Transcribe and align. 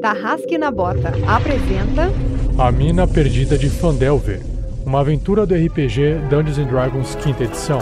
Tarrasque 0.00 0.58
na 0.58 0.70
Bota 0.70 1.12
apresenta 1.26 2.10
A 2.58 2.70
Mina 2.70 3.06
Perdida 3.06 3.56
de 3.56 3.68
Fandelver, 3.68 4.40
uma 4.84 5.00
aventura 5.00 5.46
do 5.46 5.54
RPG 5.54 6.20
Dungeons 6.28 6.58
and 6.58 6.66
Dragons 6.66 7.14
quinta 7.16 7.44
edição. 7.44 7.78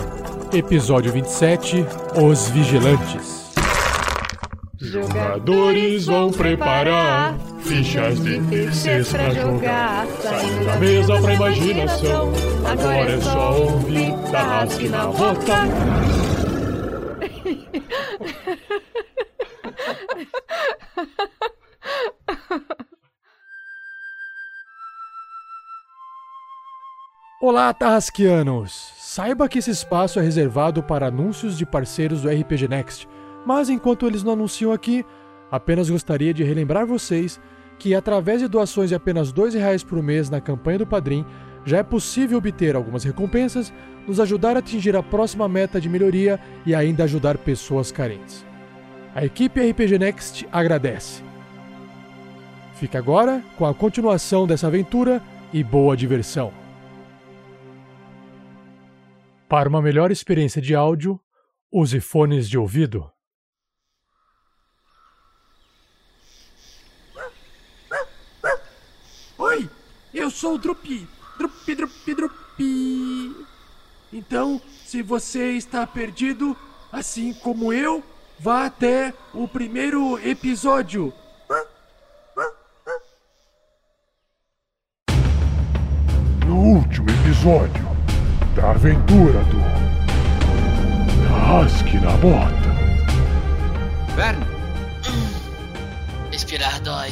Episódio 0.52 1.12
27, 1.12 1.84
Os 2.22 2.48
Vigilantes. 2.50 3.52
Jogadores 4.78 6.06
vão 6.06 6.30
preparar 6.30 7.36
fichas 7.60 8.20
de 8.22 8.40
terceiros 8.42 9.10
pra 9.10 9.30
jogar. 9.30 10.06
Saindo 10.22 10.64
da 10.66 10.76
mesa 10.76 11.20
pra 11.20 11.34
imaginação. 11.34 12.32
Agora 12.64 13.10
é 13.10 13.20
só 13.20 13.60
ouvir 13.60 14.14
Tarrasque 14.30 14.88
na 14.88 15.06
Bota. 15.06 15.64
Olá, 27.46 27.74
Tarrasquianos! 27.74 28.94
Saiba 28.96 29.50
que 29.50 29.58
esse 29.58 29.70
espaço 29.70 30.18
é 30.18 30.22
reservado 30.22 30.82
para 30.82 31.08
anúncios 31.08 31.58
de 31.58 31.66
parceiros 31.66 32.22
do 32.22 32.28
RPG 32.30 32.68
Next, 32.68 33.06
mas 33.44 33.68
enquanto 33.68 34.06
eles 34.06 34.22
não 34.22 34.32
anunciam 34.32 34.72
aqui, 34.72 35.04
apenas 35.50 35.90
gostaria 35.90 36.32
de 36.32 36.42
relembrar 36.42 36.86
vocês 36.86 37.38
que 37.78 37.94
através 37.94 38.40
de 38.40 38.48
doações 38.48 38.88
de 38.88 38.94
apenas 38.94 39.30
R$ 39.30 39.58
reais 39.58 39.84
por 39.84 40.02
mês 40.02 40.30
na 40.30 40.40
campanha 40.40 40.78
do 40.78 40.86
Padrim, 40.86 41.22
já 41.66 41.76
é 41.76 41.82
possível 41.82 42.38
obter 42.38 42.74
algumas 42.74 43.04
recompensas, 43.04 43.70
nos 44.08 44.18
ajudar 44.20 44.56
a 44.56 44.60
atingir 44.60 44.96
a 44.96 45.02
próxima 45.02 45.46
meta 45.46 45.78
de 45.78 45.90
melhoria 45.90 46.40
e 46.64 46.74
ainda 46.74 47.04
ajudar 47.04 47.36
pessoas 47.36 47.92
carentes. 47.92 48.42
A 49.14 49.22
equipe 49.22 49.60
RPG 49.60 49.98
Next 49.98 50.48
agradece. 50.50 51.22
Fica 52.76 52.96
agora 52.96 53.42
com 53.58 53.66
a 53.66 53.74
continuação 53.74 54.46
dessa 54.46 54.66
aventura 54.68 55.20
e 55.52 55.62
boa 55.62 55.94
diversão. 55.94 56.63
Para 59.54 59.68
uma 59.68 59.80
melhor 59.80 60.10
experiência 60.10 60.60
de 60.60 60.74
áudio, 60.74 61.20
use 61.70 62.00
fones 62.00 62.48
de 62.48 62.58
ouvido. 62.58 63.08
Oi, 69.38 69.70
eu 70.12 70.28
sou 70.28 70.54
o 70.54 70.58
Drupi. 70.58 71.06
Drupi, 71.38 71.74
Drupi, 71.76 72.14
Drupi. 72.16 73.46
Então, 74.12 74.60
se 74.84 75.02
você 75.02 75.52
está 75.52 75.86
perdido, 75.86 76.56
assim 76.90 77.32
como 77.32 77.72
eu, 77.72 78.02
vá 78.40 78.66
até 78.66 79.14
o 79.32 79.46
primeiro 79.46 80.18
episódio. 80.28 81.14
No 86.44 86.56
último 86.56 87.06
episódio 87.08 87.93
da 88.54 88.70
aventura 88.70 89.40
do 89.44 89.58
Rasque 91.46 91.98
na 91.98 92.12
Bota. 92.18 92.74
Verne, 94.14 94.44
Respirar 96.30 96.80
dói. 96.82 97.10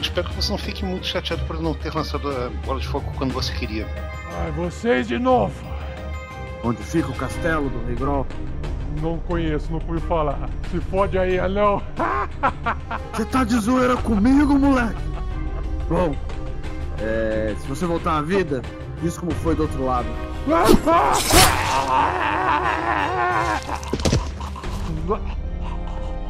espero 0.00 0.28
que 0.28 0.36
você 0.36 0.50
não 0.50 0.58
fique 0.58 0.84
muito 0.84 1.06
chateado 1.06 1.42
por 1.46 1.60
não 1.60 1.74
ter 1.74 1.94
lançado 1.94 2.28
a 2.30 2.50
bola 2.66 2.80
de 2.80 2.86
fogo 2.86 3.10
quando 3.16 3.32
você 3.32 3.52
queria. 3.54 3.86
Ai, 4.38 4.50
vocês 4.52 5.08
de 5.08 5.18
novo. 5.18 5.54
Onde 6.62 6.82
fica 6.82 7.08
o 7.08 7.14
castelo 7.14 7.68
do 7.70 7.86
Rei 7.86 7.94
Grol? 7.96 8.26
Não 9.00 9.18
conheço, 9.18 9.70
não 9.70 9.80
fui 9.80 10.00
falar. 10.00 10.48
Se 10.70 10.80
fode 10.80 11.18
aí, 11.18 11.38
anão. 11.38 11.82
Você 13.12 13.24
tá 13.26 13.44
de 13.44 13.54
zoeira 13.58 13.94
comigo, 13.98 14.58
moleque? 14.58 14.98
Bom, 15.88 16.14
é, 17.00 17.54
se 17.58 17.66
você 17.68 17.84
voltar 17.86 18.18
à 18.18 18.22
vida, 18.22 18.62
diz 19.02 19.16
como 19.18 19.32
foi 19.32 19.54
do 19.54 19.62
outro 19.62 19.84
lado. 19.84 20.06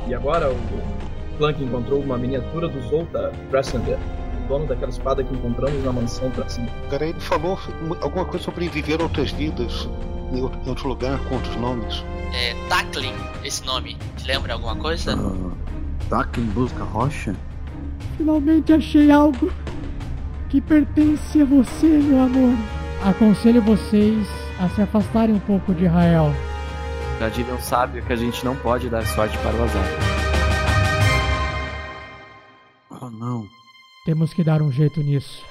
E 0.09 0.15
agora 0.15 0.50
o 0.50 0.56
Clank 1.37 1.62
encontrou 1.62 2.00
uma 2.00 2.16
miniatura 2.16 2.66
do 2.66 2.81
Zolta 2.88 3.31
Brassender, 3.50 3.99
dono 4.49 4.66
daquela 4.66 4.91
espada 4.91 5.22
que 5.22 5.34
encontramos 5.34 5.84
na 5.84 5.93
mansão 5.93 6.31
Brassender. 6.31 6.72
Cara, 6.88 7.06
ele 7.06 7.21
falou 7.21 7.59
alguma 8.00 8.25
coisa 8.25 8.43
sobre 8.43 8.69
viver 8.69 9.03
outras 9.03 9.32
vidas 9.32 9.87
em 10.32 10.41
outro, 10.41 10.88
lugar 10.88 11.19
com 11.25 11.34
outros 11.34 11.56
nomes. 11.56 12.03
É 12.32 12.55
Tackling, 12.71 13.15
esse 13.44 13.66
nome. 13.66 13.99
Te 14.16 14.26
lembra 14.26 14.55
alguma 14.55 14.76
coisa? 14.76 15.12
Em 15.12 16.44
busca 16.47 16.84
rocha? 16.84 17.37
Finalmente 18.16 18.72
achei 18.72 19.10
algo 19.10 19.53
que 20.49 20.60
pertence 20.62 21.43
a 21.43 21.44
você, 21.44 21.87
meu 21.87 22.22
amor. 22.22 22.56
Aconselho 23.05 23.62
vocês 23.62 24.27
a 24.59 24.69
se 24.69 24.83
afastarem 24.83 25.34
um 25.34 25.41
pouco 25.41 25.75
de 25.75 25.84
Israel. 25.84 26.33
Já 27.19 27.29
diria 27.29 27.55
um 27.55 27.61
sábio 27.61 28.05
que 28.05 28.12
a 28.12 28.17
gente 28.17 28.45
não 28.45 28.57
pode 28.57 28.89
dar 28.89 29.07
sorte 29.07 29.37
para 29.39 29.55
o 29.55 29.62
azar. 29.62 29.84
Oh, 32.91 33.11
não. 33.11 33.47
Temos 34.05 34.33
que 34.33 34.43
dar 34.43 34.61
um 34.61 34.71
jeito 34.71 35.01
nisso. 35.01 35.43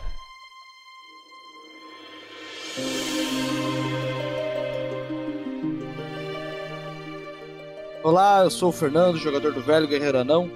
Olá, 8.03 8.43
eu 8.43 8.51
sou 8.51 8.69
o 8.69 8.71
Fernando, 8.71 9.17
jogador 9.17 9.51
do 9.51 9.61
Velho 9.61 9.87
Guerreiro 9.87 10.19
Anão. 10.19 10.51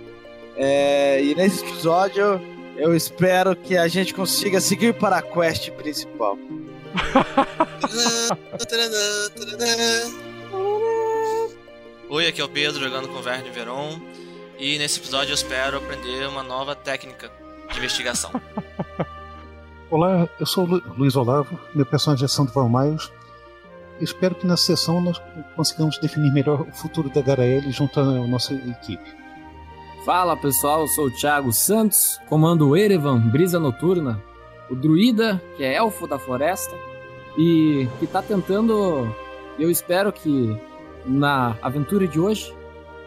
É, 0.56 1.24
e 1.24 1.34
nesse 1.34 1.66
episódio 1.66 2.40
eu 2.78 2.96
espero 2.96 3.56
que 3.56 3.76
a 3.76 3.88
gente 3.88 4.14
consiga 4.14 4.62
seguir 4.62 4.94
para 4.94 5.18
a 5.18 5.22
quest 5.22 5.72
principal. 5.72 6.38
Oi, 12.10 12.28
aqui 12.28 12.42
é 12.42 12.44
o 12.44 12.50
Pedro 12.50 12.80
jogando 12.84 13.08
com 13.08 13.20
o 13.20 13.22
Verne 13.22 13.50
Veron. 13.52 14.00
E 14.58 14.78
nesse 14.78 15.00
episódio 15.00 15.32
eu 15.32 15.36
espero 15.36 15.78
aprender 15.78 16.28
uma 16.28 16.44
nova 16.44 16.76
técnica 16.76 17.32
de 17.72 17.78
investigação. 17.78 18.32
Olá, 19.90 20.28
eu 20.40 20.46
sou 20.46 20.66
o 20.66 20.68
Lu- 20.68 20.84
Luiz 20.98 21.16
Olavo, 21.16 21.60
meu 21.74 21.86
personagem 21.86 22.26
é 22.26 22.28
Sandro 22.28 22.68
Miles. 22.70 23.12
Espero 24.00 24.36
que 24.36 24.46
nessa 24.48 24.64
sessão 24.64 25.02
nós 25.02 25.20
consigamos 25.56 25.98
definir 26.00 26.32
melhor 26.32 26.62
o 26.62 26.72
futuro 26.72 27.10
da 27.10 27.22
Garaele 27.22 27.72
junto 27.72 28.00
à 28.00 28.04
nossa 28.04 28.54
equipe. 28.54 29.20
Fala 30.06 30.38
pessoal, 30.38 30.82
eu 30.82 30.88
sou 30.88 31.08
o 31.08 31.12
Thiago 31.12 31.52
Santos, 31.52 32.20
comando 32.30 32.70
o 32.70 32.78
Erevan, 32.78 33.20
Brisa 33.20 33.60
Noturna, 33.60 34.22
o 34.69 34.75
druida, 34.75 35.41
que 35.56 35.63
é 35.63 35.75
elfo 35.75 36.07
da 36.07 36.19
floresta, 36.19 36.75
e 37.38 37.88
que 38.00 38.07
tá 38.07 38.22
tentando. 38.22 39.13
Eu 39.57 39.69
espero 39.69 40.12
que 40.12 40.57
na 41.06 41.57
aventura 41.62 42.07
de 42.07 42.19
hoje 42.19 42.53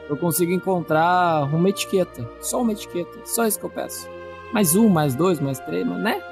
eu 0.08 0.16
consiga 0.16 0.52
encontrar 0.52 1.44
uma 1.44 1.68
etiqueta. 1.68 2.28
Só 2.40 2.60
uma 2.60 2.72
etiqueta, 2.72 3.20
só 3.24 3.46
isso 3.46 3.58
que 3.58 3.64
eu 3.64 3.70
peço. 3.70 4.08
Mais 4.52 4.76
um, 4.76 4.88
mais 4.88 5.14
dois, 5.14 5.40
mais 5.40 5.58
três, 5.60 5.86
mas 5.86 5.98
né? 5.98 6.22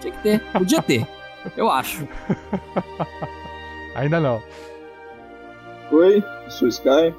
Tinha 0.00 0.12
que 0.12 0.22
ter, 0.22 0.40
podia 0.52 0.82
ter, 0.82 1.06
eu 1.56 1.70
acho. 1.70 2.06
Ainda 3.94 4.20
não. 4.20 4.42
Oi, 5.92 6.22
eu 6.44 6.50
sou 6.50 6.68
Sky, 6.68 7.14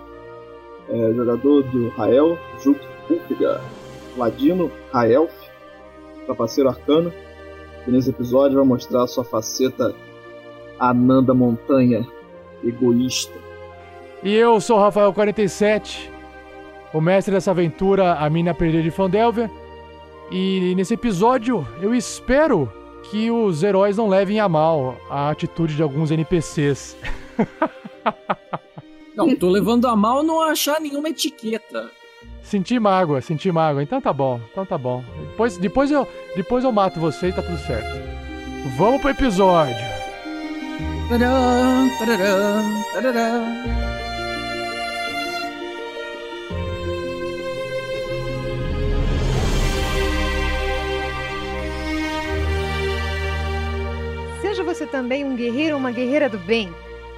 é, 0.90 1.14
jogador 1.16 1.64
do 1.64 1.90
Rael, 1.90 2.38
Juk 2.64 2.80
Ladino, 4.18 4.72
Raelf, 4.92 5.32
Trapaceiro 6.26 6.70
Arcano, 6.70 7.14
e 7.88 7.92
nesse 7.92 8.10
episódio 8.10 8.58
vai 8.58 8.66
mostrar 8.66 9.04
a 9.04 9.08
sua 9.08 9.24
faceta 9.24 9.94
anã 10.80 11.24
da 11.24 11.34
montanha, 11.34 12.06
egoísta. 12.64 13.34
E 14.24 14.34
eu 14.34 14.60
sou 14.60 14.78
o 14.78 14.82
Rafael47, 14.82 16.10
o 16.94 17.00
mestre 17.00 17.34
dessa 17.34 17.52
aventura, 17.52 18.16
a 18.16 18.30
mina 18.30 18.54
perdida 18.54 18.82
de 18.82 18.92
Fandelver. 18.92 19.50
E 20.32 20.74
nesse 20.76 20.96
episódio 20.96 21.66
eu 21.82 21.94
espero 21.94 22.72
que 23.04 23.30
os 23.30 23.62
heróis 23.62 23.98
não 23.98 24.08
levem 24.08 24.40
a 24.40 24.50
mal 24.50 24.98
a 25.10 25.30
atitude 25.30 25.76
de 25.76 25.84
alguns 25.84 26.10
NPCs. 26.10 26.98
Não, 29.16 29.34
tô 29.34 29.50
levando 29.50 29.88
a 29.88 29.96
mal 29.96 30.22
não 30.24 30.42
achar 30.42 30.82
nenhuma 30.82 31.10
etiqueta. 31.10 31.90
Senti 32.46 32.80
mágoa, 32.80 33.22
senti 33.22 33.52
mágoa. 33.52 33.82
Então 33.82 34.00
tá 34.00 34.14
bom, 34.14 34.40
então 34.52 34.66
tá 34.66 34.78
bom. 34.78 35.04
Depois, 35.32 35.58
depois, 35.58 35.92
eu, 35.92 36.08
depois 36.36 36.64
eu 36.64 36.72
mato 36.72 37.00
vocês, 37.00 37.36
tá 37.36 37.42
tudo 37.42 37.58
certo. 37.58 37.90
Vamos 38.78 39.02
pro 39.02 39.10
episódio. 39.10 39.76
Tadã. 41.10 42.62
Seja 54.40 54.64
você 54.64 54.86
também 54.86 55.26
um 55.26 55.36
guerreiro 55.36 55.74
ou 55.74 55.80
uma 55.80 55.92
guerreira 55.92 56.30
do 56.30 56.38
bem. 56.38 56.72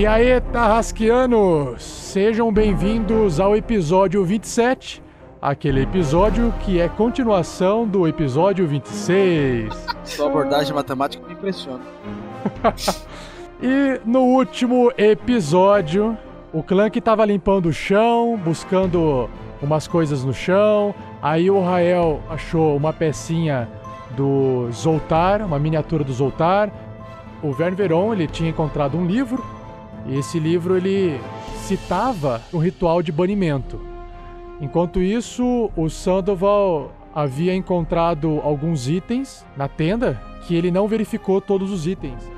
E 0.00 0.06
aí, 0.06 0.40
Tarrasquianos! 0.40 1.82
Sejam 1.82 2.50
bem-vindos 2.50 3.38
ao 3.38 3.54
episódio 3.54 4.24
27, 4.24 5.02
aquele 5.42 5.82
episódio 5.82 6.54
que 6.60 6.80
é 6.80 6.88
continuação 6.88 7.86
do 7.86 8.08
episódio 8.08 8.66
26. 8.66 9.68
Sua 10.02 10.26
abordagem 10.28 10.72
matemática 10.74 11.26
me 11.26 11.34
impressiona. 11.34 11.84
E 13.62 14.00
no 14.06 14.20
último 14.20 14.90
episódio, 14.96 16.16
o 16.50 16.62
clã 16.62 16.88
que 16.88 16.98
tava 16.98 17.26
limpando 17.26 17.66
o 17.66 17.72
chão, 17.74 18.40
buscando 18.42 19.28
umas 19.60 19.86
coisas 19.86 20.24
no 20.24 20.32
chão. 20.32 20.94
Aí 21.20 21.50
o 21.50 21.62
Rael 21.62 22.22
achou 22.30 22.74
uma 22.74 22.90
pecinha 22.90 23.68
do 24.16 24.66
Zoltar, 24.72 25.44
uma 25.44 25.58
miniatura 25.58 26.02
do 26.02 26.12
Zoltar. 26.14 26.72
O 27.42 27.52
Verne 27.52 27.76
Veron, 27.76 28.14
ele 28.14 28.26
tinha 28.26 28.48
encontrado 28.48 28.96
um 28.96 29.04
livro. 29.04 29.59
E 30.06 30.18
esse 30.18 30.38
livro 30.38 30.76
ele 30.76 31.20
citava 31.56 32.40
um 32.52 32.58
ritual 32.58 33.02
de 33.02 33.12
banimento. 33.12 33.80
Enquanto 34.60 35.00
isso, 35.00 35.70
o 35.76 35.88
Sandoval 35.88 36.92
havia 37.14 37.54
encontrado 37.54 38.40
alguns 38.42 38.88
itens 38.88 39.44
na 39.56 39.68
tenda 39.68 40.20
que 40.46 40.54
ele 40.54 40.70
não 40.70 40.86
verificou 40.86 41.40
todos 41.40 41.70
os 41.70 41.86
itens. 41.86 42.30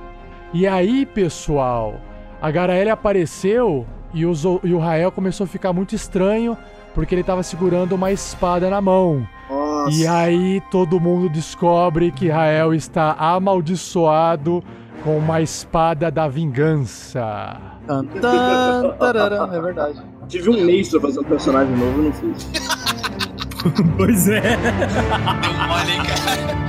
E 0.53 0.67
aí, 0.67 1.07
pessoal, 1.07 1.95
a 2.41 2.51
Garaele 2.51 2.91
apareceu 2.91 3.87
e 4.15 4.21
e 4.21 4.75
o 4.75 4.79
Rael 4.79 5.11
começou 5.11 5.45
a 5.45 5.49
ficar 5.49 5.73
muito 5.73 5.95
estranho 5.95 6.57
porque 6.95 7.15
ele 7.15 7.23
estava 7.23 7.43
segurando 7.43 7.95
uma 7.95 8.13
espada 8.13 8.69
na 8.69 8.81
mão. 8.81 9.27
Nossa. 9.49 9.97
E 9.97 10.07
aí 10.07 10.63
todo 10.71 11.01
mundo 11.01 11.29
descobre 11.29 12.11
que 12.13 12.29
Rael 12.29 12.75
está 12.75 13.13
amaldiçoado 13.13 14.63
com 15.03 15.19
uma 15.19 15.41
espada 15.41 16.11
da 16.11 16.29
vingança. 16.29 17.57
Tan, 17.87 18.05
tan, 18.05 18.91
tarará, 18.99 19.49
é 19.53 19.61
verdade. 19.61 20.03
Tive 20.29 20.51
um 20.51 20.65
mês 20.65 20.89
pra 20.91 21.01
fazer 21.01 21.21
um 21.21 21.25
personagem 21.25 21.77
novo 21.77 22.01
e 22.01 22.05
não 22.05 22.13
fiz. 22.13 22.49
Pois 23.97 24.29
é. 24.29 24.41
Deu 24.41 25.53
mole, 25.69 25.93
hein, 25.93 26.03
cara. 26.03 26.63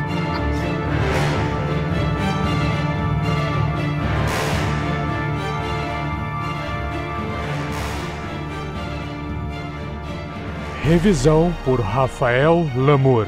Revisão 10.83 11.51
por 11.65 11.79
Rafael 11.79 12.65
Lamour. 12.75 13.25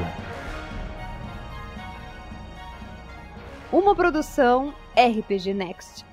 Uma 3.71 3.95
produção 3.95 4.73
RPG 4.97 5.53
Next. 5.53 6.05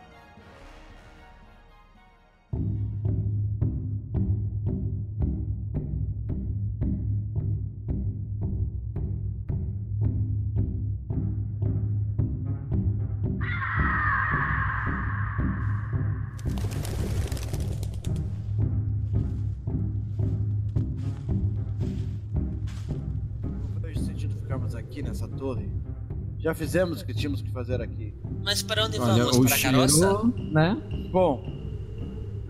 Ficarmos 24.53 24.75
aqui 24.75 25.03
nessa 25.03 25.27
torre. 25.27 25.82
Já 26.43 26.53
fizemos 26.55 27.01
o 27.01 27.07
que 27.07 27.15
tínhamos 27.15 27.41
que 27.41 27.51
fazer 27.53 27.81
aqui. 27.81 28.13
Mas 28.43 28.63
para 28.63 28.85
onde 28.85 28.99
Olha, 28.99 29.25
vamos? 29.25 29.47
Para 29.47 29.55
a 29.55 29.61
carroça? 29.61 30.23
né? 30.51 30.77
Bom, 31.13 31.45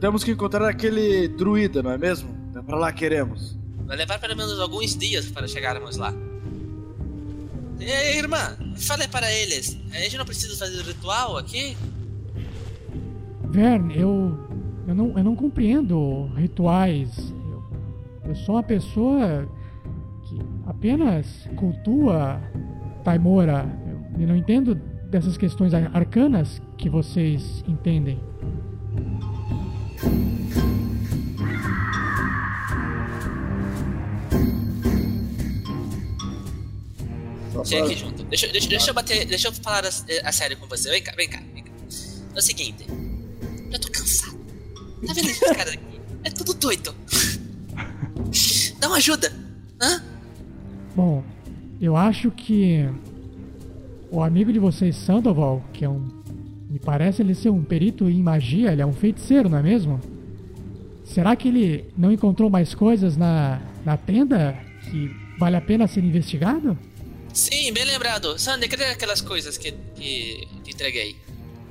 temos 0.01 0.25
que 0.25 0.31
encontrar 0.31 0.67
aquele 0.67 1.29
druida, 1.29 1.83
não 1.83 1.91
é 1.91 1.99
mesmo? 1.99 2.35
É 2.57 2.63
pra 2.63 2.79
lá 2.79 2.91
que 2.91 3.01
queremos. 3.01 3.59
Vai 3.85 3.99
levar 3.99 4.19
pelo 4.19 4.35
menos 4.35 4.59
alguns 4.59 4.97
dias 4.97 5.27
para 5.27 5.47
chegarmos 5.47 5.99
lá. 5.99 6.15
Ei, 7.79 8.19
irmã, 8.19 8.57
fale 8.77 9.07
para 9.09 9.31
eles. 9.31 9.79
A 9.93 9.99
gente 9.99 10.17
não 10.17 10.25
precisa 10.25 10.57
fazer 10.57 10.81
ritual 10.83 11.37
aqui? 11.37 11.77
Vern, 13.51 13.93
eu. 13.95 14.39
Eu 14.89 14.95
não, 14.95 15.19
eu 15.19 15.23
não 15.23 15.37
compreendo 15.37 16.27
rituais. 16.35 17.33
Eu, 17.51 18.31
eu 18.31 18.35
sou 18.35 18.55
uma 18.55 18.63
pessoa 18.63 19.47
que 20.25 20.41
apenas 20.67 21.47
cultua 21.57 22.41
Taimora. 23.05 23.82
Eu, 24.23 24.29
não 24.29 24.37
entendo 24.37 24.75
dessas 25.11 25.37
questões 25.37 25.75
ar- 25.75 25.91
arcanas 25.95 26.63
que 26.79 26.89
vocês 26.89 27.65
entendem. 27.67 28.21
Chega 37.65 37.95
junto. 37.95 38.25
Deixa, 38.25 38.49
deixa, 38.49 38.69
deixa 38.69 38.91
eu 38.91 38.95
bater. 38.95 39.25
Deixa 39.27 39.49
eu 39.49 39.53
falar 39.53 39.85
a, 39.85 39.89
a 39.89 40.33
sério 40.33 40.57
com 40.57 40.67
você. 40.67 40.91
Vem 40.91 41.03
cá, 41.03 41.13
vem 41.17 41.29
cá, 41.29 41.43
vem 41.55 41.63
cá. 41.65 41.71
É 42.35 42.39
o 42.39 42.43
seguinte. 42.43 42.87
Eu 43.71 43.79
tô 43.79 43.89
cansado. 43.91 44.39
Tá 45.07 45.13
vendo 45.13 45.29
esses 45.29 45.51
caras 45.57 45.75
aqui? 45.75 46.01
É 46.25 46.31
tudo 46.31 46.55
doido. 46.55 46.95
Dá 48.81 48.89
uma 48.89 48.97
ajuda. 48.97 49.33
Hã? 49.81 50.03
Bom, 50.97 51.23
eu 51.81 51.97
acho 51.97 52.31
que 52.31 52.89
o 54.13 54.23
amigo 54.23 54.53
de 54.53 54.59
vocês, 54.59 54.95
Sandoval, 54.97 55.65
que 55.73 55.85
é 55.85 55.89
um. 55.89 56.23
Me 56.71 56.79
parece 56.79 57.21
ele 57.23 57.35
ser 57.35 57.51
um 57.51 57.63
perito 57.63 58.09
em 58.09 58.23
magia, 58.23 58.73
ele 58.73 58.81
é 58.83 58.87
um 58.87 58.93
feiticeiro, 58.93 59.49
não 59.49 59.59
é 59.59 59.63
mesmo? 59.63 60.01
Será 61.05 61.35
que 61.37 61.49
ele 61.49 61.85
não 61.97 62.11
encontrou 62.11 62.49
mais 62.49 62.75
coisas 62.75 63.17
na, 63.17 63.61
na 63.85 63.97
tenda 63.97 64.57
que 64.91 65.11
vale 65.39 65.57
a 65.57 65.61
pena 65.61 65.87
ser 65.87 66.03
investigado? 66.03 66.79
Sim, 67.35 67.73
bem 67.73 67.85
lembrado. 67.85 68.39
Sandy, 68.39 68.69
cadê 68.69 68.85
aquelas 68.85 69.21
coisas 69.21 69.59
que, 69.59 69.73
que 69.95 70.47
te 70.65 70.71
entreguei? 70.71 71.17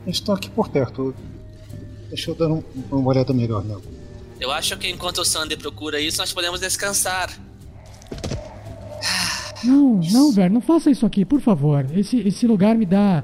Estão 0.05 0.35
aqui 0.35 0.49
por 0.49 0.69
perto. 0.69 1.15
Deixa 2.09 2.31
eu 2.31 2.35
dar 2.35 2.49
um- 2.49 2.63
uma 2.91 3.09
olhada 3.09 3.33
melhor 3.33 3.63
nela. 3.63 3.81
Eu 4.39 4.51
acho 4.51 4.77
que 4.77 4.87
enquanto 4.89 5.19
o 5.19 5.25
Sandy 5.25 5.55
procura 5.57 5.99
isso, 5.99 6.17
nós 6.19 6.33
podemos 6.33 6.59
descansar. 6.59 7.29
Não, 9.63 9.99
não, 10.11 10.31
velho, 10.31 10.53
não 10.53 10.61
faça 10.61 10.89
isso 10.89 11.05
aqui, 11.05 11.23
por 11.25 11.39
favor. 11.41 11.85
Esse, 11.95 12.17
esse 12.19 12.47
lugar 12.47 12.75
me 12.75 12.85
dá 12.85 13.23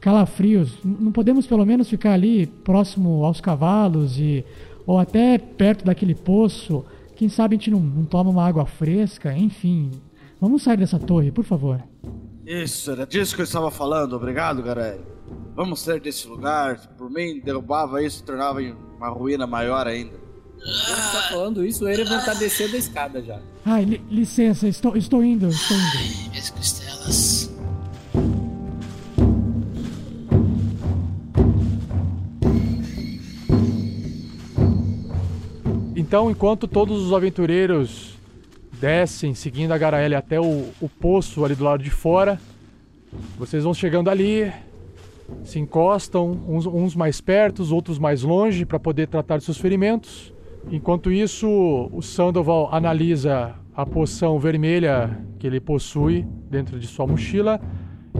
calafrios. 0.00 0.74
N- 0.84 0.96
Não 1.00 1.12
podemos 1.12 1.46
pelo 1.46 1.64
menos 1.64 1.88
ficar 1.88 2.12
ali 2.12 2.46
próximo 2.46 3.24
aos 3.24 3.40
cavalos 3.40 4.18
e 4.18 4.44
ou 4.86 4.98
até 4.98 5.36
perto 5.38 5.84
daquele 5.84 6.14
poço. 6.14 6.84
Quem 7.16 7.28
sabe 7.28 7.56
a 7.56 7.58
gente 7.58 7.70
não, 7.70 7.80
não 7.80 8.04
toma 8.04 8.30
uma 8.30 8.46
água 8.46 8.66
fresca, 8.66 9.36
enfim. 9.36 9.90
Vamos 10.40 10.62
sair 10.62 10.76
dessa 10.76 10.98
torre, 10.98 11.30
por 11.32 11.44
favor. 11.44 11.82
Isso, 12.44 12.90
era 12.90 13.06
disso 13.06 13.34
que 13.34 13.40
eu 13.40 13.44
estava 13.44 13.70
falando. 13.70 14.12
Obrigado, 14.14 14.62
galera. 14.62 15.00
Vamos 15.56 15.80
sair 15.80 16.00
desse 16.00 16.28
lugar. 16.28 16.78
Por 16.96 17.10
mim, 17.10 17.40
derrubava 17.42 18.02
isso 18.02 18.22
e 18.22 18.24
tornava 18.24 18.62
em 18.62 18.74
uma 18.96 19.08
ruína 19.08 19.46
maior 19.46 19.86
ainda. 19.86 20.25
Enquanto 20.58 21.12
tá 21.12 21.22
falando 21.30 21.64
isso, 21.64 21.84
o 21.84 21.88
Erevan 21.88 22.20
tá 22.24 22.34
descendo 22.34 22.74
a 22.76 22.78
escada 22.78 23.22
já. 23.22 23.38
Ai, 23.64 23.84
li- 23.84 24.02
licença, 24.10 24.66
estou, 24.66 24.96
estou 24.96 25.22
indo, 25.22 25.48
estou 25.48 25.76
indo. 25.76 26.30
Minhas 26.30 26.50
costelas. 26.50 27.50
Então, 35.94 36.30
enquanto 36.30 36.68
todos 36.68 37.02
os 37.02 37.12
aventureiros 37.12 38.14
descem, 38.80 39.34
seguindo 39.34 39.72
a 39.72 39.78
Garaele 39.78 40.14
até 40.14 40.38
o, 40.40 40.68
o 40.80 40.88
poço 40.88 41.44
ali 41.44 41.54
do 41.54 41.64
lado 41.64 41.82
de 41.82 41.90
fora, 41.90 42.38
vocês 43.38 43.64
vão 43.64 43.72
chegando 43.72 44.10
ali, 44.10 44.52
se 45.44 45.58
encostam, 45.58 46.38
uns, 46.46 46.66
uns 46.66 46.94
mais 46.94 47.20
perto, 47.20 47.60
os 47.62 47.72
outros 47.72 47.98
mais 47.98 48.22
longe, 48.22 48.66
para 48.66 48.78
poder 48.78 49.08
tratar 49.08 49.38
de 49.38 49.44
seus 49.44 49.56
ferimentos. 49.58 50.32
Enquanto 50.70 51.12
isso, 51.12 51.48
o 51.92 52.02
Sandoval 52.02 52.68
analisa 52.74 53.54
a 53.74 53.86
poção 53.86 54.38
vermelha 54.38 55.24
que 55.38 55.46
ele 55.46 55.60
possui 55.60 56.26
dentro 56.50 56.78
de 56.78 56.86
sua 56.86 57.06
mochila 57.06 57.60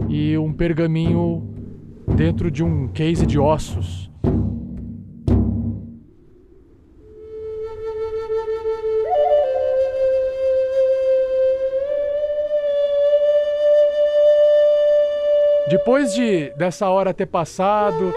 e 0.07 0.37
um 0.37 0.53
pergaminho 0.53 1.45
dentro 2.15 2.49
de 2.49 2.63
um 2.63 2.87
case 2.87 3.25
de 3.25 3.37
ossos. 3.37 4.09
Depois 15.69 16.13
de 16.13 16.49
dessa 16.57 16.87
hora 16.87 17.13
ter 17.13 17.25
passado, 17.25 18.13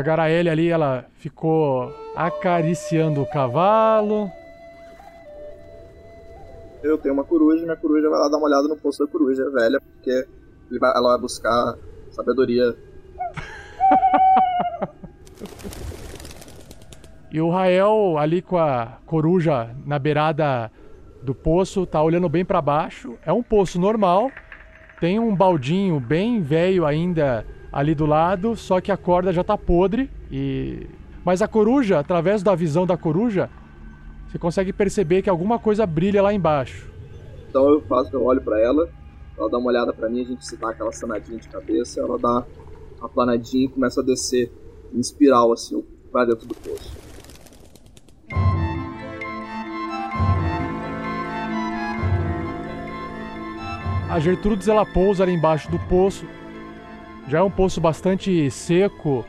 a, 0.00 0.02
Garaele 0.02 0.48
ali, 0.48 0.68
ela 0.68 1.06
ficou 1.14 1.92
acariciando 2.16 3.22
o 3.22 3.26
cavalo. 3.26 4.30
Eu 6.82 6.96
tenho 6.96 7.14
uma 7.14 7.24
coruja, 7.24 7.62
minha 7.62 7.76
coruja 7.76 8.08
vai 8.08 8.18
lá 8.18 8.28
dar 8.28 8.38
uma 8.38 8.46
olhada 8.46 8.66
no 8.66 8.76
poço 8.76 9.04
da 9.04 9.10
coruja 9.10 9.48
velha, 9.50 9.80
porque 9.80 10.26
ela 10.72 11.10
vai 11.10 11.18
buscar 11.18 11.76
sabedoria. 12.10 12.74
E 17.32 17.40
o 17.40 17.48
Rael 17.48 18.18
ali 18.18 18.42
com 18.42 18.58
a 18.58 18.98
coruja 19.06 19.70
na 19.86 20.00
beirada 20.00 20.68
do 21.22 21.32
poço, 21.32 21.86
tá 21.86 22.02
olhando 22.02 22.28
bem 22.28 22.44
pra 22.44 22.60
baixo. 22.60 23.16
É 23.24 23.32
um 23.32 23.40
poço 23.40 23.80
normal. 23.80 24.32
Tem 24.98 25.20
um 25.20 25.36
baldinho 25.36 26.00
bem 26.00 26.42
velho 26.42 26.84
ainda 26.84 27.46
ali 27.72 27.94
do 27.94 28.06
lado, 28.06 28.56
só 28.56 28.80
que 28.80 28.90
a 28.90 28.96
corda 28.96 29.32
já 29.32 29.44
tá 29.44 29.56
podre 29.56 30.10
e 30.30 30.86
mas 31.24 31.42
a 31.42 31.48
coruja, 31.48 31.98
através 31.98 32.42
da 32.42 32.54
visão 32.54 32.86
da 32.86 32.96
coruja, 32.96 33.50
você 34.26 34.38
consegue 34.38 34.72
perceber 34.72 35.22
que 35.22 35.28
alguma 35.28 35.58
coisa 35.58 35.86
brilha 35.86 36.22
lá 36.22 36.32
embaixo. 36.32 36.90
Então 37.48 37.68
eu 37.68 37.80
faço, 37.82 38.14
eu 38.14 38.24
olho 38.24 38.40
pra 38.40 38.58
ela, 38.58 38.88
ela 39.36 39.50
dá 39.50 39.58
uma 39.58 39.68
olhada 39.68 39.92
pra 39.92 40.08
mim, 40.08 40.22
a 40.22 40.24
gente 40.24 40.46
se 40.46 40.56
dá 40.56 40.70
aquela 40.70 40.92
sanadinha 40.92 41.38
de 41.38 41.48
cabeça, 41.48 42.00
ela 42.00 42.18
dá 42.18 42.44
uma 42.98 43.08
planadinha 43.08 43.66
e 43.66 43.68
começa 43.68 44.00
a 44.00 44.04
descer 44.04 44.50
em 44.94 44.98
espiral 44.98 45.52
assim 45.52 45.84
pra 46.10 46.24
dentro 46.24 46.46
do 46.46 46.54
poço. 46.54 46.96
A 54.08 54.18
Gertrudes 54.18 54.66
ela 54.66 54.84
pousa 54.84 55.22
ali 55.22 55.32
embaixo 55.32 55.70
do 55.70 55.78
poço. 55.78 56.26
Já 57.30 57.38
é 57.38 57.42
um 57.42 57.50
poço 57.50 57.80
bastante 57.80 58.50
seco. 58.50 59.24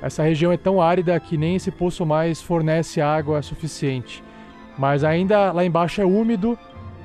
Essa 0.00 0.22
região 0.22 0.50
é 0.50 0.56
tão 0.56 0.80
árida 0.80 1.20
que 1.20 1.36
nem 1.36 1.56
esse 1.56 1.70
poço 1.70 2.06
mais 2.06 2.40
fornece 2.40 2.98
água 2.98 3.42
suficiente. 3.42 4.24
Mas 4.78 5.04
ainda 5.04 5.52
lá 5.52 5.62
embaixo 5.62 6.00
é 6.00 6.04
úmido 6.06 6.58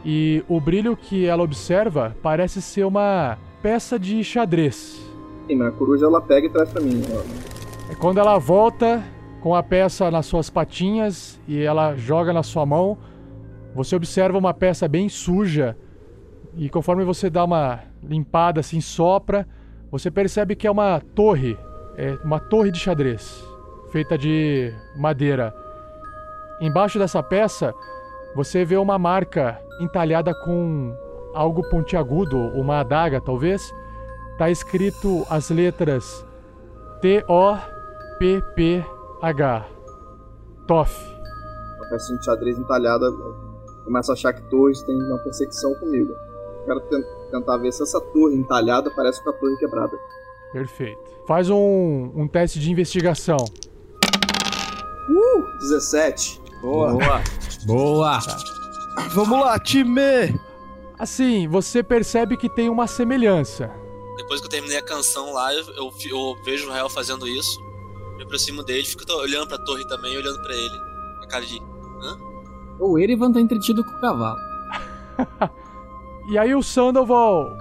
e 0.06 0.42
o 0.48 0.62
brilho 0.62 0.96
que 0.96 1.26
ela 1.26 1.44
observa 1.44 2.16
parece 2.24 2.62
ser 2.62 2.86
uma 2.86 3.38
peça 3.62 4.00
de 4.00 4.24
xadrez. 4.24 5.06
Sim, 5.48 5.56
mas 5.58 5.68
a 5.68 5.72
coruja 5.72 6.06
ela 6.06 6.22
pega 6.22 6.48
e 6.48 6.50
traz 6.50 6.70
pra 6.70 6.82
mim. 6.82 7.02
ó. 7.12 7.92
É 7.92 7.96
quando 7.96 8.20
ela 8.20 8.38
volta 8.38 9.04
com 9.42 9.54
a 9.54 9.62
peça 9.62 10.10
nas 10.10 10.28
suas 10.28 10.50
patinhas 10.50 11.42
e 11.46 11.62
ela 11.62 11.94
joga 11.98 12.32
na 12.32 12.42
sua 12.42 12.66
mão, 12.66 12.98
você 13.76 13.98
observa 13.98 14.38
uma 14.38 14.54
peça 14.54 14.88
bem 14.88 15.10
suja 15.10 15.76
e 16.56 16.70
conforme 16.70 17.04
você 17.04 17.30
dá 17.30 17.44
uma 17.44 17.82
limpada 18.02 18.62
assim, 18.62 18.80
sopra, 18.80 19.46
você 19.92 20.10
percebe 20.12 20.56
que 20.56 20.68
é 20.68 20.72
uma 20.72 21.02
torre, 21.16 21.58
é 21.96 22.18
uma 22.24 22.40
torre 22.40 22.72
de 22.72 22.80
xadrez, 22.80 23.44
feita 23.92 24.18
de 24.18 24.74
madeira. 24.96 25.54
Embaixo 26.62 26.98
dessa 27.00 27.22
peça, 27.24 27.74
você 28.36 28.66
vê 28.66 28.78
uma 28.78 28.98
marca 29.00 29.60
entalhada 29.80 30.34
com 30.34 30.96
algo 31.34 31.68
pontiagudo, 31.70 32.38
uma 32.38 32.80
adaga 32.80 33.22
talvez. 33.22 33.62
Tá 34.38 34.50
escrito 34.52 35.26
as 35.30 35.50
letras 35.50 36.26
T-O-P-P-H. 38.58 39.66
Toff. 40.68 41.18
Uma 41.78 41.90
pecinha 41.90 42.20
de 42.20 42.26
xadrez 42.26 42.60
entalhada, 42.60 43.06
começa 43.86 44.12
a 44.12 44.14
achar 44.14 44.34
que 44.34 44.42
torres 44.50 44.82
tem 44.84 44.96
uma 44.96 45.18
perseguição 45.20 45.74
comigo. 45.76 46.14
Quero 46.66 46.82
ten- 46.82 47.04
tentar 47.28 47.58
ver 47.58 47.72
se 47.72 47.84
essa 47.84 48.00
torre 48.00 48.36
entalhada 48.36 48.92
parece 48.92 49.24
com 49.24 49.30
a 49.30 49.34
torre 49.34 49.58
quebrada. 49.58 49.98
Perfeito. 50.52 51.00
Faz 51.28 51.50
um, 51.50 52.12
um 52.16 52.28
teste 52.28 52.60
de 52.60 52.72
investigação. 52.72 53.38
Uh! 55.10 55.58
17. 55.60 56.42
Boa. 56.62 56.94
Boa. 56.94 57.22
Boa. 57.66 58.20
Vamos 59.14 59.40
lá, 59.40 59.60
time! 59.60 60.40
Assim, 60.98 61.48
você 61.48 61.84
percebe 61.84 62.38
que 62.38 62.50
tem 62.50 62.70
uma 62.70 62.88
semelhança. 62.88 63.72
Depois 64.18 64.40
que 64.40 64.48
eu 64.48 64.52
terminei 64.52 64.78
a 64.78 64.84
canção 64.84 65.32
lá, 65.34 65.54
eu, 65.54 65.64
eu, 65.76 65.94
eu 66.10 66.36
vejo 66.44 66.68
o 66.68 66.72
Rael 66.72 66.90
fazendo 66.90 67.28
isso. 67.28 67.62
Me 68.18 68.24
aproximo 68.24 68.64
dele, 68.64 68.84
fico 68.84 69.04
olhando 69.14 69.48
pra 69.48 69.60
torre 69.60 69.88
também, 69.88 70.18
olhando 70.18 70.42
pra 70.42 70.56
ele. 70.56 70.82
A 71.24 71.28
cara 71.28 71.46
de. 71.46 71.60
Hã? 72.02 72.18
O 72.80 72.98
Erevan 72.98 73.32
tá 73.32 73.40
entretido 73.40 73.84
com 73.84 73.92
o 73.92 74.02
cavalo. 74.02 74.40
E 76.30 76.38
aí 76.38 76.54
o 76.54 76.62
Sandoval, 76.62 77.56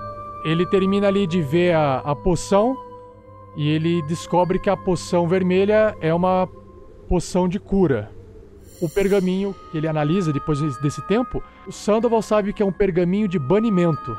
ele 0.45 0.67
termina 0.67 1.07
ali 1.09 1.27
de 1.27 1.41
ver 1.41 1.75
a, 1.75 1.99
a 1.99 2.15
poção 2.17 2.77
e 3.57 3.69
ele 3.71 4.03
descobre 4.03 4.59
que 4.59 4.69
a 4.69 4.77
poção 4.77 5.29
vermelha 5.29 5.97
é 6.01 6.13
uma 6.13 6.49
poção 7.09 7.49
de 7.49 7.59
cura. 7.61 8.11
O 8.83 8.89
pergaminho 8.89 9.55
que 9.71 9.79
ele 9.79 9.89
analisa 9.89 10.33
depois 10.33 10.61
desse 10.81 11.01
tempo, 11.07 11.43
o 11.67 11.73
Sandoval 11.73 12.21
sabe 12.21 12.53
que 12.53 12.63
é 12.63 12.67
um 12.67 12.73
pergaminho 12.73 13.29
de 13.29 13.39
banimento, 13.39 14.17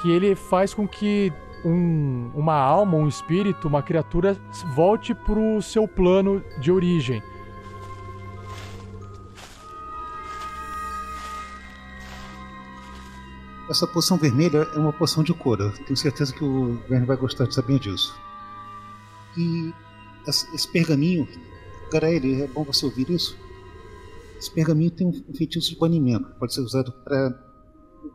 que 0.00 0.10
ele 0.10 0.34
faz 0.34 0.72
com 0.72 0.86
que 0.86 1.32
um- 1.64 2.30
uma 2.34 2.54
alma, 2.54 2.96
um 2.96 3.06
espírito, 3.06 3.68
uma 3.68 3.82
criatura 3.82 4.36
volte 4.74 5.14
pro 5.14 5.60
seu 5.60 5.86
plano 5.86 6.42
de 6.58 6.72
origem. 6.72 7.22
Essa 13.68 13.86
poção 13.86 14.16
vermelha 14.16 14.68
é 14.74 14.78
uma 14.78 14.92
poção 14.92 15.22
de 15.22 15.32
cura. 15.32 15.70
Tenho 15.86 15.96
certeza 15.96 16.32
que 16.32 16.44
o 16.44 16.74
Verne 16.88 17.06
vai 17.06 17.16
gostar 17.16 17.46
de 17.46 17.54
saber 17.54 17.78
disso. 17.78 18.14
E 19.36 19.72
esse 20.26 20.70
pergaminho, 20.70 21.26
Garaele, 21.90 22.42
é 22.42 22.46
bom 22.46 22.64
você 22.64 22.84
ouvir 22.84 23.08
isso. 23.10 23.36
Esse 24.38 24.50
pergaminho 24.50 24.90
tem 24.90 25.06
um 25.06 25.34
feitiço 25.34 25.70
de 25.70 25.78
banimento. 25.78 26.28
Pode 26.38 26.52
ser 26.52 26.60
usado 26.60 26.92
para 27.04 27.38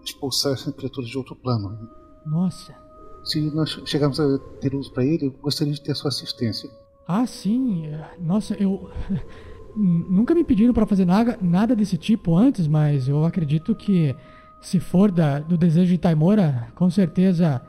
expulsar 0.04 0.56
criaturas 0.74 1.10
de 1.10 1.18
outro 1.18 1.36
plano. 1.36 1.90
Nossa. 2.26 2.76
Se 3.24 3.42
nós 3.52 3.82
chegarmos 3.86 4.20
a 4.20 4.38
ter 4.60 4.76
uso 4.76 4.92
para 4.92 5.06
ele, 5.06 5.28
eu 5.28 5.32
gostaria 5.32 5.74
de 5.74 5.82
ter 5.82 5.96
sua 5.96 6.10
assistência. 6.10 6.70
Ah, 7.08 7.26
sim. 7.26 7.90
Nossa, 8.20 8.54
eu. 8.56 8.90
Nunca 9.76 10.34
me 10.34 10.44
pediram 10.44 10.74
pra 10.74 10.88
fazer 10.88 11.06
nada, 11.06 11.38
nada 11.40 11.76
desse 11.76 11.98
tipo 11.98 12.36
antes, 12.36 12.68
mas 12.68 13.08
eu 13.08 13.24
acredito 13.24 13.76
que 13.76 14.16
se 14.62 14.80
for 14.80 15.12
da, 15.12 15.40
do 15.40 15.58
desejo 15.58 15.92
de 15.92 15.98
Taimora, 15.98 16.72
com 16.76 16.90
certeza 16.90 17.62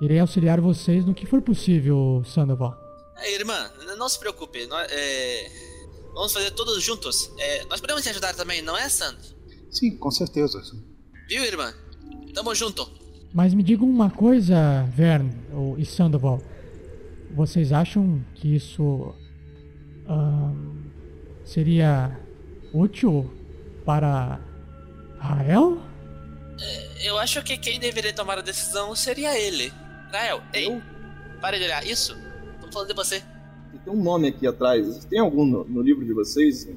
irei 0.00 0.18
auxiliar 0.18 0.60
vocês 0.60 1.04
no 1.04 1.14
que 1.14 1.26
for 1.26 1.42
possível, 1.42 2.22
Sandoval. 2.24 2.74
É, 3.18 3.34
irmã, 3.34 3.70
não 3.98 4.08
se 4.08 4.18
preocupe. 4.18 4.66
Nós, 4.66 4.86
é, 4.90 5.50
vamos 6.14 6.32
fazer 6.32 6.50
todos 6.52 6.82
juntos. 6.82 7.30
É, 7.38 7.64
nós 7.66 7.80
podemos 7.80 8.02
te 8.02 8.08
ajudar 8.08 8.34
também, 8.34 8.62
não 8.62 8.76
é, 8.76 8.88
Sandy? 8.88 9.36
Sim, 9.70 9.96
com 9.96 10.10
certeza. 10.10 10.60
Viu, 11.28 11.44
irmã? 11.44 11.72
Tamo 12.34 12.54
junto. 12.54 12.90
Mas 13.32 13.52
me 13.54 13.62
digam 13.62 13.88
uma 13.88 14.10
coisa, 14.10 14.82
Vern 14.94 15.30
ou- 15.52 15.78
e 15.78 15.84
Sandoval. 15.84 16.40
Vocês 17.34 17.70
acham 17.72 18.24
que 18.34 18.56
isso 18.56 19.14
seria 21.44 22.18
útil 22.72 23.30
para 23.84 24.40
Rael? 25.18 25.78
Eu 27.02 27.18
acho 27.18 27.42
que 27.42 27.56
quem 27.56 27.80
deveria 27.80 28.12
tomar 28.12 28.38
a 28.38 28.42
decisão 28.42 28.94
seria 28.94 29.38
ele. 29.38 29.72
Rael, 30.12 30.42
ei, 30.52 30.80
pare 31.40 31.58
de 31.58 31.64
olhar. 31.64 31.86
Isso? 31.86 32.16
Tô 32.60 32.70
falando 32.70 32.88
de 32.88 32.94
você. 32.94 33.22
Tem 33.84 33.92
um 33.92 34.02
nome 34.02 34.28
aqui 34.28 34.46
atrás. 34.46 35.04
Tem 35.06 35.18
algum 35.20 35.46
no, 35.46 35.64
no 35.64 35.80
livro 35.82 36.04
de 36.04 36.12
vocês? 36.12 36.68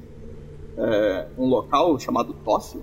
É, 0.76 1.26
um 1.36 1.46
local 1.46 1.98
chamado 2.00 2.32
Toff? 2.44 2.78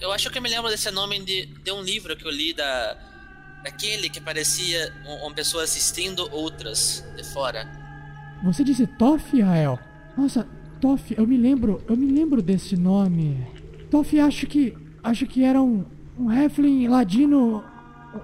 Eu 0.00 0.12
acho 0.12 0.30
que 0.30 0.38
eu 0.38 0.42
me 0.42 0.48
lembro 0.48 0.70
desse 0.70 0.90
nome 0.90 1.18
de, 1.24 1.46
de 1.46 1.72
um 1.72 1.82
livro 1.82 2.16
que 2.16 2.24
eu 2.24 2.30
li 2.30 2.52
da. 2.54 2.96
daquele 3.64 4.08
que 4.08 4.20
parecia 4.20 4.92
um- 5.06 5.26
uma 5.26 5.34
pessoa 5.34 5.64
assistindo 5.64 6.28
outras 6.32 7.04
de 7.16 7.24
fora. 7.24 7.68
Você 8.44 8.62
disse 8.62 8.86
Toff, 8.86 9.40
Rael? 9.40 9.78
Nossa, 10.16 10.46
Toff, 10.80 11.12
eu 11.18 11.26
me 11.26 11.36
lembro, 11.36 11.82
eu 11.88 11.96
me 11.96 12.10
lembro 12.12 12.40
desse 12.40 12.76
nome. 12.76 13.44
Toff, 13.90 14.18
acho 14.20 14.46
que, 14.46 14.74
acho 15.02 15.26
que 15.26 15.44
era 15.44 15.60
um, 15.60 15.84
um 16.18 16.30
Heflin 16.30 16.88
ladino, 16.88 17.64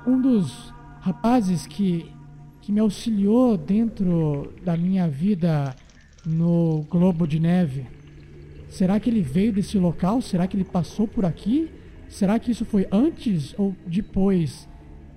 um 0.07 0.21
dos 0.21 0.73
rapazes 1.01 1.67
que, 1.67 2.11
que 2.61 2.73
me 2.73 2.81
auxiliou 2.81 3.57
dentro 3.57 4.53
da 4.65 4.77
minha 4.77 5.09
vida 5.09 5.75
no 6.25 6.85
Globo 6.91 7.27
de 7.27 7.39
Neve. 7.39 7.87
Será 8.69 8.99
que 8.99 9.09
ele 9.09 9.23
veio 9.23 9.53
desse 9.53 9.79
local? 9.79 10.21
Será 10.21 10.47
que 10.47 10.57
ele 10.57 10.65
passou 10.65 11.07
por 11.07 11.25
aqui? 11.25 11.71
Será 12.09 12.39
que 12.39 12.51
isso 12.51 12.65
foi 12.65 12.87
antes 12.91 13.55
ou 13.59 13.75
depois 13.87 14.69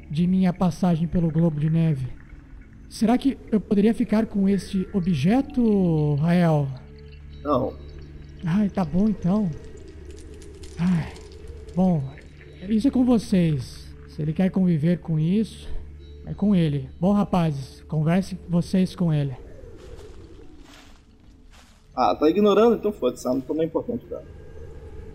de 0.09 0.25
minha 0.27 0.53
passagem 0.53 1.07
pelo 1.07 1.31
Globo 1.31 1.59
de 1.59 1.69
Neve? 1.69 2.07
Será 2.89 3.17
que 3.17 3.37
eu 3.51 3.59
poderia 3.59 3.93
ficar 3.93 4.25
com 4.25 4.47
este 4.49 4.87
objeto, 4.93 6.15
Rael? 6.15 6.67
Não. 7.43 7.73
Ai, 8.43 8.69
tá 8.69 8.83
bom 8.83 9.07
então. 9.07 9.49
Ai, 10.77 11.13
bom, 11.79 12.03
isso 12.67 12.89
é 12.89 12.91
com 12.91 13.05
vocês. 13.05 13.87
Se 14.09 14.21
ele 14.21 14.33
quer 14.33 14.49
conviver 14.51 14.99
com 14.99 15.17
isso, 15.17 15.69
é 16.25 16.33
com 16.33 16.53
ele. 16.53 16.89
Bom, 16.99 17.13
rapazes, 17.13 17.81
converse 17.87 18.37
vocês 18.49 18.97
com 18.97 19.13
ele. 19.13 19.33
Ah, 21.95 22.13
tá 22.13 22.29
ignorando? 22.29 22.75
Então 22.75 22.91
foda-se, 22.91 23.23
não 23.23 23.39
também 23.39 23.63
é 23.63 23.65
importante, 23.67 24.05
cara. 24.07 24.25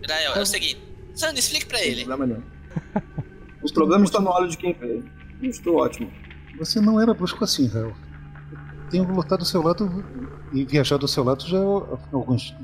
Grael, 0.00 0.32
é 0.36 0.40
o 0.40 0.46
seguinte. 0.46 0.80
Sandy, 1.14 1.38
explique 1.38 1.66
pra 1.66 1.82
ele. 1.84 2.06
problema 2.06 2.26
nenhum. 2.26 2.42
Os 3.62 3.70
problemas 3.70 4.08
estão 4.08 4.22
no 4.22 4.30
olho 4.30 4.48
de 4.48 4.56
quem 4.56 4.72
vê. 4.72 5.02
Eu 5.42 5.50
Estou 5.50 5.76
ótimo. 5.76 6.10
Você 6.58 6.80
não 6.80 6.98
era 6.98 7.12
brusco 7.12 7.44
assim, 7.44 7.66
Rael. 7.66 7.94
Tenho 8.90 9.04
lutado 9.12 9.40
ao 9.40 9.46
seu 9.46 9.60
lado 9.60 10.02
e 10.50 10.64
viajado 10.64 11.04
ao 11.04 11.08
seu 11.08 11.24
lado 11.24 11.46
já 11.46 11.58
há 11.58 11.98
alguns 12.10 12.54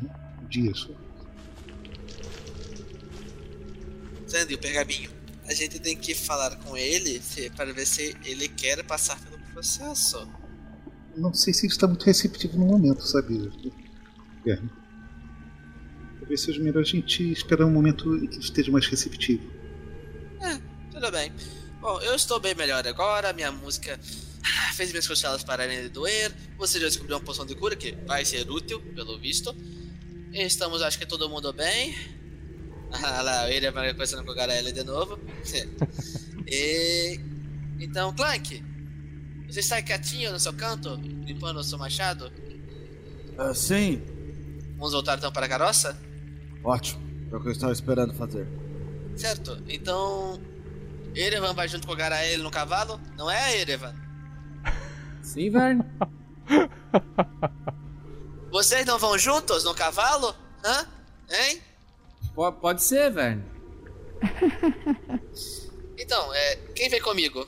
dias. 0.48 0.88
Sandy, 4.30 4.54
o 4.54 4.58
pergaminho. 4.58 5.10
A 5.46 5.54
gente 5.54 5.80
tem 5.80 5.96
que 5.96 6.14
falar 6.14 6.56
com 6.56 6.76
ele 6.76 7.20
para 7.56 7.72
ver 7.72 7.86
se 7.86 8.16
ele 8.24 8.48
quer 8.48 8.84
passar 8.84 9.18
pelo 9.20 9.38
processo. 9.52 10.28
Não 11.16 11.34
sei 11.34 11.52
se 11.52 11.66
ele 11.66 11.72
está 11.72 11.88
muito 11.88 12.04
receptivo 12.04 12.56
no 12.56 12.66
momento, 12.66 13.02
sabe, 13.02 13.50
Guilherme? 14.44 14.70
Talvez 16.20 16.42
seja 16.42 16.62
melhor 16.62 16.80
a 16.80 16.84
gente 16.84 17.32
esperar 17.32 17.66
um 17.66 17.72
momento 17.72 18.16
em 18.16 18.28
que 18.28 18.36
ele 18.36 18.44
esteja 18.44 18.70
mais 18.70 18.86
receptivo. 18.86 19.42
Tudo 20.92 21.10
bem. 21.12 21.32
Bom, 21.80 21.98
eu 22.02 22.14
estou 22.14 22.38
bem 22.38 22.54
melhor 22.54 22.86
agora. 22.86 23.32
Minha 23.32 23.50
música 23.50 23.98
ah, 24.44 24.72
fez 24.74 24.90
minhas 24.90 25.08
costelas 25.08 25.42
pararem 25.42 25.82
de 25.82 25.88
doer. 25.88 26.30
Você 26.58 26.78
já 26.78 26.86
descobriu 26.86 27.16
uma 27.16 27.24
poção 27.24 27.46
de 27.46 27.54
cura 27.54 27.74
que 27.74 27.92
vai 28.06 28.22
ser 28.24 28.48
útil, 28.50 28.80
pelo 28.94 29.18
visto. 29.18 29.56
Estamos, 30.30 30.82
acho 30.82 30.98
que 30.98 31.06
todo 31.06 31.28
mundo 31.28 31.52
bem. 31.54 32.19
Ah 32.92 33.22
lá, 33.22 33.50
ele 33.50 33.70
vai 33.70 33.92
conversando 33.92 34.24
com 34.24 34.32
o 34.32 34.34
Garelli 34.34 34.72
de 34.72 34.84
novo. 34.84 35.18
e. 36.46 37.20
Então, 37.78 38.14
Clank, 38.14 38.62
você 39.48 39.60
está 39.60 39.80
quietinho 39.80 40.32
no 40.32 40.40
seu 40.40 40.52
canto, 40.52 40.94
limpando 41.24 41.58
o 41.60 41.64
seu 41.64 41.78
machado? 41.78 42.30
Ah, 43.38 43.54
sim, 43.54 44.02
Vamos 44.76 44.92
voltar 44.94 45.18
então 45.18 45.30
para 45.30 45.44
a 45.44 45.48
carroça? 45.48 45.96
ótimo. 46.64 47.00
É 47.30 47.36
o 47.36 47.40
que 47.40 47.48
eu 47.48 47.52
estava 47.52 47.72
esperando 47.72 48.14
fazer. 48.14 48.48
Certo, 49.14 49.62
então. 49.68 50.40
Erevan 51.14 51.52
vai 51.52 51.68
junto 51.68 51.86
com 51.86 51.92
o 51.92 51.96
Garaele 51.96 52.42
no 52.42 52.50
cavalo? 52.50 53.00
Não 53.16 53.30
é, 53.30 53.58
Erevan? 53.58 53.94
Sim, 55.22 55.50
Verne. 55.50 55.84
Vocês 58.50 58.86
não 58.86 58.98
vão 58.98 59.18
juntos 59.18 59.64
no 59.64 59.74
cavalo? 59.74 60.34
Hã? 60.64 60.86
Hein? 61.30 61.60
Po- 62.34 62.52
pode 62.52 62.82
ser, 62.82 63.10
Verne. 63.10 63.44
Então, 66.02 66.32
é, 66.34 66.56
quem 66.74 66.88
vem 66.88 67.00
comigo? 67.02 67.46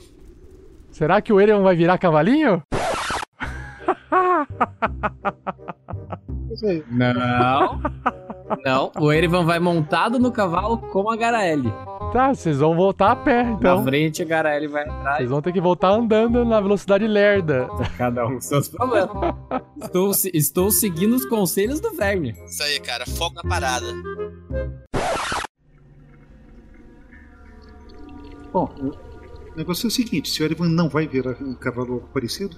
Será 0.91 1.19
que 1.23 1.33
o 1.33 1.41
Erevan 1.41 1.63
vai 1.63 1.75
virar 1.75 1.97
cavalinho? 1.97 2.61
Não. 6.91 7.81
Não, 8.63 8.91
o 8.99 9.11
Erevan 9.11 9.45
vai 9.45 9.59
montado 9.59 10.19
no 10.19 10.31
cavalo 10.31 10.77
com 10.77 11.09
a 11.09 11.15
Garaele. 11.15 11.71
Tá, 12.11 12.33
vocês 12.33 12.59
vão 12.59 12.75
voltar 12.75 13.11
a 13.11 13.15
pé, 13.15 13.43
Na 13.43 13.51
então. 13.53 13.83
frente, 13.83 14.21
a 14.21 14.25
Garaele 14.25 14.67
vai 14.67 14.83
atrás. 14.83 15.17
Vocês 15.17 15.29
vão 15.29 15.41
ter 15.41 15.51
que 15.51 15.61
voltar 15.61 15.89
andando 15.89 16.45
na 16.45 16.59
velocidade 16.61 17.07
lerda. 17.07 17.67
Cada 17.97 18.25
um 18.27 18.33
com 18.35 18.41
seus 18.41 18.67
problemas. 18.69 19.09
estou, 19.81 20.11
estou 20.33 20.71
seguindo 20.71 21.15
os 21.15 21.25
conselhos 21.25 21.79
do 21.79 21.91
Verne. 21.95 22.35
Isso 22.45 22.61
aí, 22.63 22.79
cara, 22.79 23.05
foco 23.05 23.35
na 23.35 23.49
parada. 23.49 23.87
Bom, 28.51 28.69
o 28.79 29.57
negócio 29.57 29.87
é 29.87 29.89
o 29.89 29.91
seguinte: 29.91 30.29
se 30.29 30.41
o 30.43 30.45
Erevan 30.45 30.69
não 30.69 30.87
vai 30.89 31.07
virar 31.07 31.35
um 31.41 31.55
cavalo 31.55 32.01
parecido, 32.13 32.57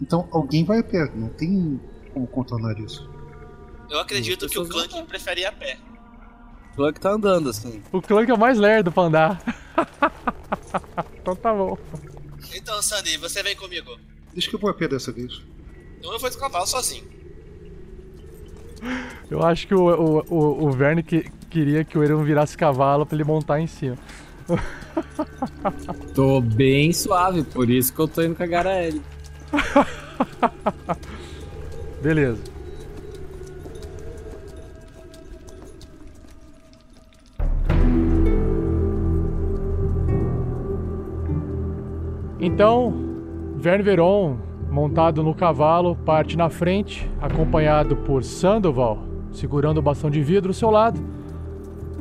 então 0.00 0.26
alguém 0.32 0.64
vai 0.64 0.78
a 0.78 0.84
pé. 0.84 1.10
Não 1.14 1.28
tem 1.28 1.78
como 2.14 2.26
contornar 2.26 2.78
isso. 2.80 3.10
Eu 3.94 4.00
acredito 4.00 4.48
que 4.48 4.58
o 4.58 4.66
pessoas 4.66 4.88
Clank 4.88 5.06
prefere 5.06 5.42
ir 5.42 5.46
a 5.46 5.52
pé. 5.52 5.78
O 6.72 6.74
Clank 6.74 6.98
tá 6.98 7.10
andando 7.10 7.48
assim. 7.48 7.80
O 7.92 8.02
Clank 8.02 8.28
é 8.28 8.34
o 8.34 8.38
mais 8.38 8.58
lerdo 8.58 8.90
pra 8.90 9.04
andar. 9.04 9.40
então 11.14 11.36
tá 11.36 11.54
bom. 11.54 11.78
Então, 12.52 12.82
Sandy, 12.82 13.16
você 13.18 13.40
vem 13.44 13.54
comigo. 13.54 13.96
Deixa 14.32 14.50
que 14.50 14.56
eu 14.56 14.58
vou 14.58 14.68
a 14.68 14.74
pé 14.74 14.88
dessa 14.88 15.12
vez. 15.12 15.40
Então 15.96 16.12
eu 16.12 16.18
vou 16.18 16.28
de 16.28 16.36
cavalo 16.36 16.66
sozinho. 16.66 17.04
Eu 19.30 19.44
acho 19.44 19.68
que 19.68 19.74
o, 19.76 19.86
o, 19.86 20.24
o, 20.28 20.64
o 20.64 20.70
Verne 20.72 21.04
que, 21.04 21.30
queria 21.48 21.84
que 21.84 21.96
o 21.96 22.02
Erevan 22.02 22.24
virasse 22.24 22.56
cavalo 22.56 23.06
pra 23.06 23.14
ele 23.14 23.22
montar 23.22 23.60
em 23.60 23.68
cima. 23.68 23.96
Tô 26.16 26.40
bem 26.40 26.92
suave, 26.92 27.44
por 27.44 27.70
isso 27.70 27.92
que 27.92 28.00
eu 28.00 28.08
tô 28.08 28.22
indo 28.22 28.34
com 28.34 28.42
a 28.42 28.46
Garaele. 28.46 29.00
Beleza. 32.02 32.53
Então, 42.54 42.94
Verne 43.56 43.82
Veron, 43.82 44.36
montado 44.70 45.24
no 45.24 45.34
cavalo, 45.34 45.96
parte 45.96 46.36
na 46.36 46.48
frente, 46.48 47.10
acompanhado 47.20 47.96
por 47.96 48.22
Sandoval, 48.22 49.02
segurando 49.32 49.78
o 49.78 49.82
bastão 49.82 50.08
de 50.08 50.22
vidro 50.22 50.50
ao 50.50 50.54
seu 50.54 50.70
lado. 50.70 51.00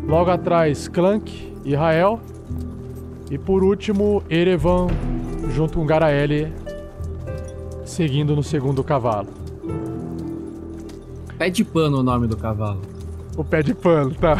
Logo 0.07 0.29
atrás, 0.29 0.87
Clank 0.87 1.55
e 1.65 1.73
Rael. 1.73 2.19
E 3.31 3.37
por 3.39 3.63
último, 3.63 4.21
Erevan, 4.29 4.85
junto 5.49 5.79
com 5.79 5.87
Garaele, 5.87 6.53
seguindo 7.83 8.35
no 8.35 8.43
segundo 8.43 8.83
cavalo. 8.83 9.29
Pé 11.35 11.49
de 11.49 11.63
pano 11.63 12.01
o 12.01 12.03
nome 12.03 12.27
do 12.27 12.37
cavalo. 12.37 12.79
O 13.35 13.43
pé 13.43 13.63
de 13.63 13.73
pano, 13.73 14.13
tá? 14.13 14.37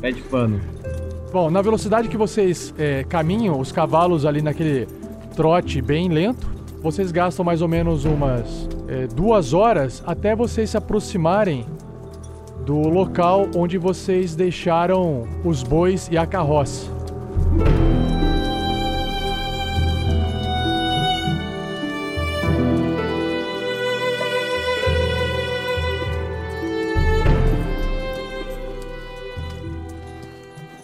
Pé 0.00 0.10
de 0.10 0.22
pano. 0.22 0.60
Bom, 1.32 1.48
na 1.48 1.62
velocidade 1.62 2.08
que 2.08 2.16
vocês 2.16 2.74
é, 2.76 3.04
caminham, 3.04 3.60
os 3.60 3.70
cavalos 3.70 4.26
ali 4.26 4.42
naquele 4.42 4.88
trote 5.36 5.80
bem 5.80 6.08
lento, 6.08 6.50
vocês 6.82 7.12
gastam 7.12 7.44
mais 7.44 7.62
ou 7.62 7.68
menos 7.68 8.04
umas 8.04 8.68
é, 8.88 9.06
duas 9.06 9.54
horas 9.54 10.02
até 10.04 10.34
vocês 10.34 10.70
se 10.70 10.76
aproximarem 10.76 11.64
do 12.66 12.80
local 12.88 13.46
onde 13.54 13.78
vocês 13.78 14.34
deixaram 14.34 15.24
os 15.44 15.62
bois 15.62 16.08
e 16.10 16.18
a 16.18 16.26
carroça. 16.26 16.90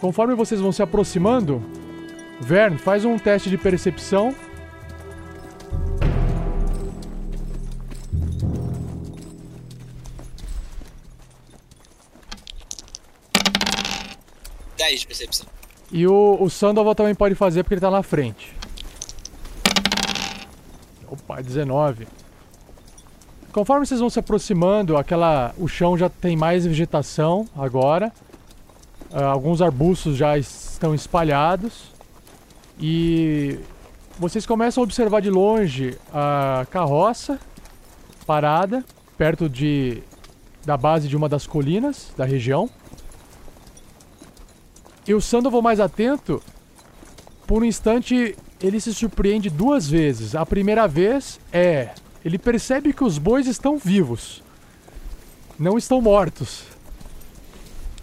Conforme 0.06 0.36
vocês 0.36 0.60
vão 0.60 0.70
se 0.70 0.80
aproximando, 0.80 1.60
Vern, 2.40 2.78
faz 2.78 3.04
um 3.04 3.18
teste 3.18 3.50
de 3.50 3.58
percepção. 3.58 4.32
Dez 14.78 15.00
de 15.00 15.06
percepção. 15.08 15.48
E 15.90 16.06
o, 16.06 16.38
o 16.40 16.48
Sandoval 16.48 16.94
também 16.94 17.12
pode 17.12 17.34
fazer 17.34 17.64
porque 17.64 17.74
ele 17.74 17.80
tá 17.80 17.90
na 17.90 18.04
frente. 18.04 18.54
Opa, 21.10 21.42
19. 21.42 22.06
Conforme 23.52 23.84
vocês 23.84 23.98
vão 23.98 24.08
se 24.08 24.20
aproximando, 24.20 24.96
aquela, 24.96 25.52
o 25.58 25.66
chão 25.66 25.98
já 25.98 26.08
tem 26.08 26.36
mais 26.36 26.64
vegetação 26.64 27.44
agora. 27.56 28.12
Ah, 29.18 29.28
alguns 29.28 29.62
arbustos 29.62 30.14
já 30.14 30.36
estão 30.36 30.94
espalhados. 30.94 31.90
E 32.78 33.58
vocês 34.18 34.44
começam 34.44 34.82
a 34.82 34.84
observar 34.84 35.22
de 35.22 35.30
longe 35.30 35.96
a 36.12 36.66
carroça 36.70 37.40
parada 38.26 38.84
perto 39.16 39.48
de 39.48 40.02
da 40.66 40.76
base 40.76 41.08
de 41.08 41.16
uma 41.16 41.30
das 41.30 41.46
colinas 41.46 42.12
da 42.14 42.26
região. 42.26 42.68
E 45.08 45.14
o 45.14 45.20
Sandoval 45.20 45.62
mais 45.62 45.80
atento, 45.80 46.42
por 47.46 47.62
um 47.62 47.64
instante 47.64 48.36
ele 48.60 48.78
se 48.78 48.92
surpreende 48.92 49.48
duas 49.48 49.88
vezes. 49.88 50.34
A 50.34 50.44
primeira 50.44 50.86
vez 50.86 51.40
é 51.50 51.94
ele 52.22 52.36
percebe 52.36 52.92
que 52.92 53.02
os 53.04 53.16
bois 53.16 53.46
estão 53.46 53.78
vivos, 53.78 54.42
não 55.58 55.78
estão 55.78 56.02
mortos 56.02 56.75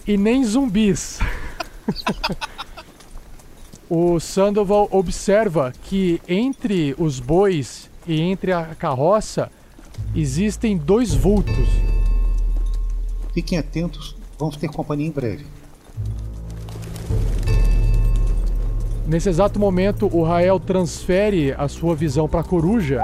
e 0.07 0.17
nem 0.17 0.43
zumbis. 0.43 1.19
o 3.89 4.19
Sandoval 4.19 4.87
observa 4.91 5.73
que 5.83 6.21
entre 6.27 6.95
os 6.97 7.19
bois 7.19 7.89
e 8.07 8.21
entre 8.21 8.51
a 8.51 8.75
carroça 8.75 9.51
existem 10.15 10.77
dois 10.77 11.13
vultos. 11.13 11.67
Fiquem 13.33 13.57
atentos, 13.57 14.15
vamos 14.37 14.57
ter 14.57 14.67
companhia 14.69 15.07
em 15.07 15.11
breve. 15.11 15.45
Nesse 19.05 19.29
exato 19.29 19.59
momento, 19.59 20.09
o 20.15 20.23
Rael 20.23 20.59
transfere 20.59 21.51
a 21.53 21.67
sua 21.67 21.93
visão 21.95 22.27
para 22.27 22.39
a 22.39 22.43
coruja 22.43 23.01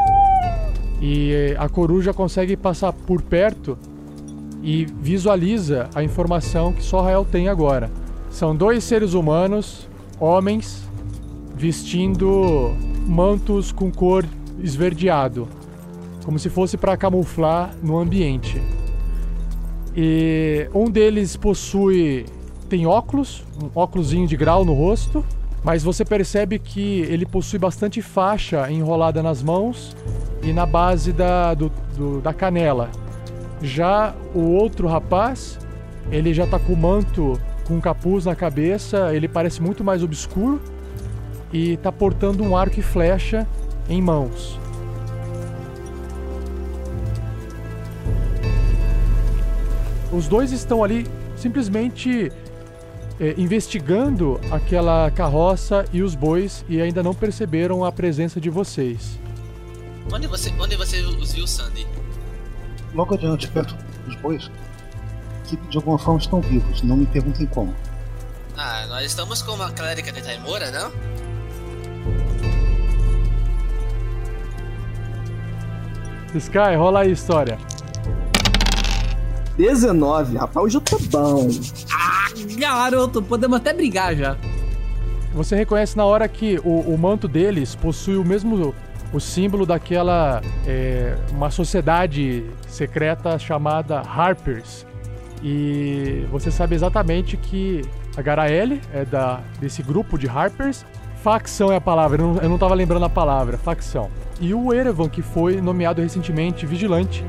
e 1.01 1.55
a 1.57 1.67
coruja 1.67 2.13
consegue 2.13 2.55
passar 2.55 2.93
por 2.93 3.21
perto 3.21 3.77
e 4.61 4.85
visualiza 4.85 5.89
a 5.95 6.03
informação 6.03 6.73
que 6.73 6.83
só 6.83 7.01
Rael 7.01 7.25
tem 7.25 7.47
agora. 7.47 7.89
São 8.29 8.55
dois 8.55 8.83
seres 8.83 9.13
humanos, 9.13 9.87
homens, 10.19 10.87
vestindo 11.55 12.73
mantos 13.07 13.71
com 13.71 13.91
cor 13.91 14.25
esverdeado, 14.61 15.47
como 16.23 16.37
se 16.37 16.49
fosse 16.49 16.77
para 16.77 16.97
camuflar 16.97 17.73
no 17.81 17.97
ambiente. 17.97 18.61
E 19.95 20.69
um 20.73 20.89
deles 20.89 21.35
possui 21.35 22.25
tem 22.69 22.85
óculos, 22.85 23.43
um 23.61 23.69
óculosinho 23.73 24.27
de 24.27 24.37
grau 24.37 24.63
no 24.63 24.73
rosto, 24.73 25.25
mas 25.63 25.83
você 25.83 26.05
percebe 26.05 26.59
que 26.59 27.01
ele 27.01 27.25
possui 27.25 27.57
bastante 27.57 28.01
faixa 28.01 28.71
enrolada 28.71 29.23
nas 29.23 29.41
mãos 29.41 29.97
e 30.43 30.53
na 30.53 30.65
base 30.65 31.11
da, 31.11 31.53
do, 31.55 31.71
do, 31.97 32.21
da 32.21 32.31
canela. 32.31 32.89
Já 33.61 34.15
o 34.33 34.39
outro 34.39 34.87
rapaz, 34.87 35.59
ele 36.11 36.33
já 36.33 36.47
tá 36.47 36.57
com 36.57 36.73
o 36.73 36.77
manto 36.77 37.39
com 37.67 37.79
capuz 37.79 38.25
na 38.25 38.35
cabeça, 38.35 39.13
ele 39.13 39.27
parece 39.27 39.61
muito 39.61 39.83
mais 39.83 40.01
obscuro 40.01 40.59
e 41.53 41.77
tá 41.77 41.91
portando 41.91 42.43
um 42.43 42.57
arco 42.57 42.79
e 42.79 42.83
flecha 42.83 43.47
em 43.87 44.01
mãos. 44.01 44.59
Os 50.11 50.27
dois 50.27 50.51
estão 50.51 50.83
ali 50.83 51.05
simplesmente 51.35 52.31
é, 53.19 53.35
investigando 53.37 54.39
aquela 54.49 55.11
carroça 55.11 55.85
e 55.93 56.01
os 56.01 56.15
bois 56.15 56.65
e 56.67 56.81
ainda 56.81 57.03
não 57.03 57.13
perceberam 57.13 57.85
a 57.85 57.91
presença 57.91 58.41
de 58.41 58.49
vocês. 58.49 59.19
Onde 60.11 60.25
você, 60.25 60.51
onde 60.59 60.75
você 60.75 61.01
os 61.01 61.33
viu, 61.33 61.45
Sandy? 61.45 61.85
Logo 62.93 63.13
adiante, 63.13 63.47
perto 63.47 63.75
dos 64.05 64.15
bois, 64.15 64.49
que 65.45 65.55
de 65.55 65.77
alguma 65.77 65.97
forma 65.97 66.19
estão 66.19 66.41
vivos, 66.41 66.81
não 66.81 66.97
me 66.97 67.05
perguntem 67.05 67.45
como. 67.45 67.75
Ah, 68.57 68.85
nós 68.87 69.05
estamos 69.05 69.41
com 69.41 69.53
uma 69.53 69.71
clérica 69.71 70.11
de 70.11 70.21
Taimora, 70.21 70.71
não? 70.71 70.91
Sky, 76.35 76.75
rola 76.77 77.01
aí 77.01 77.09
a 77.09 77.13
história. 77.13 77.57
19, 79.57 80.37
rapaz, 80.37 80.65
hoje 80.65 80.77
eu 80.77 80.81
tô 80.81 80.99
bom. 80.99 81.47
Ah, 81.93 82.27
garoto, 82.57 83.21
podemos 83.21 83.57
até 83.57 83.73
brigar 83.73 84.15
já. 84.15 84.37
Você 85.33 85.55
reconhece 85.55 85.97
na 85.97 86.05
hora 86.05 86.27
que 86.27 86.59
o, 86.63 86.81
o 86.81 86.97
manto 86.97 87.27
deles 87.27 87.75
possui 87.75 88.15
o 88.15 88.23
mesmo 88.23 88.73
o 89.11 89.19
símbolo 89.19 89.65
daquela 89.65 90.41
é, 90.67 91.15
uma 91.31 91.49
sociedade 91.49 92.45
secreta 92.67 93.37
chamada 93.39 93.99
Harpers. 93.99 94.85
E 95.41 96.25
você 96.31 96.51
sabe 96.51 96.75
exatamente 96.75 97.37
que 97.37 97.81
a 98.15 98.21
Garaele 98.21 98.81
é 98.93 99.05
da 99.05 99.41
desse 99.59 99.81
grupo 99.81 100.17
de 100.17 100.27
Harpers. 100.27 100.85
Facção 101.23 101.71
é 101.71 101.75
a 101.75 101.81
palavra 101.81 102.21
eu 102.21 102.27
não, 102.27 102.41
eu 102.41 102.49
não 102.49 102.57
tava 102.57 102.73
lembrando 102.73 103.05
a 103.05 103.09
palavra 103.09 103.57
facção. 103.57 104.09
E 104.39 104.53
o 104.53 104.73
Erevan 104.73 105.09
que 105.09 105.21
foi 105.21 105.59
nomeado 105.59 106.01
recentemente 106.01 106.65
vigilante. 106.65 107.25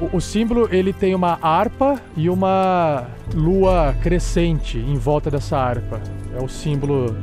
O, 0.00 0.16
o 0.16 0.20
símbolo 0.20 0.68
ele 0.70 0.92
tem 0.92 1.14
uma 1.14 1.38
harpa 1.42 2.00
e 2.16 2.30
uma 2.30 3.06
lua 3.34 3.94
crescente 4.02 4.78
em 4.78 4.96
volta 4.96 5.30
dessa 5.30 5.58
harpa. 5.58 6.00
É 6.34 6.42
o 6.42 6.48
símbolo 6.48 7.14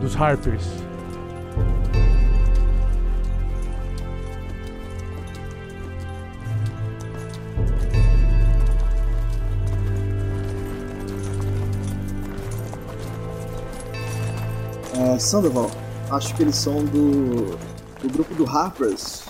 dos 0.00 0.16
Harpers. 0.16 0.66
É, 14.94 15.18
Sandoval, 15.18 15.70
acho 16.10 16.34
que 16.34 16.42
eles 16.42 16.56
são 16.56 16.84
do, 16.84 17.56
do 18.02 18.12
grupo 18.12 18.34
do 18.34 18.46
Harpers. 18.46 19.24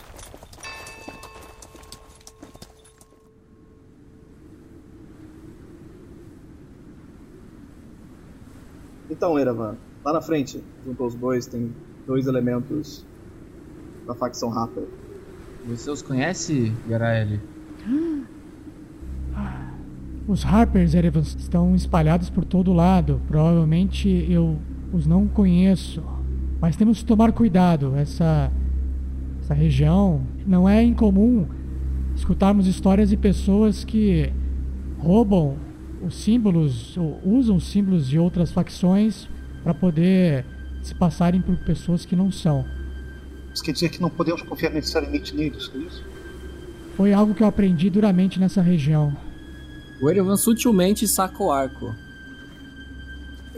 Então, 9.10 9.38
Eravan, 9.38 9.76
lá 10.04 10.12
na 10.12 10.20
frente, 10.20 10.62
junto 10.84 11.02
aos 11.02 11.14
bois, 11.14 11.46
tem 11.46 11.72
dois 12.06 12.26
elementos 12.26 13.04
da 14.06 14.14
facção 14.14 14.52
Harper. 14.52 14.84
Você 15.66 15.90
os 15.90 16.02
conhece, 16.02 16.72
Garaele? 16.88 17.40
Os 20.28 20.44
Harpers 20.44 20.94
Erevan 20.94 21.22
estão 21.22 21.74
espalhados 21.74 22.30
por 22.30 22.44
todo 22.44 22.72
lado. 22.72 23.20
Provavelmente 23.26 24.08
eu 24.30 24.58
os 24.92 25.04
não 25.04 25.26
conheço. 25.26 26.04
Mas 26.60 26.76
temos 26.76 27.00
que 27.00 27.04
tomar 27.04 27.32
cuidado. 27.32 27.96
Essa, 27.96 28.52
essa 29.40 29.54
região 29.54 30.22
não 30.46 30.68
é 30.68 30.84
incomum 30.84 31.48
escutarmos 32.14 32.68
histórias 32.68 33.10
de 33.10 33.16
pessoas 33.16 33.82
que 33.82 34.32
roubam 34.98 35.56
os 36.00 36.14
símbolos, 36.14 36.96
ou 36.96 37.20
usam 37.24 37.56
os 37.56 37.66
símbolos 37.66 38.06
de 38.06 38.18
outras 38.18 38.52
facções 38.52 39.28
para 39.62 39.74
poder 39.74 40.44
se 40.82 40.94
passarem 40.94 41.40
por 41.40 41.56
pessoas 41.56 42.04
que 42.04 42.16
não 42.16 42.30
são. 42.30 42.64
Isso 43.52 43.62
quer 43.62 43.72
dizer 43.72 43.88
que 43.88 44.00
não 44.00 44.10
podemos 44.10 44.42
confiar 44.42 44.70
necessariamente 44.70 45.34
neles, 45.34 45.70
é 45.74 45.78
isso? 45.78 46.04
Foi 46.96 47.12
algo 47.12 47.34
que 47.34 47.42
eu 47.42 47.46
aprendi 47.46 47.90
duramente 47.90 48.38
nessa 48.38 48.62
região. 48.62 49.16
O 50.00 50.08
Erevan 50.10 50.36
sutilmente 50.36 51.06
saca 51.06 51.42
o 51.42 51.50
arco. 51.50 51.94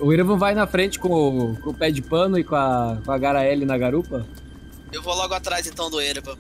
O 0.01 0.13
Erevan 0.13 0.37
vai 0.37 0.55
na 0.55 0.67
frente 0.67 0.99
com 0.99 1.09
o, 1.09 1.57
com 1.57 1.71
o 1.71 1.75
pé 1.75 1.91
de 1.91 2.03
pano 2.03 2.39
e 2.39 2.45
com 2.45 2.57
a, 2.57 2.99
com 3.05 3.13
a 3.13 3.19
Garaele 3.19 3.65
na 3.65 3.79
garupa. 3.79 4.27
Eu 4.93 5.03
vou 5.03 5.15
logo 5.15 5.35
atrás 5.35 5.67
então 5.67 5.89
do 5.91 6.01
Erevan. 6.01 6.37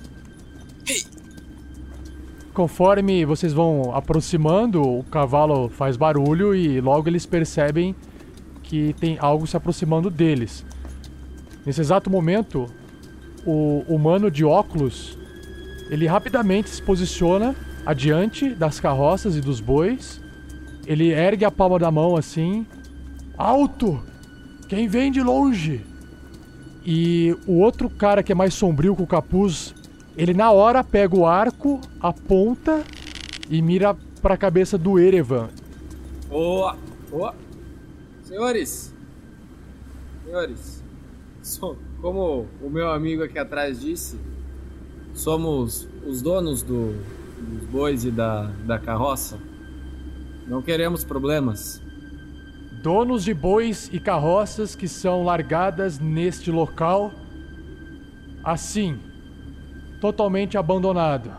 Hey, 0.88 1.04
Conforme 2.52 3.24
vocês 3.24 3.52
vão 3.52 3.94
aproximando, 3.94 4.82
o 4.82 5.02
cavalo 5.04 5.70
faz 5.70 5.96
barulho 5.96 6.54
e 6.54 6.82
logo 6.82 7.08
eles 7.08 7.24
percebem 7.24 7.96
que 8.72 8.94
tem 8.98 9.18
algo 9.20 9.46
se 9.46 9.54
aproximando 9.54 10.08
deles. 10.08 10.64
Nesse 11.66 11.82
exato 11.82 12.08
momento, 12.08 12.66
o 13.44 13.84
humano 13.86 14.30
de 14.30 14.46
óculos 14.46 15.18
ele 15.90 16.06
rapidamente 16.06 16.70
se 16.70 16.80
posiciona 16.80 17.54
adiante 17.84 18.54
das 18.54 18.80
carroças 18.80 19.36
e 19.36 19.42
dos 19.42 19.60
bois. 19.60 20.22
Ele 20.86 21.10
ergue 21.10 21.44
a 21.44 21.50
palma 21.50 21.78
da 21.78 21.90
mão 21.90 22.16
assim: 22.16 22.66
Alto! 23.36 24.02
Quem 24.70 24.88
vem 24.88 25.12
de 25.12 25.20
longe? 25.20 25.84
E 26.82 27.36
o 27.46 27.58
outro 27.58 27.90
cara 27.90 28.22
que 28.22 28.32
é 28.32 28.34
mais 28.34 28.54
sombrio 28.54 28.96
com 28.96 29.02
o 29.02 29.06
capuz, 29.06 29.74
ele 30.16 30.32
na 30.32 30.50
hora 30.50 30.82
pega 30.82 31.14
o 31.14 31.26
arco, 31.26 31.78
aponta 32.00 32.82
e 33.50 33.60
mira 33.60 33.94
para 34.22 34.32
a 34.32 34.38
cabeça 34.38 34.78
do 34.78 34.98
Erevan. 34.98 35.50
Boa! 36.30 36.74
Boa! 37.10 37.41
Senhores! 38.32 38.94
Senhores! 40.24 40.82
Como 42.00 42.48
o 42.62 42.70
meu 42.70 42.90
amigo 42.90 43.22
aqui 43.22 43.38
atrás 43.38 43.78
disse, 43.78 44.18
somos 45.12 45.86
os 46.06 46.22
donos 46.22 46.62
do, 46.62 46.94
dos 47.38 47.68
bois 47.68 48.06
e 48.06 48.10
da, 48.10 48.44
da 48.64 48.78
carroça. 48.78 49.38
Não 50.46 50.62
queremos 50.62 51.04
problemas. 51.04 51.82
Donos 52.82 53.22
de 53.22 53.34
bois 53.34 53.90
e 53.92 54.00
carroças 54.00 54.74
que 54.74 54.88
são 54.88 55.22
largadas 55.22 55.98
neste 55.98 56.50
local, 56.50 57.12
assim, 58.42 58.98
totalmente 60.00 60.56
abandonado. 60.56 61.30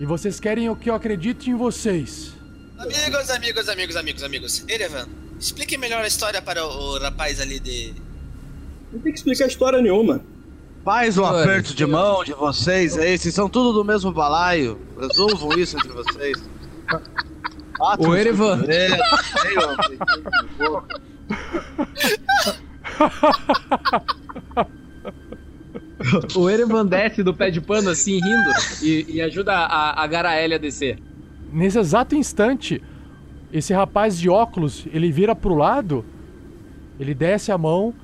E 0.00 0.04
vocês 0.04 0.40
querem 0.40 0.68
o 0.68 0.74
que 0.74 0.90
eu 0.90 0.96
acredite 0.96 1.48
em 1.48 1.54
vocês. 1.54 2.34
Amigos, 2.76 3.30
amigos, 3.30 3.68
amigos, 3.68 3.96
amigos, 3.96 4.22
amigos. 4.24 4.64
Erevan, 4.68 5.06
Explique 5.38 5.76
melhor 5.76 6.02
a 6.02 6.06
história 6.06 6.40
para 6.40 6.64
o 6.64 6.98
rapaz 6.98 7.40
ali 7.40 7.58
de. 7.58 7.94
Não 8.92 9.00
tem 9.00 9.12
que 9.12 9.18
explicar 9.18 9.46
história 9.46 9.80
nenhuma. 9.80 10.20
Faz 10.84 11.16
um 11.16 11.24
aperto 11.24 11.74
de 11.74 11.86
mão 11.86 12.22
de 12.22 12.34
vocês 12.34 12.98
aí, 12.98 13.16
vocês 13.16 13.34
são 13.34 13.48
tudo 13.48 13.72
do 13.72 13.84
mesmo 13.84 14.12
balaio. 14.12 14.78
Resolvam 15.00 15.58
isso 15.58 15.76
entre 15.78 15.88
vocês. 15.88 16.42
O 17.98 18.14
Erevan. 18.14 18.62
O 26.36 26.50
Erevan 26.50 26.86
desce 26.86 27.22
do 27.22 27.32
pé 27.32 27.50
de 27.50 27.60
pano 27.60 27.90
assim, 27.90 28.20
rindo, 28.20 28.50
e, 28.82 29.06
e 29.08 29.22
ajuda 29.22 29.52
a, 29.52 30.02
a 30.02 30.06
Garaele 30.06 30.54
a 30.54 30.58
descer. 30.58 30.98
Nesse 31.50 31.78
exato 31.78 32.14
instante, 32.14 32.82
esse 33.54 33.72
rapaz 33.72 34.18
de 34.18 34.28
óculos, 34.28 34.84
ele 34.92 35.12
vira 35.12 35.32
pro 35.32 35.54
lado, 35.54 36.04
ele 36.98 37.14
desce 37.14 37.52
a 37.52 37.56
mão 37.56 37.94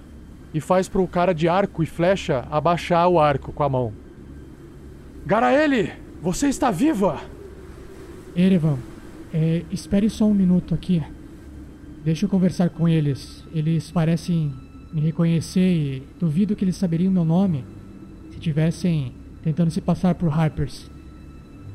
e 0.54 0.60
faz 0.60 0.88
pro 0.88 1.04
cara 1.08 1.34
de 1.34 1.48
arco 1.48 1.82
e 1.82 1.86
flecha 1.86 2.46
abaixar 2.48 3.08
o 3.08 3.18
arco 3.18 3.52
com 3.52 3.64
a 3.64 3.68
mão. 3.68 3.92
Garaele, 5.26 5.90
você 6.22 6.48
está 6.48 6.70
viva! 6.70 7.20
Erevan, 8.36 8.78
é, 9.34 9.64
espere 9.72 10.08
só 10.08 10.24
um 10.24 10.34
minuto 10.34 10.72
aqui. 10.72 11.02
Deixa 12.04 12.26
eu 12.26 12.30
conversar 12.30 12.70
com 12.70 12.88
eles. 12.88 13.44
Eles 13.52 13.90
parecem 13.90 14.54
me 14.92 15.00
reconhecer 15.00 15.60
e 15.60 16.02
duvido 16.20 16.54
que 16.54 16.64
eles 16.64 16.76
saberiam 16.76 17.12
meu 17.12 17.24
nome 17.24 17.64
se 18.30 18.38
tivessem 18.38 19.12
tentando 19.42 19.72
se 19.72 19.80
passar 19.80 20.14
por 20.14 20.32
Harpers. 20.32 20.88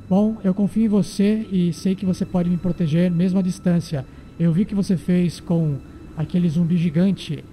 Bom, 0.07 0.37
eu 0.43 0.53
confio 0.53 0.85
em 0.85 0.87
você 0.87 1.47
e 1.51 1.73
sei 1.73 1.95
que 1.95 2.05
você 2.05 2.25
pode 2.25 2.49
me 2.49 2.57
proteger 2.57 3.09
mesmo 3.09 3.39
à 3.39 3.41
distância. 3.41 4.05
Eu 4.39 4.51
vi 4.51 4.61
o 4.61 4.65
que 4.65 4.75
você 4.75 4.95
fez 4.97 5.39
com 5.39 5.77
aquele 6.15 6.47
zumbi 6.47 6.77
gigante 6.77 7.43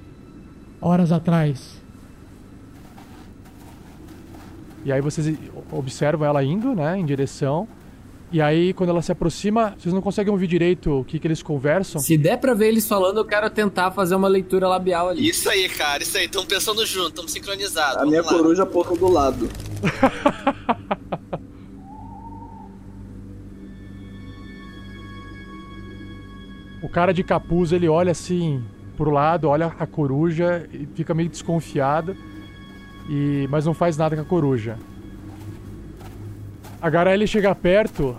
horas 0.80 1.12
atrás. 1.12 1.80
E 4.84 4.92
aí 4.92 5.00
vocês 5.00 5.34
observam 5.70 6.26
ela 6.26 6.42
indo, 6.44 6.74
né, 6.74 6.98
em 6.98 7.06
direção. 7.06 7.66
E 8.30 8.40
aí, 8.40 8.72
quando 8.72 8.88
ela 8.90 9.02
se 9.02 9.12
aproxima, 9.12 9.74
vocês 9.78 9.94
não 9.94 10.00
conseguem 10.00 10.32
ouvir 10.32 10.46
direito 10.46 11.00
o 11.00 11.04
que, 11.04 11.18
que 11.18 11.26
eles 11.26 11.42
conversam. 11.42 12.00
Se 12.00 12.16
der 12.16 12.38
pra 12.38 12.54
ver 12.54 12.68
eles 12.68 12.88
falando, 12.88 13.18
eu 13.18 13.24
quero 13.26 13.48
tentar 13.50 13.90
fazer 13.90 14.14
uma 14.14 14.26
leitura 14.26 14.66
labial 14.66 15.10
ali. 15.10 15.28
Isso 15.28 15.50
aí, 15.50 15.68
cara, 15.68 16.02
isso 16.02 16.16
aí. 16.16 16.24
Estamos 16.24 16.48
pensando 16.48 16.84
junto, 16.86 17.10
estamos 17.10 17.30
sincronizados. 17.32 17.96
A 17.96 17.98
Vamos 17.98 18.10
minha 18.10 18.22
lá. 18.22 18.28
coruja 18.28 18.64
porra 18.66 18.96
do 18.96 19.08
lado. 19.08 19.48
O 26.82 26.88
cara 26.88 27.12
de 27.12 27.22
capuz, 27.22 27.72
ele 27.72 27.88
olha 27.88 28.10
assim 28.10 28.62
pro 28.96 29.10
lado, 29.10 29.48
olha 29.48 29.72
a 29.78 29.86
coruja 29.86 30.68
e 30.72 30.86
fica 30.94 31.14
meio 31.14 31.28
desconfiado. 31.28 32.16
E 33.08 33.46
mas 33.50 33.64
não 33.64 33.74
faz 33.74 33.96
nada 33.96 34.16
com 34.16 34.22
a 34.22 34.24
coruja. 34.24 34.76
A 36.80 36.90
Garelli 36.90 37.28
chega 37.28 37.54
perto, 37.54 38.16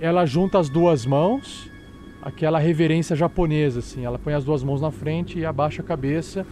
ela 0.00 0.24
junta 0.24 0.58
as 0.58 0.70
duas 0.70 1.04
mãos, 1.04 1.70
aquela 2.22 2.58
reverência 2.58 3.14
japonesa 3.14 3.80
assim, 3.80 4.04
ela 4.04 4.18
põe 4.18 4.32
as 4.32 4.44
duas 4.44 4.62
mãos 4.62 4.80
na 4.80 4.90
frente 4.90 5.38
e 5.38 5.44
abaixa 5.44 5.82
a 5.82 5.84
cabeça. 5.84 6.46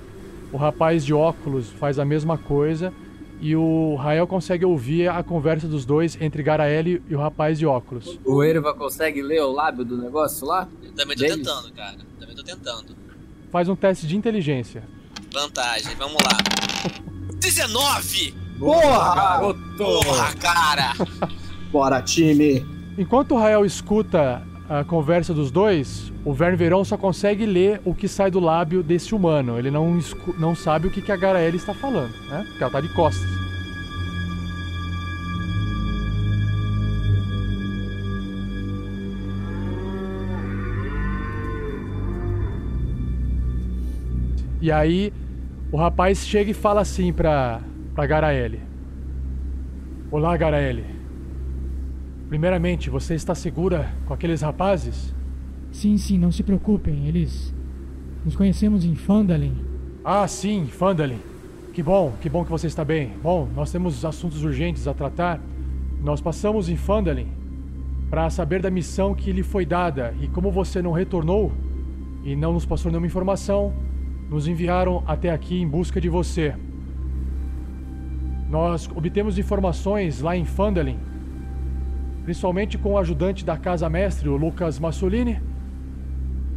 O 0.52 0.58
rapaz 0.58 1.02
de 1.02 1.14
óculos 1.14 1.70
faz 1.70 1.98
a 1.98 2.04
mesma 2.04 2.36
coisa 2.36 2.92
e 3.40 3.56
o 3.56 3.94
Rael 3.96 4.26
consegue 4.26 4.64
ouvir 4.64 5.08
a 5.08 5.22
conversa 5.22 5.66
dos 5.66 5.86
dois 5.86 6.16
entre 6.20 6.42
Garaele 6.42 7.02
e 7.08 7.14
o 7.14 7.18
rapaz 7.18 7.58
de 7.58 7.66
óculos. 7.66 8.20
O 8.24 8.44
Erevan 8.44 8.74
consegue 8.74 9.22
ler 9.22 9.40
o 9.40 9.50
lábio 9.50 9.84
do 9.84 9.96
negócio 9.96 10.46
lá? 10.46 10.68
Eu 10.92 10.96
também 10.96 11.16
tô 11.16 11.22
Deles? 11.22 11.36
tentando, 11.38 11.72
cara. 11.72 11.96
Também 12.20 12.36
tô 12.36 12.42
tentando. 12.42 12.96
Faz 13.50 13.68
um 13.68 13.76
teste 13.76 14.06
de 14.06 14.16
inteligência. 14.16 14.84
Vantagem, 15.32 15.94
vamos 15.96 16.16
lá. 16.22 16.36
19! 17.40 18.34
Porra! 18.58 19.14
Garoto! 19.14 19.58
Porra, 19.76 20.34
cara! 20.36 20.92
Bora, 21.72 22.02
time! 22.02 22.64
Enquanto 22.96 23.32
o 23.34 23.38
Rael 23.38 23.64
escuta 23.64 24.46
a 24.68 24.84
conversa 24.84 25.34
dos 25.34 25.50
dois, 25.50 26.12
o 26.24 26.32
Verne 26.32 26.56
Verão 26.56 26.84
só 26.84 26.96
consegue 26.96 27.46
ler 27.46 27.80
o 27.84 27.94
que 27.94 28.06
sai 28.06 28.30
do 28.30 28.38
lábio 28.38 28.82
desse 28.82 29.14
humano. 29.14 29.58
Ele 29.58 29.70
não, 29.70 29.98
não 30.38 30.54
sabe 30.54 30.86
o 30.86 30.90
que, 30.90 31.02
que 31.02 31.10
a 31.10 31.16
Garaele 31.16 31.56
está 31.56 31.74
falando, 31.74 32.12
né? 32.28 32.44
Porque 32.48 32.62
ela 32.62 32.72
tá 32.72 32.80
de 32.80 32.88
costas. 32.90 33.41
E 44.62 44.70
aí, 44.70 45.12
o 45.72 45.76
rapaz 45.76 46.24
chega 46.24 46.52
e 46.52 46.54
fala 46.54 46.82
assim 46.82 47.12
pra, 47.12 47.60
pra 47.96 48.06
Garaele. 48.06 48.60
Olá, 50.08 50.36
Garaele. 50.36 50.84
Primeiramente, 52.28 52.88
você 52.88 53.16
está 53.16 53.34
segura 53.34 53.92
com 54.06 54.14
aqueles 54.14 54.40
rapazes? 54.40 55.12
Sim, 55.72 55.98
sim, 55.98 56.16
não 56.16 56.30
se 56.30 56.44
preocupem. 56.44 57.08
Eles 57.08 57.52
nos 58.24 58.36
conhecemos 58.36 58.84
em 58.84 58.94
Fandalin. 58.94 59.56
Ah, 60.04 60.28
sim, 60.28 60.66
Fandalin. 60.66 61.18
Que 61.74 61.82
bom, 61.82 62.12
que 62.20 62.30
bom 62.30 62.44
que 62.44 62.50
você 62.52 62.68
está 62.68 62.84
bem. 62.84 63.14
Bom, 63.20 63.48
nós 63.56 63.72
temos 63.72 64.04
assuntos 64.04 64.44
urgentes 64.44 64.86
a 64.86 64.94
tratar. 64.94 65.40
Nós 66.00 66.20
passamos 66.20 66.68
em 66.68 66.76
Fandalin 66.76 67.26
para 68.08 68.30
saber 68.30 68.62
da 68.62 68.70
missão 68.70 69.12
que 69.12 69.32
lhe 69.32 69.42
foi 69.42 69.66
dada 69.66 70.14
e 70.20 70.28
como 70.28 70.52
você 70.52 70.80
não 70.80 70.92
retornou 70.92 71.50
e 72.22 72.36
não 72.36 72.52
nos 72.52 72.64
passou 72.64 72.92
nenhuma 72.92 73.08
informação, 73.08 73.72
nos 74.32 74.48
enviaram 74.48 75.04
até 75.06 75.30
aqui 75.30 75.60
em 75.60 75.68
busca 75.68 76.00
de 76.00 76.08
você. 76.08 76.54
Nós 78.48 78.88
obtemos 78.94 79.38
informações 79.38 80.22
lá 80.22 80.34
em 80.34 80.46
Fandalin, 80.46 80.98
principalmente 82.24 82.78
com 82.78 82.92
o 82.92 82.98
ajudante 82.98 83.44
da 83.44 83.58
casa 83.58 83.90
mestre, 83.90 84.30
o 84.30 84.36
Lucas 84.36 84.78
Massolini, 84.78 85.38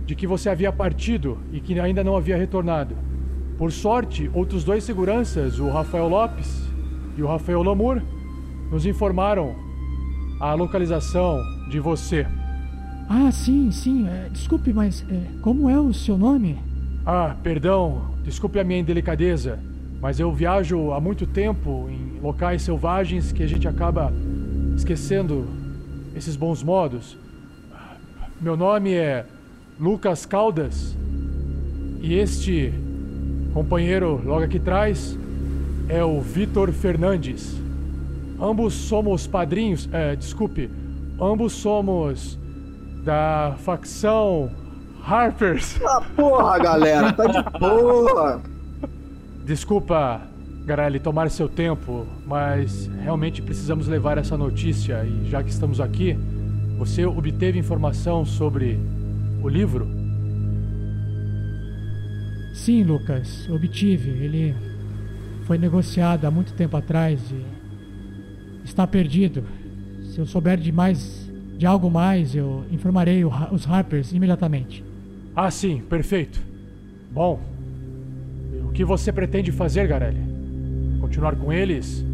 de 0.05 0.15
que 0.15 0.25
você 0.25 0.49
havia 0.49 0.71
partido 0.71 1.37
e 1.51 1.59
que 1.59 1.77
ainda 1.77 2.01
não 2.01 2.15
havia 2.15 2.37
retornado. 2.37 2.95
Por 3.57 3.71
sorte, 3.73 4.29
outros 4.33 4.63
dois 4.63 4.85
seguranças, 4.85 5.59
o 5.59 5.69
Rafael 5.69 6.07
Lopes 6.07 6.69
e 7.17 7.21
o 7.21 7.27
Rafael 7.27 7.61
Lamour, 7.61 8.01
nos 8.71 8.85
informaram 8.85 9.53
a 10.39 10.53
localização 10.53 11.41
de 11.69 11.79
você. 11.79 12.25
Ah, 13.09 13.31
sim, 13.31 13.69
sim. 13.69 14.07
é, 14.07 14.29
desculpe, 14.29 14.71
mas 14.71 15.05
é, 15.09 15.39
como 15.41 15.69
é 15.69 15.79
o 15.79 15.93
seu 15.93 16.17
nome? 16.17 16.57
Ah, 17.07 17.35
perdão, 17.43 18.15
desculpe 18.23 18.59
a 18.59 18.63
minha 18.63 18.79
indelicadeza, 18.79 19.59
mas 20.01 20.19
eu 20.19 20.31
viajo 20.31 20.91
há 20.91 20.99
muito 20.99 21.27
tempo 21.27 21.87
em 21.87 22.19
locais 22.19 22.63
selvagens 22.63 23.31
que 23.31 23.43
a 23.43 23.47
gente 23.47 23.67
acaba 23.67 24.11
esquecendo 24.75 25.45
esses 26.15 26.35
bons 26.35 26.63
modos. 26.63 27.15
Meu 28.41 28.57
nome 28.57 28.95
é 28.95 29.23
Lucas 29.79 30.25
Caldas 30.25 30.97
e 32.01 32.15
este 32.15 32.73
companheiro 33.53 34.19
logo 34.25 34.43
aqui 34.43 34.57
atrás 34.57 35.15
é 35.87 36.03
o 36.03 36.19
Vitor 36.19 36.71
Fernandes. 36.71 37.55
Ambos 38.41 38.73
somos 38.73 39.27
padrinhos, 39.27 39.87
é, 39.91 40.15
desculpe, 40.15 40.71
ambos 41.21 41.53
somos 41.53 42.35
da 43.03 43.55
facção 43.59 44.49
Harpers. 45.07 45.79
Ah, 45.85 46.01
porra, 46.15 46.57
galera, 46.57 47.13
tá 47.13 47.27
de 47.27 47.59
boa! 47.59 48.41
Desculpa, 49.45 50.19
Garelli, 50.65 50.99
tomar 50.99 51.29
seu 51.29 51.47
tempo, 51.47 52.07
mas 52.25 52.89
realmente 53.03 53.39
precisamos 53.39 53.87
levar 53.87 54.17
essa 54.17 54.35
notícia 54.35 55.05
e 55.05 55.29
já 55.29 55.43
que 55.43 55.51
estamos 55.51 55.79
aqui, 55.79 56.17
você 56.79 57.05
obteve 57.05 57.59
informação 57.59 58.25
sobre 58.25 58.79
o 59.43 59.47
livro? 59.47 59.87
Sim, 62.55 62.83
Lucas, 62.83 63.47
obtive. 63.51 64.09
Ele 64.09 64.55
foi 65.45 65.59
negociado 65.59 66.25
há 66.25 66.31
muito 66.31 66.53
tempo 66.53 66.75
atrás 66.77 67.21
e 67.31 67.45
está 68.63 68.87
perdido. 68.87 69.43
Se 70.05 70.17
eu 70.17 70.25
souber 70.25 70.57
de 70.57 70.71
mais, 70.71 71.29
de 71.59 71.65
algo 71.67 71.91
mais, 71.91 72.35
eu 72.35 72.65
informarei 72.71 73.23
os 73.23 73.69
Harpers 73.69 74.11
imediatamente. 74.11 74.83
Ah, 75.35 75.51
sim, 75.51 75.81
perfeito. 75.89 76.39
Bom, 77.11 77.41
o 78.63 78.71
que 78.71 78.85
você 78.85 79.11
pretende 79.11 79.51
fazer, 79.51 79.85
Garelli? 79.87 80.21
Continuar 81.01 81.35
com 81.35 81.51
eles? 81.51 82.05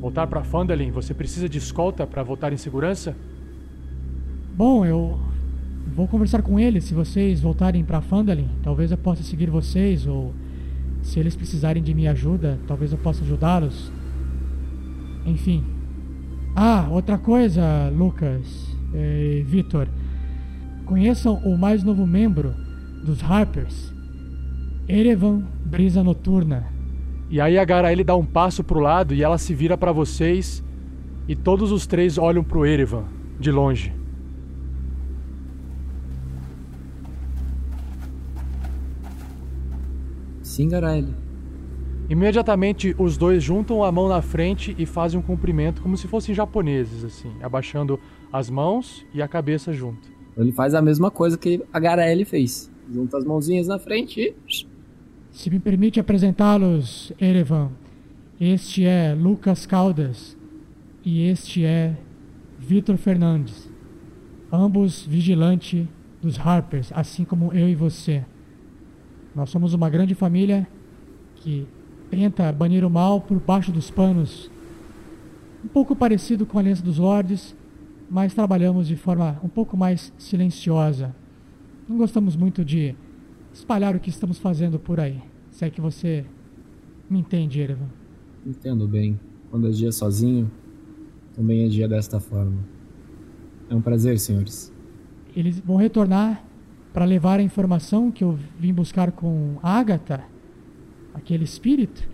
Voltar 0.00 0.26
para 0.26 0.44
Fandalin? 0.44 0.90
Você 0.90 1.14
precisa 1.14 1.48
de 1.48 1.56
escolta 1.56 2.06
para 2.06 2.22
voltar 2.22 2.52
em 2.52 2.58
segurança? 2.58 3.16
Bom, 4.54 4.84
eu 4.84 5.18
vou 5.94 6.06
conversar 6.06 6.42
com 6.42 6.60
eles 6.60 6.84
se 6.84 6.92
vocês 6.92 7.40
voltarem 7.40 7.82
para 7.84 8.02
Fandalin. 8.02 8.48
Talvez 8.62 8.90
eu 8.90 8.98
possa 8.98 9.22
seguir 9.22 9.48
vocês 9.48 10.06
ou 10.06 10.34
se 11.02 11.18
eles 11.18 11.34
precisarem 11.34 11.82
de 11.82 11.94
minha 11.94 12.10
ajuda, 12.12 12.58
talvez 12.66 12.92
eu 12.92 12.98
possa 12.98 13.22
ajudá-los. 13.24 13.90
Enfim. 15.24 15.64
Ah, 16.54 16.86
outra 16.90 17.16
coisa, 17.16 17.88
Lucas 17.88 18.76
e 18.92 19.42
Vitor. 19.46 19.88
Conheçam 20.88 21.34
o 21.44 21.54
mais 21.54 21.84
novo 21.84 22.06
membro 22.06 22.54
dos 23.04 23.22
Harpers. 23.22 23.92
Erevan, 24.88 25.42
brisa 25.62 26.02
noturna. 26.02 26.66
E 27.28 27.42
aí 27.42 27.58
a 27.58 27.64
Garaele 27.64 28.02
dá 28.02 28.16
um 28.16 28.24
passo 28.24 28.64
pro 28.64 28.80
lado 28.80 29.12
e 29.12 29.22
ela 29.22 29.36
se 29.36 29.52
vira 29.52 29.76
para 29.76 29.92
vocês 29.92 30.64
e 31.28 31.36
todos 31.36 31.72
os 31.72 31.86
três 31.86 32.16
olham 32.16 32.42
pro 32.42 32.64
Erevan 32.64 33.04
de 33.38 33.52
longe. 33.52 33.92
Sim, 40.40 40.70
Garaele. 40.70 41.14
Imediatamente 42.08 42.96
os 42.98 43.18
dois 43.18 43.42
juntam 43.42 43.84
a 43.84 43.92
mão 43.92 44.08
na 44.08 44.22
frente 44.22 44.74
e 44.78 44.86
fazem 44.86 45.20
um 45.20 45.22
cumprimento 45.22 45.82
como 45.82 45.98
se 45.98 46.08
fossem 46.08 46.34
japoneses, 46.34 47.04
assim, 47.04 47.30
abaixando 47.42 48.00
as 48.32 48.48
mãos 48.48 49.04
e 49.12 49.20
a 49.20 49.28
cabeça 49.28 49.70
junto. 49.70 50.17
Ele 50.38 50.52
faz 50.52 50.72
a 50.72 50.80
mesma 50.80 51.10
coisa 51.10 51.36
que 51.36 51.60
a 51.72 51.80
Garaele 51.80 52.24
fez. 52.24 52.70
Junta 52.90 53.18
as 53.18 53.24
mãozinhas 53.24 53.66
na 53.66 53.78
frente 53.78 54.20
e. 54.20 54.66
Se 55.32 55.50
me 55.50 55.58
permite 55.58 55.98
apresentá-los, 56.00 57.12
Erevan, 57.20 57.70
este 58.40 58.84
é 58.84 59.14
Lucas 59.14 59.66
Caldas 59.66 60.36
e 61.04 61.22
este 61.28 61.64
é 61.64 61.96
Vitor 62.58 62.96
Fernandes, 62.96 63.70
ambos 64.50 65.04
vigilante 65.04 65.88
dos 66.22 66.38
Harpers, 66.38 66.90
assim 66.94 67.24
como 67.24 67.52
eu 67.52 67.68
e 67.68 67.74
você. 67.74 68.24
Nós 69.34 69.50
somos 69.50 69.74
uma 69.74 69.90
grande 69.90 70.14
família 70.14 70.66
que 71.36 71.66
tenta 72.10 72.50
banir 72.52 72.84
o 72.84 72.90
mal 72.90 73.20
por 73.20 73.38
baixo 73.38 73.70
dos 73.70 73.90
panos, 73.90 74.50
um 75.64 75.68
pouco 75.68 75.94
parecido 75.94 76.46
com 76.46 76.58
a 76.58 76.60
Aliança 76.60 76.82
dos 76.82 76.98
Lordes, 76.98 77.56
mas 78.08 78.34
trabalhamos 78.34 78.88
de 78.88 78.96
forma 78.96 79.38
um 79.42 79.48
pouco 79.48 79.76
mais 79.76 80.12
silenciosa. 80.18 81.14
Não 81.88 81.96
gostamos 81.96 82.36
muito 82.36 82.64
de 82.64 82.94
espalhar 83.52 83.94
o 83.94 84.00
que 84.00 84.10
estamos 84.10 84.38
fazendo 84.38 84.78
por 84.78 85.00
aí. 85.00 85.20
Se 85.50 85.64
é 85.64 85.70
que 85.70 85.80
você 85.80 86.24
me 87.08 87.18
entende, 87.18 87.60
Erevan. 87.60 87.88
Entendo 88.46 88.86
bem. 88.86 89.18
Quando 89.50 89.68
é 89.68 89.70
dia 89.70 89.90
sozinho, 89.90 90.50
também 91.34 91.64
é 91.64 91.68
dia 91.68 91.88
desta 91.88 92.20
forma. 92.20 92.58
É 93.68 93.74
um 93.74 93.80
prazer, 93.80 94.18
senhores. 94.18 94.72
Eles 95.34 95.58
vão 95.60 95.76
retornar 95.76 96.44
para 96.92 97.04
levar 97.04 97.38
a 97.38 97.42
informação 97.42 98.10
que 98.10 98.24
eu 98.24 98.38
vim 98.58 98.72
buscar 98.72 99.12
com 99.12 99.56
Agatha, 99.62 100.24
aquele 101.14 101.44
espírito. 101.44 102.08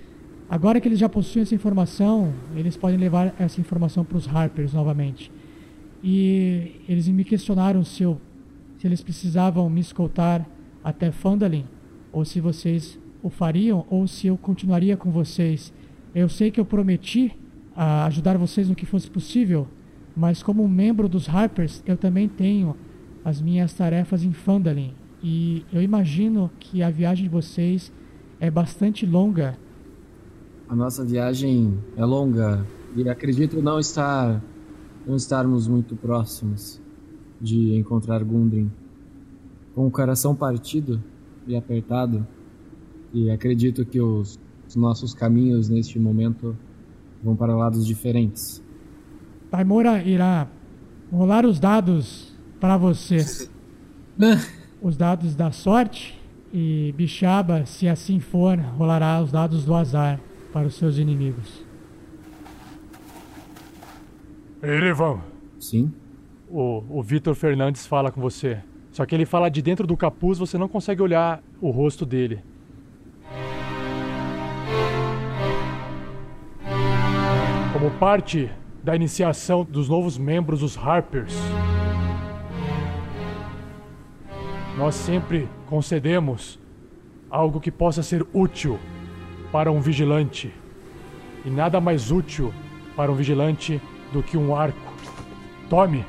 Agora 0.48 0.80
que 0.80 0.88
eles 0.88 0.98
já 0.98 1.08
possuem 1.08 1.42
essa 1.42 1.54
informação, 1.54 2.32
eles 2.54 2.76
podem 2.76 2.98
levar 2.98 3.34
essa 3.38 3.60
informação 3.60 4.04
para 4.04 4.18
os 4.18 4.28
Harpers 4.28 4.72
novamente. 4.72 5.30
E 6.06 6.82
eles 6.86 7.08
me 7.08 7.24
questionaram 7.24 7.82
se, 7.82 8.02
eu, 8.02 8.20
se 8.76 8.86
eles 8.86 9.02
precisavam 9.02 9.70
me 9.70 9.80
escoltar 9.80 10.46
até 10.84 11.10
Fandalin, 11.10 11.64
ou 12.12 12.26
se 12.26 12.42
vocês 12.42 12.98
o 13.22 13.30
fariam, 13.30 13.86
ou 13.88 14.06
se 14.06 14.26
eu 14.26 14.36
continuaria 14.36 14.98
com 14.98 15.10
vocês. 15.10 15.72
Eu 16.14 16.28
sei 16.28 16.50
que 16.50 16.60
eu 16.60 16.64
prometi 16.66 17.34
a 17.74 18.04
ajudar 18.04 18.36
vocês 18.36 18.68
no 18.68 18.74
que 18.74 18.84
fosse 18.84 19.10
possível, 19.10 19.66
mas 20.14 20.42
como 20.42 20.68
membro 20.68 21.08
dos 21.08 21.26
Harpers, 21.26 21.82
eu 21.86 21.96
também 21.96 22.28
tenho 22.28 22.76
as 23.24 23.40
minhas 23.40 23.72
tarefas 23.72 24.22
em 24.22 24.32
Fandalin. 24.34 24.92
E 25.22 25.64
eu 25.72 25.80
imagino 25.80 26.50
que 26.60 26.82
a 26.82 26.90
viagem 26.90 27.24
de 27.24 27.30
vocês 27.30 27.90
é 28.38 28.50
bastante 28.50 29.06
longa. 29.06 29.56
A 30.68 30.76
nossa 30.76 31.02
viagem 31.02 31.78
é 31.96 32.04
longa 32.04 32.62
e 32.94 33.08
acredito 33.08 33.62
não 33.62 33.80
estar 33.80 34.42
não 35.06 35.16
estarmos 35.16 35.68
muito 35.68 35.96
próximos 35.96 36.80
de 37.40 37.76
encontrar 37.76 38.22
Gundren. 38.24 38.70
Com 39.74 39.86
o 39.86 39.90
coração 39.90 40.34
partido 40.34 41.02
e 41.46 41.56
apertado, 41.56 42.26
e 43.12 43.30
acredito 43.30 43.84
que 43.84 44.00
os, 44.00 44.38
os 44.66 44.76
nossos 44.76 45.12
caminhos 45.14 45.68
neste 45.68 45.98
momento 45.98 46.56
vão 47.22 47.36
para 47.36 47.54
lados 47.54 47.86
diferentes. 47.86 48.62
Taimora 49.50 50.02
irá 50.02 50.48
rolar 51.12 51.44
os 51.44 51.58
dados 51.58 52.32
para 52.60 52.76
você. 52.76 53.18
os 54.80 54.96
dados 54.96 55.34
da 55.34 55.50
sorte 55.50 56.20
e 56.52 56.94
Bixaba, 56.96 57.66
se 57.66 57.88
assim 57.88 58.20
for, 58.20 58.58
rolará 58.58 59.20
os 59.22 59.32
dados 59.32 59.64
do 59.64 59.74
azar 59.74 60.20
para 60.52 60.66
os 60.66 60.74
seus 60.74 60.98
inimigos. 60.98 61.64
Erevan. 64.64 65.20
Sim? 65.58 65.92
O, 66.48 66.82
o 66.88 67.02
Vitor 67.02 67.34
Fernandes 67.34 67.86
fala 67.86 68.10
com 68.10 68.20
você. 68.20 68.58
Só 68.90 69.04
que 69.04 69.14
ele 69.14 69.26
fala 69.26 69.50
de 69.50 69.60
dentro 69.60 69.86
do 69.86 69.96
capuz, 69.96 70.38
você 70.38 70.56
não 70.56 70.68
consegue 70.68 71.02
olhar 71.02 71.42
o 71.60 71.70
rosto 71.70 72.06
dele. 72.06 72.42
Como 77.72 77.90
parte 77.98 78.50
da 78.82 78.94
iniciação 78.94 79.64
dos 79.64 79.88
novos 79.88 80.16
membros, 80.16 80.62
os 80.62 80.78
Harpers, 80.78 81.36
nós 84.78 84.94
sempre 84.94 85.48
concedemos 85.66 86.58
algo 87.28 87.60
que 87.60 87.70
possa 87.70 88.02
ser 88.02 88.24
útil 88.32 88.78
para 89.50 89.72
um 89.72 89.80
vigilante. 89.80 90.54
E 91.44 91.50
nada 91.50 91.80
mais 91.80 92.10
útil 92.10 92.54
para 92.94 93.10
um 93.10 93.14
vigilante 93.14 93.82
do 94.14 94.22
que 94.22 94.36
um 94.36 94.54
arco. 94.54 94.94
Tome, 95.68 96.06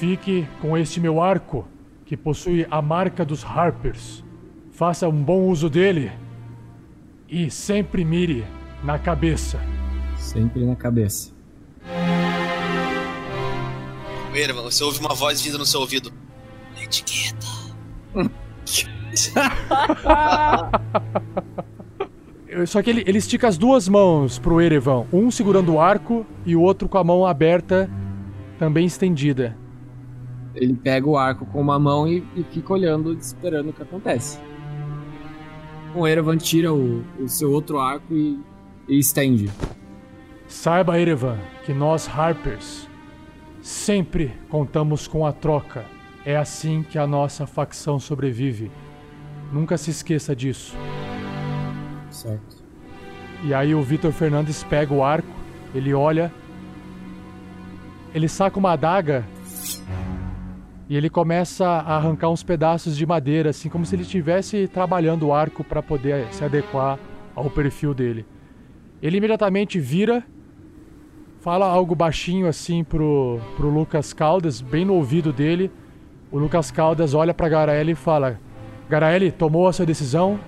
fique 0.00 0.48
com 0.62 0.76
este 0.76 0.98
meu 0.98 1.22
arco, 1.22 1.68
que 2.06 2.16
possui 2.16 2.66
a 2.70 2.80
marca 2.80 3.24
dos 3.24 3.44
Harpers. 3.44 4.24
Faça 4.72 5.06
um 5.06 5.22
bom 5.22 5.42
uso 5.42 5.68
dele 5.68 6.10
e 7.28 7.50
sempre 7.50 8.02
mire 8.02 8.46
na 8.82 8.98
cabeça. 8.98 9.60
Sempre 10.16 10.64
na 10.64 10.74
cabeça. 10.74 11.30
Erva, 14.34 14.62
você 14.62 14.82
ouve 14.82 14.98
uma 14.98 15.14
voz 15.14 15.42
vinda 15.42 15.58
no 15.58 15.66
seu 15.66 15.80
ouvido. 15.80 16.10
Etiqueta. 16.80 17.46
Só 22.66 22.82
que 22.82 22.90
ele, 22.90 23.02
ele 23.06 23.18
estica 23.18 23.48
as 23.48 23.56
duas 23.56 23.88
mãos 23.88 24.38
pro 24.38 24.60
Erevan, 24.60 25.06
um 25.12 25.30
segurando 25.30 25.74
o 25.74 25.80
arco 25.80 26.26
e 26.44 26.54
o 26.54 26.60
outro 26.60 26.88
com 26.88 26.98
a 26.98 27.04
mão 27.04 27.26
aberta, 27.26 27.90
também 28.58 28.86
estendida. 28.86 29.56
Ele 30.54 30.74
pega 30.74 31.08
o 31.08 31.16
arco 31.16 31.46
com 31.46 31.60
uma 31.60 31.78
mão 31.78 32.06
e, 32.06 32.24
e 32.36 32.44
fica 32.44 32.72
olhando, 32.72 33.12
esperando 33.14 33.70
o 33.70 33.72
que 33.72 33.82
acontece. 33.82 34.38
O 35.94 36.06
Erevan 36.06 36.36
tira 36.36 36.72
o, 36.72 37.02
o 37.18 37.28
seu 37.28 37.50
outro 37.50 37.78
arco 37.78 38.14
e, 38.14 38.38
e 38.88 38.98
estende. 38.98 39.50
Saiba, 40.46 40.98
Erevan, 40.98 41.38
que 41.64 41.72
nós 41.72 42.08
Harpers 42.08 42.88
sempre 43.62 44.32
contamos 44.48 45.06
com 45.06 45.24
a 45.24 45.32
troca. 45.32 45.84
É 46.24 46.36
assim 46.36 46.82
que 46.82 46.98
a 46.98 47.06
nossa 47.06 47.46
facção 47.46 47.98
sobrevive. 47.98 48.70
Nunca 49.52 49.76
se 49.76 49.90
esqueça 49.90 50.36
disso. 50.36 50.76
Certo. 52.12 52.62
E 53.44 53.52
aí 53.52 53.74
o 53.74 53.82
Vitor 53.82 54.12
Fernandes 54.12 54.62
pega 54.62 54.94
o 54.94 55.02
arco, 55.02 55.28
ele 55.74 55.92
olha, 55.92 56.32
ele 58.14 58.28
saca 58.28 58.58
uma 58.58 58.72
adaga 58.72 59.24
e 60.88 60.96
ele 60.96 61.08
começa 61.08 61.66
a 61.66 61.96
arrancar 61.96 62.28
uns 62.28 62.42
pedaços 62.42 62.96
de 62.96 63.06
madeira, 63.06 63.50
assim 63.50 63.68
como 63.68 63.84
se 63.84 63.96
ele 63.96 64.02
estivesse 64.02 64.68
trabalhando 64.68 65.26
o 65.26 65.32
arco 65.32 65.64
para 65.64 65.82
poder 65.82 66.26
se 66.32 66.44
adequar 66.44 66.98
ao 67.34 67.48
perfil 67.50 67.94
dele. 67.94 68.26
Ele 69.02 69.16
imediatamente 69.16 69.80
vira, 69.80 70.22
fala 71.40 71.66
algo 71.66 71.94
baixinho 71.94 72.46
assim 72.46 72.84
pro, 72.84 73.40
pro 73.56 73.68
Lucas 73.68 74.12
Caldas, 74.12 74.60
bem 74.60 74.84
no 74.84 74.94
ouvido 74.94 75.32
dele. 75.32 75.72
O 76.30 76.38
Lucas 76.38 76.70
Caldas 76.70 77.14
olha 77.14 77.34
pra 77.34 77.48
Garaele 77.48 77.92
e 77.92 77.96
fala: 77.96 78.38
Garaele, 78.88 79.32
tomou 79.32 79.66
a 79.66 79.72
sua 79.72 79.86
decisão? 79.86 80.38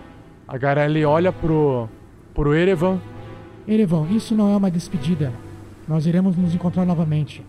A 0.47 0.59
Garaele 0.59 1.05
olha 1.05 1.33
pro, 1.33 1.89
pro 2.35 2.55
Erevan. 2.55 3.01
Erevan, 3.67 4.09
isso 4.11 4.35
não 4.35 4.53
é 4.53 4.57
uma 4.57 4.71
despedida. 4.71 5.33
Nós 5.89 6.07
iremos 6.07 6.37
nos 6.37 6.55
encontrar 6.55 6.85
novamente. 6.85 7.45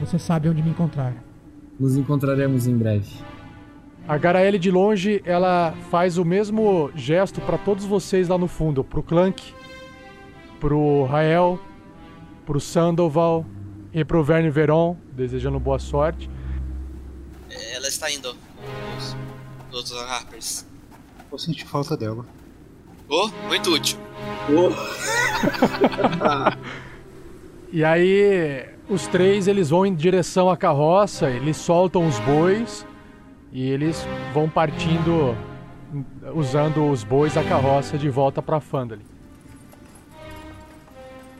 Você 0.00 0.18
sabe 0.18 0.48
onde 0.48 0.62
me 0.62 0.70
encontrar. 0.70 1.14
Nos 1.78 1.96
encontraremos 1.96 2.66
em 2.66 2.76
breve. 2.76 3.10
A 4.08 4.16
Garaele 4.16 4.58
de 4.58 4.70
longe, 4.70 5.22
ela 5.24 5.74
faz 5.90 6.16
o 6.18 6.24
mesmo 6.24 6.90
gesto 6.94 7.40
para 7.42 7.58
todos 7.58 7.84
vocês 7.84 8.28
lá 8.28 8.38
no 8.38 8.48
fundo, 8.48 8.82
pro 8.82 9.02
Clank, 9.02 9.54
pro 10.58 11.04
Rael, 11.04 11.60
pro 12.46 12.58
Sandoval 12.58 13.44
e 13.92 14.04
pro 14.04 14.24
Verne 14.24 14.50
Veron, 14.50 14.96
desejando 15.12 15.60
boa 15.60 15.78
sorte. 15.78 16.28
Ela 17.74 17.88
está 17.88 18.10
indo 18.10 18.34
com 18.34 18.98
os 18.98 19.16
outros 19.72 19.92
Harpers. 20.02 20.69
Vou 21.30 21.38
sentir 21.38 21.64
falta 21.66 21.96
dela. 21.96 22.26
Oh, 23.08 23.28
muito 23.48 23.70
útil. 23.72 23.98
E 27.72 27.84
aí, 27.84 28.68
os 28.88 29.06
três 29.06 29.46
eles 29.48 29.70
vão 29.70 29.86
em 29.86 29.94
direção 29.94 30.50
à 30.50 30.56
carroça, 30.56 31.30
eles 31.30 31.56
soltam 31.56 32.06
os 32.06 32.18
bois 32.20 32.84
E 33.52 33.68
eles 33.70 34.04
vão 34.34 34.48
partindo 34.48 35.36
usando 36.34 36.88
os 36.90 37.02
bois 37.04 37.34
da 37.34 37.42
carroça 37.44 37.96
de 37.98 38.08
volta 38.08 38.40
pra 38.42 38.60
Fandali. 38.60 39.04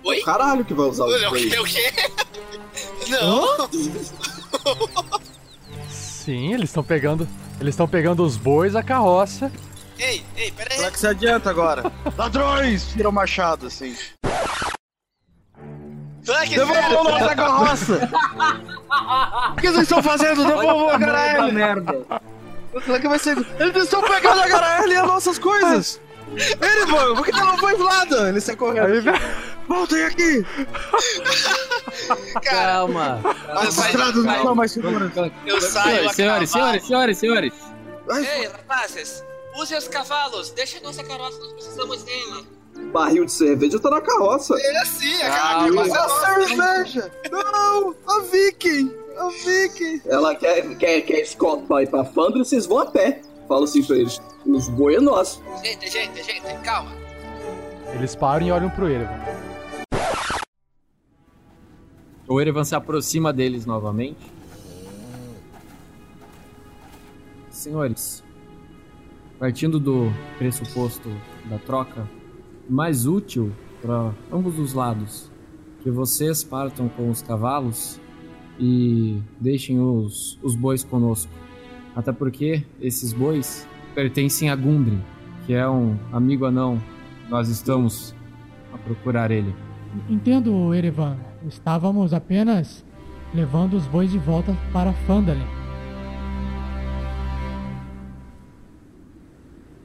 Oi? 0.03 0.21
Caralho 0.23 0.65
que 0.65 0.75
vai 0.75 0.87
usar 0.87 1.05
os 1.05 1.13
Olha, 1.15 1.29
o 1.29 1.31
dois. 1.31 1.45
quê? 1.55 1.59
O 1.61 1.65
quê? 1.65 1.93
Não! 3.11 3.69
Sim, 5.89 6.53
eles 6.55 6.71
estão 6.71 6.83
pegando, 6.83 7.29
eles 7.61 7.75
estão 7.75 7.87
pegando 7.89 8.25
os 8.25 8.37
bois 8.37 8.73
da 8.73 8.83
carroça. 8.83 9.53
Que 10.91 10.99
se 10.99 11.07
adianta 11.07 11.51
agora? 11.51 11.91
Ladrões! 12.17 12.87
Tira 12.93 13.09
o 13.09 13.13
machado, 13.13 13.67
assim. 13.67 13.97
Frank, 16.25 16.55
Devolvam 16.55 17.05
nossa 17.05 17.35
carroça! 17.35 18.11
O 19.53 19.57
que 19.57 19.69
vocês 19.69 19.83
estão 19.83 20.03
fazendo? 20.03 20.45
Devolvam 20.45 20.91
a 20.91 20.99
Garaele! 20.99 21.53
merda. 21.53 21.95
Será 22.85 23.01
que 23.01 23.09
vai 23.09 23.19
ser... 23.19 23.37
Eles 23.59 23.85
estão 23.85 24.03
pegando 24.03 24.41
a 24.41 24.49
Garaele 24.49 24.95
e 24.95 24.97
as 24.97 25.07
nossas 25.07 25.39
coisas! 25.39 26.01
Ele, 26.37 26.87
mano, 26.87 27.17
por 27.17 27.25
que 27.25 27.33
ela 27.33 27.45
não 27.47 27.59
foi 27.59 27.73
inflada? 27.75 28.29
Ele 28.29 28.41
sai 28.41 28.57
correndo. 28.57 29.13
Voltem 29.69 30.05
aqui! 30.05 30.47
Calma. 32.45 33.21
As 33.49 33.79
estradas 33.79 34.25
não 34.25 34.37
estão 34.37 34.55
mais 34.55 34.73
seguras. 34.73 35.11
eu 35.47 35.61
saio 35.61 36.13
Senhores, 36.13 36.51
senhores, 36.51 36.87
senhores, 36.87 37.19
senhores. 37.19 37.53
Ei, 38.11 38.47
rapazes, 38.49 39.25
usem 39.61 39.77
os 39.77 39.89
cavalos, 39.89 40.51
deixa 40.51 40.79
a 40.79 40.81
nossa 40.81 41.05
carroça, 41.05 41.39
nós 41.39 41.53
precisamos 41.53 42.03
dela. 42.03 42.43
Barril 42.93 43.27
de 43.27 43.33
cerveja 43.33 43.79
tá 43.79 43.91
na 43.91 44.01
carroça. 44.01 44.55
É 44.59 44.79
assim, 44.79 45.23
a 45.23 45.31
carroça 45.31 46.01
A 46.01 46.09
cerveja! 46.09 47.13
Não! 47.31 47.95
A 48.07 48.21
Viking! 48.23 48.91
A 49.19 49.29
Viking! 49.29 50.01
Ela 50.07 50.35
quer, 50.35 50.77
quer, 50.77 51.03
quer 51.03 51.21
escolta 51.21 51.67
pra 51.67 51.83
ir 51.83 51.91
pra 51.91 52.05
Fandra 52.05 52.41
e 52.41 52.45
vocês 52.45 52.65
vão 52.65 52.79
a 52.79 52.87
pé. 52.87 53.21
Fala 53.47 53.65
assim 53.65 53.83
pra 53.83 53.97
eles. 53.97 54.21
Os 54.47 54.69
boi 54.69 54.95
é 54.95 55.01
nosso. 55.01 55.43
Gente, 55.63 55.91
gente, 55.91 56.23
gente, 56.23 56.59
calma. 56.65 56.91
Eles 57.93 58.17
param 58.17 58.47
e 58.47 58.53
olham 58.53 58.71
pro 58.71 58.89
Erevan. 58.89 59.21
O 62.27 62.41
Erevan 62.41 62.65
se 62.65 62.75
aproxima 62.75 63.33
deles 63.33 63.67
novamente. 63.67 64.21
Senhores, 67.51 68.23
partindo 69.41 69.81
do 69.81 70.13
pressuposto 70.37 71.09
da 71.49 71.59
troca, 71.59 72.07
mais 72.69 73.07
útil 73.07 73.51
para 73.81 74.13
ambos 74.31 74.59
os 74.59 74.75
lados 74.75 75.33
que 75.83 75.91
vocês 75.91 76.45
partam 76.45 76.91
com 76.91 77.09
os 77.09 77.23
cavalos 77.23 77.99
e 78.59 79.19
deixem 79.41 79.81
os, 79.81 80.39
os 80.43 80.55
bois 80.55 80.85
conosco. 80.85 81.33
Até 81.97 82.13
porque 82.13 82.63
esses 82.79 83.15
bois 83.15 83.67
pertencem 83.95 84.51
a 84.51 84.55
Gundry, 84.55 85.01
que 85.47 85.55
é 85.55 85.67
um 85.67 85.97
amigo 86.13 86.45
anão. 86.45 86.79
Nós 87.31 87.49
estamos 87.49 88.15
a 88.75 88.77
procurar 88.77 89.31
ele. 89.31 89.55
Entendo, 90.11 90.75
Erevan. 90.75 91.17
Estávamos 91.49 92.13
apenas 92.13 92.85
levando 93.35 93.75
os 93.75 93.87
bois 93.87 94.11
de 94.11 94.19
volta 94.19 94.55
para 94.71 94.93
Fandalin. 94.93 95.60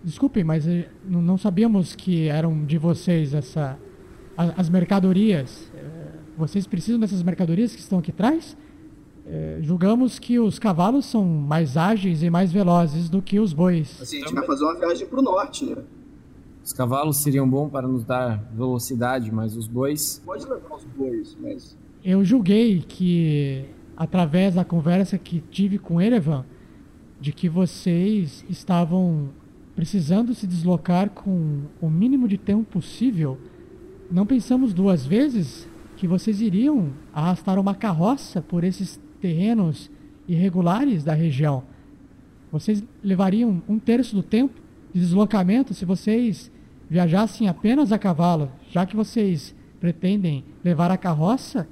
Desculpem, 0.05 0.43
mas 0.43 0.67
eh, 0.67 0.87
não 1.03 1.35
sabíamos 1.35 1.95
que 1.95 2.27
eram 2.27 2.63
de 2.63 2.77
vocês 2.77 3.33
essa 3.33 3.75
as 4.37 4.69
mercadorias. 4.69 5.71
Eh, 5.73 6.05
Vocês 6.37 6.67
precisam 6.67 6.99
dessas 6.99 7.23
mercadorias 7.23 7.73
que 7.73 7.81
estão 7.81 7.97
aqui 7.99 8.11
atrás? 8.11 8.55
Eh, 9.25 9.57
julgamos 9.61 10.19
que 10.19 10.37
os 10.37 10.59
cavalos 10.59 11.05
são 11.05 11.25
mais 11.25 11.75
ágeis 11.75 12.21
e 12.21 12.29
mais 12.29 12.51
velozes 12.51 13.09
do 13.09 13.19
que 13.19 13.39
os 13.39 13.51
bois. 13.51 13.99
Assim, 13.99 14.17
a 14.17 14.19
gente 14.27 14.35
vai 14.35 14.45
fazer 14.45 14.63
uma 14.63 14.77
viagem 14.77 15.07
pro 15.07 15.23
norte, 15.23 15.65
né? 15.65 15.77
Os 16.63 16.71
cavalos 16.71 17.17
seriam 17.17 17.49
bons 17.49 17.69
para 17.71 17.87
nos 17.87 18.03
dar 18.03 18.37
velocidade, 18.53 19.31
mas 19.31 19.55
os 19.55 19.67
bois. 19.67 20.21
Pode 20.23 20.45
levar 20.45 20.75
os 20.75 20.83
bois, 20.83 21.35
mas. 21.41 21.75
Eu 22.03 22.23
julguei 22.23 22.83
que, 22.87 23.65
através 23.97 24.53
da 24.53 24.63
conversa 24.63 25.17
que 25.17 25.41
tive 25.49 25.79
com 25.79 25.99
Erevan, 25.99 26.45
de 27.19 27.31
que 27.31 27.49
vocês 27.49 28.45
estavam 28.47 29.29
precisando 29.75 30.33
se 30.33 30.47
deslocar 30.47 31.09
com 31.09 31.63
o 31.81 31.89
mínimo 31.89 32.27
de 32.27 32.37
tempo 32.37 32.63
possível. 32.63 33.37
Não 34.09 34.25
pensamos 34.25 34.73
duas 34.73 35.05
vezes 35.05 35.67
que 35.97 36.07
vocês 36.07 36.41
iriam 36.41 36.91
arrastar 37.13 37.59
uma 37.59 37.75
carroça 37.75 38.41
por 38.41 38.63
esses 38.63 38.99
terrenos 39.19 39.91
irregulares 40.27 41.03
da 41.03 41.13
região. 41.13 41.63
Vocês 42.51 42.83
levariam 43.03 43.61
um 43.67 43.77
terço 43.77 44.15
do 44.15 44.23
tempo 44.23 44.61
de 44.93 44.99
deslocamento 44.99 45.73
se 45.73 45.83
vocês 45.83 46.51
viajassem 46.89 47.49
apenas 47.49 47.91
a 47.91 47.99
cavalo, 47.99 48.49
já 48.71 48.85
que 48.85 48.95
vocês 48.95 49.53
pretendem 49.79 50.43
levar 50.63 50.89
a 50.89 50.97
carroça. 50.97 51.67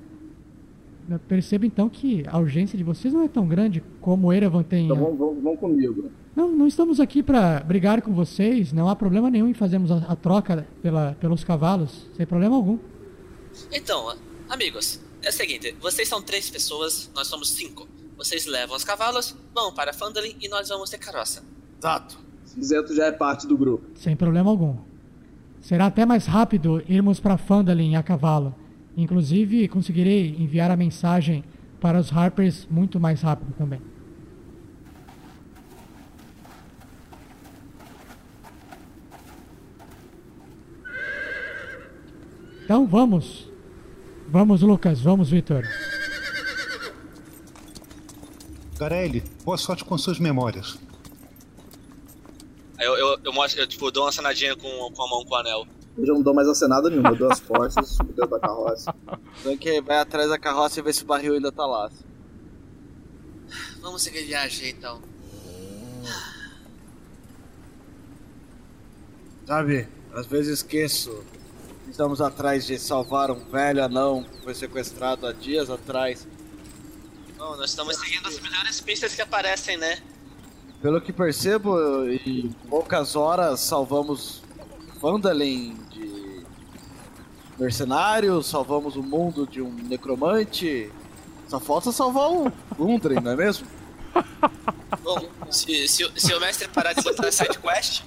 Eu 1.10 1.20
Perceba 1.20 1.66
então 1.66 1.90
que 1.90 2.24
a 2.28 2.38
urgência 2.38 2.78
de 2.78 2.84
vocês 2.84 3.14
não 3.14 3.24
é 3.24 3.28
tão 3.28 3.48
grande 3.48 3.84
como 4.02 4.28
o 4.28 4.34
Erevan 4.34 4.64
tem. 4.64 4.86
Então 4.86 4.98
vão, 4.98 5.16
vão, 5.16 5.36
vão 5.42 5.58
comigo. 5.58 6.10
Não, 6.36 6.52
não 6.52 6.68
estamos 6.68 7.00
aqui 7.00 7.22
para 7.22 7.60
brigar 7.60 8.02
com 8.02 8.14
vocês. 8.14 8.74
Não 8.74 8.90
há 8.90 8.96
problema 8.96 9.30
nenhum 9.30 9.48
em 9.48 9.54
fazermos 9.54 9.92
a, 9.92 9.98
a 9.98 10.16
troca 10.16 10.68
pela, 10.82 11.16
pelos 11.20 11.44
cavalos, 11.44 12.08
sem 12.16 12.26
problema 12.26 12.56
algum. 12.56 12.80
Então, 13.72 14.16
amigos, 14.50 15.00
é 15.22 15.30
o 15.30 15.34
seguinte, 15.34 15.76
vocês 15.80 16.08
são 16.08 16.22
três 16.22 16.50
pessoas, 16.50 17.10
nós 17.16 17.28
somos 17.28 17.52
cinco. 17.52 17.88
Vocês 18.18 18.46
levam 18.46 18.76
os 18.76 18.84
cavalos, 18.84 19.36
vão 19.54 19.74
para 19.74 19.94
Fandalin 19.94 20.36
e 20.42 20.48
nós 20.48 20.70
vamos 20.70 20.90
ter 20.90 20.98
carroça. 20.98 21.44
Exato. 21.80 22.18
Cinzento 22.46 22.96
já 22.96 23.06
é 23.06 23.12
parte 23.12 23.48
do 23.48 23.58
grupo. 23.58 23.86
Sem 23.96 24.16
problema 24.16 24.50
algum. 24.50 24.78
Será 25.60 25.86
até 25.86 26.06
mais 26.06 26.26
rápido 26.26 26.84
irmos 26.88 27.20
para 27.20 27.38
Fandalin 27.38 27.96
a 27.96 28.04
cavalo. 28.04 28.54
Inclusive, 28.96 29.68
conseguirei 29.68 30.36
enviar 30.38 30.70
a 30.70 30.78
mensagem 30.78 31.44
para 31.80 32.00
os 32.00 32.12
Harpers 32.12 32.68
muito 32.70 33.00
mais 33.00 33.22
rápido 33.22 33.54
também. 33.58 33.82
Então 42.64 42.88
vamos. 42.88 43.50
Vamos, 44.30 44.62
Lucas. 44.62 45.02
Vamos, 45.02 45.30
Victor. 45.30 45.68
Garelli, 48.80 49.24
boa 49.44 49.58
sorte 49.58 49.86
com 49.86 49.98
suas 49.98 50.20
memórias. 50.20 50.78
Eu, 52.80 52.98
eu, 52.98 53.20
eu, 53.24 53.34
mostro, 53.34 53.62
eu 53.62 53.68
tipo, 53.68 53.92
dou 53.92 54.04
uma 54.04 54.12
sanadinha 54.12 54.56
com, 54.56 54.92
com 54.92 55.04
a 55.04 55.08
mão 55.08 55.24
com 55.24 55.34
o 55.34 55.38
anel. 55.38 55.68
Eu 55.98 56.06
já 56.06 56.14
não 56.14 56.22
dou 56.22 56.34
mais 56.34 56.48
acenada 56.48 56.90
nenhuma, 56.90 57.10
eu 57.10 57.16
dou 57.16 57.32
as 57.32 57.40
subo 57.40 58.10
dentro 58.14 58.28
da 58.28 58.40
carroça. 58.40 58.96
Frank 59.36 59.82
vai 59.82 59.98
atrás 59.98 60.30
da 60.30 60.40
carroça 60.40 60.80
e 60.80 60.84
vê 60.84 60.92
se 60.92 61.04
o 61.04 61.06
barril 61.06 61.36
ainda 61.36 61.52
tá 61.52 61.66
lá. 61.66 61.92
Vamos 63.82 64.02
seguir 64.02 64.24
viagem 64.24 64.70
então. 64.70 65.02
Sabe, 69.46 69.88
às 70.14 70.26
vezes 70.26 70.60
esqueço. 70.60 71.24
Estamos 71.90 72.22
atrás 72.22 72.66
de 72.66 72.80
salvar 72.80 73.30
um 73.30 73.46
velho 73.52 73.84
anão 73.84 74.24
que 74.24 74.42
foi 74.42 74.56
sequestrado 74.56 75.28
há 75.28 75.34
dias 75.34 75.70
atrás. 75.70 76.28
Bom, 77.38 77.56
nós 77.56 77.70
estamos 77.70 77.98
seguindo 77.98 78.28
as 78.28 78.40
melhores 78.40 78.82
pistas 78.82 79.14
que 79.14 79.22
aparecem, 79.22 79.78
né? 79.78 80.02
Pelo 80.82 81.00
que 81.00 81.14
percebo, 81.14 81.78
em 82.08 82.52
poucas 82.70 83.16
horas 83.16 83.60
salvamos 83.60 84.43
Vandalin 85.08 85.76
de 85.92 86.46
mercenários, 87.60 88.48
salvamos 88.48 88.96
o 88.96 89.04
mundo 89.04 89.46
de 89.46 89.62
um 89.62 89.70
necromante. 89.70 90.90
Só 91.50 91.60
falta 91.60 91.92
salvar 91.92 92.32
o 92.32 92.50
Gundren, 92.78 93.20
não 93.20 93.32
é 93.32 93.36
mesmo? 93.36 93.68
Bom, 95.04 95.28
se, 95.52 95.90
se, 95.90 96.06
o- 96.06 96.12
se 96.16 96.34
o 96.34 96.40
mestre 96.40 96.70
parar 96.70 96.94
de 96.94 97.02
botar 97.02 97.30
side 97.34 97.60
quest, 97.60 98.04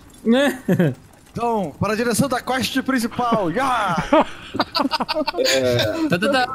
Então, 1.30 1.74
para 1.78 1.92
a 1.92 1.96
direção 1.96 2.30
da 2.30 2.40
quest 2.40 2.80
principal, 2.80 3.52
já! 3.52 3.96
Tadadá. 6.08 6.46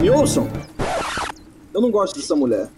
Me 0.00 0.10
ouçam! 0.10 0.48
Eu 1.72 1.80
não 1.80 1.90
gosto 1.90 2.16
dessa 2.16 2.34
mulher. 2.34 2.70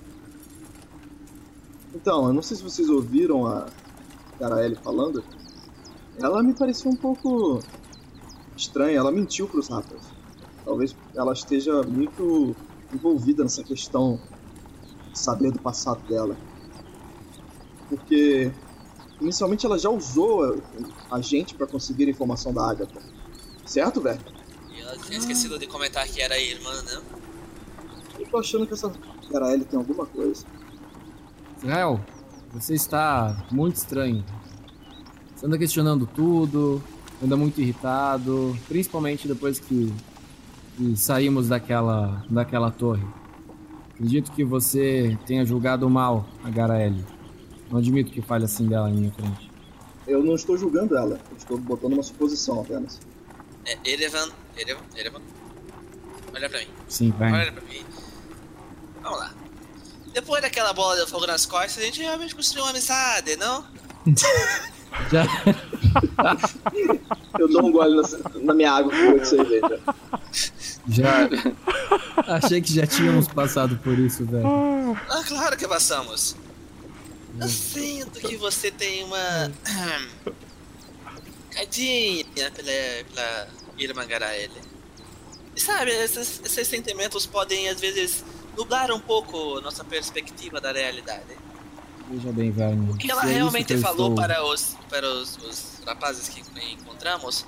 Então, 1.95 2.27
eu 2.27 2.33
não 2.33 2.43
sei 2.43 2.57
se 2.57 2.63
vocês 2.63 2.89
ouviram 2.89 3.47
a 3.47 3.67
Caraeli 4.39 4.77
falando. 4.77 5.23
Ela 6.19 6.43
me 6.43 6.53
pareceu 6.53 6.91
um 6.91 6.97
pouco 6.97 7.61
estranha, 8.57 8.99
ela 8.99 9.11
mentiu 9.11 9.49
pros 9.49 9.69
rapazes. 9.69 10.07
Talvez 10.65 10.95
ela 11.15 11.33
esteja 11.33 11.83
muito 11.83 12.55
envolvida 12.93 13.43
nessa 13.43 13.63
questão 13.63 14.21
de 15.11 15.19
saber 15.19 15.51
do 15.51 15.59
passado 15.59 16.07
dela. 16.07 16.37
Porque 17.89 18.53
inicialmente 19.21 19.65
ela 19.67 19.79
já 19.79 19.91
usou 19.91 20.61
a 21.11 21.21
gente 21.21 21.55
para 21.55 21.67
conseguir 21.67 22.07
a 22.07 22.11
informação 22.11 22.53
da 22.53 22.69
Agatha. 22.69 23.01
Certo, 23.65 24.01
velho? 24.01 24.21
Ela 24.79 24.97
tinha 24.99 25.19
esquecido 25.19 25.59
de 25.59 25.67
comentar 25.67 26.07
que 26.07 26.21
era 26.21 26.39
irmã, 26.39 26.73
né? 26.83 27.03
Eu 28.23 28.31
tô 28.31 28.39
achando 28.39 28.67
que 28.67 28.73
essa 28.73 28.91
Garaele 29.31 29.65
tem 29.65 29.79
alguma 29.79 30.07
coisa. 30.07 30.47
Israel, 31.59 32.01
você 32.53 32.75
está 32.75 33.45
muito 33.51 33.77
estranho. 33.77 34.25
Você 35.35 35.47
anda 35.47 35.59
questionando 35.59 36.07
tudo, 36.07 36.81
anda 37.23 37.37
muito 37.37 37.61
irritado, 37.61 38.57
principalmente 38.69 39.27
depois 39.27 39.59
que, 39.59 39.93
que 40.77 40.97
saímos 40.97 41.49
daquela, 41.49 42.25
daquela 42.31 42.71
torre. 42.71 43.05
Acredito 43.95 44.31
que 44.33 44.45
você 44.45 45.19
tenha 45.27 45.45
julgado 45.45 45.91
mal 45.91 46.25
a 46.45 46.51
Garaele. 46.51 47.05
Não 47.71 47.79
admito 47.79 48.13
que 48.13 48.23
fale 48.23 48.45
assim 48.45 48.67
dela 48.67 48.89
em 48.89 48.95
minha 48.95 49.13
frente. 49.13 49.51
Eu 50.07 50.23
não 50.23 50.35
estou 50.37 50.57
julgando 50.57 50.97
ela, 50.97 51.21
eu 51.31 51.37
estou 51.37 51.59
botando 51.59 51.95
uma 51.95 52.03
suposição 52.03 52.61
apenas. 52.61 53.01
É, 53.65 53.79
Erevan, 53.85 54.29
Erevan, 54.57 54.83
Erevan. 54.97 55.21
Olha 56.35 56.49
pra 56.49 56.61
mim. 56.61 56.67
Sim, 56.89 57.11
vai. 57.11 57.33
Olha 57.33 57.53
pra 57.53 57.63
mim. 57.63 57.92
Vamos 59.03 59.19
lá. 59.19 59.35
Depois 60.13 60.43
daquela 60.43 60.73
bola 60.73 61.03
de 61.03 61.11
fogo 61.11 61.27
nas 61.27 61.47
costas, 61.47 61.79
a 61.79 61.87
gente 61.87 62.01
realmente 62.01 62.35
construiu 62.35 62.65
uma 62.65 62.71
amizade, 62.71 63.37
não? 63.37 63.65
Já. 65.11 65.25
Eu 67.39 67.49
dou 67.49 67.67
um 67.67 67.73
gole 67.73 67.97
na, 67.97 68.41
na 68.41 68.55
minha 68.55 68.73
água 68.73 68.93
com 68.93 69.19
de 69.19 69.27
cerveja. 69.27 69.81
Já. 70.89 71.29
Achei 72.27 72.61
que 72.61 72.75
já 72.75 72.87
tínhamos 72.87 73.27
passado 73.29 73.79
por 73.83 73.99
isso, 73.99 74.25
velho. 74.27 74.47
Ah, 75.09 75.23
claro 75.27 75.57
que 75.57 75.67
passamos. 75.67 76.37
Eu 77.41 77.49
sinto 77.49 78.21
que 78.21 78.37
você 78.37 78.71
tem 78.71 79.05
uma. 79.05 79.51
Cadinha 81.51 82.25
pela, 82.35 82.51
pela 83.05 83.49
irmã 83.79 84.07
Garaele. 84.07 84.72
Sabe, 85.57 85.91
esses, 85.91 86.41
esses 86.45 86.67
sentimentos 86.67 87.27
podem 87.27 87.69
às 87.69 87.81
vezes 87.81 88.25
nublar 88.57 88.91
um 88.91 89.01
pouco 89.01 89.61
nossa 89.61 89.85
perspectiva 89.85 90.61
da 90.61 90.73
realidade. 90.73 91.37
Veja 92.09 92.33
bem, 92.33 92.51
velho. 92.51 92.91
O 92.91 92.97
que 92.97 93.11
ela 93.11 93.23
realmente 93.23 93.77
falou 93.79 94.15
para, 94.15 94.45
os, 94.45 94.77
para 94.89 95.09
os, 95.09 95.37
os 95.39 95.81
rapazes 95.87 96.29
que 96.29 96.41
encontramos 96.73 97.47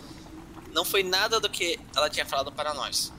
não 0.73 0.85
foi 0.85 1.03
nada 1.03 1.39
do 1.39 1.49
que 1.49 1.79
ela 1.95 2.11
tinha 2.11 2.27
falado 2.27 2.51
para 2.53 2.75
nós. 2.75 3.13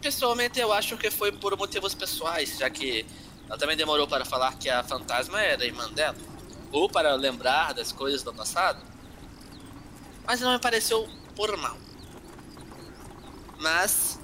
Pessoalmente, 0.00 0.60
eu 0.60 0.72
acho 0.72 0.96
que 0.96 1.10
foi 1.10 1.32
por 1.32 1.56
motivos 1.56 1.94
pessoais, 1.94 2.58
já 2.58 2.70
que 2.70 3.04
ela 3.48 3.58
também 3.58 3.76
demorou 3.76 4.06
para 4.06 4.24
falar 4.24 4.56
que 4.56 4.68
a 4.68 4.84
fantasma 4.84 5.40
era 5.40 5.64
irmã 5.64 5.90
dela, 5.92 6.16
ou 6.70 6.88
para 6.88 7.14
lembrar 7.14 7.74
das 7.74 7.90
coisas 7.90 8.22
do 8.22 8.32
passado. 8.32 8.80
Mas 10.26 10.40
não 10.40 10.52
me 10.52 10.58
pareceu 10.58 11.08
por 11.34 11.56
mal. 11.56 11.76
Mas 13.58 14.20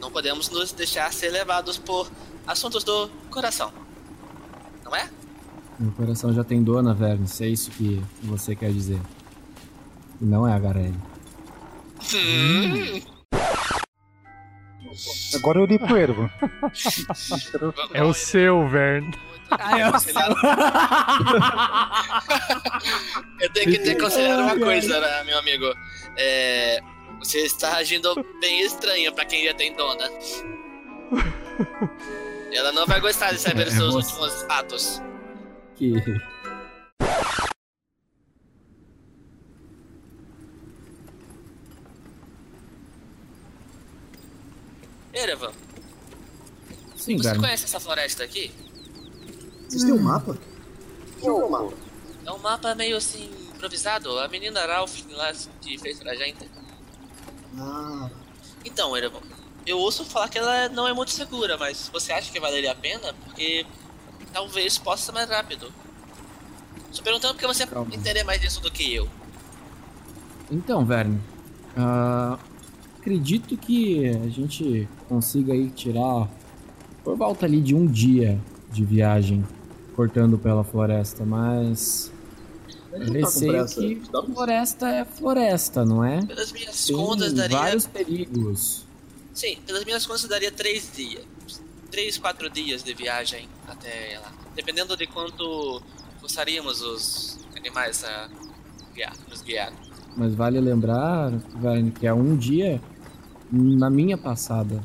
não 0.00 0.10
podemos 0.10 0.48
nos 0.50 0.72
deixar 0.72 1.12
ser 1.12 1.30
levados 1.30 1.78
por 1.78 2.10
assuntos 2.46 2.84
do 2.84 3.08
coração. 3.30 3.72
Não 4.84 4.94
é? 4.94 5.08
Meu 5.78 5.92
coração 5.92 6.32
já 6.32 6.44
tem 6.44 6.62
dona, 6.62 6.94
Verne, 6.94 7.26
se 7.26 7.44
é 7.44 7.48
isso 7.48 7.70
que 7.70 8.02
você 8.22 8.54
quer 8.54 8.72
dizer. 8.72 9.00
E 10.20 10.24
não 10.24 10.46
é 10.46 10.52
a 10.52 10.58
Garelli. 10.58 10.94
Hum. 12.14 13.02
Agora 15.34 15.58
eu 15.58 15.64
li 15.64 15.78
pro 15.78 15.96
Ervo. 15.96 16.30
É 17.92 18.04
o 18.04 18.14
seu, 18.14 18.68
Vern. 18.68 19.10
Ah, 19.50 19.78
eu, 19.78 19.88
eu 23.40 23.52
tenho 23.52 23.72
que 23.72 23.78
te 23.78 23.96
considerar 23.96 24.38
uma 24.38 24.58
coisa, 24.58 25.00
né, 25.00 25.24
meu 25.24 25.38
amigo. 25.38 25.66
É, 26.16 26.80
você 27.24 27.40
está 27.40 27.76
agindo 27.76 28.14
bem 28.40 28.60
estranho 28.62 29.12
pra 29.14 29.24
quem 29.24 29.44
já 29.44 29.54
tem 29.54 29.74
dona. 29.74 30.08
Ela 32.52 32.72
não 32.72 32.86
vai 32.86 33.00
gostar 33.00 33.32
de 33.32 33.38
saber 33.40 33.66
os 33.68 33.74
É, 33.74 33.76
seus 33.76 33.94
você- 33.94 34.12
últimos 34.20 34.44
atos. 34.50 35.02
Que. 35.76 35.92
Erevan, 45.12 45.52
Sim, 46.96 47.16
você 47.18 47.36
conhece 47.36 47.64
essa 47.64 47.78
floresta 47.78 48.24
aqui? 48.24 48.50
Vocês 49.68 49.84
têm 49.84 49.92
um 49.92 50.02
mapa? 50.02 50.36
Eu 51.22 51.36
ver 51.38 51.44
o 51.44 51.50
mapa. 51.50 51.74
É 52.26 52.32
um 52.32 52.38
mapa 52.38 52.74
meio 52.74 52.96
assim 52.96 53.30
improvisado. 53.54 54.18
A 54.18 54.28
menina 54.28 54.64
Ralph 54.66 55.00
lá 55.10 55.32
que 55.60 55.78
fez 55.78 55.98
pra 55.98 56.14
gente. 56.14 56.48
Ah, 57.58 58.08
Então, 58.64 58.96
Erevan, 58.96 59.20
eu 59.66 59.78
ouço 59.78 60.04
falar 60.04 60.28
que 60.28 60.38
ela 60.38 60.68
não 60.70 60.86
é 60.88 60.92
muito 60.92 61.10
segura, 61.10 61.56
mas 61.58 61.88
você 61.92 62.12
acha 62.12 62.30
que 62.32 62.40
valeria 62.40 62.72
a 62.72 62.74
pena? 62.74 63.12
Porque 63.24 63.66
talvez 64.32 64.78
possa 64.78 65.06
ser 65.06 65.12
mais 65.12 65.28
rápido. 65.28 65.72
Tô 66.94 67.02
perguntando 67.02 67.34
porque 67.34 67.46
você 67.46 67.66
Calma. 67.66 67.94
entender 67.94 68.22
mais 68.24 68.40
disso 68.40 68.60
do 68.60 68.70
que 68.70 68.94
eu. 68.94 69.08
Então, 70.50 70.84
Verne, 70.84 71.20
ah, 71.76 72.38
acredito 72.98 73.56
que 73.56 74.08
a 74.08 74.28
gente 74.28 74.88
consiga 75.08 75.52
aí 75.52 75.70
tirar 75.70 76.28
por 77.02 77.16
volta 77.16 77.46
ali 77.46 77.60
de 77.60 77.74
um 77.74 77.86
dia 77.86 78.38
de 78.70 78.84
viagem 78.84 79.44
cortando 79.96 80.38
pela 80.38 80.64
floresta, 80.64 81.24
mas 81.24 82.12
não 82.98 83.20
tá 83.22 83.82
que 83.82 84.00
floresta 84.32 84.88
é 84.88 85.04
floresta, 85.04 85.84
não 85.84 86.04
é? 86.04 86.24
Pelas 86.24 86.52
minhas 86.52 86.86
Tem 86.86 86.96
contas 86.96 87.32
daria. 87.32 87.56
vários 87.58 87.86
perigos. 87.86 88.84
Sim, 89.32 89.58
pelas 89.66 89.84
minhas 89.84 90.06
contas 90.06 90.24
daria 90.24 90.52
três 90.52 90.90
dias. 90.94 91.24
Três, 91.90 92.18
quatro 92.18 92.48
dias 92.50 92.82
de 92.82 92.94
viagem 92.94 93.48
até 93.66 94.18
lá. 94.20 94.32
Dependendo 94.54 94.96
de 94.96 95.06
quanto 95.06 95.82
forçaríamos 96.20 96.82
os 96.82 97.38
animais 97.56 98.04
a 98.04 98.28
guiar, 98.94 99.14
nos 99.28 99.42
guiar. 99.42 99.72
Mas 100.16 100.34
vale 100.34 100.60
lembrar, 100.60 101.30
Verne, 101.60 101.90
que 101.90 102.06
há 102.06 102.14
um 102.14 102.36
dia 102.36 102.80
na 103.50 103.90
minha 103.90 104.16
passada. 104.16 104.84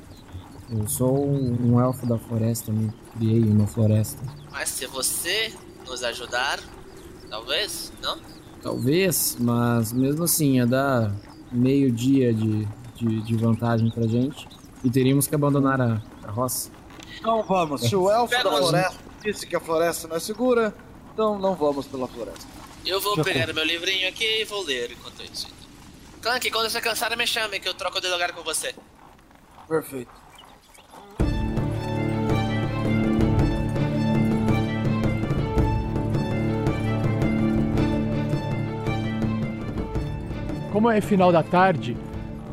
Eu 0.71 0.87
sou 0.87 1.27
um, 1.27 1.73
um 1.73 1.79
elfo 1.81 2.05
da 2.07 2.17
floresta, 2.17 2.71
me 2.71 2.91
criei 3.17 3.39
em 3.39 3.51
uma 3.51 3.67
floresta. 3.67 4.21
Mas 4.51 4.69
se 4.69 4.85
você 4.87 5.53
nos 5.87 6.03
ajudar, 6.03 6.59
talvez, 7.29 7.91
não? 8.01 8.17
Talvez, 8.61 9.37
mas 9.39 9.93
mesmo 9.93 10.23
assim 10.25 10.55
ia 10.57 10.65
dar 10.67 11.15
meio 11.51 11.91
dia 11.91 12.33
de, 12.33 12.65
de, 12.95 13.21
de 13.21 13.35
vantagem 13.37 13.89
pra 13.89 14.05
gente. 14.07 14.47
E 14.83 14.89
teríamos 14.89 15.27
que 15.27 15.35
abandonar 15.35 15.79
a, 15.81 16.01
a 16.23 16.31
roça. 16.31 16.71
Então 17.19 17.43
vamos, 17.43 17.81
se 17.81 17.95
o 17.95 18.09
elfo 18.09 18.31
da 18.31 18.37
Pega 18.43 18.49
os- 18.55 18.59
floresta 18.69 18.99
disse 19.23 19.45
que 19.47 19.55
a 19.55 19.59
floresta 19.59 20.07
não 20.07 20.15
é 20.15 20.19
segura, 20.19 20.73
então 21.13 21.37
não 21.37 21.53
vamos 21.55 21.85
pela 21.87 22.07
floresta. 22.07 22.47
Eu 22.85 23.01
vou 23.01 23.15
Já 23.17 23.23
pegar 23.25 23.53
meu 23.53 23.63
livrinho 23.65 24.07
aqui 24.07 24.41
e 24.41 24.45
vou 24.45 24.63
ler 24.63 24.91
enquanto 24.91 25.21
isso. 25.23 25.47
Clank, 26.21 26.49
quando 26.51 26.69
você 26.69 26.79
cansar, 26.79 27.15
me 27.17 27.27
chame 27.27 27.59
que 27.59 27.67
eu 27.67 27.73
troco 27.73 27.99
de 27.99 28.07
lugar 28.07 28.31
com 28.33 28.41
você. 28.43 28.73
Perfeito. 29.67 30.11
Como 40.71 40.89
é 40.89 41.01
final 41.01 41.31
da 41.31 41.41
tarde, 41.41 41.97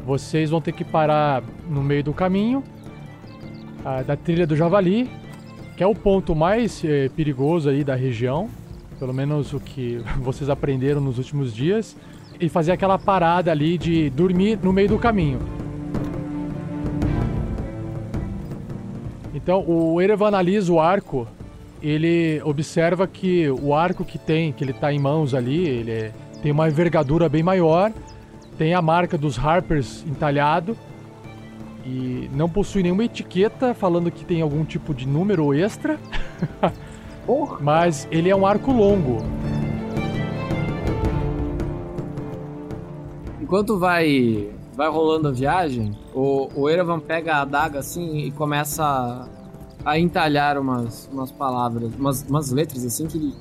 vocês 0.06 0.50
vão 0.50 0.60
ter 0.60 0.72
que 0.72 0.84
parar 0.84 1.42
no 1.68 1.82
meio 1.82 2.02
do 2.02 2.14
caminho 2.14 2.64
ah, 3.84 4.02
da 4.02 4.16
trilha 4.16 4.46
do 4.46 4.56
Javali, 4.56 5.10
que 5.76 5.82
é 5.82 5.86
o 5.86 5.94
ponto 5.94 6.34
mais 6.34 6.82
eh, 6.82 7.10
perigoso 7.14 7.68
aí 7.68 7.84
da 7.84 7.94
região, 7.94 8.48
pelo 8.98 9.12
menos 9.12 9.52
o 9.52 9.60
que 9.60 10.00
vocês 10.20 10.48
aprenderam 10.48 11.00
nos 11.00 11.18
últimos 11.18 11.54
dias, 11.54 11.94
e 12.40 12.48
fazer 12.48 12.72
aquela 12.72 12.98
parada 12.98 13.50
ali 13.50 13.76
de 13.76 14.08
dormir 14.10 14.58
no 14.62 14.72
meio 14.72 14.88
do 14.88 14.98
caminho. 14.98 15.38
Então, 19.34 19.62
o 19.66 20.00
Erevan 20.00 20.28
analisa 20.28 20.72
o 20.72 20.80
arco, 20.80 21.28
ele 21.82 22.40
observa 22.44 23.06
que 23.06 23.48
o 23.50 23.74
arco 23.74 24.04
que 24.04 24.18
tem, 24.18 24.52
que 24.52 24.64
ele 24.64 24.72
tá 24.72 24.92
em 24.92 24.98
mãos 24.98 25.34
ali, 25.34 25.66
ele 25.68 25.90
é- 25.90 26.12
tem 26.46 26.52
uma 26.52 26.68
envergadura 26.68 27.28
bem 27.28 27.42
maior, 27.42 27.92
tem 28.56 28.72
a 28.72 28.80
marca 28.80 29.18
dos 29.18 29.36
Harpers 29.36 30.04
entalhado 30.06 30.76
e 31.84 32.30
não 32.32 32.48
possui 32.48 32.84
nenhuma 32.84 33.04
etiqueta 33.04 33.74
falando 33.74 34.12
que 34.12 34.24
tem 34.24 34.42
algum 34.42 34.64
tipo 34.64 34.94
de 34.94 35.08
número 35.08 35.52
extra. 35.52 35.98
Mas 37.60 38.06
ele 38.12 38.30
é 38.30 38.36
um 38.36 38.46
arco 38.46 38.70
longo. 38.70 39.18
Enquanto 43.40 43.76
vai 43.76 44.48
vai 44.76 44.88
rolando 44.88 45.26
a 45.26 45.32
viagem, 45.32 45.98
o, 46.14 46.48
o 46.54 46.70
Erevan 46.70 47.00
pega 47.00 47.38
a 47.38 47.42
adaga 47.42 47.80
assim 47.80 48.18
e 48.18 48.30
começa 48.30 48.84
a, 48.84 49.28
a 49.84 49.98
entalhar 49.98 50.56
umas, 50.58 51.10
umas 51.12 51.32
palavras, 51.32 51.92
umas, 51.96 52.22
umas 52.22 52.52
letras 52.52 52.84
assim 52.84 53.08
que 53.08 53.18
ele. 53.18 53.34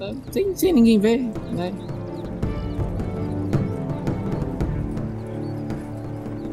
é, 0.00 0.12
sem, 0.32 0.56
sem 0.56 0.72
ninguém 0.72 0.98
ver, 0.98 1.18
né? 1.52 1.72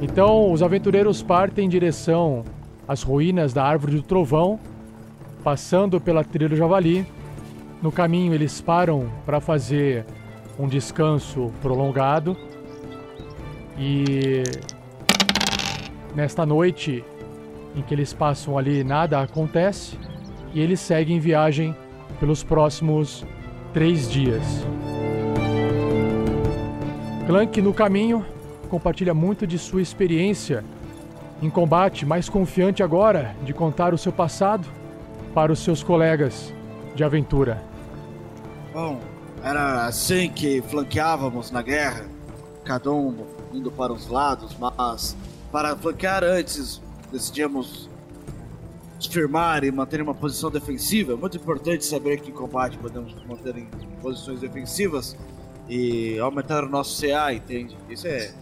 Então, 0.07 0.51
os 0.51 0.61
aventureiros 0.61 1.23
partem 1.23 1.65
em 1.65 1.69
direção 1.69 2.45
às 2.87 3.01
ruínas 3.01 3.53
da 3.53 3.63
Árvore 3.63 3.95
do 3.95 4.03
Trovão, 4.03 4.59
passando 5.43 5.99
pela 5.99 6.23
trilha 6.23 6.47
do 6.47 6.55
Javali. 6.55 7.07
No 7.81 7.91
caminho, 7.91 8.31
eles 8.31 8.61
param 8.61 9.09
para 9.25 9.41
fazer 9.41 10.05
um 10.59 10.67
descanso 10.67 11.51
prolongado. 11.59 12.37
E 13.79 14.43
nesta 16.13 16.45
noite 16.45 17.03
em 17.75 17.81
que 17.81 17.91
eles 17.91 18.13
passam 18.13 18.59
ali, 18.59 18.83
nada 18.83 19.19
acontece 19.19 19.97
e 20.53 20.61
eles 20.61 20.79
seguem 20.79 21.19
viagem 21.19 21.75
pelos 22.19 22.43
próximos 22.43 23.25
três 23.73 24.07
dias. 24.09 24.43
Clank, 27.25 27.59
no 27.59 27.73
caminho, 27.73 28.23
compartilha 28.65 29.13
muito 29.13 29.45
de 29.45 29.57
sua 29.57 29.81
experiência 29.81 30.63
em 31.41 31.49
combate, 31.49 32.05
mais 32.05 32.29
confiante 32.29 32.81
agora 32.81 33.35
de 33.43 33.53
contar 33.53 33.93
o 33.93 33.97
seu 33.97 34.11
passado 34.11 34.67
para 35.33 35.51
os 35.51 35.59
seus 35.59 35.83
colegas 35.83 36.53
de 36.95 37.03
aventura. 37.03 37.61
Bom, 38.73 38.99
era 39.43 39.85
assim 39.85 40.29
que 40.29 40.61
flanqueávamos 40.61 41.51
na 41.51 41.61
guerra, 41.61 42.05
cada 42.63 42.91
um 42.91 43.25
indo 43.53 43.71
para 43.71 43.93
os 43.93 44.07
lados, 44.07 44.55
mas 44.59 45.15
para 45.51 45.75
flanquear 45.75 46.23
antes 46.23 46.81
decidimos 47.11 47.89
firmar 49.09 49.63
e 49.63 49.71
manter 49.71 50.01
uma 50.01 50.13
posição 50.13 50.49
defensiva. 50.49 51.13
É 51.13 51.15
muito 51.15 51.37
importante 51.37 51.85
saber 51.85 52.19
que 52.19 52.31
em 52.31 52.33
combate 52.33 52.77
podemos 52.77 53.15
manter 53.25 53.55
em 53.57 53.67
posições 54.01 54.39
defensivas 54.39 55.15
e 55.69 56.17
aumentar 56.19 56.63
o 56.63 56.69
nosso 56.69 56.99
CA, 57.01 57.33
entende? 57.33 57.77
Isso 57.89 58.07
é 58.07 58.33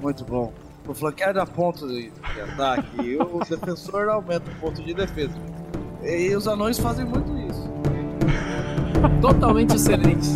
muito 0.00 0.24
bom. 0.24 0.52
O 0.86 0.94
flanquear 0.94 1.34
da 1.34 1.44
ponta 1.44 1.86
de, 1.86 2.10
de 2.10 2.40
ataque, 2.40 3.16
o 3.16 3.40
defensor 3.48 4.08
aumenta 4.08 4.50
o 4.50 4.54
ponto 4.56 4.82
de 4.82 4.94
defesa. 4.94 5.34
E 6.02 6.34
os 6.34 6.46
anões 6.46 6.78
fazem 6.78 7.04
muito 7.04 7.36
isso. 7.38 7.68
Totalmente 9.20 9.74
excelente. 9.74 10.28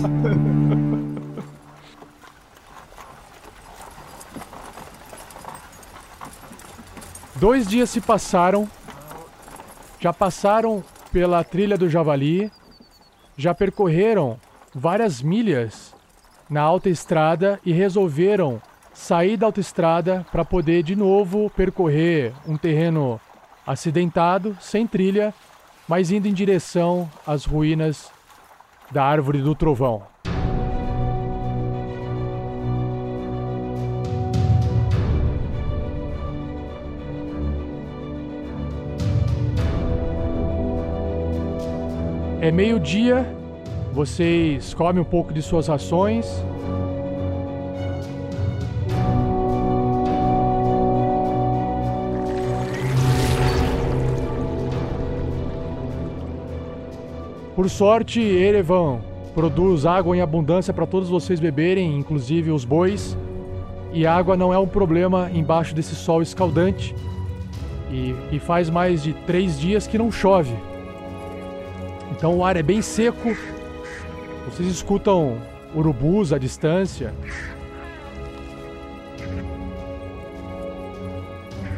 Dois 7.37 7.67
dias 7.67 7.89
se 7.89 8.01
passaram, 8.01 8.69
já 9.99 10.13
passaram 10.13 10.85
pela 11.11 11.43
trilha 11.43 11.79
do 11.79 11.89
Javali, 11.89 12.53
já 13.37 13.55
percorreram 13.55 14.39
várias 14.75 15.23
milhas 15.23 15.95
na 16.51 16.61
autoestrada 16.61 17.59
e 17.65 17.73
resolveram 17.73 18.61
sair 19.01 19.39
da 19.39 19.47
autoestrada 19.47 20.27
para 20.31 20.45
poder 20.45 20.83
de 20.83 20.95
novo 20.95 21.49
percorrer 21.57 22.35
um 22.47 22.59
terreno 22.59 23.19
acidentado, 23.67 24.55
sem 24.61 24.87
trilha, 24.87 25.33
mas 25.89 26.13
indo 26.13 26.29
em 26.29 26.35
direção 26.35 27.11
às 27.27 27.47
ruínas 27.47 28.13
da 28.91 29.03
Árvore 29.03 29.39
do 29.39 29.55
Trovão. 29.55 30.03
É 42.43 42.53
meio-dia, 42.53 43.27
vocês 43.95 44.75
comem 44.75 45.01
um 45.01 45.05
pouco 45.05 45.33
de 45.33 45.41
suas 45.41 45.69
rações. 45.69 46.27
Por 57.61 57.69
sorte, 57.69 58.23
Erevan 58.23 59.03
produz 59.35 59.85
água 59.85 60.17
em 60.17 60.23
abundância 60.23 60.73
para 60.73 60.87
todos 60.87 61.11
vocês 61.11 61.39
beberem, 61.39 61.95
inclusive 61.95 62.51
os 62.51 62.65
bois. 62.65 63.15
E 63.93 64.07
água 64.07 64.35
não 64.35 64.51
é 64.51 64.59
um 64.59 64.67
problema 64.67 65.31
embaixo 65.31 65.75
desse 65.75 65.95
sol 65.95 66.23
escaldante. 66.23 66.95
E, 67.91 68.15
e 68.33 68.39
faz 68.39 68.71
mais 68.71 69.03
de 69.03 69.13
três 69.13 69.61
dias 69.61 69.87
que 69.87 69.99
não 69.99 70.11
chove. 70.11 70.55
Então 72.13 72.39
o 72.39 72.43
ar 72.43 72.57
é 72.57 72.63
bem 72.63 72.81
seco. 72.81 73.37
Vocês 74.47 74.67
escutam 74.67 75.37
urubus 75.75 76.33
à 76.33 76.39
distância. 76.39 77.13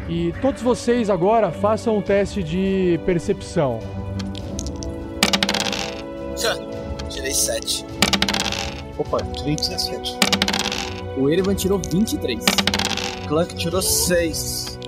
E 0.08 0.32
todos 0.40 0.62
vocês 0.62 1.10
agora 1.10 1.50
façam 1.50 1.96
um 1.96 2.00
teste 2.00 2.40
de 2.40 3.00
percepção. 3.04 3.80
Tirei 7.32 7.34
7. 7.34 7.86
Opa, 8.98 9.24
tirei 9.24 9.56
17. 9.56 10.18
O 11.16 11.30
Erevan 11.30 11.54
tirou 11.54 11.78
23. 11.78 12.44
Clank 13.26 13.56
tirou 13.56 13.80
6. 13.80 14.78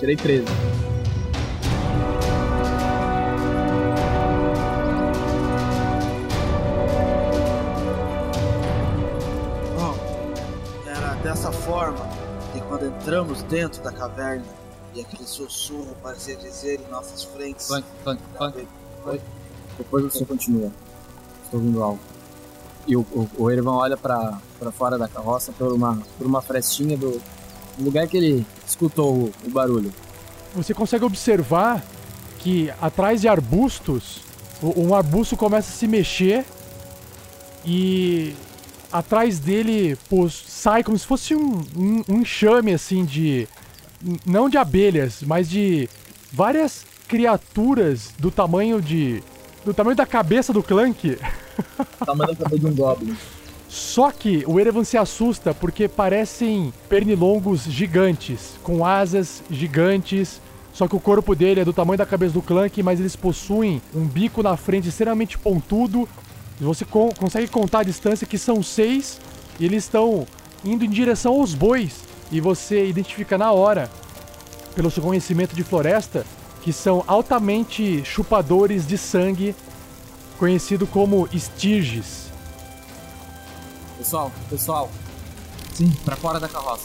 Tirei 0.00 0.16
13. 0.16 0.44
Bom, 9.76 9.94
era 10.84 11.14
dessa 11.22 11.52
forma 11.52 12.04
que 12.52 12.60
quando 12.62 12.86
entramos 12.86 13.42
dentro 13.44 13.80
da 13.84 13.92
caverna 13.92 14.44
e 14.92 15.02
aquele 15.02 15.24
sussurro 15.24 15.94
parecia 16.02 16.36
dizer 16.36 16.80
em 16.80 16.90
nossas 16.90 17.22
frentes. 17.22 17.68
Clank, 17.68 17.86
clank, 18.02 18.22
clank. 18.36 18.68
Depois 19.78 20.04
você 20.04 20.24
continua. 20.24 20.70
Estou 21.44 21.60
ouvindo 21.60 21.82
algo. 21.82 22.00
E 22.86 22.96
o, 22.96 23.00
o, 23.00 23.28
o 23.38 23.70
olha 23.70 23.96
pra 23.96 24.40
fora 24.72 24.98
da 24.98 25.08
carroça 25.08 25.52
por 25.52 25.72
uma, 25.72 26.02
por 26.18 26.26
uma 26.26 26.42
frestinha 26.42 26.96
do 26.96 27.20
do 27.78 27.84
lugar 27.84 28.06
que 28.08 28.16
ele 28.16 28.46
escutou 28.66 29.14
o, 29.14 29.32
o 29.46 29.50
barulho. 29.50 29.92
Você 30.54 30.74
consegue 30.74 31.04
observar 31.04 31.82
que 32.40 32.70
atrás 32.80 33.20
de 33.20 33.28
arbustos, 33.28 34.20
um 34.62 34.94
arbusto 34.94 35.36
começa 35.36 35.70
a 35.70 35.76
se 35.76 35.86
mexer 35.86 36.44
e 37.64 38.34
atrás 38.90 39.38
dele 39.38 39.96
pô, 40.08 40.28
sai 40.28 40.82
como 40.82 40.98
se 40.98 41.06
fosse 41.06 41.34
um, 41.34 41.60
um, 41.76 42.02
um 42.08 42.20
enxame 42.20 42.72
assim 42.72 43.04
de. 43.04 43.48
Não 44.24 44.48
de 44.48 44.56
abelhas, 44.56 45.22
mas 45.26 45.50
de 45.50 45.88
várias 46.32 46.84
criaturas 47.08 48.10
do 48.18 48.30
tamanho 48.30 48.80
de. 48.80 49.22
Do 49.64 49.74
tamanho 49.74 49.96
da 49.96 50.06
cabeça 50.06 50.52
do 50.52 50.62
Clank. 50.62 51.18
Tamanho 52.04 52.34
da 52.34 52.44
cabeça 52.44 52.58
de 52.58 52.66
um 52.66 52.74
Goblin. 52.74 53.16
Só 53.68 54.10
que 54.10 54.44
o 54.46 54.58
Erevan 54.58 54.82
se 54.82 54.96
assusta 54.96 55.52
porque 55.52 55.88
parecem 55.88 56.72
pernilongos 56.88 57.64
gigantes, 57.64 58.54
com 58.62 58.84
asas 58.84 59.42
gigantes. 59.50 60.40
Só 60.72 60.86
que 60.88 60.96
o 60.96 61.00
corpo 61.00 61.34
dele 61.34 61.60
é 61.60 61.64
do 61.64 61.72
tamanho 61.72 61.98
da 61.98 62.06
cabeça 62.06 62.32
do 62.32 62.40
Clank, 62.40 62.82
mas 62.82 63.00
eles 63.00 63.16
possuem 63.16 63.82
um 63.94 64.04
bico 64.06 64.42
na 64.42 64.56
frente 64.56 64.88
extremamente 64.88 65.36
pontudo. 65.36 66.08
Você 66.60 66.84
con- 66.84 67.10
consegue 67.18 67.48
contar 67.48 67.80
a 67.80 67.84
distância 67.84 68.26
que 68.26 68.38
são 68.38 68.62
seis 68.62 69.20
e 69.60 69.64
eles 69.64 69.84
estão 69.84 70.26
indo 70.64 70.84
em 70.84 70.90
direção 70.90 71.34
aos 71.34 71.52
bois. 71.52 72.04
E 72.30 72.40
você 72.40 72.86
identifica 72.86 73.36
na 73.36 73.52
hora, 73.52 73.90
pelo 74.74 74.90
seu 74.90 75.02
conhecimento 75.02 75.54
de 75.54 75.64
floresta, 75.64 76.24
que 76.68 76.72
são 76.74 77.02
altamente 77.06 78.04
chupadores 78.04 78.86
de 78.86 78.98
sangue, 78.98 79.56
conhecido 80.38 80.86
como 80.86 81.26
estirges. 81.32 82.26
Pessoal, 83.96 84.30
pessoal. 84.50 84.90
Sim, 85.72 85.90
pra 86.04 86.14
fora 86.14 86.38
da 86.38 86.46
carroça. 86.46 86.84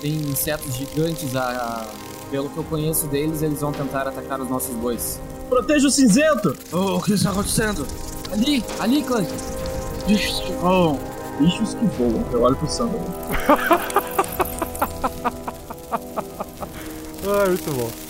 Tem 0.00 0.12
insetos 0.12 0.76
gigantes, 0.76 1.34
a, 1.34 1.42
a- 1.42 1.86
pelo 2.30 2.48
que 2.50 2.56
eu 2.58 2.62
conheço 2.62 3.08
deles, 3.08 3.42
eles 3.42 3.60
vão 3.60 3.72
tentar 3.72 4.06
atacar 4.06 4.40
os 4.40 4.48
nossos 4.48 4.76
bois. 4.76 5.18
Proteja 5.48 5.88
o 5.88 5.90
cinzento! 5.90 6.56
Oh, 6.70 6.98
o 6.98 7.02
que 7.02 7.14
está 7.14 7.30
acontecendo? 7.32 7.84
Ali, 8.30 8.64
ali, 8.78 9.02
Clank. 9.02 9.28
Bichos 10.06 10.38
que 10.38 10.52
voam. 10.52 11.00
Bichos 11.40 11.74
que 11.74 11.84
voam. 11.98 12.24
Eu 12.30 12.42
olho 12.42 12.54
pro 12.54 12.70
Sandro. 12.70 13.00
Ah, 17.32 17.46
muito 17.48 17.70
bom. 17.72 18.09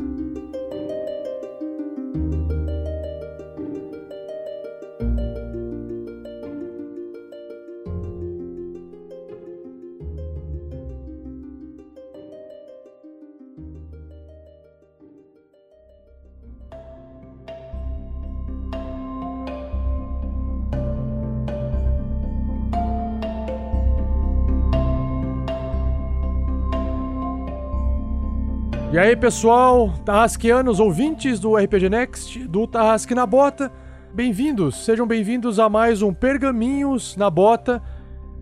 Aí, 29.01 29.15
pessoal, 29.15 29.91
tarrasqueanos, 30.05 30.79
ouvintes 30.79 31.39
do 31.39 31.55
RPG 31.55 31.89
Next, 31.89 32.47
do 32.47 32.67
Tarrasque 32.67 33.15
na 33.15 33.25
Bota, 33.25 33.71
bem-vindos, 34.13 34.85
sejam 34.85 35.07
bem-vindos 35.07 35.59
a 35.59 35.67
mais 35.67 36.03
um 36.03 36.13
Pergaminhos 36.13 37.17
na 37.17 37.27
Bota, 37.27 37.81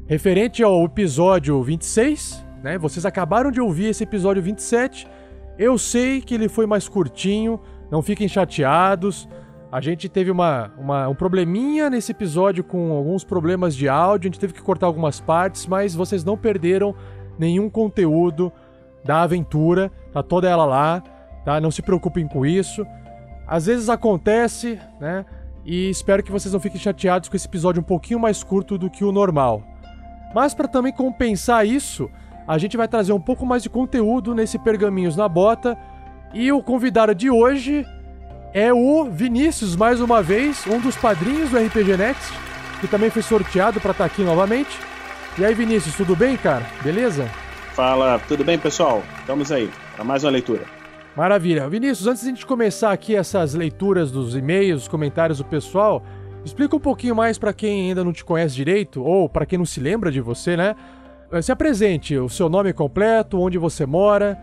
referente 0.05 0.61
ao 0.61 0.83
episódio 0.83 1.63
26, 1.63 2.45
né? 2.61 2.77
Vocês 2.77 3.05
acabaram 3.05 3.51
de 3.51 3.61
ouvir 3.61 3.85
esse 3.85 4.03
episódio 4.03 4.43
27. 4.43 5.07
Eu 5.57 5.77
sei 5.77 6.19
que 6.19 6.33
ele 6.33 6.49
foi 6.49 6.65
mais 6.65 6.89
curtinho, 6.89 7.57
não 7.89 8.01
fiquem 8.01 8.27
chateados. 8.27 9.29
A 9.71 9.79
gente 9.79 10.09
teve 10.09 10.29
uma, 10.29 10.73
uma, 10.77 11.07
um 11.07 11.15
probleminha 11.15 11.89
nesse 11.89 12.11
episódio 12.11 12.65
com 12.65 12.91
alguns 12.91 13.23
problemas 13.23 13.73
de 13.73 13.87
áudio, 13.87 14.27
a 14.27 14.29
gente 14.29 14.41
teve 14.41 14.51
que 14.51 14.61
cortar 14.61 14.87
algumas 14.87 15.21
partes, 15.21 15.65
mas 15.65 15.95
vocês 15.95 16.25
não 16.25 16.35
perderam 16.35 16.93
nenhum 17.37 17.69
conteúdo 17.69 18.51
da 19.03 19.21
aventura, 19.21 19.91
tá 20.11 20.21
toda 20.21 20.49
ela 20.49 20.65
lá, 20.65 21.03
tá? 21.45 21.59
Não 21.59 21.71
se 21.71 21.81
preocupem 21.81 22.27
com 22.27 22.45
isso. 22.45 22.85
Às 23.47 23.65
vezes 23.65 23.89
acontece, 23.89 24.79
né? 24.99 25.25
E 25.65 25.89
espero 25.89 26.23
que 26.23 26.31
vocês 26.31 26.53
não 26.53 26.59
fiquem 26.59 26.79
chateados 26.79 27.29
com 27.29 27.35
esse 27.35 27.47
episódio 27.47 27.81
um 27.81 27.85
pouquinho 27.85 28.19
mais 28.19 28.43
curto 28.43 28.77
do 28.77 28.89
que 28.89 29.03
o 29.03 29.11
normal. 29.11 29.63
Mas 30.33 30.53
para 30.53 30.67
também 30.67 30.93
compensar 30.93 31.65
isso, 31.65 32.09
a 32.47 32.57
gente 32.57 32.77
vai 32.77 32.87
trazer 32.87 33.13
um 33.13 33.19
pouco 33.19 33.45
mais 33.45 33.63
de 33.63 33.69
conteúdo 33.69 34.33
nesse 34.33 34.57
Pergaminhos 34.57 35.15
na 35.15 35.27
Bota. 35.27 35.77
E 36.33 36.51
o 36.51 36.61
convidado 36.61 37.13
de 37.13 37.29
hoje 37.29 37.85
é 38.53 38.73
o 38.73 39.05
Vinícius, 39.05 39.75
mais 39.75 40.01
uma 40.01 40.21
vez, 40.21 40.65
um 40.67 40.79
dos 40.79 40.95
padrinhos 40.95 41.49
do 41.49 41.57
RPG 41.57 41.97
Next, 41.97 42.33
que 42.81 42.87
também 42.87 43.09
foi 43.09 43.21
sorteado 43.21 43.79
para 43.79 43.91
estar 43.91 44.05
aqui 44.05 44.23
novamente. 44.23 44.77
E 45.37 45.45
aí, 45.45 45.53
Vinícius, 45.53 45.95
tudo 45.95 46.15
bem, 46.15 46.37
cara? 46.37 46.65
Beleza? 46.83 47.29
Fala, 47.79 48.19
tudo 48.27 48.43
bem, 48.43 48.59
pessoal? 48.59 49.01
Estamos 49.21 49.53
aí 49.53 49.71
para 49.95 50.03
mais 50.03 50.25
uma 50.25 50.31
leitura. 50.31 50.63
Maravilha. 51.15 51.69
Vinícius, 51.69 52.07
antes 52.07 52.23
de 52.23 52.27
a 52.27 52.31
gente 52.33 52.45
começar 52.45 52.91
aqui 52.91 53.15
essas 53.15 53.53
leituras 53.53 54.11
dos 54.11 54.35
e-mails, 54.35 54.85
comentários 54.85 55.37
do 55.37 55.45
pessoal, 55.45 56.03
explica 56.43 56.75
um 56.75 56.79
pouquinho 56.79 57.15
mais 57.15 57.37
para 57.37 57.53
quem 57.53 57.87
ainda 57.87 58.03
não 58.03 58.11
te 58.11 58.25
conhece 58.25 58.53
direito, 58.53 59.01
ou 59.01 59.29
para 59.29 59.45
quem 59.45 59.57
não 59.57 59.65
se 59.65 59.79
lembra 59.79 60.11
de 60.11 60.19
você, 60.19 60.57
né? 60.57 60.75
Se 61.41 61.53
apresente, 61.53 62.17
o 62.17 62.27
seu 62.27 62.49
nome 62.49 62.73
completo, 62.73 63.39
onde 63.39 63.57
você 63.57 63.85
mora, 63.85 64.37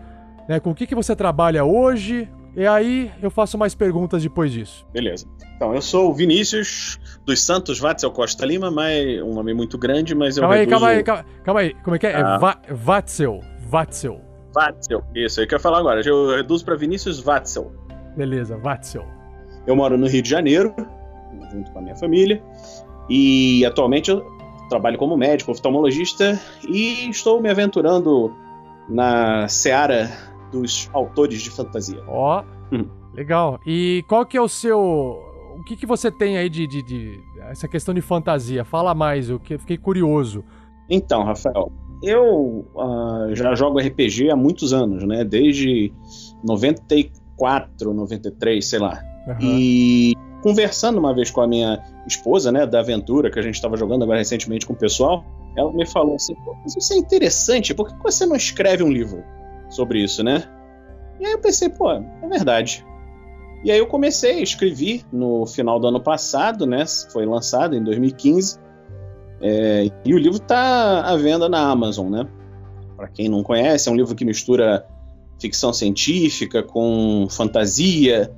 né? 0.49 0.59
com 0.59 0.71
o 0.71 0.75
que, 0.75 0.87
que 0.87 0.95
você 0.95 1.15
trabalha 1.15 1.63
hoje, 1.63 2.27
e 2.57 2.65
aí 2.65 3.11
eu 3.21 3.29
faço 3.29 3.55
mais 3.55 3.75
perguntas 3.75 4.23
depois 4.23 4.51
disso. 4.51 4.83
Beleza. 4.91 5.27
Então, 5.55 5.75
eu 5.75 5.81
sou 5.81 6.09
o 6.09 6.13
Vinícius 6.13 6.99
dos 7.23 7.39
Santos 7.39 7.79
Watzel 7.79 8.09
Costa 8.09 8.43
Lima, 8.47 8.71
mas 8.71 9.21
um 9.21 9.33
nome 9.33 9.53
muito 9.53 9.77
grande, 9.77 10.15
mas 10.15 10.37
eu 10.37 10.41
calma 10.41 10.55
reduzo... 10.55 10.75
aí, 10.75 10.79
calma 10.79 10.87
aí, 10.89 11.03
calma, 11.03 11.25
calma 11.43 11.59
aí. 11.59 11.73
Como 11.83 11.95
é 11.95 11.99
que 11.99 12.07
é? 12.07 12.15
Ah. 12.15 12.35
É 12.35 12.39
Va 12.39 12.61
Watzel. 12.73 13.41
Watzel. 13.69 14.21
Watzel. 14.55 15.03
Isso, 15.13 15.39
é 15.39 15.43
eu 15.43 15.47
ia 15.51 15.59
falar 15.59 15.77
agora. 15.77 16.01
Eu 16.03 16.35
reduzo 16.35 16.65
para 16.65 16.75
Vinícius 16.75 17.19
Watzel. 17.19 17.71
Beleza, 18.15 18.57
Watzel. 18.57 19.05
Eu 19.67 19.75
moro 19.75 19.95
no 19.95 20.07
Rio 20.07 20.23
de 20.23 20.29
Janeiro, 20.29 20.73
junto 21.51 21.71
com 21.71 21.77
a 21.77 21.81
minha 21.83 21.95
família, 21.95 22.41
e 23.07 23.63
atualmente 23.65 24.09
eu 24.09 24.25
trabalho 24.67 24.97
como 24.97 25.15
médico, 25.15 25.51
oftalmologista, 25.51 26.39
e 26.67 27.07
estou 27.09 27.39
me 27.39 27.51
aventurando 27.51 28.35
na 28.89 29.47
seara 29.47 30.09
dos 30.51 30.89
autores 30.93 31.41
de 31.41 31.49
fantasia. 31.49 32.01
Ó, 32.07 32.43
Hum. 32.71 32.85
legal. 33.13 33.59
E 33.65 34.03
qual 34.07 34.25
que 34.25 34.37
é 34.37 34.41
o 34.41 34.47
seu... 34.49 34.79
O 35.57 35.63
que, 35.63 35.75
que 35.75 35.85
você 35.85 36.11
tem 36.11 36.37
aí 36.37 36.49
de, 36.49 36.67
de, 36.67 36.83
de- 36.83 37.19
Essa 37.49 37.67
questão 37.67 37.93
de 37.93 38.01
fantasia? 38.01 38.63
Fala 38.63 38.93
mais, 38.93 39.29
eu 39.29 39.39
que- 39.39 39.57
fiquei 39.57 39.77
curioso. 39.77 40.43
Então, 40.89 41.23
Rafael, 41.23 41.71
eu 42.03 42.65
ah, 42.77 43.29
já 43.33 43.55
jogo 43.55 43.79
RPG 43.79 44.29
há 44.29 44.35
muitos 44.35 44.71
anos, 44.73 45.03
né? 45.03 45.23
Desde 45.23 45.91
94, 46.43 47.93
93, 47.93 48.65
sei 48.65 48.79
lá. 48.79 49.01
Aham. 49.27 49.37
E 49.41 50.13
conversando 50.41 50.97
uma 50.99 51.13
vez 51.13 51.29
com 51.31 51.41
a 51.41 51.47
minha 51.47 51.81
esposa, 52.07 52.51
né, 52.51 52.65
da 52.65 52.79
aventura 52.79 53.29
que 53.31 53.39
a 53.39 53.41
gente 53.41 53.55
estava 53.55 53.75
jogando 53.75 54.03
agora 54.03 54.19
recentemente 54.19 54.65
com 54.65 54.73
o 54.73 54.75
pessoal, 54.77 55.25
ela 55.57 55.71
me 55.73 55.85
falou 55.85 56.15
assim: 56.15 56.35
Pô, 56.45 56.55
mas 56.63 56.75
isso 56.75 56.93
é 56.93 56.97
interessante, 56.97 57.73
por 57.73 57.87
que 57.87 57.95
você 58.03 58.25
não 58.25 58.35
escreve 58.35 58.83
um 58.83 58.91
livro 58.91 59.23
sobre 59.69 60.03
isso, 60.03 60.23
né? 60.23 60.43
E 61.19 61.25
aí 61.25 61.31
eu 61.31 61.39
pensei, 61.39 61.69
pô, 61.69 61.91
é 61.91 62.27
verdade. 62.29 62.85
E 63.63 63.71
aí 63.71 63.79
eu 63.79 63.87
comecei, 63.87 64.41
escrevi 64.41 65.03
no 65.11 65.45
final 65.45 65.79
do 65.79 65.87
ano 65.87 65.99
passado, 65.99 66.65
né? 66.65 66.85
Foi 67.11 67.25
lançado 67.25 67.75
em 67.75 67.83
2015. 67.83 68.59
É, 69.41 69.89
e 70.05 70.13
o 70.13 70.17
livro 70.17 70.37
está 70.37 71.01
à 71.01 71.15
venda 71.15 71.49
na 71.49 71.69
Amazon, 71.69 72.09
né? 72.09 72.27
Para 72.95 73.07
quem 73.07 73.29
não 73.29 73.43
conhece, 73.43 73.89
é 73.89 73.91
um 73.91 73.95
livro 73.95 74.15
que 74.15 74.25
mistura 74.25 74.85
ficção 75.39 75.73
científica 75.73 76.63
com 76.63 77.27
fantasia. 77.29 78.31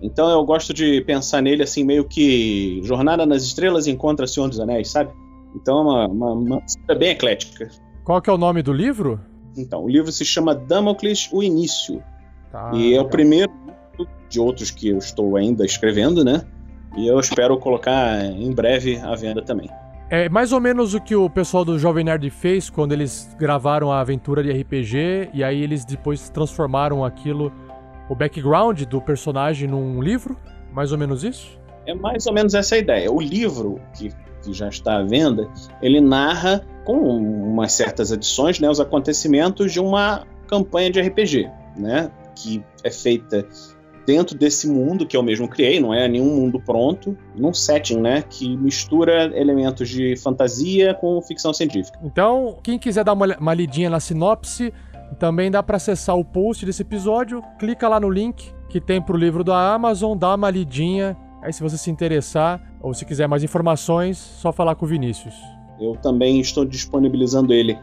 Então 0.00 0.28
eu 0.30 0.44
gosto 0.44 0.74
de 0.74 1.00
pensar 1.02 1.40
nele 1.40 1.62
assim, 1.62 1.84
meio 1.84 2.04
que 2.04 2.80
Jornada 2.82 3.24
nas 3.24 3.42
Estrelas 3.44 3.86
encontra 3.86 4.26
Senhor 4.26 4.48
dos 4.48 4.58
Anéis, 4.58 4.90
sabe? 4.90 5.12
Então 5.54 5.78
é 5.78 5.82
uma, 5.82 6.08
uma, 6.08 6.32
uma 6.32 6.94
bem 6.98 7.10
eclética. 7.10 7.68
Qual 8.04 8.20
que 8.20 8.28
é 8.28 8.32
o 8.32 8.38
nome 8.38 8.62
do 8.62 8.72
livro? 8.72 9.20
Então, 9.56 9.84
o 9.84 9.88
livro 9.88 10.10
se 10.10 10.24
chama 10.24 10.54
Damocles, 10.54 11.28
o 11.32 11.42
Início. 11.42 12.02
Tá, 12.50 12.70
e 12.74 12.86
é 12.86 12.90
legal. 12.90 13.04
o 13.04 13.08
primeiro 13.08 13.52
de 14.28 14.40
outros 14.40 14.70
que 14.70 14.88
eu 14.88 14.98
estou 14.98 15.36
ainda 15.36 15.64
escrevendo, 15.64 16.24
né? 16.24 16.44
E 16.96 17.06
eu 17.06 17.18
espero 17.18 17.58
colocar 17.58 18.24
em 18.24 18.50
breve 18.52 18.98
à 18.98 19.14
venda 19.14 19.42
também. 19.42 19.68
É 20.10 20.28
mais 20.28 20.52
ou 20.52 20.60
menos 20.60 20.92
o 20.92 21.00
que 21.00 21.16
o 21.16 21.28
pessoal 21.30 21.64
do 21.64 21.78
Jovem 21.78 22.04
Nerd 22.04 22.28
fez 22.28 22.68
quando 22.68 22.92
eles 22.92 23.34
gravaram 23.38 23.90
a 23.90 24.00
aventura 24.00 24.42
de 24.42 24.50
RPG 24.52 25.30
e 25.32 25.42
aí 25.42 25.62
eles 25.62 25.86
depois 25.86 26.28
transformaram 26.28 27.02
aquilo, 27.02 27.50
o 28.10 28.14
background 28.14 28.82
do 28.82 29.00
personagem 29.00 29.66
num 29.66 30.02
livro? 30.02 30.36
Mais 30.70 30.92
ou 30.92 30.98
menos 30.98 31.24
isso? 31.24 31.58
É 31.86 31.94
mais 31.94 32.26
ou 32.26 32.34
menos 32.34 32.52
essa 32.52 32.74
a 32.74 32.78
ideia. 32.78 33.10
O 33.10 33.20
livro, 33.20 33.80
que, 33.96 34.12
que 34.42 34.52
já 34.52 34.68
está 34.68 34.98
à 34.98 35.02
venda, 35.02 35.48
ele 35.80 36.00
narra, 36.00 36.64
com 36.84 36.96
umas 36.96 37.72
certas 37.72 38.12
adições, 38.12 38.58
né, 38.58 38.68
os 38.68 38.80
acontecimentos 38.80 39.72
de 39.72 39.80
uma 39.80 40.26
campanha 40.46 40.90
de 40.90 41.00
RPG, 41.00 41.48
né? 41.76 42.10
Que 42.34 42.62
é 42.82 42.90
feita 42.90 43.46
dentro 44.04 44.36
desse 44.36 44.68
mundo 44.68 45.06
que 45.06 45.16
eu 45.16 45.22
mesmo 45.22 45.48
criei, 45.48 45.80
não 45.80 45.94
é 45.94 46.08
nenhum 46.08 46.34
mundo 46.34 46.60
pronto, 46.60 47.16
num 47.36 47.54
setting, 47.54 48.00
né? 48.00 48.22
Que 48.22 48.56
mistura 48.56 49.30
elementos 49.38 49.88
de 49.88 50.16
fantasia 50.16 50.94
com 50.94 51.20
ficção 51.22 51.54
científica. 51.54 51.98
Então, 52.02 52.58
quem 52.62 52.78
quiser 52.78 53.04
dar 53.04 53.12
uma, 53.12 53.36
uma 53.38 53.54
lidinha 53.54 53.88
na 53.88 54.00
sinopse, 54.00 54.72
também 55.18 55.50
dá 55.50 55.62
para 55.62 55.76
acessar 55.76 56.16
o 56.16 56.24
post 56.24 56.66
desse 56.66 56.82
episódio, 56.82 57.42
clica 57.58 57.88
lá 57.88 58.00
no 58.00 58.10
link 58.10 58.52
que 58.72 58.80
tem 58.80 59.02
pro 59.02 59.18
livro 59.18 59.44
da 59.44 59.74
Amazon, 59.74 60.16
dá 60.16 60.34
uma 60.34 60.48
lidinha. 60.48 61.14
Aí 61.42 61.52
se 61.52 61.62
você 61.62 61.76
se 61.76 61.90
interessar 61.90 62.60
ou 62.80 62.94
se 62.94 63.04
quiser 63.04 63.26
mais 63.26 63.42
informações, 63.42 64.16
só 64.16 64.52
falar 64.52 64.74
com 64.76 64.84
o 64.84 64.88
Vinícius. 64.88 65.34
Eu 65.80 65.96
também 65.96 66.40
estou 66.40 66.64
disponibilizando 66.64 67.52
ele 67.52 67.76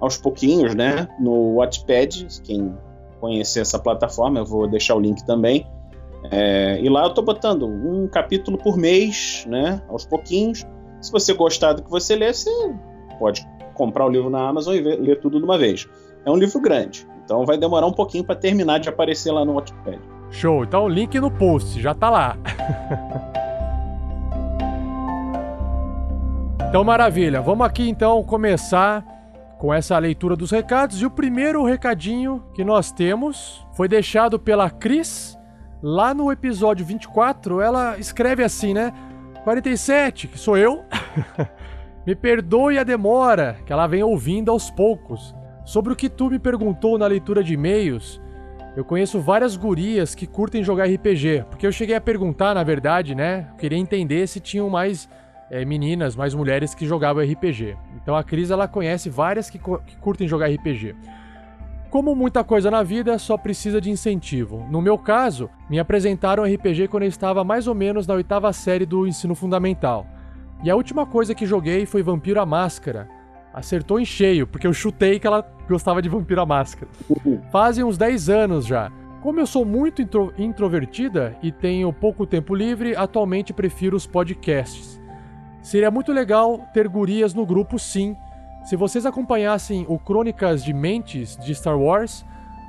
aos 0.00 0.16
pouquinhos, 0.18 0.74
né? 0.74 1.08
No 1.18 1.56
Wattpad, 1.56 2.26
quem 2.44 2.76
conhecer 3.20 3.60
essa 3.60 3.78
plataforma, 3.78 4.40
eu 4.40 4.44
vou 4.44 4.68
deixar 4.68 4.94
o 4.94 5.00
link 5.00 5.24
também. 5.24 5.66
É, 6.30 6.78
e 6.80 6.88
lá 6.88 7.04
eu 7.04 7.14
tô 7.14 7.22
botando 7.22 7.66
um 7.66 8.06
capítulo 8.08 8.58
por 8.58 8.76
mês, 8.76 9.44
né? 9.48 9.80
Aos 9.88 10.04
pouquinhos. 10.04 10.64
Se 11.00 11.10
você 11.10 11.32
gostar 11.32 11.72
do 11.72 11.82
que 11.82 11.90
você 11.90 12.14
lê, 12.14 12.32
você 12.32 12.50
pode 13.18 13.46
comprar 13.74 14.04
o 14.04 14.08
livro 14.08 14.28
na 14.28 14.48
Amazon 14.48 14.74
e 14.74 14.82
ver- 14.82 15.00
ler 15.00 15.20
tudo 15.20 15.38
de 15.38 15.44
uma 15.44 15.56
vez. 15.56 15.88
É 16.26 16.30
um 16.30 16.36
livro 16.36 16.60
grande, 16.60 17.06
então 17.24 17.46
vai 17.46 17.56
demorar 17.56 17.86
um 17.86 17.92
pouquinho 17.92 18.24
para 18.24 18.34
terminar 18.34 18.78
de 18.80 18.88
aparecer 18.88 19.30
lá 19.32 19.44
no 19.44 19.54
Wattpad. 19.54 19.98
Show, 20.30 20.64
então 20.64 20.84
o 20.84 20.88
link 20.88 21.18
no 21.18 21.30
post, 21.30 21.80
já 21.80 21.94
tá 21.94 22.10
lá. 22.10 22.36
então 26.68 26.84
maravilha, 26.84 27.40
vamos 27.40 27.66
aqui 27.66 27.88
então 27.88 28.22
começar 28.22 29.02
com 29.58 29.74
essa 29.74 29.98
leitura 29.98 30.36
dos 30.36 30.50
recados. 30.50 31.02
E 31.02 31.06
o 31.06 31.10
primeiro 31.10 31.64
recadinho 31.64 32.42
que 32.54 32.64
nós 32.64 32.92
temos 32.92 33.66
foi 33.72 33.88
deixado 33.88 34.38
pela 34.38 34.70
Cris 34.70 35.36
lá 35.82 36.14
no 36.14 36.32
episódio 36.32 36.86
24. 36.86 37.60
Ela 37.60 37.98
escreve 37.98 38.44
assim, 38.44 38.72
né? 38.72 38.92
47, 39.44 40.28
que 40.28 40.38
sou 40.38 40.56
eu. 40.56 40.84
me 42.06 42.14
perdoe 42.14 42.78
a 42.78 42.84
demora, 42.84 43.58
que 43.66 43.72
ela 43.72 43.86
vem 43.86 44.02
ouvindo 44.02 44.50
aos 44.50 44.70
poucos. 44.70 45.34
Sobre 45.64 45.92
o 45.92 45.96
que 45.96 46.08
tu 46.08 46.30
me 46.30 46.38
perguntou 46.38 46.96
na 46.96 47.06
leitura 47.06 47.44
de 47.44 47.52
e-mails, 47.52 48.22
eu 48.78 48.84
conheço 48.84 49.20
várias 49.20 49.56
gurias 49.56 50.14
que 50.14 50.24
curtem 50.24 50.62
jogar 50.62 50.84
RPG, 50.84 51.46
porque 51.50 51.66
eu 51.66 51.72
cheguei 51.72 51.96
a 51.96 52.00
perguntar, 52.00 52.54
na 52.54 52.62
verdade, 52.62 53.12
né? 53.12 53.48
Queria 53.58 53.76
entender 53.76 54.24
se 54.28 54.38
tinham 54.38 54.70
mais 54.70 55.08
é, 55.50 55.64
meninas, 55.64 56.14
mais 56.14 56.32
mulheres 56.32 56.76
que 56.76 56.86
jogavam 56.86 57.24
RPG. 57.24 57.76
Então 58.00 58.14
a 58.14 58.22
Cris 58.22 58.52
ela 58.52 58.68
conhece 58.68 59.10
várias 59.10 59.50
que, 59.50 59.58
que 59.58 59.96
curtem 59.96 60.28
jogar 60.28 60.46
RPG. 60.46 60.94
Como 61.90 62.14
muita 62.14 62.44
coisa 62.44 62.70
na 62.70 62.84
vida, 62.84 63.18
só 63.18 63.36
precisa 63.36 63.80
de 63.80 63.90
incentivo. 63.90 64.64
No 64.70 64.80
meu 64.80 64.96
caso, 64.96 65.50
me 65.68 65.80
apresentaram 65.80 66.44
RPG 66.44 66.86
quando 66.86 67.02
eu 67.02 67.08
estava 67.08 67.42
mais 67.42 67.66
ou 67.66 67.74
menos 67.74 68.06
na 68.06 68.14
oitava 68.14 68.52
série 68.52 68.86
do 68.86 69.08
ensino 69.08 69.34
fundamental. 69.34 70.06
E 70.62 70.70
a 70.70 70.76
última 70.76 71.04
coisa 71.04 71.34
que 71.34 71.46
joguei 71.46 71.84
foi 71.84 72.00
Vampiro 72.00 72.40
à 72.40 72.46
Máscara. 72.46 73.08
Acertou 73.52 73.98
em 73.98 74.04
cheio, 74.04 74.46
porque 74.46 74.66
eu 74.66 74.72
chutei 74.72 75.18
que 75.18 75.26
ela 75.26 75.46
gostava 75.68 76.02
de 76.02 76.08
Vampiro 76.08 76.40
à 76.40 76.46
Máscara. 76.46 76.90
Fazem 77.50 77.84
uns 77.84 77.98
10 77.98 78.28
anos 78.28 78.66
já. 78.66 78.90
Como 79.20 79.40
eu 79.40 79.46
sou 79.46 79.64
muito 79.64 80.00
intro 80.00 80.32
introvertida 80.38 81.36
e 81.42 81.50
tenho 81.50 81.92
pouco 81.92 82.24
tempo 82.24 82.54
livre, 82.54 82.94
atualmente 82.94 83.52
prefiro 83.52 83.96
os 83.96 84.06
podcasts. 84.06 85.00
Seria 85.60 85.90
muito 85.90 86.12
legal 86.12 86.66
ter 86.72 86.88
gurias 86.88 87.34
no 87.34 87.44
grupo, 87.44 87.78
sim. 87.78 88.16
Se 88.64 88.76
vocês 88.76 89.04
acompanhassem 89.04 89.84
o 89.88 89.98
Crônicas 89.98 90.62
de 90.62 90.72
Mentes 90.72 91.36
de 91.36 91.54
Star 91.54 91.78
Wars, 91.78 92.24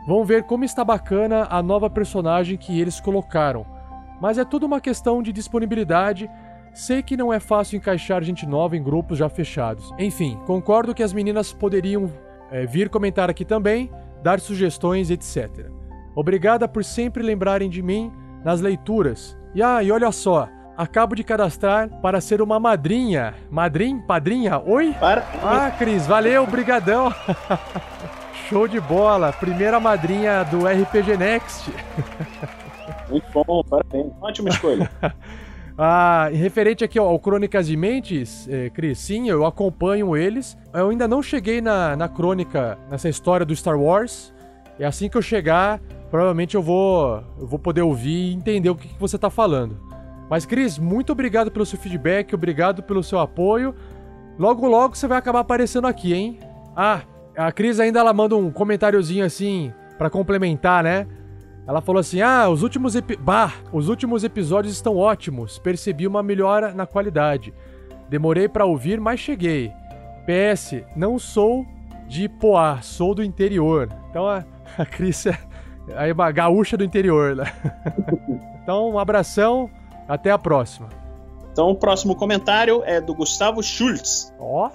vão 0.07 0.25
ver 0.25 0.43
como 0.43 0.63
está 0.63 0.83
bacana 0.83 1.47
a 1.49 1.61
nova 1.61 1.89
personagem 1.89 2.57
que 2.57 2.79
eles 2.79 2.99
colocaram. 2.99 3.65
Mas 4.19 4.37
é 4.37 4.43
tudo 4.43 4.65
uma 4.65 4.81
questão 4.81 5.21
de 5.21 5.31
disponibilidade. 5.31 6.29
Sei 6.73 7.01
que 7.03 7.17
não 7.17 7.33
é 7.33 7.39
fácil 7.39 7.77
encaixar 7.77 8.23
gente 8.23 8.45
nova 8.45 8.77
em 8.77 8.83
grupos 8.83 9.17
já 9.17 9.29
fechados. 9.29 9.91
Enfim, 9.97 10.39
concordo 10.45 10.93
que 10.93 11.03
as 11.03 11.13
meninas 11.13 11.51
poderiam 11.51 12.11
é, 12.51 12.65
vir 12.65 12.89
comentar 12.89 13.29
aqui 13.29 13.43
também, 13.43 13.91
dar 14.23 14.39
sugestões, 14.39 15.09
etc. 15.09 15.69
Obrigada 16.15 16.67
por 16.67 16.83
sempre 16.83 17.23
lembrarem 17.23 17.69
de 17.69 17.81
mim 17.81 18.11
nas 18.43 18.61
leituras. 18.61 19.37
E 19.53 19.61
ah, 19.61 19.83
e 19.83 19.91
olha 19.91 20.11
só, 20.11 20.47
acabo 20.77 21.15
de 21.15 21.23
cadastrar 21.23 21.89
para 22.01 22.21
ser 22.21 22.41
uma 22.41 22.59
madrinha. 22.59 23.33
Madrinha? 23.49 24.03
Padrinha? 24.07 24.59
Oi? 24.59 24.95
Para. 24.99 25.25
Ah, 25.43 25.71
Cris, 25.71 26.07
valeu, 26.07 26.45
brigadão. 26.47 27.13
Show 28.47 28.67
de 28.67 28.79
bola, 28.79 29.31
primeira 29.31 29.79
madrinha 29.79 30.43
do 30.43 30.65
RPG 30.65 31.17
Next. 31.17 31.71
Muito 33.09 33.25
bom, 33.31 33.63
parabéns. 33.63 34.11
Ótima 34.21 34.49
escolha. 34.49 34.89
Ah, 35.81 36.29
referente 36.33 36.83
aqui 36.83 36.99
ao 36.99 37.17
Crônicas 37.17 37.67
de 37.67 37.77
Mentes, 37.77 38.49
eh, 38.49 38.69
Cris, 38.69 38.99
sim, 38.99 39.29
eu 39.29 39.45
acompanho 39.45 40.17
eles. 40.17 40.57
Eu 40.73 40.89
ainda 40.89 41.07
não 41.07 41.23
cheguei 41.23 41.61
na, 41.61 41.95
na 41.95 42.09
crônica, 42.09 42.77
nessa 42.91 43.07
história 43.07 43.45
do 43.45 43.55
Star 43.55 43.79
Wars. 43.79 44.33
É 44.77 44.85
assim 44.85 45.07
que 45.07 45.15
eu 45.15 45.21
chegar, 45.21 45.79
provavelmente 46.11 46.55
eu 46.55 46.61
vou, 46.61 47.23
eu 47.39 47.47
vou 47.47 47.57
poder 47.57 47.81
ouvir 47.81 48.09
e 48.09 48.33
entender 48.33 48.69
o 48.69 48.75
que, 48.75 48.89
que 48.89 48.99
você 48.99 49.15
está 49.15 49.29
falando. 49.29 49.79
Mas, 50.29 50.45
Cris, 50.45 50.77
muito 50.77 51.13
obrigado 51.13 51.49
pelo 51.49 51.65
seu 51.65 51.79
feedback, 51.79 52.35
obrigado 52.35 52.83
pelo 52.83 53.01
seu 53.01 53.17
apoio. 53.17 53.73
Logo, 54.37 54.67
logo 54.67 54.97
você 54.97 55.07
vai 55.07 55.17
acabar 55.17 55.39
aparecendo 55.39 55.87
aqui, 55.87 56.13
hein? 56.13 56.39
Ah, 56.75 57.03
a 57.37 57.53
Cris 57.53 57.79
ainda 57.79 58.01
ela 58.01 58.11
manda 58.11 58.35
um 58.35 58.51
comentáriozinho 58.51 59.23
assim 59.23 59.71
para 59.97 60.09
complementar, 60.09 60.83
né? 60.83 61.07
Ela 61.69 61.81
falou 61.81 61.99
assim: 61.99 62.19
"Ah, 62.19 62.49
os 62.49 62.63
últimos 62.63 62.95
bah, 63.19 63.53
os 63.71 63.89
últimos 63.89 64.23
episódios 64.23 64.73
estão 64.73 64.97
ótimos. 64.97 65.59
Percebi 65.59 66.07
uma 66.07 66.23
melhora 66.23 66.73
na 66.73 66.87
qualidade. 66.87 67.53
Demorei 68.09 68.49
para 68.49 68.65
ouvir, 68.65 68.99
mas 68.99 69.19
cheguei. 69.19 69.71
PS, 70.25 70.81
não 70.95 71.19
sou 71.19 71.63
de 72.07 72.27
Poá, 72.27 72.81
sou 72.81 73.13
do 73.13 73.23
interior. 73.23 73.87
Então 74.09 74.27
a, 74.27 74.43
a 74.79 74.83
Cris 74.83 75.27
é, 75.27 75.37
é 75.89 76.11
uma 76.11 76.31
gaúcha 76.31 76.75
do 76.75 76.83
interior, 76.83 77.35
né? 77.35 77.45
então, 78.63 78.89
um 78.89 78.97
abração, 78.97 79.69
até 80.07 80.31
a 80.31 80.39
próxima. 80.39 80.89
Então, 81.51 81.69
o 81.69 81.75
próximo 81.75 82.15
comentário 82.15 82.81
é 82.83 82.99
do 82.99 83.13
Gustavo 83.13 83.61
Schultz. 83.61 84.33
Ó. 84.39 84.71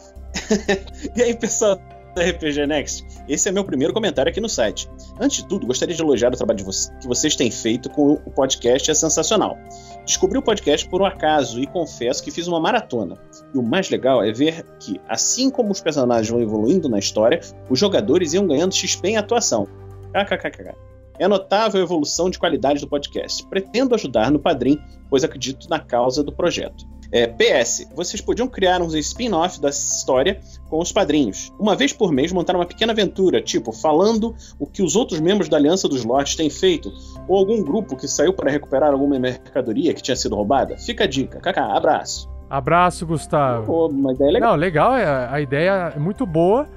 e 1.16 1.22
aí, 1.22 1.34
pessoal 1.34 1.80
da 2.14 2.22
RPG 2.22 2.66
Next? 2.66 3.05
Esse 3.28 3.49
é 3.49 3.53
meu 3.53 3.64
primeiro 3.64 3.92
comentário 3.92 4.30
aqui 4.30 4.40
no 4.40 4.49
site. 4.49 4.88
Antes 5.21 5.39
de 5.39 5.47
tudo, 5.47 5.67
gostaria 5.67 5.95
de 5.95 6.03
elogiar 6.03 6.33
o 6.33 6.37
trabalho 6.37 6.59
que 6.59 7.07
vocês 7.07 7.37
têm 7.37 7.51
feito 7.51 7.89
com 7.89 8.15
o 8.15 8.31
podcast, 8.31 8.91
é 8.91 8.95
sensacional. 8.95 9.57
Descobri 10.05 10.37
o 10.37 10.43
podcast 10.43 10.89
por 10.89 11.01
um 11.01 11.05
acaso 11.05 11.61
e 11.61 11.67
confesso 11.67 12.23
que 12.23 12.33
fiz 12.33 12.49
uma 12.49 12.59
maratona. 12.59 13.17
E 13.55 13.59
o 13.59 13.62
mais 13.62 13.89
legal 13.89 14.25
é 14.25 14.33
ver 14.33 14.65
que, 14.81 15.01
assim 15.09 15.51
como 15.51 15.71
os 15.71 15.81
personagens 15.81 16.29
vão 16.29 16.41
evoluindo 16.41 16.89
na 16.89 16.99
história, 16.99 17.41
os 17.71 17.79
jogadores 17.79 18.33
iam 18.33 18.47
ganhando 18.47 18.75
XP 18.75 19.11
em 19.11 19.17
atuação. 19.17 19.69
KKKK. 20.12 20.75
É 21.17 21.29
notável 21.29 21.81
a 21.81 21.85
evolução 21.85 22.29
de 22.29 22.39
qualidade 22.39 22.81
do 22.81 22.89
podcast. 22.89 23.47
Pretendo 23.47 23.95
ajudar 23.95 24.33
no 24.33 24.41
Padrim, 24.41 24.81
pois 25.09 25.23
acredito 25.23 25.69
na 25.69 25.79
causa 25.79 26.25
do 26.25 26.33
projeto. 26.33 26.85
É, 27.12 27.26
PS, 27.26 27.88
vocês 27.94 28.20
podiam 28.20 28.48
criar 28.48 28.80
uns 28.82 28.94
spin-off 28.94 29.61
da 29.61 29.68
história 29.68 30.40
com 30.68 30.78
os 30.78 30.92
padrinhos. 30.92 31.52
Uma 31.59 31.76
vez 31.76 31.92
por 31.92 32.12
mês 32.12 32.32
montar 32.32 32.57
uma 32.57 32.66
pequena 32.66 32.92
aventura, 32.92 33.40
tipo, 33.40 33.72
falando 33.72 34.34
o 34.59 34.66
que 34.66 34.82
os 34.82 34.96
outros 34.96 35.20
membros 35.20 35.48
da 35.48 35.57
Aliança 35.57 35.88
dos 35.88 36.05
Lords 36.05 36.34
têm 36.34 36.50
feito, 36.50 36.92
ou 37.28 37.36
algum 37.36 37.62
grupo 37.62 37.96
que 37.96 38.09
saiu 38.09 38.32
para 38.32 38.50
recuperar 38.50 38.92
alguma 38.92 39.18
mercadoria 39.18 39.94
que 39.94 40.02
tinha 40.02 40.16
sido 40.16 40.34
roubada. 40.34 40.76
Fica 40.78 41.05
a 41.05 41.07
dica. 41.07 41.40
Kaká, 41.40 41.76
abraço. 41.76 42.28
Abraço, 42.48 43.07
Gustavo. 43.07 43.66
Pô, 43.66 43.88
uma 43.88 44.12
ideia 44.12 44.30
legal. 44.32 44.50
Não, 44.50 44.57
legal, 44.57 44.94
é, 44.94 45.28
a 45.30 45.40
ideia 45.40 45.92
é 45.94 45.98
muito 45.98 46.26
boa, 46.26 46.68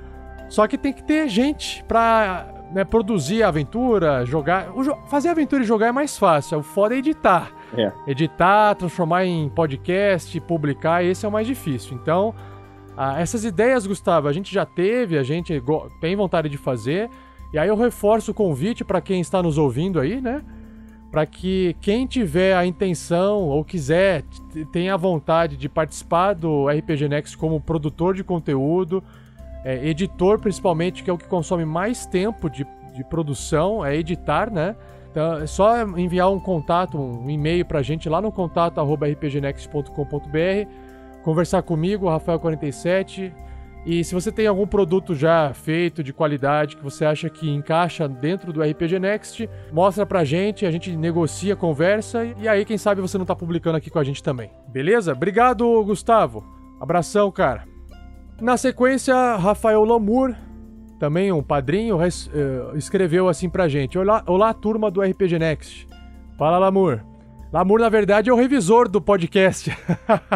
só 0.49 0.67
que 0.67 0.77
tem 0.77 0.93
que 0.93 1.03
ter 1.03 1.27
gente 1.27 1.83
pra 1.87 2.47
né, 2.71 2.83
produzir 2.83 3.43
a 3.43 3.49
aventura, 3.49 4.25
jogar. 4.25 4.71
Jo 4.81 4.95
fazer 5.07 5.29
a 5.29 5.31
aventura 5.31 5.63
e 5.63 5.65
jogar 5.65 5.87
é 5.87 5.91
mais 5.91 6.17
fácil, 6.17 6.59
o 6.59 6.63
foda 6.63 6.95
é 6.95 6.97
editar. 6.99 7.51
É. 7.75 7.91
Editar, 8.07 8.75
transformar 8.75 9.25
em 9.25 9.49
podcast, 9.49 10.39
publicar, 10.41 11.03
esse 11.03 11.25
é 11.25 11.29
o 11.29 11.31
mais 11.31 11.45
difícil. 11.45 11.95
Então, 11.95 12.33
ah, 12.95 13.19
essas 13.19 13.43
ideias, 13.43 13.85
Gustavo, 13.85 14.27
a 14.27 14.33
gente 14.33 14.53
já 14.53 14.65
teve, 14.65 15.17
a 15.17 15.23
gente 15.23 15.61
tem 16.01 16.15
vontade 16.15 16.49
de 16.49 16.57
fazer. 16.57 17.09
E 17.53 17.59
aí 17.59 17.67
eu 17.67 17.75
reforço 17.75 18.31
o 18.31 18.33
convite 18.33 18.83
para 18.83 18.99
quem 18.99 19.21
está 19.21 19.41
nos 19.41 19.57
ouvindo 19.57 19.99
aí, 19.99 20.19
né? 20.19 20.41
Para 21.11 21.25
que 21.25 21.75
quem 21.79 22.05
tiver 22.05 22.55
a 22.55 22.65
intenção 22.65 23.43
ou 23.43 23.63
quiser, 23.63 24.23
tenha 24.71 24.97
vontade 24.97 25.55
de 25.55 25.69
participar 25.69 26.33
do 26.33 26.67
RPG 26.67 27.07
Next 27.07 27.37
como 27.37 27.61
produtor 27.61 28.13
de 28.13 28.23
conteúdo, 28.23 29.03
é, 29.63 29.87
editor 29.87 30.39
principalmente, 30.39 31.03
que 31.03 31.09
é 31.09 31.13
o 31.13 31.17
que 31.17 31.27
consome 31.27 31.65
mais 31.65 32.05
tempo 32.05 32.49
de, 32.49 32.65
de 32.93 33.03
produção, 33.03 33.85
é 33.85 33.95
editar, 33.95 34.51
né? 34.51 34.75
Então, 35.17 35.33
é 35.41 35.47
só 35.47 35.81
enviar 35.97 36.31
um 36.31 36.39
contato, 36.39 36.95
um 36.95 37.27
e-mail 37.27 37.65
pra 37.65 37.81
gente 37.81 38.07
lá 38.07 38.21
no 38.21 38.31
contato 38.31 38.79
rpgnext.com.br, 38.79 40.69
conversar 41.23 41.63
comigo, 41.63 42.05
Rafael47. 42.05 43.33
E 43.83 44.03
se 44.03 44.13
você 44.13 44.31
tem 44.31 44.45
algum 44.45 44.67
produto 44.67 45.15
já 45.15 45.51
feito 45.55 46.03
de 46.03 46.13
qualidade 46.13 46.77
que 46.77 46.83
você 46.83 47.03
acha 47.03 47.31
que 47.31 47.49
encaixa 47.49 48.07
dentro 48.07 48.53
do 48.53 48.61
RPG 48.61 48.99
Next, 48.99 49.49
mostra 49.71 50.05
pra 50.05 50.23
gente, 50.23 50.67
a 50.67 50.71
gente 50.71 50.95
negocia, 50.95 51.55
conversa 51.55 52.23
e 52.37 52.47
aí 52.47 52.63
quem 52.63 52.77
sabe 52.77 53.01
você 53.01 53.17
não 53.17 53.25
tá 53.25 53.35
publicando 53.35 53.77
aqui 53.77 53.89
com 53.89 53.97
a 53.97 54.03
gente 54.03 54.21
também. 54.21 54.51
Beleza? 54.67 55.13
Obrigado, 55.13 55.83
Gustavo. 55.83 56.43
Abração, 56.79 57.31
cara. 57.31 57.63
Na 58.39 58.55
sequência, 58.55 59.35
Rafael 59.37 59.83
Lamour 59.83 60.35
também 60.99 61.31
um 61.31 61.43
padrinho, 61.43 61.97
uh, 61.97 62.77
escreveu 62.77 63.27
assim 63.27 63.49
pra 63.49 63.67
gente: 63.67 63.97
Olá, 63.97 64.23
olá, 64.25 64.53
turma 64.53 64.89
do 64.91 65.01
RPG 65.01 65.39
Next. 65.39 65.87
Fala, 66.37 66.57
Lamur. 66.57 67.01
Lamur, 67.51 67.79
na 67.79 67.87
verdade, 67.87 68.29
é 68.29 68.33
o 68.33 68.35
revisor 68.35 68.89
do 68.89 68.99
podcast. 68.99 69.75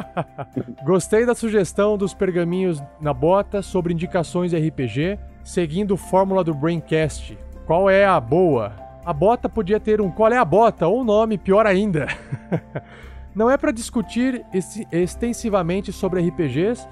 Gostei 0.86 1.26
da 1.26 1.36
sugestão 1.36 1.98
dos 1.98 2.14
pergaminhos 2.14 2.82
na 3.02 3.14
bota 3.14 3.62
sobre 3.62 3.94
indicações 3.94 4.54
RPG, 4.54 5.20
seguindo 5.44 5.98
fórmula 5.98 6.44
do 6.44 6.54
Braincast. 6.54 7.38
Qual 7.66 7.90
é 7.90 8.06
a 8.06 8.20
boa? 8.20 8.74
A 9.04 9.12
bota 9.12 9.50
podia 9.50 9.80
ter 9.80 10.00
um 10.00 10.10
qual 10.10 10.32
é 10.32 10.38
a 10.38 10.46
bota 10.46 10.88
ou 10.88 11.02
um 11.02 11.04
nome 11.04 11.38
pior 11.38 11.66
ainda. 11.66 12.08
Não 13.36 13.50
é 13.50 13.58
para 13.58 13.72
discutir 13.72 14.46
extensivamente 14.92 15.92
sobre 15.92 16.22
RPGs, 16.22 16.88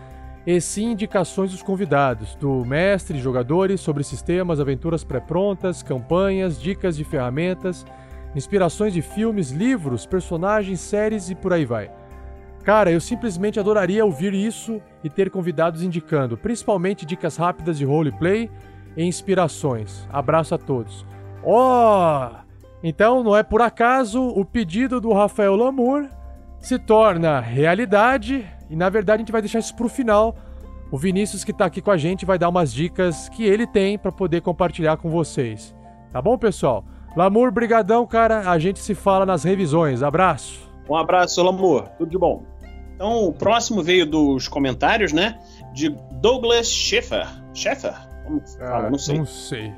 e 0.45 0.59
sim 0.59 0.91
indicações 0.91 1.51
dos 1.51 1.61
convidados, 1.61 2.35
do 2.35 2.65
mestre 2.65 3.19
jogadores 3.19 3.81
sobre 3.81 4.03
sistemas, 4.03 4.59
aventuras 4.59 5.03
pré-prontas, 5.03 5.83
campanhas, 5.83 6.59
dicas 6.59 6.95
de 6.95 7.03
ferramentas, 7.03 7.85
inspirações 8.35 8.93
de 8.93 9.01
filmes, 9.01 9.51
livros, 9.51 10.05
personagens, 10.05 10.79
séries 10.79 11.29
e 11.29 11.35
por 11.35 11.53
aí 11.53 11.65
vai. 11.65 11.91
Cara, 12.63 12.91
eu 12.91 12.99
simplesmente 12.99 13.59
adoraria 13.59 14.05
ouvir 14.05 14.33
isso 14.33 14.81
e 15.03 15.09
ter 15.09 15.29
convidados 15.29 15.81
indicando, 15.81 16.37
principalmente 16.37 17.05
dicas 17.05 17.37
rápidas 17.37 17.77
de 17.77 17.85
roleplay 17.85 18.49
e 18.95 19.03
inspirações. 19.03 20.07
Abraço 20.11 20.55
a 20.55 20.57
todos. 20.57 21.05
Oh! 21.43 22.29
Então, 22.83 23.23
não 23.23 23.35
é 23.35 23.43
por 23.43 23.61
acaso 23.61 24.21
o 24.21 24.45
pedido 24.45 25.01
do 25.01 25.11
Rafael 25.11 25.55
Lamour 25.55 26.07
se 26.59 26.77
torna 26.77 27.39
realidade 27.39 28.45
e 28.70 28.76
na 28.76 28.89
verdade 28.89 29.17
a 29.17 29.24
gente 29.24 29.32
vai 29.32 29.41
deixar 29.41 29.59
isso 29.59 29.76
pro 29.76 29.89
final. 29.89 30.36
O 30.91 30.97
Vinícius 30.97 31.43
que 31.43 31.53
tá 31.53 31.65
aqui 31.65 31.82
com 31.82 31.91
a 31.91 31.97
gente 31.97 32.26
vai 32.26 32.38
dar 32.38 32.49
umas 32.49 32.74
dicas 32.74 33.30
que 33.30 33.43
ele 33.43 33.67
tem 33.67 33.97
para 33.97 34.11
poder 34.11 34.41
compartilhar 34.41 34.97
com 34.97 35.09
vocês. 35.09 35.76
Tá 36.11 36.22
bom, 36.22 36.38
pessoal? 36.38 36.84
Lamur, 37.15 37.51
brigadão, 37.51 38.05
cara. 38.05 38.49
A 38.49 38.57
gente 38.57 38.80
se 38.80 38.95
fala 38.95 39.26
nas 39.26 39.43
revisões. 39.43 40.01
Abraço. 40.01 40.67
Um 40.89 40.95
abraço, 40.95 41.41
Lamur. 41.43 41.88
Tudo 41.97 42.09
de 42.09 42.17
bom. 42.17 42.43
Então, 42.95 43.26
o 43.26 43.32
próximo 43.32 43.84
veio 43.84 44.05
dos 44.05 44.47
comentários, 44.47 45.13
né? 45.13 45.39
De 45.74 45.89
Douglas 46.13 46.67
Scheffer. 46.67 47.28
Scheffer? 47.53 47.93
Como 48.26 48.41
fala? 48.47 48.88
Ah, 48.88 48.89
não 48.89 48.97
sei. 48.97 49.17
Não 49.17 49.26
sei. 49.26 49.72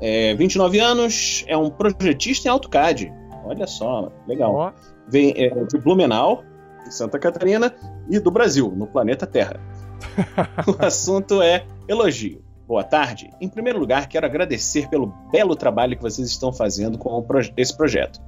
É, 0.00 0.34
29 0.34 0.78
anos, 0.78 1.44
é 1.46 1.56
um 1.56 1.68
projetista 1.68 2.48
em 2.48 2.50
AutoCAD. 2.50 3.12
Olha 3.44 3.66
só, 3.66 4.10
legal. 4.26 4.74
Vem 5.08 5.34
é, 5.36 5.48
de 5.64 5.78
Blumenau, 5.78 6.44
em 6.90 6.92
Santa 6.92 7.20
Catarina, 7.20 7.72
e 8.08 8.18
do 8.18 8.32
Brasil, 8.32 8.72
no 8.76 8.86
planeta 8.86 9.24
Terra. 9.24 9.60
o 10.66 10.74
assunto 10.84 11.40
é 11.40 11.64
elogio. 11.88 12.42
Boa 12.66 12.82
tarde. 12.82 13.30
Em 13.40 13.48
primeiro 13.48 13.78
lugar, 13.78 14.08
quero 14.08 14.26
agradecer 14.26 14.88
pelo 14.88 15.14
belo 15.30 15.54
trabalho 15.54 15.96
que 15.96 16.02
vocês 16.02 16.28
estão 16.28 16.52
fazendo 16.52 16.98
com 16.98 17.24
esse 17.56 17.76
projeto. 17.76 18.20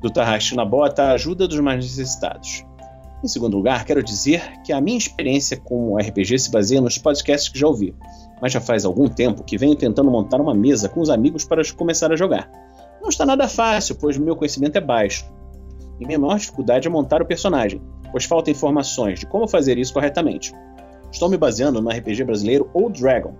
Do 0.00 0.10
Tarraste 0.10 0.54
na 0.54 0.64
Bota, 0.64 1.04
a 1.04 1.12
ajuda 1.12 1.48
dos 1.48 1.58
mais 1.60 1.84
necessitados. 1.84 2.64
Em 3.24 3.28
segundo 3.28 3.56
lugar, 3.56 3.84
quero 3.84 4.02
dizer 4.02 4.60
que 4.62 4.72
a 4.72 4.80
minha 4.80 4.98
experiência 4.98 5.56
com 5.56 5.92
o 5.92 5.96
RPG 5.96 6.38
se 6.38 6.50
baseia 6.50 6.80
nos 6.80 6.98
podcasts 6.98 7.48
que 7.48 7.58
já 7.58 7.66
ouvi, 7.66 7.94
mas 8.40 8.52
já 8.52 8.60
faz 8.60 8.84
algum 8.84 9.08
tempo 9.08 9.44
que 9.44 9.56
venho 9.56 9.76
tentando 9.76 10.10
montar 10.10 10.40
uma 10.40 10.54
mesa 10.54 10.88
com 10.88 11.00
os 11.00 11.08
amigos 11.08 11.44
para 11.44 11.62
começar 11.74 12.12
a 12.12 12.16
jogar. 12.16 12.50
Não 13.00 13.08
está 13.08 13.24
nada 13.24 13.46
fácil, 13.46 13.94
pois 13.94 14.18
meu 14.18 14.34
conhecimento 14.34 14.76
é 14.76 14.80
baixo. 14.80 15.24
E 16.00 16.06
minha 16.06 16.18
maior 16.18 16.38
dificuldade 16.38 16.88
é 16.88 16.90
montar 16.90 17.22
o 17.22 17.26
personagem, 17.26 17.80
pois 18.12 18.24
falta 18.24 18.50
informações 18.50 19.18
de 19.18 19.26
como 19.26 19.48
fazer 19.48 19.78
isso 19.78 19.92
corretamente. 19.92 20.52
Estou 21.10 21.28
me 21.28 21.36
baseando 21.36 21.82
no 21.82 21.90
RPG 21.90 22.22
brasileiro 22.24 22.70
Old 22.72 23.00
Dragon, 23.00 23.34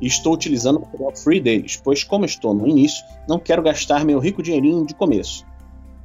e 0.00 0.06
estou 0.06 0.34
utilizando 0.34 0.78
o 0.78 0.80
material 0.82 1.16
free 1.16 1.40
deles, 1.40 1.80
pois 1.82 2.04
como 2.04 2.24
estou 2.24 2.54
no 2.54 2.66
início, 2.66 3.04
não 3.28 3.38
quero 3.38 3.62
gastar 3.62 4.04
meu 4.04 4.18
rico 4.18 4.42
dinheirinho 4.42 4.86
de 4.86 4.94
começo. 4.94 5.44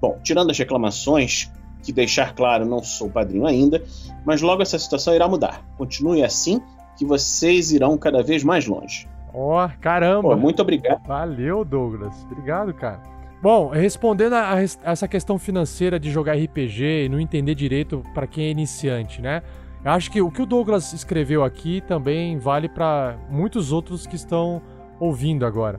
Bom, 0.01 0.17
tirando 0.23 0.51
as 0.51 0.57
reclamações, 0.57 1.51
que 1.81 1.93
deixar 1.93 2.33
claro, 2.33 2.65
não 2.65 2.81
sou 2.81 3.09
padrinho 3.09 3.45
ainda, 3.45 3.83
mas 4.25 4.41
logo 4.41 4.61
essa 4.61 4.79
situação 4.79 5.13
irá 5.13 5.27
mudar. 5.27 5.63
Continue 5.77 6.23
assim, 6.23 6.61
que 6.97 7.05
vocês 7.05 7.71
irão 7.71 7.97
cada 7.97 8.23
vez 8.23 8.43
mais 8.43 8.65
longe. 8.65 9.07
Ó, 9.33 9.65
oh, 9.65 9.69
caramba! 9.79 10.29
Pô, 10.29 10.37
muito 10.37 10.61
obrigado. 10.61 11.05
Valeu, 11.07 11.65
Douglas. 11.65 12.15
Obrigado, 12.29 12.73
cara. 12.73 13.12
Bom, 13.43 13.67
respondendo 13.67 14.35
a, 14.35 14.53
a, 14.53 14.61
essa 14.61 15.05
questão 15.05 15.37
financeira 15.37 15.99
de 15.99 16.09
jogar 16.09 16.37
RPG 16.37 17.07
e 17.07 17.09
não 17.09 17.19
entender 17.19 17.53
direito 17.53 18.01
para 18.13 18.25
quem 18.25 18.45
é 18.45 18.49
iniciante, 18.49 19.21
né? 19.21 19.43
Eu 19.83 19.91
acho 19.91 20.09
que 20.09 20.21
o 20.21 20.31
que 20.31 20.41
o 20.41 20.45
Douglas 20.45 20.93
escreveu 20.93 21.43
aqui 21.43 21.81
também 21.81 22.39
vale 22.39 22.69
para 22.69 23.17
muitos 23.29 23.73
outros 23.73 24.07
que 24.07 24.15
estão 24.15 24.61
ouvindo 24.97 25.45
agora. 25.45 25.77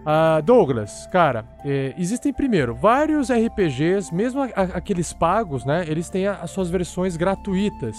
Uh, 0.00 0.42
Douglas, 0.42 1.06
cara, 1.12 1.44
é, 1.64 1.94
existem 1.96 2.32
primeiro 2.32 2.74
vários 2.74 3.30
RPGs, 3.30 4.12
mesmo 4.12 4.42
a, 4.42 4.46
a, 4.46 4.62
aqueles 4.78 5.12
pagos, 5.12 5.64
né? 5.64 5.84
Eles 5.86 6.10
têm 6.10 6.26
as 6.26 6.50
suas 6.50 6.68
versões 6.68 7.16
gratuitas, 7.16 7.96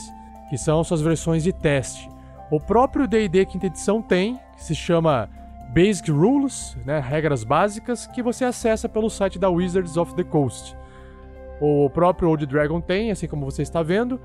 que 0.49 0.57
são 0.57 0.83
suas 0.83 0.99
versões 0.99 1.43
de 1.43 1.53
teste. 1.53 2.09
O 2.51 2.59
próprio 2.59 3.07
D&D 3.07 3.45
quinta 3.45 3.67
edição 3.67 4.01
tem, 4.01 4.37
que 4.57 4.63
se 4.65 4.75
chama 4.75 5.29
Basic 5.73 6.09
Rules, 6.09 6.77
né? 6.85 6.99
Regras 6.99 7.43
básicas, 7.43 8.07
que 8.07 8.21
você 8.21 8.45
acessa 8.45 8.89
pelo 8.89 9.09
site 9.09 9.37
da 9.37 9.49
Wizards 9.49 9.97
of 9.97 10.15
the 10.15 10.23
Coast. 10.23 10.75
O 11.61 11.89
próprio 11.89 12.29
Old 12.29 12.45
Dragon 12.45 12.79
tem, 12.81 13.11
assim 13.11 13.27
como 13.27 13.45
você 13.45 13.61
está 13.61 13.83
vendo. 13.83 14.19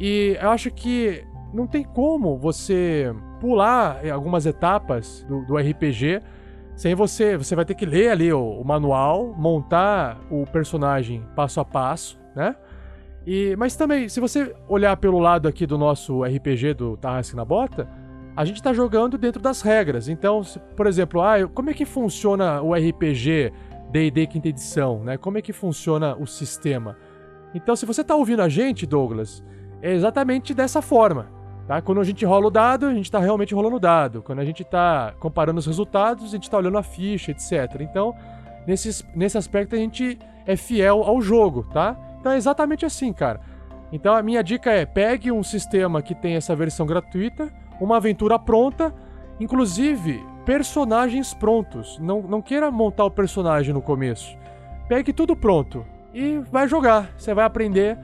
E 0.00 0.36
eu 0.40 0.50
acho 0.50 0.70
que 0.70 1.24
não 1.52 1.66
tem 1.66 1.84
como 1.84 2.36
você 2.36 3.14
pular 3.40 4.00
algumas 4.10 4.46
etapas 4.46 5.24
do, 5.28 5.44
do 5.44 5.56
RPG 5.56 6.20
sem 6.74 6.94
você, 6.94 7.36
você 7.36 7.54
vai 7.54 7.64
ter 7.64 7.74
que 7.74 7.84
ler 7.84 8.10
ali 8.10 8.32
o, 8.32 8.60
o, 8.60 8.64
manual, 8.64 9.34
montar 9.36 10.18
o 10.30 10.44
personagem 10.46 11.22
passo 11.36 11.60
a 11.60 11.64
passo, 11.64 12.18
né? 12.34 12.56
E, 13.26 13.54
mas 13.56 13.76
também, 13.76 14.08
se 14.08 14.18
você 14.18 14.54
olhar 14.66 14.96
pelo 14.96 15.18
lado 15.18 15.46
aqui 15.46 15.64
do 15.66 15.78
nosso 15.78 16.24
RPG 16.24 16.74
do 16.74 16.96
Tarrasque 16.96 17.36
na 17.36 17.44
Bota, 17.44 17.88
a 18.36 18.44
gente 18.44 18.56
está 18.56 18.72
jogando 18.72 19.18
dentro 19.18 19.40
das 19.40 19.62
regras. 19.62 20.08
Então, 20.08 20.42
se, 20.42 20.58
por 20.76 20.86
exemplo, 20.86 21.20
ah, 21.20 21.46
como 21.52 21.70
é 21.70 21.74
que 21.74 21.84
funciona 21.84 22.62
o 22.62 22.74
RPG 22.74 23.52
D&D 23.90 24.26
quinta 24.26 24.48
edição, 24.48 25.04
né? 25.04 25.16
Como 25.16 25.38
é 25.38 25.42
que 25.42 25.52
funciona 25.52 26.16
o 26.16 26.26
sistema? 26.26 26.96
Então, 27.54 27.76
se 27.76 27.84
você 27.84 28.00
está 28.00 28.14
ouvindo 28.14 28.40
a 28.40 28.48
gente, 28.48 28.86
Douglas, 28.86 29.44
é 29.82 29.92
exatamente 29.92 30.54
dessa 30.54 30.80
forma. 30.80 31.28
Tá? 31.66 31.80
Quando 31.80 32.00
a 32.00 32.04
gente 32.04 32.24
rola 32.24 32.46
o 32.46 32.50
dado, 32.50 32.86
a 32.86 32.94
gente 32.94 33.04
está 33.04 33.18
realmente 33.18 33.54
rolando 33.54 33.76
o 33.76 33.80
dado. 33.80 34.22
Quando 34.22 34.38
a 34.38 34.44
gente 34.44 34.62
está 34.62 35.14
comparando 35.18 35.58
os 35.58 35.66
resultados, 35.66 36.24
a 36.24 36.28
gente 36.28 36.44
está 36.44 36.56
olhando 36.56 36.78
a 36.78 36.82
ficha, 36.82 37.30
etc. 37.30 37.80
Então, 37.80 38.14
nesse, 38.66 39.04
nesse 39.14 39.36
aspecto, 39.36 39.74
a 39.74 39.78
gente 39.78 40.18
é 40.46 40.56
fiel 40.56 41.02
ao 41.02 41.20
jogo, 41.20 41.64
tá? 41.72 41.96
Então 42.20 42.32
é 42.32 42.36
exatamente 42.36 42.86
assim, 42.86 43.12
cara. 43.12 43.40
Então 43.92 44.14
a 44.14 44.22
minha 44.22 44.42
dica 44.42 44.70
é: 44.70 44.86
pegue 44.86 45.30
um 45.30 45.42
sistema 45.42 46.00
que 46.02 46.14
tem 46.14 46.34
essa 46.34 46.54
versão 46.54 46.86
gratuita, 46.86 47.52
uma 47.82 47.96
aventura 47.96 48.38
pronta, 48.38 48.94
inclusive 49.40 50.24
personagens 50.46 51.34
prontos. 51.34 51.98
Não, 51.98 52.22
não 52.22 52.40
queira 52.40 52.70
montar 52.70 53.04
o 53.04 53.10
personagem 53.10 53.74
no 53.74 53.82
começo. 53.82 54.36
Pegue 54.88 55.12
tudo 55.12 55.34
pronto 55.34 55.84
e 56.14 56.38
vai 56.50 56.68
jogar. 56.68 57.12
Você 57.16 57.34
vai 57.34 57.44
aprender 57.44 57.98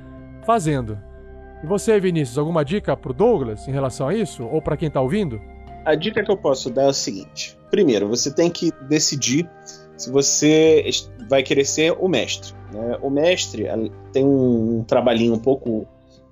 fazendo. 0.45 0.99
E 1.63 1.67
você, 1.67 1.99
Vinícius, 2.01 2.39
alguma 2.39 2.65
dica 2.65 2.97
pro 2.97 3.13
Douglas 3.13 3.67
em 3.69 3.73
relação 3.73 4.09
a 4.09 4.15
isso? 4.15 4.45
Ou 4.45 4.61
para 4.61 4.77
quem 4.77 4.91
tá 4.91 5.01
ouvindo? 5.01 5.41
A 5.85 5.95
dica 5.95 6.23
que 6.25 6.31
eu 6.31 6.37
posso 6.37 6.71
dar 6.71 6.83
é 6.85 6.89
o 6.89 6.93
seguinte: 6.93 7.57
primeiro, 7.71 8.09
você 8.09 8.33
tem 8.35 8.51
que 8.51 8.73
decidir 8.89 9.49
se 9.97 10.11
você 10.11 10.85
vai 11.29 11.43
querer 11.43 11.65
ser 11.65 11.97
o 11.99 12.09
mestre. 12.09 12.55
Né? 12.73 12.99
O 13.03 13.11
mestre 13.11 13.67
tem 14.13 14.25
um 14.25 14.85
trabalhinho 14.87 15.35
um 15.35 15.39
pouco 15.39 15.87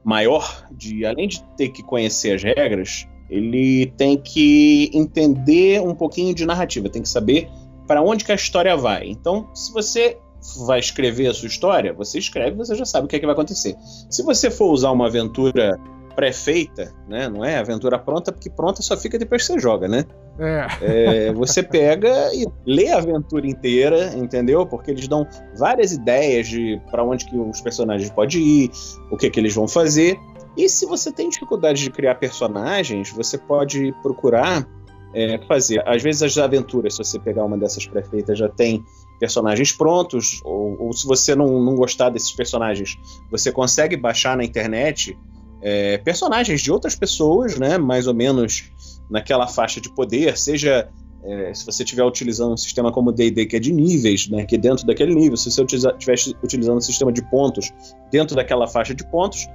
maior 0.04 0.66
de, 0.70 1.04
além 1.04 1.26
de 1.26 1.42
ter 1.56 1.70
que 1.70 1.82
conhecer 1.82 2.34
as 2.34 2.42
regras, 2.42 3.08
ele 3.28 3.86
tem 3.96 4.16
que 4.16 4.90
entender 4.94 5.80
um 5.80 5.94
pouquinho 5.94 6.34
de 6.34 6.46
narrativa, 6.46 6.88
tem 6.88 7.02
que 7.02 7.08
saber 7.08 7.48
para 7.86 8.02
onde 8.02 8.24
que 8.24 8.32
a 8.32 8.34
história 8.34 8.76
vai. 8.76 9.08
Então, 9.08 9.48
se 9.54 9.72
você 9.72 10.18
vai 10.66 10.78
escrever 10.78 11.28
a 11.28 11.34
sua 11.34 11.48
história, 11.48 11.92
você 11.92 12.18
escreve, 12.18 12.56
você 12.56 12.74
já 12.74 12.84
sabe 12.84 13.06
o 13.06 13.08
que, 13.08 13.16
é 13.16 13.18
que 13.18 13.26
vai 13.26 13.32
acontecer. 13.32 13.76
Se 14.10 14.22
você 14.22 14.50
for 14.50 14.70
usar 14.70 14.90
uma 14.90 15.06
aventura 15.06 15.78
pré-feita, 16.16 16.94
né? 17.06 17.28
Não 17.28 17.44
é 17.44 17.58
aventura 17.58 17.98
pronta, 17.98 18.32
porque 18.32 18.48
pronta 18.48 18.80
só 18.80 18.96
fica 18.96 19.18
depois 19.18 19.42
que 19.46 19.52
você 19.52 19.60
joga, 19.60 19.86
né? 19.86 20.04
É. 20.38 21.26
é. 21.28 21.32
você 21.32 21.62
pega 21.62 22.34
e 22.34 22.46
lê 22.66 22.88
a 22.88 22.96
aventura 22.96 23.46
inteira, 23.46 24.14
entendeu? 24.16 24.66
Porque 24.66 24.90
eles 24.90 25.06
dão 25.06 25.26
várias 25.58 25.92
ideias 25.92 26.48
de 26.48 26.80
para 26.90 27.04
onde 27.04 27.26
que 27.26 27.36
os 27.36 27.60
personagens 27.60 28.10
podem 28.10 28.40
ir, 28.40 28.70
o 29.10 29.16
que 29.16 29.28
que 29.28 29.38
eles 29.38 29.54
vão 29.54 29.68
fazer. 29.68 30.18
E 30.56 30.68
se 30.68 30.86
você 30.86 31.12
tem 31.12 31.28
dificuldade 31.28 31.82
de 31.82 31.90
criar 31.90 32.14
personagens, 32.14 33.10
você 33.10 33.36
pode 33.36 33.92
procurar 34.02 34.66
é, 35.14 35.38
fazer. 35.46 35.86
Às 35.86 36.02
vezes 36.02 36.22
as 36.22 36.38
aventuras, 36.38 36.94
se 36.94 36.98
você 36.98 37.18
pegar 37.18 37.44
uma 37.44 37.58
dessas 37.58 37.86
prefeitas, 37.86 38.38
já 38.38 38.48
tem 38.48 38.84
personagens 39.18 39.72
prontos, 39.72 40.40
ou, 40.44 40.76
ou 40.80 40.92
se 40.92 41.06
você 41.06 41.34
não, 41.34 41.62
não 41.62 41.74
gostar 41.74 42.10
desses 42.10 42.32
personagens, 42.32 42.98
você 43.30 43.50
consegue 43.50 43.96
baixar 43.96 44.36
na 44.36 44.44
internet 44.44 45.16
é, 45.62 45.98
personagens 45.98 46.60
de 46.60 46.70
outras 46.70 46.94
pessoas, 46.94 47.58
né? 47.58 47.78
Mais 47.78 48.06
ou 48.06 48.14
menos 48.14 48.70
naquela 49.10 49.46
faixa 49.46 49.80
de 49.80 49.88
poder, 49.90 50.36
seja 50.36 50.88
é, 51.26 51.52
se 51.52 51.66
você 51.66 51.82
estiver 51.82 52.04
utilizando 52.04 52.52
um 52.52 52.56
sistema 52.56 52.92
como 52.92 53.10
D&D 53.10 53.46
que 53.46 53.56
é 53.56 53.58
de 53.58 53.72
níveis, 53.72 54.28
né, 54.28 54.44
que 54.44 54.54
é 54.54 54.58
dentro 54.58 54.86
daquele 54.86 55.14
nível, 55.14 55.36
se 55.36 55.50
você 55.50 55.62
estiver 55.62 56.14
utilizando 56.42 56.76
um 56.76 56.80
sistema 56.80 57.12
de 57.12 57.22
pontos 57.30 57.72
dentro 58.12 58.36
daquela 58.36 58.66
faixa 58.68 58.94
de 58.94 59.04
pontos, 59.10 59.46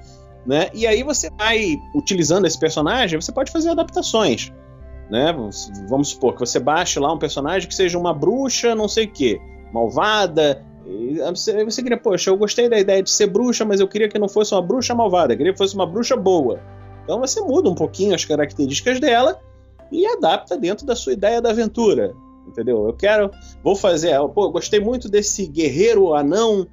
né, 0.45 0.69
e 0.73 0.87
aí 0.87 1.03
você 1.03 1.29
vai 1.37 1.77
utilizando 1.95 2.45
esse 2.45 2.59
personagem, 2.59 3.19
você 3.19 3.31
pode 3.31 3.51
fazer 3.51 3.69
adaptações 3.69 4.51
né? 5.11 5.35
Vamos 5.89 6.07
supor 6.07 6.33
que 6.33 6.39
você 6.39 6.57
baixe 6.57 6.97
lá 6.97 7.11
um 7.11 7.19
personagem 7.19 7.67
que 7.67 7.75
seja 7.75 7.99
uma 7.99 8.13
bruxa, 8.13 8.73
não 8.73 8.87
sei 8.87 9.05
o 9.05 9.11
quê, 9.11 9.41
malvada. 9.73 10.65
Você, 11.29 11.65
você 11.65 11.83
queria, 11.83 11.97
poxa, 11.97 12.29
eu 12.29 12.37
gostei 12.37 12.69
da 12.69 12.79
ideia 12.79 13.03
de 13.03 13.11
ser 13.11 13.27
bruxa, 13.27 13.65
mas 13.65 13.81
eu 13.81 13.87
queria 13.89 14.07
que 14.07 14.17
não 14.17 14.29
fosse 14.29 14.53
uma 14.53 14.61
bruxa 14.61 14.95
malvada, 14.95 15.33
eu 15.33 15.37
queria 15.37 15.51
que 15.51 15.57
fosse 15.57 15.75
uma 15.75 15.85
bruxa 15.85 16.15
boa. 16.15 16.61
Então 17.03 17.19
você 17.19 17.41
muda 17.41 17.69
um 17.69 17.75
pouquinho 17.75 18.15
as 18.15 18.23
características 18.23 19.01
dela 19.01 19.37
e 19.91 20.07
adapta 20.07 20.57
dentro 20.57 20.85
da 20.85 20.95
sua 20.95 21.11
ideia 21.11 21.41
da 21.41 21.49
aventura. 21.49 22.13
Entendeu? 22.47 22.87
Eu 22.87 22.93
quero. 22.93 23.29
Vou 23.61 23.75
fazer. 23.75 24.17
Pô, 24.33 24.45
eu 24.45 24.51
gostei 24.51 24.79
muito 24.79 25.09
desse 25.09 25.45
guerreiro 25.45 26.15
anão 26.15 26.65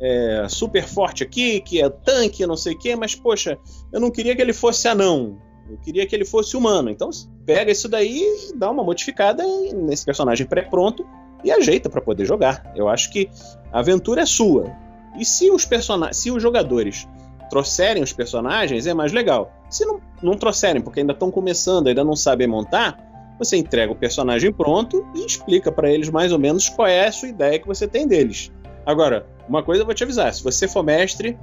é, 0.00 0.46
super 0.48 0.84
forte 0.84 1.22
aqui, 1.22 1.60
que 1.60 1.82
é 1.82 1.88
tanque, 1.88 2.46
não 2.46 2.56
sei 2.56 2.74
o 2.74 2.78
quê, 2.78 2.94
mas, 2.96 3.14
poxa, 3.14 3.58
eu 3.92 4.00
não 4.00 4.10
queria 4.10 4.34
que 4.34 4.42
ele 4.42 4.52
fosse 4.52 4.86
anão. 4.88 5.40
Eu 5.68 5.78
queria 5.78 6.06
que 6.06 6.14
ele 6.14 6.24
fosse 6.24 6.56
humano. 6.56 6.90
Então 6.90 7.10
pega 7.44 7.70
isso 7.72 7.88
daí 7.88 8.22
e 8.22 8.56
dá 8.56 8.70
uma 8.70 8.84
modificada 8.84 9.44
nesse 9.74 10.04
personagem 10.04 10.46
pré-pronto 10.46 11.06
e 11.42 11.50
ajeita 11.50 11.88
para 11.88 12.00
poder 12.00 12.24
jogar. 12.24 12.72
Eu 12.76 12.88
acho 12.88 13.10
que 13.10 13.28
a 13.72 13.80
aventura 13.80 14.22
é 14.22 14.26
sua. 14.26 14.72
E 15.18 15.24
se 15.24 15.50
os 15.50 15.66
se 16.12 16.30
os 16.30 16.42
jogadores 16.42 17.08
trouxerem 17.48 18.02
os 18.02 18.12
personagens, 18.12 18.86
é 18.86 18.94
mais 18.94 19.12
legal. 19.12 19.52
Se 19.70 19.84
não, 19.84 20.00
não 20.22 20.36
trouxerem, 20.36 20.82
porque 20.82 21.00
ainda 21.00 21.12
estão 21.12 21.30
começando, 21.30 21.86
ainda 21.86 22.04
não 22.04 22.16
sabem 22.16 22.46
montar, 22.46 22.98
você 23.38 23.56
entrega 23.56 23.92
o 23.92 23.96
personagem 23.96 24.52
pronto 24.52 25.06
e 25.14 25.24
explica 25.24 25.70
para 25.70 25.90
eles 25.90 26.08
mais 26.08 26.32
ou 26.32 26.38
menos 26.38 26.68
qual 26.68 26.88
é 26.88 27.06
a 27.06 27.12
sua 27.12 27.28
ideia 27.28 27.58
que 27.58 27.66
você 27.66 27.86
tem 27.86 28.06
deles. 28.06 28.50
Agora, 28.84 29.26
uma 29.48 29.62
coisa 29.62 29.82
eu 29.82 29.86
vou 29.86 29.94
te 29.94 30.02
avisar: 30.02 30.32
se 30.32 30.42
você 30.42 30.66
for 30.68 30.82
mestre, 30.82 31.38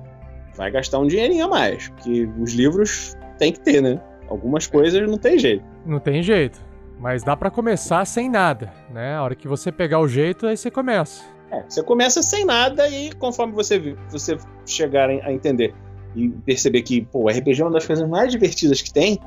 vai 0.56 0.72
gastar 0.72 1.00
um 1.00 1.08
dinheirinho 1.08 1.46
a 1.46 1.48
mais, 1.48 1.90
porque 1.90 2.30
os 2.40 2.54
livros 2.54 3.16
tem 3.38 3.52
que 3.52 3.60
ter, 3.60 3.82
né? 3.82 4.00
Algumas 4.28 4.68
coisas 4.68 5.08
não 5.10 5.18
tem 5.18 5.38
jeito. 5.38 5.64
Não 5.86 6.00
tem 6.00 6.24
jeito. 6.24 6.60
Mas 7.00 7.24
dá 7.24 7.36
para 7.36 7.50
começar 7.52 8.06
sem 8.06 8.30
nada, 8.30 8.72
né? 8.92 9.16
A 9.16 9.24
hora 9.24 9.36
que 9.36 9.48
você 9.48 9.72
pegar 9.72 10.00
o 10.00 10.08
jeito, 10.08 10.48
aí 10.48 10.56
você 10.56 10.72
começa. 10.72 11.24
É, 11.52 11.64
você 11.68 11.84
começa 11.84 12.24
sem 12.24 12.46
nada 12.46 12.88
e 12.88 13.12
conforme 13.14 13.54
você, 13.54 13.96
você 14.10 14.38
chegar 14.66 15.10
a 15.10 15.32
entender 15.32 15.74
e 16.16 16.30
perceber 16.30 16.82
que, 16.82 17.02
pô, 17.02 17.24
o 17.24 17.28
RPG 17.28 17.62
é 17.62 17.66
uma 17.66 17.72
das 17.72 17.86
coisas 17.86 18.08
mais 18.08 18.32
divertidas 18.32 18.82
que 18.82 18.92
tem, 18.92 19.20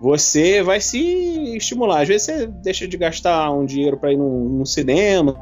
você 0.00 0.62
vai 0.62 0.80
se 0.80 1.56
estimular. 1.56 2.02
Às 2.02 2.08
vezes 2.08 2.22
você 2.22 2.46
deixa 2.46 2.86
de 2.86 2.96
gastar 2.96 3.50
um 3.50 3.64
dinheiro 3.64 3.96
para 3.96 4.12
ir 4.12 4.16
num, 4.16 4.44
num 4.48 4.64
cinema, 4.64 5.32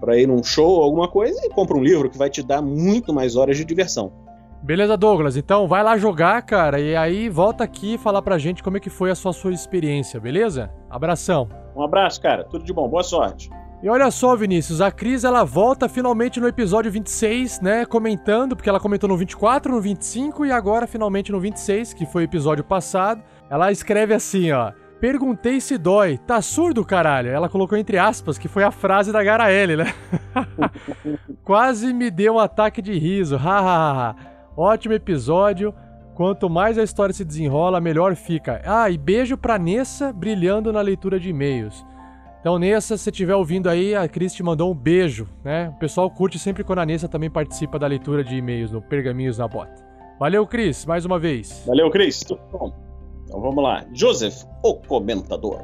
para 0.00 0.18
ir 0.18 0.26
num 0.26 0.42
show, 0.42 0.82
alguma 0.82 1.08
coisa, 1.08 1.40
e 1.44 1.50
compra 1.50 1.76
um 1.76 1.82
livro 1.82 2.10
que 2.10 2.18
vai 2.18 2.30
te 2.30 2.42
dar 2.42 2.62
muito 2.62 3.12
mais 3.12 3.36
horas 3.36 3.56
de 3.56 3.64
diversão. 3.64 4.12
Beleza, 4.62 4.96
Douglas. 4.96 5.36
Então 5.36 5.66
vai 5.66 5.82
lá 5.82 5.98
jogar, 5.98 6.40
cara, 6.42 6.78
e 6.78 6.94
aí 6.94 7.28
volta 7.28 7.64
aqui 7.64 7.94
e 7.94 7.98
falar 7.98 8.22
pra 8.22 8.38
gente 8.38 8.62
como 8.62 8.76
é 8.76 8.80
que 8.80 8.90
foi 8.90 9.10
a 9.10 9.14
sua, 9.14 9.32
sua 9.32 9.52
experiência, 9.52 10.20
beleza? 10.20 10.70
Abração. 10.88 11.48
Um 11.74 11.82
abraço, 11.82 12.20
cara. 12.20 12.44
Tudo 12.44 12.64
de 12.64 12.72
bom. 12.72 12.88
Boa 12.88 13.02
sorte. 13.02 13.50
E 13.82 13.88
olha 13.88 14.08
só, 14.12 14.36
Vinícius, 14.36 14.80
a 14.80 14.92
Cris 14.92 15.24
ela 15.24 15.42
volta 15.42 15.88
finalmente 15.88 16.38
no 16.38 16.46
episódio 16.46 16.92
26, 16.92 17.60
né? 17.60 17.84
Comentando, 17.84 18.54
porque 18.54 18.68
ela 18.68 18.78
comentou 18.78 19.08
no 19.08 19.16
24, 19.16 19.72
no 19.72 19.80
25 19.80 20.46
e 20.46 20.52
agora 20.52 20.86
finalmente 20.86 21.32
no 21.32 21.40
26, 21.40 21.92
que 21.92 22.06
foi 22.06 22.22
o 22.22 22.26
episódio 22.26 22.62
passado. 22.62 23.20
Ela 23.52 23.70
escreve 23.70 24.14
assim, 24.14 24.50
ó. 24.50 24.72
Perguntei 24.98 25.60
se 25.60 25.76
dói. 25.76 26.16
Tá 26.16 26.40
surdo, 26.40 26.82
caralho? 26.86 27.28
Ela 27.28 27.50
colocou 27.50 27.76
entre 27.76 27.98
aspas, 27.98 28.38
que 28.38 28.48
foi 28.48 28.64
a 28.64 28.70
frase 28.70 29.12
da 29.12 29.22
Garaele, 29.22 29.76
né? 29.76 29.92
Quase 31.44 31.92
me 31.92 32.10
deu 32.10 32.36
um 32.36 32.38
ataque 32.38 32.80
de 32.80 32.98
riso. 32.98 33.36
Hahaha. 33.36 34.16
Ótimo 34.56 34.94
episódio. 34.94 35.74
Quanto 36.14 36.48
mais 36.48 36.78
a 36.78 36.82
história 36.82 37.12
se 37.12 37.26
desenrola, 37.26 37.78
melhor 37.78 38.16
fica. 38.16 38.62
Ah, 38.64 38.88
e 38.88 38.96
beijo 38.96 39.36
pra 39.36 39.58
Nessa 39.58 40.14
brilhando 40.14 40.72
na 40.72 40.80
leitura 40.80 41.20
de 41.20 41.28
e-mails. 41.28 41.84
Então, 42.40 42.58
Nessa, 42.58 42.96
se 42.96 43.10
estiver 43.10 43.34
ouvindo 43.34 43.68
aí, 43.68 43.94
a 43.94 44.08
Cris 44.08 44.32
te 44.32 44.42
mandou 44.42 44.72
um 44.72 44.74
beijo, 44.74 45.28
né? 45.44 45.68
O 45.76 45.78
pessoal 45.78 46.10
curte 46.10 46.38
sempre 46.38 46.64
quando 46.64 46.78
a 46.78 46.86
Nessa 46.86 47.06
também 47.06 47.28
participa 47.28 47.78
da 47.78 47.86
leitura 47.86 48.24
de 48.24 48.34
e-mails 48.34 48.72
no 48.72 48.80
Pergaminhos 48.80 49.36
na 49.36 49.46
Bota. 49.46 49.84
Valeu, 50.18 50.46
Cris, 50.46 50.86
mais 50.86 51.04
uma 51.04 51.18
vez. 51.18 51.64
Valeu, 51.66 51.90
Cris. 51.90 52.20
Tudo 52.20 52.40
bom. 52.50 52.91
Então 53.32 53.40
vamos 53.40 53.64
lá. 53.64 53.86
Joseph, 53.94 54.44
o 54.62 54.74
comentador. 54.74 55.62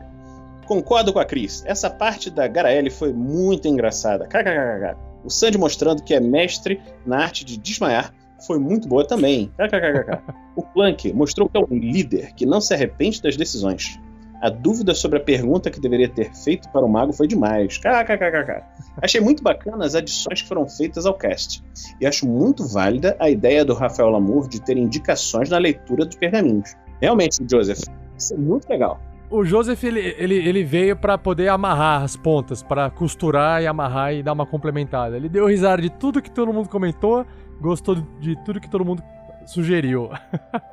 Concordo 0.64 1.12
com 1.12 1.18
a 1.18 1.24
Cris. 1.26 1.62
Essa 1.66 1.90
parte 1.90 2.30
da 2.30 2.48
Garaele 2.48 2.88
foi 2.88 3.12
muito 3.12 3.68
engraçada. 3.68 4.24
KKKK. 4.24 4.96
O 5.22 5.28
Sandy 5.28 5.58
mostrando 5.58 6.02
que 6.02 6.14
é 6.14 6.20
mestre 6.20 6.80
na 7.04 7.18
arte 7.18 7.44
de 7.44 7.58
desmaiar 7.58 8.14
foi 8.46 8.58
muito 8.58 8.88
boa 8.88 9.06
também. 9.06 9.52
KKKK. 9.58 10.34
O 10.56 10.62
Plank 10.62 11.12
mostrou 11.12 11.46
que 11.46 11.58
é 11.58 11.60
um 11.60 11.78
líder 11.78 12.32
que 12.32 12.46
não 12.46 12.58
se 12.58 12.72
arrepende 12.72 13.20
das 13.20 13.36
decisões. 13.36 14.00
A 14.40 14.48
dúvida 14.48 14.94
sobre 14.94 15.18
a 15.18 15.22
pergunta 15.22 15.70
que 15.70 15.78
deveria 15.78 16.08
ter 16.08 16.34
feito 16.34 16.70
para 16.70 16.86
o 16.86 16.88
mago 16.88 17.12
foi 17.12 17.26
demais. 17.26 17.76
KKKK. 17.76 18.64
Achei 19.02 19.20
muito 19.20 19.42
bacana 19.42 19.84
as 19.84 19.94
adições 19.94 20.40
que 20.40 20.48
foram 20.48 20.66
feitas 20.66 21.04
ao 21.04 21.12
cast. 21.12 21.62
E 22.00 22.06
acho 22.06 22.26
muito 22.26 22.66
válida 22.66 23.14
a 23.20 23.28
ideia 23.28 23.62
do 23.62 23.74
Rafael 23.74 24.08
Lamour 24.08 24.48
de 24.48 24.58
ter 24.58 24.78
indicações 24.78 25.50
na 25.50 25.58
leitura 25.58 26.06
dos 26.06 26.16
pergaminhos. 26.16 26.74
Realmente, 27.00 27.38
Joseph, 27.50 27.80
isso 28.16 28.34
é 28.34 28.36
muito 28.36 28.68
legal. 28.68 29.00
O 29.30 29.44
Joseph 29.44 29.84
ele, 29.84 30.00
ele, 30.18 30.36
ele 30.36 30.64
veio 30.64 30.96
para 30.96 31.18
poder 31.18 31.48
amarrar 31.48 32.02
as 32.02 32.16
pontas, 32.16 32.62
para 32.62 32.88
costurar 32.88 33.62
e 33.62 33.66
amarrar 33.66 34.14
e 34.14 34.22
dar 34.22 34.32
uma 34.32 34.46
complementada. 34.46 35.16
Ele 35.16 35.28
deu 35.28 35.46
risada 35.46 35.82
de 35.82 35.90
tudo 35.90 36.22
que 36.22 36.30
todo 36.30 36.52
mundo 36.52 36.68
comentou, 36.68 37.26
gostou 37.60 37.96
de 38.20 38.42
tudo 38.44 38.58
que 38.58 38.70
todo 38.70 38.84
mundo 38.84 39.02
sugeriu. 39.44 40.10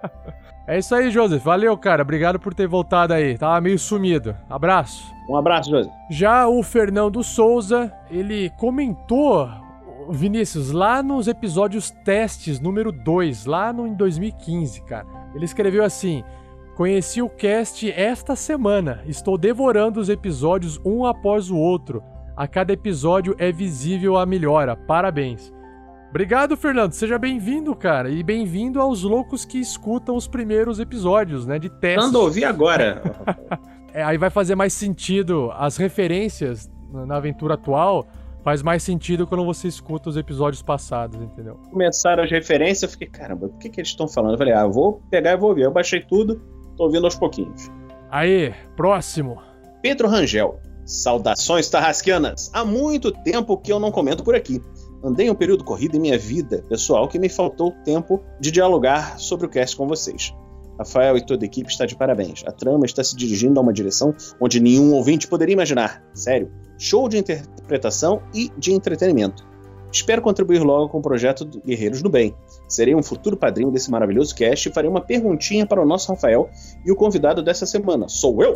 é 0.65 0.77
isso 0.79 0.95
aí, 0.95 1.11
Joseph. 1.11 1.43
Valeu, 1.43 1.77
cara. 1.77 2.01
Obrigado 2.01 2.39
por 2.39 2.53
ter 2.53 2.65
voltado 2.65 3.13
aí. 3.13 3.37
Tava 3.37 3.59
meio 3.59 3.77
sumido. 3.77 4.33
Abraço. 4.49 5.13
Um 5.29 5.35
abraço, 5.35 5.69
Joseph. 5.69 5.93
Já 6.09 6.47
o 6.47 6.63
Fernando 6.63 7.21
Souza, 7.23 7.91
ele 8.09 8.49
comentou, 8.57 9.49
Vinícius, 10.09 10.71
lá 10.71 11.01
nos 11.01 11.27
episódios 11.27 11.91
testes 12.03 12.59
número 12.59 12.91
2, 12.91 13.45
lá 13.45 13.71
no, 13.71 13.87
em 13.87 13.93
2015, 13.93 14.81
cara. 14.81 15.05
Ele 15.33 15.45
escreveu 15.45 15.83
assim: 15.83 16.23
Conheci 16.75 17.21
o 17.21 17.29
cast 17.29 17.89
esta 17.89 18.35
semana. 18.35 19.01
Estou 19.07 19.37
devorando 19.37 19.99
os 19.99 20.09
episódios 20.09 20.79
um 20.83 21.05
após 21.05 21.49
o 21.49 21.55
outro. 21.55 22.03
A 22.35 22.47
cada 22.47 22.73
episódio 22.73 23.33
é 23.37 23.49
visível 23.49 24.17
a 24.17 24.25
melhora. 24.25 24.75
Parabéns. 24.75 25.53
Obrigado, 26.09 26.57
Fernando. 26.57 26.91
Seja 26.91 27.17
bem-vindo, 27.17 27.73
cara. 27.73 28.09
E 28.09 28.21
bem-vindo 28.21 28.81
aos 28.81 29.03
loucos 29.03 29.45
que 29.45 29.57
escutam 29.57 30.15
os 30.17 30.27
primeiros 30.27 30.79
episódios, 30.79 31.45
né? 31.45 31.59
De 31.59 31.69
testes. 31.69 32.09
Ando 32.09 32.19
ouvir 32.19 32.43
agora. 32.43 33.01
é, 33.93 34.03
aí 34.03 34.17
vai 34.17 34.29
fazer 34.29 34.55
mais 34.55 34.73
sentido 34.73 35.51
as 35.57 35.77
referências 35.77 36.69
na 36.91 37.15
aventura 37.15 37.53
atual. 37.53 38.05
Faz 38.45 38.61
mais 38.61 38.83
sentido 38.83 39.25
quando 39.25 39.43
você 39.43 39.67
escuta 39.67 40.07
os 40.07 40.15
episódios 40.15 40.61
passados, 40.61 41.19
entendeu? 41.19 41.57
Começaram 41.71 42.23
as 42.23 42.29
referências, 42.29 42.83
eu 42.83 42.89
fiquei, 42.89 43.07
caramba, 43.07 43.49
por 43.49 43.57
que, 43.57 43.69
que 43.69 43.79
eles 43.79 43.89
estão 43.89 44.07
falando? 44.07 44.33
Eu 44.33 44.37
falei, 44.37 44.53
ah, 44.53 44.67
vou 44.67 45.01
pegar 45.09 45.31
e 45.31 45.35
vou 45.35 45.49
ouvir. 45.49 45.63
Eu 45.63 45.71
baixei 45.71 45.99
tudo, 45.99 46.39
tô 46.77 46.83
ouvindo 46.83 47.05
aos 47.05 47.15
pouquinhos. 47.15 47.71
Aí, 48.11 48.53
próximo. 48.75 49.41
Pedro 49.81 50.07
Rangel. 50.07 50.59
Saudações 50.85 51.67
tarrasquianas. 51.71 52.51
Há 52.53 52.63
muito 52.63 53.11
tempo 53.11 53.57
que 53.57 53.73
eu 53.73 53.79
não 53.79 53.91
comento 53.91 54.23
por 54.23 54.35
aqui. 54.35 54.61
Andei 55.03 55.27
um 55.27 55.35
período 55.35 55.63
corrido 55.63 55.97
em 55.97 55.99
minha 55.99 56.17
vida 56.19 56.63
pessoal 56.69 57.07
que 57.07 57.17
me 57.17 57.29
faltou 57.29 57.71
tempo 57.83 58.23
de 58.39 58.51
dialogar 58.51 59.17
sobre 59.17 59.47
o 59.47 59.49
cast 59.49 59.75
com 59.75 59.87
vocês. 59.87 60.31
Rafael 60.77 61.17
e 61.17 61.25
toda 61.25 61.43
a 61.43 61.47
equipe 61.47 61.71
está 61.71 61.87
de 61.87 61.95
parabéns. 61.95 62.43
A 62.45 62.51
trama 62.51 62.85
está 62.85 63.03
se 63.03 63.15
dirigindo 63.15 63.59
a 63.59 63.63
uma 63.63 63.73
direção 63.73 64.13
onde 64.39 64.59
nenhum 64.59 64.93
ouvinte 64.93 65.27
poderia 65.27 65.53
imaginar. 65.53 66.03
Sério, 66.13 66.51
show 66.77 67.07
de 67.07 67.17
interpretação 67.17 68.21
e 68.33 68.51
de 68.57 68.73
entretenimento. 68.73 69.45
Espero 69.91 70.21
contribuir 70.21 70.61
logo 70.61 70.89
com 70.89 70.97
o 70.97 71.01
projeto 71.01 71.45
do 71.45 71.61
Guerreiros 71.61 72.01
do 72.01 72.09
Bem. 72.09 72.35
Serei 72.67 72.93
um 72.93 73.03
futuro 73.03 73.37
padrinho 73.37 73.71
desse 73.71 73.89
maravilhoso 73.89 74.35
cast 74.35 74.67
e 74.67 74.71
farei 74.73 74.89
uma 74.89 74.99
perguntinha 74.99 75.65
para 75.65 75.81
o 75.81 75.85
nosso 75.85 76.11
Rafael 76.11 76.49
e 76.85 76.91
o 76.91 76.95
convidado 76.95 77.41
dessa 77.41 77.65
semana. 77.65 78.09
Sou 78.09 78.43
eu! 78.43 78.53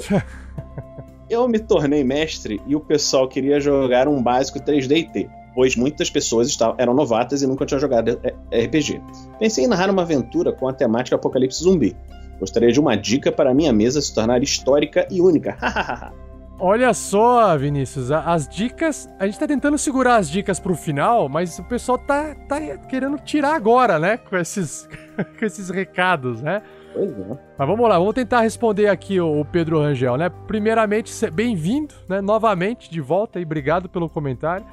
eu 1.29 1.47
me 1.47 1.59
tornei 1.59 2.03
mestre 2.03 2.61
e 2.67 2.75
o 2.75 2.79
pessoal 2.79 3.27
queria 3.27 3.59
jogar 3.59 4.07
um 4.07 4.21
básico 4.21 4.59
3D 4.59 5.29
pois 5.59 5.75
muitas 5.75 6.09
pessoas 6.09 6.47
estavam, 6.47 6.75
eram 6.77 6.93
novatas 6.93 7.41
e 7.41 7.47
nunca 7.47 7.65
tinham 7.65 7.79
jogado 7.79 8.19
RPG. 8.51 9.01
Pensei 9.39 9.65
em 9.65 9.67
narrar 9.67 9.89
uma 9.89 10.03
aventura 10.03 10.53
com 10.53 10.67
a 10.67 10.73
temática 10.73 11.17
apocalipse 11.17 11.63
zumbi. 11.63 11.95
Gostaria 12.39 12.71
de 12.71 12.79
uma 12.79 12.95
dica 12.95 13.31
para 13.31 13.53
minha 13.53 13.73
mesa 13.73 14.01
se 14.01 14.13
tornar 14.13 14.41
histórica 14.41 15.05
e 15.11 15.19
única. 15.19 15.57
Olha 16.61 16.93
só, 16.93 17.57
Vinícius, 17.57 18.11
as 18.11 18.47
dicas. 18.47 19.09
A 19.17 19.25
gente 19.25 19.39
tá 19.39 19.47
tentando 19.47 19.77
segurar 19.77 20.17
as 20.17 20.29
dicas 20.29 20.59
pro 20.59 20.75
final, 20.75 21.29
mas 21.29 21.57
o 21.57 21.63
pessoal 21.63 21.97
tá, 21.97 22.35
tá 22.35 22.59
querendo 22.79 23.17
tirar 23.17 23.55
agora, 23.55 23.97
né? 23.97 24.17
Com 24.17 24.35
esses, 24.35 24.87
com 25.39 25.45
esses 25.45 25.69
recados, 25.69 26.41
né? 26.41 26.61
Pois 26.93 27.11
é. 27.11 27.39
Mas 27.57 27.67
vamos 27.67 27.87
lá, 27.87 27.97
vamos 27.97 28.13
tentar 28.13 28.41
responder 28.41 28.87
aqui 28.87 29.21
o, 29.21 29.45
Pedro 29.45 29.79
Rangel, 29.79 30.17
né? 30.17 30.27
Primeiramente, 30.29 31.13
bem-vindo, 31.31 31.95
né? 32.09 32.19
Novamente 32.19 32.91
de 32.91 32.99
volta 32.99 33.39
e 33.39 33.43
obrigado 33.43 33.87
pelo 33.87 34.09
comentário. 34.09 34.65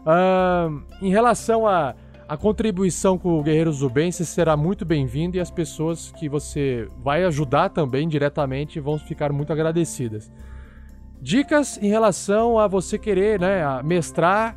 Uh, 0.00 0.82
em 1.00 1.10
relação 1.10 1.66
a 1.66 1.94
a 2.30 2.36
contribuição 2.36 3.18
com 3.18 3.40
o 3.40 3.42
Guerreiros 3.42 3.80
do 3.80 3.90
Bem 3.90 4.12
será 4.12 4.56
muito 4.56 4.84
bem-vinda 4.84 5.36
e 5.36 5.40
as 5.40 5.50
pessoas 5.50 6.12
que 6.12 6.28
você 6.28 6.88
vai 7.02 7.24
ajudar 7.24 7.70
também 7.70 8.06
diretamente 8.06 8.78
vão 8.78 8.96
ficar 9.00 9.32
muito 9.32 9.52
agradecidas. 9.52 10.30
Dicas 11.20 11.78
em 11.82 11.88
relação 11.88 12.58
a 12.58 12.66
você 12.66 12.98
querer 12.98 13.38
né, 13.38 13.62
mestrar 13.84 14.56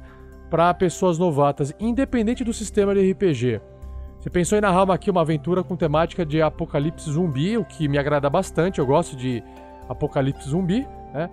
para 0.49 0.73
pessoas 0.73 1.17
novatas, 1.17 1.73
independente 1.79 2.43
do 2.43 2.53
sistema 2.53 2.93
de 2.93 3.11
RPG. 3.11 3.59
Você 4.19 4.29
pensou 4.29 4.57
em 4.57 4.61
narrar 4.61 4.89
aqui 4.91 5.09
uma 5.11 5.21
aventura 5.21 5.63
com 5.63 5.75
temática 5.75 6.25
de 6.25 6.41
apocalipse 6.41 7.11
zumbi, 7.11 7.57
o 7.57 7.65
que 7.65 7.89
me 7.89 7.97
agrada 7.97 8.29
bastante, 8.29 8.79
eu 8.79 8.85
gosto 8.85 9.17
de 9.17 9.43
apocalipse 9.89 10.49
zumbi, 10.49 10.87
né? 11.13 11.29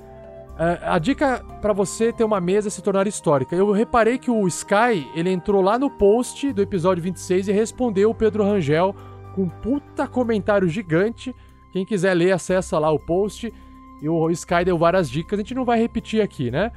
Uh, 0.61 0.77
a 0.82 0.98
dica 0.98 1.43
para 1.62 1.73
você 1.73 2.12
ter 2.12 2.24
uma 2.24 2.39
mesa 2.40 2.69
se 2.69 2.82
tornar 2.82 3.07
histórica. 3.07 3.57
Eu 3.57 3.70
reparei 3.73 4.19
que 4.19 4.31
o 4.31 4.47
Sky, 4.47 5.09
ele 5.15 5.31
entrou 5.31 5.62
lá 5.62 5.78
no 5.78 5.89
post 5.89 6.52
do 6.52 6.61
episódio 6.61 7.02
26 7.02 7.48
e 7.48 7.52
respondeu 7.52 8.11
o 8.11 8.15
Pedro 8.15 8.44
Rangel 8.44 8.94
com 9.35 9.44
um 9.44 9.48
puta 9.48 10.07
comentário 10.07 10.69
gigante. 10.69 11.35
Quem 11.73 11.86
quiser 11.86 12.12
ler, 12.12 12.32
acessa 12.32 12.78
lá 12.78 12.90
o 12.90 12.98
post. 12.98 13.51
E 14.01 14.09
o 14.09 14.31
Sky 14.31 14.64
deu 14.64 14.78
várias 14.78 15.10
dicas, 15.10 15.39
a 15.39 15.43
gente 15.43 15.55
não 15.55 15.64
vai 15.64 15.78
repetir 15.78 16.22
aqui, 16.22 16.51
né? 16.51 16.70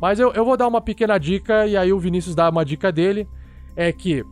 Mas 0.00 0.18
eu, 0.18 0.32
eu 0.32 0.44
vou 0.44 0.56
dar 0.56 0.66
uma 0.66 0.80
pequena 0.80 1.18
dica 1.18 1.66
e 1.66 1.76
aí 1.76 1.92
o 1.92 1.98
Vinícius 1.98 2.34
dá 2.34 2.48
uma 2.48 2.64
dica 2.64 2.90
dele. 2.90 3.28
É 3.76 3.92
que, 3.92 4.24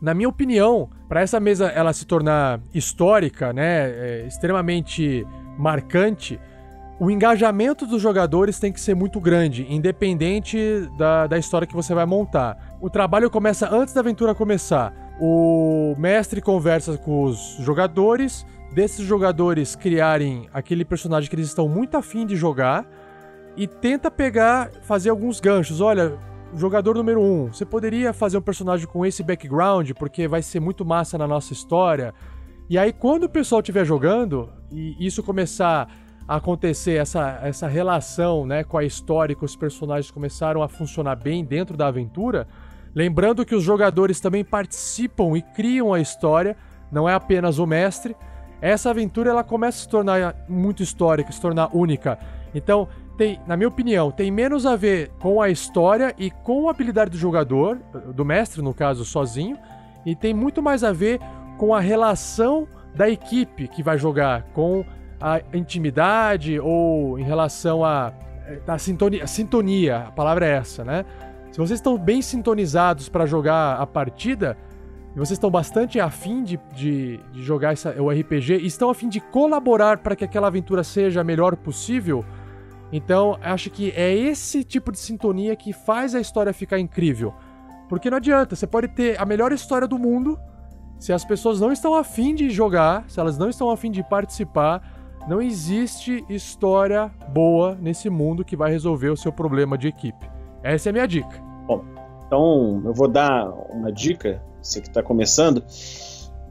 na 0.00 0.14
minha 0.14 0.28
opinião, 0.28 0.88
para 1.08 1.20
essa 1.20 1.40
mesa 1.40 1.66
ela 1.66 1.92
se 1.92 2.06
tornar 2.06 2.60
histórica, 2.72 3.52
né? 3.52 3.90
É, 3.90 4.24
extremamente 4.26 5.26
marcante, 5.58 6.38
o 7.02 7.10
engajamento 7.10 7.84
dos 7.84 8.00
jogadores 8.00 8.60
tem 8.60 8.72
que 8.72 8.80
ser 8.80 8.94
muito 8.94 9.20
grande, 9.20 9.66
independente 9.68 10.88
da, 10.96 11.26
da 11.26 11.36
história 11.36 11.66
que 11.66 11.74
você 11.74 11.92
vai 11.94 12.06
montar. 12.06 12.76
O 12.80 12.88
trabalho 12.88 13.28
começa 13.28 13.68
antes 13.74 13.92
da 13.92 14.00
aventura 14.00 14.34
começar. 14.36 14.94
O 15.20 15.96
mestre 15.98 16.40
conversa 16.40 16.96
com 16.96 17.24
os 17.24 17.56
jogadores, 17.58 18.46
desses 18.72 19.06
jogadores 19.06 19.76
criarem 19.76 20.48
aquele 20.52 20.84
personagem 20.84 21.28
que 21.28 21.36
eles 21.36 21.48
estão 21.48 21.68
muito 21.68 21.96
afim 21.96 22.26
de 22.26 22.36
jogar 22.36 22.86
e 23.56 23.66
tenta 23.66 24.10
pegar, 24.10 24.70
fazer 24.82 25.10
alguns 25.10 25.40
ganchos. 25.40 25.80
Olha, 25.80 26.18
jogador 26.54 26.94
número 26.94 27.20
1, 27.20 27.24
um, 27.24 27.52
você 27.52 27.64
poderia 27.64 28.12
fazer 28.12 28.38
um 28.38 28.42
personagem 28.42 28.86
com 28.86 29.04
esse 29.04 29.22
background 29.22 29.90
porque 29.92 30.26
vai 30.26 30.42
ser 30.42 30.60
muito 30.60 30.84
massa 30.84 31.18
na 31.18 31.26
nossa 31.26 31.52
história. 31.52 32.14
E 32.68 32.78
aí, 32.78 32.92
quando 32.92 33.24
o 33.24 33.28
pessoal 33.28 33.60
estiver 33.60 33.84
jogando 33.84 34.50
e 34.70 34.96
isso 34.98 35.22
começar 35.22 35.88
a 36.26 36.36
acontecer, 36.36 36.94
essa, 36.94 37.40
essa 37.42 37.68
relação 37.68 38.46
né, 38.46 38.64
com 38.64 38.78
a 38.78 38.84
história, 38.84 39.34
que 39.34 39.44
os 39.44 39.56
personagens 39.56 40.10
começaram 40.10 40.62
a 40.62 40.68
funcionar 40.68 41.16
bem 41.16 41.44
dentro 41.44 41.76
da 41.76 41.88
aventura, 41.88 42.48
lembrando 42.94 43.44
que 43.44 43.54
os 43.54 43.62
jogadores 43.62 44.20
também 44.20 44.42
participam 44.42 45.36
e 45.36 45.42
criam 45.42 45.92
a 45.92 46.00
história, 46.00 46.56
não 46.90 47.06
é 47.06 47.12
apenas 47.12 47.58
o 47.58 47.66
mestre. 47.66 48.16
Essa 48.62 48.90
aventura 48.90 49.30
ela 49.30 49.42
começa 49.42 49.78
a 49.78 49.82
se 49.82 49.88
tornar 49.88 50.36
muito 50.48 50.84
histórica, 50.84 51.32
se 51.32 51.40
tornar 51.40 51.76
única. 51.76 52.16
Então, 52.54 52.88
tem, 53.18 53.40
na 53.44 53.56
minha 53.56 53.68
opinião, 53.68 54.12
tem 54.12 54.30
menos 54.30 54.64
a 54.64 54.76
ver 54.76 55.10
com 55.18 55.42
a 55.42 55.50
história 55.50 56.14
e 56.16 56.30
com 56.30 56.68
a 56.68 56.70
habilidade 56.70 57.10
do 57.10 57.18
jogador, 57.18 57.76
do 58.14 58.24
mestre 58.24 58.62
no 58.62 58.72
caso, 58.72 59.04
sozinho, 59.04 59.58
e 60.06 60.14
tem 60.14 60.32
muito 60.32 60.62
mais 60.62 60.84
a 60.84 60.92
ver 60.92 61.20
com 61.58 61.74
a 61.74 61.80
relação 61.80 62.68
da 62.94 63.10
equipe 63.10 63.66
que 63.66 63.82
vai 63.82 63.98
jogar, 63.98 64.44
com 64.54 64.84
a 65.20 65.40
intimidade 65.52 66.58
ou 66.60 67.18
em 67.18 67.22
relação 67.22 67.84
a, 67.84 68.12
a 68.66 68.78
sintonia, 68.78 69.24
a 69.24 69.26
sintonia, 69.26 69.98
a 70.08 70.10
palavra 70.12 70.46
é 70.46 70.50
essa, 70.52 70.84
né? 70.84 71.04
Se 71.50 71.58
vocês 71.58 71.78
estão 71.78 71.98
bem 71.98 72.22
sintonizados 72.22 73.08
para 73.08 73.26
jogar 73.26 73.74
a 73.74 73.86
partida, 73.86 74.56
e 75.14 75.18
vocês 75.18 75.32
estão 75.32 75.50
bastante 75.50 76.00
afim 76.00 76.42
de, 76.42 76.58
de, 76.74 77.20
de 77.32 77.42
jogar 77.42 77.72
essa, 77.72 77.90
o 78.00 78.10
RPG 78.10 78.56
e 78.56 78.66
estão 78.66 78.88
afim 78.88 79.08
de 79.08 79.20
colaborar 79.20 79.98
para 79.98 80.16
que 80.16 80.24
aquela 80.24 80.46
aventura 80.46 80.82
seja 80.82 81.20
a 81.20 81.24
melhor 81.24 81.56
possível, 81.56 82.24
então 82.90 83.38
acho 83.42 83.70
que 83.70 83.90
é 83.90 84.14
esse 84.14 84.64
tipo 84.64 84.90
de 84.90 84.98
sintonia 84.98 85.54
que 85.56 85.72
faz 85.72 86.14
a 86.14 86.20
história 86.20 86.52
ficar 86.52 86.78
incrível. 86.78 87.34
Porque 87.88 88.08
não 88.08 88.16
adianta, 88.16 88.56
você 88.56 88.66
pode 88.66 88.88
ter 88.88 89.20
a 89.20 89.26
melhor 89.26 89.52
história 89.52 89.86
do 89.86 89.98
mundo, 89.98 90.38
se 90.98 91.12
as 91.12 91.24
pessoas 91.24 91.60
não 91.60 91.72
estão 91.72 91.94
afim 91.94 92.34
de 92.34 92.48
jogar, 92.48 93.04
se 93.08 93.18
elas 93.18 93.36
não 93.36 93.48
estão 93.48 93.70
afim 93.70 93.90
de 93.90 94.02
participar, 94.02 94.82
não 95.28 95.40
existe 95.40 96.24
história 96.28 97.10
boa 97.28 97.76
nesse 97.80 98.08
mundo 98.08 98.44
que 98.44 98.56
vai 98.56 98.70
resolver 98.70 99.10
o 99.10 99.16
seu 99.16 99.32
problema 99.32 99.76
de 99.76 99.88
equipe. 99.88 100.30
Essa 100.62 100.88
é 100.88 100.90
a 100.90 100.92
minha 100.92 101.06
dica. 101.06 101.42
Bom, 101.66 101.84
então 102.26 102.82
eu 102.84 102.92
vou 102.94 103.08
dar 103.08 103.48
uma 103.70 103.92
dica, 103.92 104.42
você 104.62 104.80
que 104.80 104.88
está 104.88 105.02
começando. 105.02 105.64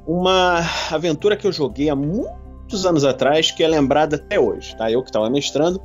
Uma 0.05 0.59
aventura 0.91 1.37
que 1.37 1.45
eu 1.45 1.51
joguei 1.51 1.89
há 1.89 1.95
muitos 1.95 2.85
anos 2.85 3.03
atrás, 3.03 3.51
que 3.51 3.63
é 3.63 3.67
lembrada 3.67 4.15
até 4.15 4.39
hoje, 4.39 4.75
tá? 4.75 4.91
Eu 4.91 5.01
que 5.01 5.09
estava 5.09 5.29
mestrando. 5.29 5.81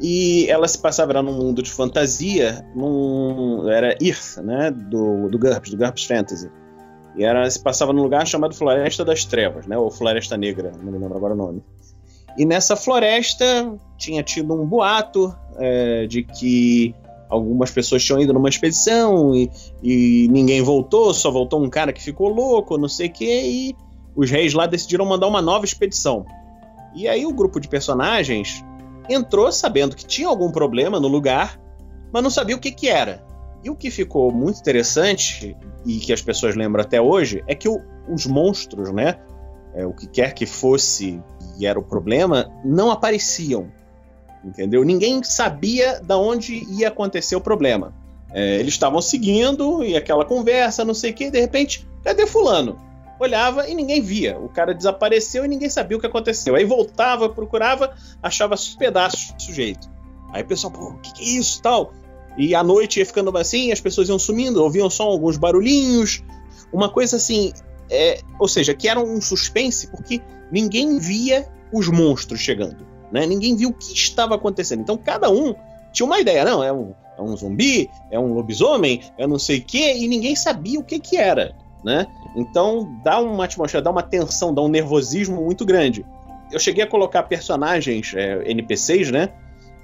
E 0.00 0.46
ela 0.48 0.66
se 0.66 0.78
passava 0.78 1.12
era 1.12 1.22
num 1.22 1.34
mundo 1.34 1.62
de 1.62 1.70
fantasia, 1.70 2.64
num, 2.74 3.68
era 3.68 3.96
Earth, 4.00 4.38
né? 4.42 4.70
Do, 4.70 5.28
do 5.28 5.38
GURPS, 5.38 5.70
do 5.70 5.76
GURPS 5.76 6.04
Fantasy. 6.04 6.50
E 7.16 7.24
era, 7.24 7.48
se 7.50 7.60
passava 7.60 7.92
num 7.92 8.02
lugar 8.02 8.26
chamado 8.26 8.54
Floresta 8.54 9.04
das 9.04 9.24
Trevas, 9.26 9.66
né? 9.66 9.76
Ou 9.76 9.90
Floresta 9.90 10.36
Negra, 10.38 10.72
não 10.82 10.90
me 10.90 10.98
lembro 10.98 11.16
agora 11.16 11.34
o 11.34 11.36
nome. 11.36 11.62
E 12.38 12.46
nessa 12.46 12.76
floresta 12.76 13.44
tinha 13.98 14.22
tido 14.22 14.54
um 14.54 14.64
boato 14.64 15.34
é, 15.58 16.06
de 16.06 16.22
que 16.22 16.94
algumas 17.30 17.70
pessoas 17.70 18.04
tinham 18.04 18.20
ido 18.20 18.32
numa 18.32 18.48
expedição 18.48 19.34
e, 19.34 19.50
e, 19.82 20.28
ninguém 20.28 20.60
voltou, 20.60 21.14
só 21.14 21.30
voltou 21.30 21.62
um 21.62 21.70
cara 21.70 21.92
que 21.92 22.02
ficou 22.02 22.28
louco, 22.28 22.76
não 22.76 22.88
sei 22.88 23.06
o 23.06 23.12
quê, 23.12 23.42
e 23.44 23.76
os 24.16 24.30
reis 24.30 24.52
lá 24.52 24.66
decidiram 24.66 25.06
mandar 25.06 25.28
uma 25.28 25.40
nova 25.40 25.64
expedição. 25.64 26.26
E 26.94 27.06
aí 27.06 27.24
o 27.24 27.32
grupo 27.32 27.60
de 27.60 27.68
personagens 27.68 28.64
entrou 29.08 29.50
sabendo 29.52 29.94
que 29.94 30.04
tinha 30.04 30.28
algum 30.28 30.50
problema 30.50 30.98
no 30.98 31.08
lugar, 31.08 31.60
mas 32.12 32.22
não 32.22 32.30
sabia 32.30 32.56
o 32.56 32.60
que, 32.60 32.72
que 32.72 32.88
era. 32.88 33.24
E 33.62 33.70
o 33.70 33.76
que 33.76 33.90
ficou 33.90 34.32
muito 34.32 34.58
interessante, 34.58 35.56
e 35.86 35.98
que 35.98 36.12
as 36.12 36.22
pessoas 36.22 36.56
lembram 36.56 36.82
até 36.82 37.00
hoje, 37.00 37.44
é 37.46 37.54
que 37.54 37.68
o, 37.68 37.80
os 38.08 38.26
monstros, 38.26 38.92
né? 38.92 39.20
É, 39.72 39.86
o 39.86 39.92
que 39.92 40.08
quer 40.08 40.34
que 40.34 40.46
fosse 40.46 41.22
e 41.58 41.66
era 41.66 41.78
o 41.78 41.82
problema, 41.82 42.50
não 42.64 42.90
apareciam. 42.90 43.70
Entendeu? 44.44 44.84
Ninguém 44.84 45.22
sabia 45.22 46.00
da 46.00 46.16
onde 46.16 46.64
ia 46.70 46.88
acontecer 46.88 47.36
o 47.36 47.40
problema. 47.40 47.94
É, 48.32 48.56
eles 48.56 48.74
estavam 48.74 49.02
seguindo 49.02 49.84
e 49.84 49.96
aquela 49.96 50.24
conversa, 50.24 50.84
não 50.84 50.94
sei 50.94 51.10
o 51.10 51.14
que, 51.14 51.24
e 51.24 51.30
de 51.30 51.40
repente, 51.40 51.86
cadê 52.02 52.26
Fulano? 52.26 52.78
Olhava 53.18 53.68
e 53.68 53.74
ninguém 53.74 54.00
via. 54.00 54.38
O 54.38 54.48
cara 54.48 54.72
desapareceu 54.72 55.44
e 55.44 55.48
ninguém 55.48 55.68
sabia 55.68 55.96
o 55.96 56.00
que 56.00 56.06
aconteceu. 56.06 56.54
Aí 56.54 56.64
voltava, 56.64 57.28
procurava, 57.28 57.94
achava 58.22 58.54
pedaços 58.78 59.32
do 59.32 59.42
sujeito. 59.42 59.90
Aí 60.32 60.42
o 60.42 60.46
pessoal, 60.46 60.72
pô, 60.72 60.90
o 60.90 60.98
que, 60.98 61.12
que 61.12 61.22
é 61.22 61.38
isso 61.38 61.60
tal? 61.60 61.92
E 62.38 62.54
à 62.54 62.62
noite 62.62 62.98
ia 62.98 63.04
ficando 63.04 63.36
assim, 63.36 63.72
as 63.72 63.80
pessoas 63.80 64.08
iam 64.08 64.18
sumindo, 64.18 64.62
ouviam 64.62 64.88
só 64.88 65.02
alguns 65.02 65.36
barulhinhos, 65.36 66.22
uma 66.72 66.88
coisa 66.88 67.16
assim. 67.16 67.52
É, 67.90 68.20
ou 68.38 68.46
seja, 68.46 68.72
que 68.72 68.88
era 68.88 69.00
um 69.00 69.20
suspense 69.20 69.88
porque 69.88 70.22
ninguém 70.50 70.98
via 70.98 71.46
os 71.72 71.88
monstros 71.88 72.40
chegando. 72.40 72.89
Né? 73.12 73.26
Ninguém 73.26 73.56
viu 73.56 73.70
o 73.70 73.72
que 73.72 73.92
estava 73.92 74.34
acontecendo. 74.34 74.80
Então 74.80 74.96
cada 74.96 75.30
um 75.30 75.54
tinha 75.92 76.06
uma 76.06 76.20
ideia, 76.20 76.44
não, 76.44 76.62
é 76.62 76.72
um, 76.72 76.94
é 77.18 77.22
um 77.22 77.36
zumbi, 77.36 77.90
é 78.10 78.18
um 78.18 78.32
lobisomem, 78.32 79.02
é 79.18 79.26
não 79.26 79.38
sei 79.38 79.58
o 79.58 79.64
quê, 79.64 79.94
e 79.96 80.08
ninguém 80.08 80.36
sabia 80.36 80.78
o 80.78 80.84
que 80.84 80.98
que 80.98 81.16
era, 81.16 81.54
né? 81.84 82.06
Então 82.36 83.00
dá 83.02 83.20
uma 83.20 83.44
atmosfera, 83.44 83.82
dá 83.82 83.90
uma 83.90 84.02
tensão, 84.02 84.54
dá 84.54 84.62
um 84.62 84.68
nervosismo 84.68 85.42
muito 85.42 85.64
grande. 85.64 86.06
Eu 86.52 86.58
cheguei 86.58 86.82
a 86.82 86.86
colocar 86.86 87.24
personagens 87.24 88.12
é, 88.14 88.50
NPCs, 88.50 89.10
né? 89.10 89.30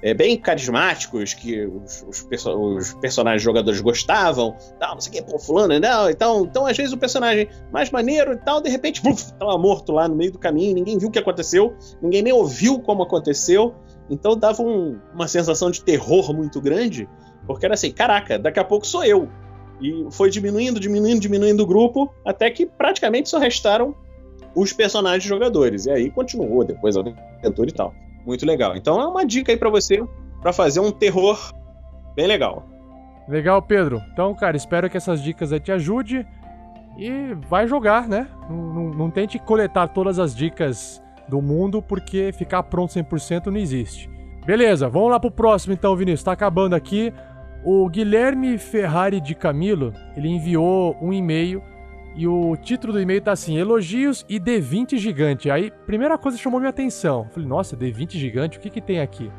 É, 0.01 0.13
bem 0.13 0.37
carismáticos, 0.37 1.33
que 1.33 1.65
os, 1.65 2.05
os, 2.07 2.27
os, 2.45 2.93
personagens 2.95 3.41
jogadores 3.41 3.81
gostavam, 3.81 4.55
tal, 4.79 4.93
não 4.93 5.01
sei 5.01 5.09
o 5.09 5.15
que, 5.15 5.31
pô, 5.31 5.39
fulano, 5.39 5.79
não, 5.79 6.09
então, 6.09 6.45
então 6.45 6.65
às 6.65 6.77
vezes 6.77 6.93
o 6.93 6.97
personagem 6.97 7.49
mais 7.71 7.89
maneiro 7.89 8.33
e 8.33 8.37
tal, 8.37 8.61
de 8.61 8.69
repente, 8.69 9.01
buf, 9.01 9.33
tava 9.33 9.57
morto 9.57 9.91
lá 9.91 10.07
no 10.07 10.15
meio 10.15 10.31
do 10.31 10.39
caminho, 10.39 10.75
ninguém 10.75 10.97
viu 10.97 11.09
o 11.09 11.11
que 11.11 11.19
aconteceu, 11.19 11.75
ninguém 12.01 12.21
nem 12.21 12.33
ouviu 12.33 12.79
como 12.79 13.03
aconteceu, 13.03 13.73
então 14.09 14.37
dava 14.37 14.61
um, 14.61 14.99
uma 15.13 15.27
sensação 15.27 15.71
de 15.71 15.83
terror 15.83 16.33
muito 16.33 16.61
grande, 16.61 17.09
porque 17.45 17.65
era 17.65 17.73
assim, 17.73 17.91
caraca, 17.91 18.37
daqui 18.37 18.59
a 18.59 18.63
pouco 18.63 18.85
sou 18.85 19.03
eu. 19.03 19.27
E 19.81 20.07
foi 20.11 20.29
diminuindo, 20.29 20.79
diminuindo, 20.79 21.21
diminuindo 21.21 21.61
o 21.63 21.67
grupo, 21.67 22.11
até 22.25 22.49
que 22.49 22.65
praticamente 22.65 23.29
só 23.29 23.37
restaram 23.37 23.95
os 24.55 24.73
personagens 24.73 25.23
jogadores. 25.23 25.85
E 25.85 25.91
aí 25.91 26.09
continuou 26.09 26.63
depois 26.63 26.97
a 26.97 27.01
aventura 27.01 27.69
e 27.69 27.73
tal. 27.73 27.93
Muito 28.27 28.45
legal. 28.45 28.75
Então 28.75 28.99
é 28.99 29.07
uma 29.07 29.25
dica 29.25 29.53
aí 29.53 29.57
para 29.57 29.69
você 29.69 30.03
para 30.41 30.51
fazer 30.51 30.81
um 30.81 30.91
terror 30.91 31.39
bem 32.13 32.27
legal. 32.27 32.67
Legal, 33.25 33.61
Pedro. 33.61 34.01
Então, 34.11 34.35
cara, 34.35 34.57
espero 34.57 34.89
que 34.89 34.97
essas 34.97 35.23
dicas 35.23 35.53
aí 35.53 35.59
te 35.61 35.71
ajude 35.71 36.27
e 36.97 37.33
vai 37.49 37.67
jogar, 37.67 38.07
né? 38.07 38.27
Não, 38.49 38.57
não, 38.57 38.89
não 38.89 39.09
tente 39.09 39.39
coletar 39.39 39.87
todas 39.87 40.19
as 40.19 40.35
dicas 40.35 41.01
do 41.27 41.41
mundo 41.41 41.81
porque 41.81 42.31
ficar 42.33 42.63
pronto 42.63 42.93
100% 42.93 43.47
não 43.47 43.57
existe. 43.57 44.09
Beleza, 44.45 44.89
vamos 44.89 45.11
lá 45.11 45.19
pro 45.19 45.31
próximo 45.31 45.73
então, 45.73 45.95
Vinícius. 45.95 46.23
Tá 46.23 46.33
acabando 46.33 46.73
aqui. 46.73 47.13
O 47.63 47.89
Guilherme 47.89 48.57
Ferrari 48.57 49.21
de 49.21 49.35
Camilo, 49.35 49.93
ele 50.15 50.27
enviou 50.29 50.97
um 51.01 51.13
e-mail 51.13 51.61
e 52.17 52.27
o 52.27 52.57
título 52.57 52.91
do 52.91 52.99
e-mail 52.99 53.21
tá 53.21 53.31
assim: 53.31 53.57
Elogios 53.57 54.25
e 54.27 54.39
D20 54.39 54.97
gigante. 54.97 55.51
Aí, 55.51 55.71
primeira 55.85 56.17
coisa 56.17 56.37
chamou 56.37 56.59
minha 56.59 56.71
atenção. 56.71 57.29
Falei, 57.31 57.47
nossa, 57.47 57.77
D20 57.77 58.17
gigante, 58.17 58.57
o 58.57 58.61
que 58.61 58.71
que 58.71 58.81
tem 58.81 58.99
aqui? 58.99 59.31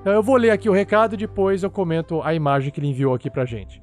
Então 0.00 0.12
eu 0.12 0.22
vou 0.22 0.36
ler 0.36 0.50
aqui 0.50 0.68
o 0.68 0.72
recado 0.72 1.14
e 1.14 1.18
depois 1.18 1.62
eu 1.62 1.70
comento 1.70 2.22
a 2.22 2.34
imagem 2.34 2.70
que 2.70 2.80
ele 2.80 2.88
enviou 2.88 3.14
aqui 3.14 3.30
pra 3.30 3.44
gente. 3.44 3.82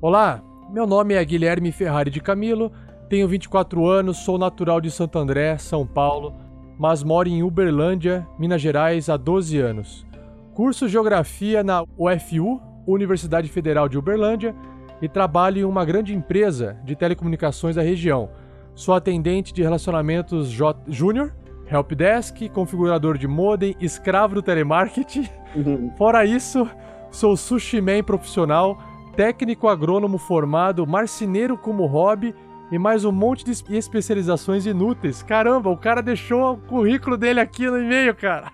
Olá, 0.00 0.42
meu 0.70 0.86
nome 0.86 1.14
é 1.14 1.24
Guilherme 1.24 1.72
Ferrari 1.72 2.10
de 2.10 2.20
Camilo, 2.20 2.70
tenho 3.08 3.26
24 3.26 3.86
anos, 3.86 4.18
sou 4.18 4.38
natural 4.38 4.80
de 4.80 4.90
Santo 4.90 5.18
André, 5.18 5.56
São 5.58 5.86
Paulo, 5.86 6.34
mas 6.78 7.02
moro 7.02 7.28
em 7.28 7.42
Uberlândia, 7.42 8.26
Minas 8.38 8.60
Gerais 8.60 9.08
há 9.08 9.16
12 9.16 9.58
anos. 9.58 10.06
Curso 10.54 10.88
Geografia 10.88 11.62
na 11.62 11.82
UFU, 11.96 12.60
Universidade 12.86 13.48
Federal 13.48 13.88
de 13.88 13.98
Uberlândia, 13.98 14.54
e 15.00 15.08
trabalho 15.08 15.60
em 15.60 15.64
uma 15.64 15.84
grande 15.84 16.14
empresa 16.14 16.76
de 16.84 16.96
telecomunicações 16.96 17.76
da 17.76 17.82
região. 17.82 18.30
Sou 18.74 18.94
atendente 18.94 19.52
de 19.52 19.62
relacionamentos 19.62 20.48
júnior, 20.88 21.34
helpdesk, 21.70 22.48
configurador 22.50 23.18
de 23.18 23.26
modem, 23.26 23.76
escravo 23.80 24.36
do 24.36 24.42
telemarketing. 24.42 25.28
Uhum. 25.54 25.92
Fora 25.96 26.24
isso, 26.24 26.68
sou 27.10 27.36
sushi 27.36 27.80
man 27.80 28.02
profissional, 28.02 28.78
técnico 29.16 29.68
agrônomo 29.68 30.18
formado, 30.18 30.86
marceneiro 30.86 31.58
como 31.58 31.86
hobby 31.86 32.34
e 32.70 32.78
mais 32.78 33.04
um 33.04 33.12
monte 33.12 33.44
de 33.44 33.50
especializações 33.76 34.66
inúteis. 34.66 35.22
Caramba, 35.22 35.70
o 35.70 35.76
cara 35.76 36.02
deixou 36.02 36.52
o 36.52 36.56
currículo 36.58 37.16
dele 37.16 37.40
aqui 37.40 37.66
no 37.66 37.80
e-mail, 37.80 38.14
cara. 38.14 38.52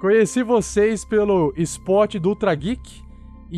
Conheci 0.00 0.42
vocês 0.42 1.04
pelo 1.04 1.52
spot 1.56 2.16
do 2.16 2.30
Ultra 2.30 2.54
Geek 2.54 3.03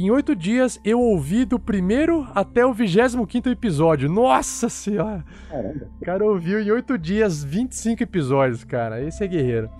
em 0.04 0.10
oito 0.10 0.36
dias 0.36 0.78
eu 0.84 1.00
ouvi 1.00 1.44
do 1.44 1.58
primeiro 1.58 2.26
até 2.34 2.66
o 2.66 2.72
25 2.72 3.48
episódio. 3.48 4.10
Nossa 4.10 4.68
senhora! 4.68 5.24
Caramba. 5.48 5.88
O 6.00 6.04
cara 6.04 6.24
ouviu 6.24 6.60
em 6.60 6.70
oito 6.70 6.98
dias 6.98 7.42
25 7.42 8.02
episódios, 8.02 8.62
cara. 8.64 9.02
Esse 9.02 9.24
é 9.24 9.26
guerreiro. 9.26 9.70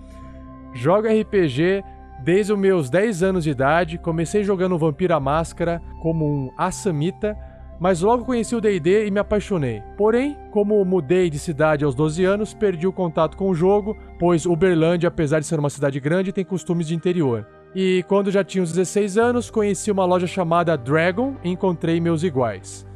Jogo 0.73 1.07
RPG 1.07 1.83
desde 2.23 2.51
os 2.51 2.59
meus 2.59 2.89
10 2.89 3.21
anos 3.21 3.43
de 3.43 3.51
idade. 3.51 3.97
Comecei 3.99 4.43
jogando 4.43 4.77
Vampira 4.77 5.19
Máscara 5.19 5.81
como 6.01 6.25
um 6.25 6.51
Assamita. 6.57 7.37
mas 7.79 8.01
logo 8.01 8.25
conheci 8.25 8.55
o 8.55 8.61
D&D 8.61 9.05
e 9.05 9.11
me 9.11 9.19
apaixonei. 9.19 9.83
Porém, 9.95 10.35
como 10.49 10.83
mudei 10.83 11.29
de 11.29 11.37
cidade 11.37 11.85
aos 11.85 11.93
12 11.93 12.25
anos, 12.25 12.53
perdi 12.53 12.87
o 12.87 12.91
contato 12.91 13.37
com 13.37 13.49
o 13.49 13.53
jogo, 13.55 13.95
pois 14.17 14.47
Uberlândia, 14.47 15.09
apesar 15.09 15.39
de 15.39 15.45
ser 15.45 15.59
uma 15.59 15.69
cidade 15.69 15.99
grande, 15.99 16.33
tem 16.33 16.43
costumes 16.43 16.87
de 16.87 16.95
interior. 16.95 17.45
E 17.75 18.03
quando 18.07 18.31
já 18.31 18.43
tinha 18.43 18.63
uns 18.63 18.71
16 18.71 19.17
anos, 19.17 19.49
conheci 19.49 19.91
uma 19.91 20.05
loja 20.05 20.27
chamada 20.27 20.77
Dragon 20.77 21.35
e 21.43 21.49
encontrei 21.49 21.99
meus 21.99 22.23
iguais. 22.23 22.87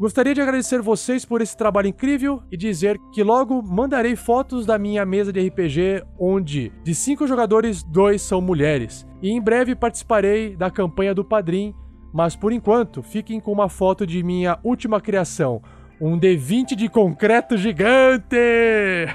Gostaria 0.00 0.34
de 0.34 0.40
agradecer 0.40 0.80
vocês 0.80 1.26
por 1.26 1.42
esse 1.42 1.54
trabalho 1.54 1.88
incrível 1.88 2.42
e 2.50 2.56
dizer 2.56 2.98
que 3.12 3.22
logo 3.22 3.62
mandarei 3.62 4.16
fotos 4.16 4.64
da 4.64 4.78
minha 4.78 5.04
mesa 5.04 5.30
de 5.30 5.46
RPG, 5.46 6.02
onde 6.18 6.72
de 6.82 6.94
cinco 6.94 7.26
jogadores, 7.26 7.82
dois 7.82 8.22
são 8.22 8.40
mulheres. 8.40 9.06
E 9.20 9.30
em 9.30 9.38
breve 9.38 9.74
participarei 9.74 10.56
da 10.56 10.70
campanha 10.70 11.14
do 11.14 11.22
Padrim, 11.22 11.74
mas 12.14 12.34
por 12.34 12.50
enquanto 12.50 13.02
fiquem 13.02 13.38
com 13.38 13.52
uma 13.52 13.68
foto 13.68 14.06
de 14.06 14.22
minha 14.22 14.58
última 14.64 15.02
criação. 15.02 15.60
Um 16.00 16.18
D20 16.18 16.74
de 16.76 16.88
concreto 16.88 17.58
gigante! 17.58 18.34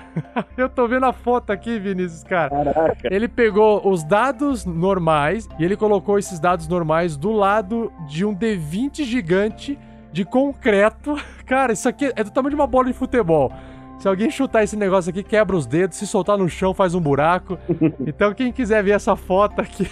Eu 0.55 0.69
tô 0.69 0.87
vendo 0.87 1.07
a 1.07 1.11
foto 1.11 1.49
aqui, 1.49 1.79
Vinícius, 1.79 2.23
cara. 2.23 2.63
Caraca. 2.63 3.09
Ele 3.11 3.27
pegou 3.27 3.89
os 3.89 4.03
dados 4.03 4.65
normais 4.65 5.49
e 5.57 5.65
ele 5.65 5.75
colocou 5.75 6.19
esses 6.19 6.39
dados 6.39 6.67
normais 6.67 7.17
do 7.17 7.31
lado 7.31 7.91
de 8.07 8.23
um 8.23 8.35
D20 8.35 9.03
gigante 9.03 9.79
de 10.11 10.23
concreto. 10.23 11.17
Cara, 11.47 11.73
isso 11.73 11.89
aqui 11.89 12.13
é 12.15 12.23
do 12.23 12.29
tamanho 12.29 12.51
de 12.51 12.55
uma 12.55 12.67
bola 12.67 12.85
de 12.85 12.93
futebol. 12.93 13.51
Se 13.97 14.07
alguém 14.07 14.29
chutar 14.29 14.63
esse 14.63 14.75
negócio 14.75 15.09
aqui, 15.09 15.23
quebra 15.23 15.55
os 15.55 15.65
dedos, 15.65 15.97
se 15.97 16.05
soltar 16.05 16.37
no 16.37 16.47
chão, 16.47 16.71
faz 16.71 16.93
um 16.93 17.01
buraco. 17.01 17.57
Então, 18.05 18.31
quem 18.31 18.51
quiser 18.51 18.83
ver 18.83 18.91
essa 18.91 19.15
foto 19.15 19.59
aqui, 19.59 19.89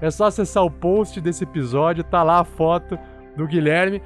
é 0.00 0.10
só 0.12 0.26
acessar 0.26 0.64
o 0.64 0.70
post 0.70 1.20
desse 1.20 1.42
episódio, 1.42 2.04
tá 2.04 2.22
lá 2.22 2.38
a 2.38 2.44
foto 2.44 2.96
do 3.36 3.48
Guilherme 3.48 4.00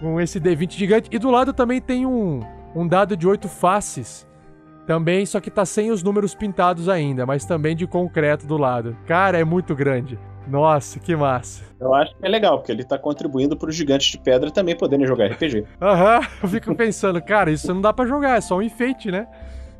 com 0.00 0.20
esse 0.20 0.40
D20 0.40 0.72
gigante. 0.72 1.08
E 1.12 1.18
do 1.18 1.30
lado 1.30 1.52
também 1.52 1.80
tem 1.80 2.06
um, 2.06 2.40
um 2.74 2.86
dado 2.86 3.16
de 3.16 3.26
oito 3.26 3.48
faces. 3.48 4.26
Também, 4.86 5.26
só 5.26 5.40
que 5.40 5.50
tá 5.50 5.64
sem 5.66 5.90
os 5.90 6.02
números 6.02 6.34
pintados 6.34 6.88
ainda, 6.88 7.26
mas 7.26 7.44
também 7.44 7.74
de 7.74 7.86
concreto 7.86 8.46
do 8.46 8.56
lado. 8.56 8.96
Cara, 9.04 9.38
é 9.38 9.44
muito 9.44 9.74
grande. 9.74 10.16
Nossa, 10.46 11.00
que 11.00 11.16
massa. 11.16 11.64
Eu 11.80 11.92
acho 11.92 12.16
que 12.16 12.24
é 12.24 12.28
legal, 12.28 12.58
porque 12.58 12.70
ele 12.70 12.84
tá 12.84 12.96
contribuindo 12.96 13.56
para 13.56 13.68
os 13.68 13.74
gigantes 13.74 14.12
de 14.12 14.18
pedra 14.18 14.48
também 14.48 14.76
poderem 14.76 15.04
jogar 15.04 15.26
RPG. 15.32 15.64
Aham, 15.82 16.20
eu 16.40 16.48
fico 16.48 16.72
pensando, 16.74 17.20
cara, 17.20 17.50
isso 17.50 17.72
não 17.74 17.80
dá 17.80 17.92
pra 17.92 18.06
jogar, 18.06 18.38
é 18.38 18.40
só 18.40 18.56
um 18.58 18.62
enfeite, 18.62 19.10
né? 19.10 19.26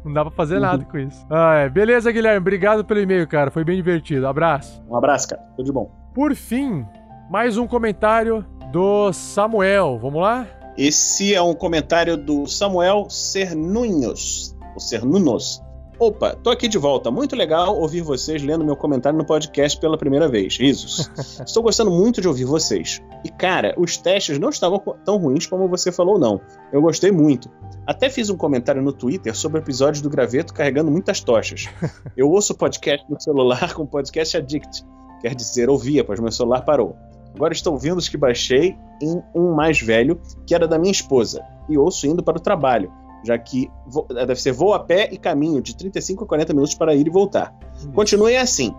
Não 0.04 0.12
dá 0.12 0.24
pra 0.24 0.32
fazer 0.32 0.58
nada 0.60 0.84
com 0.84 0.98
isso. 0.98 1.24
Ah, 1.30 1.54
é. 1.54 1.68
Beleza, 1.68 2.12
Guilherme, 2.12 2.38
obrigado 2.38 2.84
pelo 2.84 3.00
e-mail, 3.00 3.26
cara. 3.26 3.50
Foi 3.50 3.64
bem 3.64 3.76
divertido. 3.76 4.26
Abraço. 4.26 4.82
Um 4.88 4.96
abraço, 4.96 5.28
cara. 5.28 5.42
Tudo 5.56 5.66
de 5.66 5.72
bom. 5.72 5.90
Por 6.14 6.34
fim, 6.34 6.84
mais 7.28 7.56
um 7.56 7.66
comentário 7.66 8.44
do 8.70 9.12
Samuel. 9.12 9.98
Vamos 10.00 10.20
lá? 10.20 10.46
Esse 10.76 11.34
é 11.34 11.40
um 11.40 11.54
comentário 11.54 12.16
do 12.16 12.46
Samuel 12.46 13.06
Cernunhos. 13.08 14.54
O 14.76 14.80
Cernunos. 14.80 15.62
Opa, 15.98 16.34
tô 16.34 16.50
aqui 16.50 16.68
de 16.68 16.76
volta. 16.76 17.10
Muito 17.10 17.34
legal 17.34 17.74
ouvir 17.80 18.02
vocês 18.02 18.42
lendo 18.42 18.62
meu 18.62 18.76
comentário 18.76 19.18
no 19.18 19.24
podcast 19.24 19.80
pela 19.80 19.96
primeira 19.96 20.28
vez. 20.28 20.58
Risos. 20.58 21.10
Estou 21.40 21.62
gostando 21.62 21.90
muito 21.90 22.20
de 22.20 22.28
ouvir 22.28 22.44
vocês. 22.44 23.00
E 23.24 23.30
cara, 23.30 23.74
os 23.78 23.96
testes 23.96 24.38
não 24.38 24.50
estavam 24.50 24.78
tão 25.02 25.16
ruins 25.16 25.46
como 25.46 25.66
você 25.68 25.90
falou, 25.90 26.18
não. 26.18 26.38
Eu 26.70 26.82
gostei 26.82 27.10
muito. 27.10 27.50
Até 27.86 28.10
fiz 28.10 28.28
um 28.28 28.36
comentário 28.36 28.82
no 28.82 28.92
Twitter 28.92 29.34
sobre 29.34 29.60
episódios 29.60 30.02
do 30.02 30.10
Graveto 30.10 30.52
carregando 30.52 30.90
muitas 30.90 31.20
tochas. 31.20 31.66
Eu 32.14 32.28
ouço 32.30 32.54
podcast 32.54 33.10
no 33.10 33.18
celular 33.18 33.72
com 33.72 33.86
podcast 33.86 34.36
Addict. 34.36 34.84
Quer 35.22 35.34
dizer, 35.34 35.70
ouvia, 35.70 36.04
pois 36.04 36.20
meu 36.20 36.30
celular 36.30 36.60
parou. 36.60 36.94
Agora 37.36 37.52
estou 37.52 37.74
ouvindo 37.74 37.98
os 37.98 38.08
que 38.08 38.16
baixei 38.16 38.76
em 39.00 39.22
um 39.34 39.52
mais 39.54 39.80
velho, 39.80 40.18
que 40.46 40.54
era 40.54 40.66
da 40.66 40.78
minha 40.78 40.90
esposa, 40.90 41.44
e 41.68 41.76
ouço 41.78 42.06
indo 42.06 42.22
para 42.22 42.38
o 42.38 42.40
trabalho, 42.40 42.90
já 43.24 43.36
que 43.38 43.70
vo- 43.86 44.06
deve 44.08 44.36
ser 44.36 44.52
voo 44.52 44.72
a 44.74 44.80
pé 44.80 45.08
e 45.12 45.18
caminho 45.18 45.60
de 45.62 45.76
35 45.76 46.24
a 46.24 46.26
40 46.26 46.52
minutos 46.54 46.74
para 46.74 46.94
ir 46.94 47.06
e 47.06 47.10
voltar. 47.10 47.54
Continuem 47.94 48.36
assim. 48.38 48.74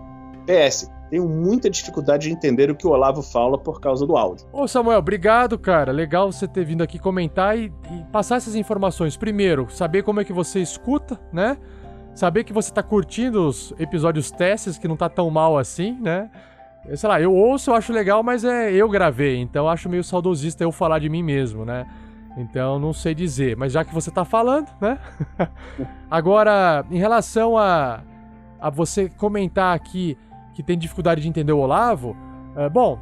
PS, 0.46 0.90
tenho 1.10 1.28
muita 1.28 1.68
dificuldade 1.70 2.26
de 2.28 2.32
entender 2.34 2.70
o 2.70 2.74
que 2.74 2.86
o 2.86 2.90
Olavo 2.90 3.22
fala 3.22 3.58
por 3.58 3.80
causa 3.80 4.06
do 4.06 4.16
áudio. 4.16 4.46
Ô 4.52 4.66
Samuel, 4.66 4.98
obrigado, 4.98 5.58
cara. 5.58 5.92
Legal 5.92 6.32
você 6.32 6.48
ter 6.48 6.64
vindo 6.64 6.82
aqui 6.82 6.98
comentar 6.98 7.56
e, 7.58 7.66
e 7.90 8.04
passar 8.10 8.36
essas 8.36 8.54
informações. 8.54 9.16
Primeiro, 9.16 9.68
saber 9.70 10.02
como 10.02 10.20
é 10.20 10.24
que 10.24 10.32
você 10.32 10.60
escuta, 10.60 11.20
né? 11.32 11.56
Saber 12.14 12.42
que 12.44 12.52
você 12.52 12.72
tá 12.72 12.82
curtindo 12.82 13.46
os 13.46 13.72
episódios 13.78 14.30
testes, 14.30 14.76
que 14.78 14.88
não 14.88 14.96
tá 14.96 15.08
tão 15.08 15.30
mal 15.30 15.56
assim, 15.58 15.92
né? 16.00 16.30
Eu, 16.86 16.96
Sei 16.96 17.08
lá, 17.08 17.20
eu 17.20 17.34
ouço, 17.34 17.70
eu 17.70 17.74
acho 17.74 17.92
legal, 17.92 18.22
mas 18.22 18.44
é 18.44 18.72
eu 18.72 18.88
gravei, 18.88 19.36
então 19.38 19.68
acho 19.68 19.88
meio 19.88 20.04
saudosista 20.04 20.64
eu 20.64 20.72
falar 20.72 20.98
de 20.98 21.08
mim 21.08 21.22
mesmo, 21.22 21.64
né? 21.64 21.86
Então 22.36 22.78
não 22.78 22.92
sei 22.92 23.14
dizer, 23.14 23.56
mas 23.56 23.72
já 23.72 23.84
que 23.84 23.92
você 23.92 24.10
tá 24.10 24.24
falando, 24.24 24.68
né? 24.80 24.98
Agora, 26.10 26.84
em 26.90 26.98
relação 26.98 27.58
a, 27.58 28.02
a 28.60 28.70
você 28.70 29.08
comentar 29.08 29.74
aqui 29.74 30.16
que 30.54 30.62
tem 30.62 30.78
dificuldade 30.78 31.20
de 31.20 31.28
entender 31.28 31.52
o 31.52 31.58
Olavo, 31.58 32.16
é, 32.56 32.68
bom, 32.68 32.98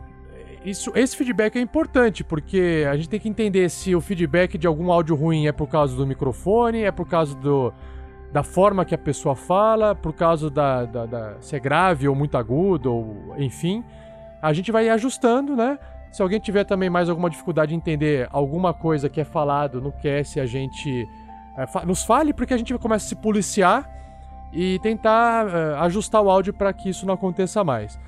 isso, 0.65 0.91
esse 0.97 1.17
feedback 1.17 1.57
é 1.57 1.61
importante, 1.61 2.25
porque 2.25 2.85
a 2.91 2.97
gente 2.97 3.09
tem 3.09 3.21
que 3.21 3.29
entender 3.29 3.69
se 3.69 3.95
o 3.95 4.01
feedback 4.01 4.59
de 4.59 4.67
algum 4.67 4.91
áudio 4.91 5.15
ruim 5.15 5.47
é 5.47 5.53
por 5.53 5.69
causa 5.69 5.97
do 5.97 6.07
microfone, 6.07 6.83
é 6.83 6.91
por 6.91 7.07
causa 7.07 7.37
do, 7.37 7.73
da 8.33 8.43
forma 8.43 8.85
que 8.85 8.95
a 8.95 8.99
pessoa 8.99 9.35
fala, 9.35 9.95
por 9.95 10.13
causa 10.13 10.51
da, 10.51 10.85
da, 10.85 11.07
da- 11.07 11.35
se 11.41 11.57
é 11.57 11.61
grave 11.61 12.09
ou 12.09 12.15
muito 12.15 12.37
agudo, 12.37 12.93
ou 12.93 13.35
enfim. 13.39 13.83
A 14.43 14.53
gente 14.53 14.71
vai 14.71 14.89
ajustando, 14.89 15.57
né? 15.57 15.79
Se 16.13 16.23
alguém 16.23 16.39
tiver 16.39 16.65
também 16.65 16.89
mais 16.91 17.09
alguma 17.09 17.29
dificuldade 17.31 17.75
em 17.75 17.77
entender 17.79 18.29
alguma 18.31 18.73
coisa 18.73 19.09
que 19.09 19.21
é 19.21 19.25
falado 19.25 19.81
no 19.81 19.93
cast, 19.93 20.39
a 20.41 20.47
gente 20.47 21.07
é, 21.57 21.67
fa- 21.67 21.85
nos 21.85 22.05
fale, 22.05 22.33
porque 22.33 22.55
a 22.55 22.57
gente 22.57 22.77
começa 22.79 23.07
a 23.07 23.09
se 23.09 23.17
policiar 23.17 23.91
e 24.53 24.79
tentar 24.81 25.47
é, 25.49 25.75
ajustar 25.81 26.23
o 26.23 26.31
áudio 26.31 26.53
para 26.55 26.73
que 26.73 26.89
isso 26.89 27.07
não 27.07 27.15
aconteça 27.15 27.63
mais. 27.65 27.99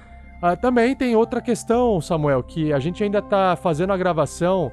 Ah, 0.40 0.54
também 0.56 0.94
tem 0.94 1.16
outra 1.16 1.40
questão, 1.40 2.00
Samuel, 2.00 2.42
que 2.42 2.72
a 2.72 2.78
gente 2.78 3.02
ainda 3.02 3.18
está 3.18 3.56
fazendo 3.56 3.92
a 3.92 3.96
gravação 3.96 4.70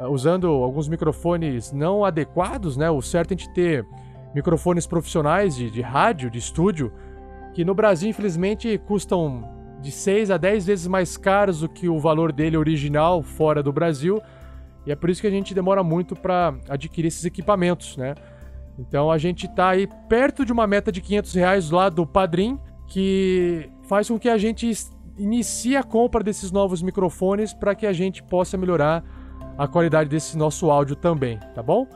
ah, 0.00 0.08
usando 0.08 0.48
alguns 0.48 0.88
microfones 0.88 1.72
não 1.72 2.04
adequados, 2.04 2.76
né? 2.76 2.90
O 2.90 3.00
certo 3.00 3.30
é 3.32 3.34
a 3.34 3.36
gente 3.38 3.50
ter 3.50 3.86
microfones 4.36 4.86
profissionais 4.86 5.56
de, 5.56 5.70
de 5.70 5.80
rádio, 5.80 6.30
de 6.30 6.38
estúdio, 6.38 6.92
que 7.54 7.64
no 7.64 7.74
Brasil, 7.74 8.10
infelizmente, 8.10 8.76
custam 8.86 9.48
de 9.80 9.90
6 9.90 10.30
a 10.30 10.36
10 10.36 10.66
vezes 10.66 10.86
mais 10.86 11.16
caros 11.16 11.60
do 11.60 11.68
que 11.70 11.88
o 11.88 11.98
valor 11.98 12.32
dele 12.32 12.54
original 12.54 13.22
fora 13.22 13.62
do 13.62 13.72
Brasil. 13.72 14.20
E 14.84 14.92
é 14.92 14.94
por 14.94 15.08
isso 15.08 15.22
que 15.22 15.26
a 15.26 15.30
gente 15.30 15.54
demora 15.54 15.82
muito 15.82 16.14
para 16.14 16.54
adquirir 16.68 17.08
esses 17.08 17.24
equipamentos, 17.24 17.96
né? 17.96 18.14
Então 18.78 19.10
a 19.10 19.16
gente 19.16 19.48
tá 19.48 19.70
aí 19.70 19.88
perto 20.06 20.44
de 20.44 20.52
uma 20.52 20.66
meta 20.66 20.92
de 20.92 21.00
500 21.00 21.32
reais 21.32 21.70
lá 21.70 21.88
do 21.88 22.06
Padrim, 22.06 22.58
que 22.86 23.70
faz 23.88 24.08
com 24.08 24.18
que 24.18 24.28
a 24.28 24.36
gente 24.36 24.70
inicie 25.16 25.78
a 25.78 25.82
compra 25.82 26.22
desses 26.22 26.52
novos 26.52 26.82
microfones 26.82 27.54
para 27.54 27.74
que 27.74 27.86
a 27.86 27.92
gente 27.92 28.22
possa 28.22 28.58
melhorar 28.58 29.02
a 29.56 29.66
qualidade 29.66 30.10
desse 30.10 30.36
nosso 30.36 30.70
áudio 30.70 30.94
também, 30.94 31.38
tá 31.54 31.62
bom? 31.62 31.86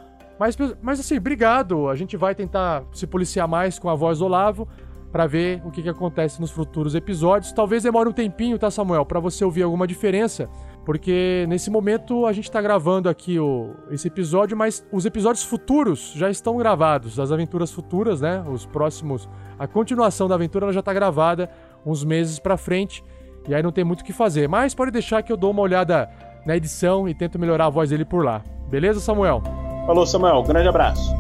Mas, 0.41 0.57
mas 0.81 0.99
assim, 0.99 1.19
obrigado. 1.19 1.87
A 1.87 1.95
gente 1.95 2.17
vai 2.17 2.35
tentar 2.35 2.85
se 2.95 3.07
policiar 3.07 3.47
mais 3.47 3.79
com 3.79 3.91
a 3.91 3.95
voz 3.95 4.21
do 4.21 4.25
Olavo 4.25 4.67
para 5.13 5.27
ver 5.27 5.61
o 5.67 5.71
que, 5.71 5.83
que 5.83 5.89
acontece 5.89 6.41
nos 6.41 6.51
futuros 6.51 6.95
episódios. 6.95 7.53
Talvez 7.53 7.83
demore 7.83 8.09
um 8.09 8.13
tempinho, 8.13 8.59
tá, 8.59 8.71
Samuel, 8.71 9.05
para 9.05 9.21
você 9.21 9.45
ouvir 9.45 9.65
alguma 9.65 9.87
diferença, 9.87 10.49
porque 10.87 11.45
nesse 11.47 11.69
momento 11.69 12.25
a 12.25 12.33
gente 12.33 12.51
tá 12.51 12.63
gravando 12.63 13.07
aqui 13.07 13.39
o, 13.39 13.75
esse 13.91 14.09
episódio, 14.09 14.57
mas 14.57 14.83
os 14.91 15.05
episódios 15.05 15.45
futuros 15.45 16.15
já 16.17 16.31
estão 16.31 16.57
gravados, 16.57 17.21
as 17.21 17.31
aventuras 17.31 17.71
futuras, 17.71 18.23
né? 18.23 18.43
Os 18.49 18.65
próximos, 18.65 19.29
a 19.59 19.67
continuação 19.67 20.27
da 20.27 20.37
aventura 20.37 20.73
já 20.73 20.81
tá 20.81 20.95
gravada 20.95 21.51
uns 21.85 22.03
meses 22.03 22.39
para 22.39 22.57
frente, 22.57 23.05
e 23.47 23.55
aí 23.55 23.63
não 23.63 23.73
tem 23.73 23.85
muito 23.85 24.01
o 24.01 24.05
que 24.05 24.13
fazer. 24.13 24.49
Mas 24.49 24.75
pode 24.75 24.91
deixar 24.91 25.23
que 25.23 25.31
eu 25.31 25.37
dou 25.37 25.51
uma 25.51 25.61
olhada 25.61 26.09
na 26.47 26.57
edição 26.57 27.07
e 27.07 27.15
tento 27.15 27.39
melhorar 27.39 27.67
a 27.67 27.71
voz 27.71 27.91
dele 27.91 28.07
por 28.07 28.25
lá. 28.25 28.43
Beleza, 28.71 29.01
Samuel? 29.01 29.43
Falou, 29.91 30.07
Samuel. 30.07 30.41
Grande 30.45 30.69
abraço. 30.69 31.13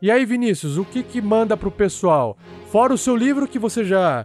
E 0.00 0.10
aí, 0.10 0.24
Vinícius, 0.24 0.78
o 0.78 0.86
que 0.86 1.02
que 1.02 1.20
manda 1.20 1.54
pro 1.54 1.70
pessoal? 1.70 2.34
Fora 2.72 2.94
o 2.94 2.96
seu 2.96 3.14
livro 3.14 3.46
que 3.46 3.58
você 3.58 3.84
já 3.84 4.24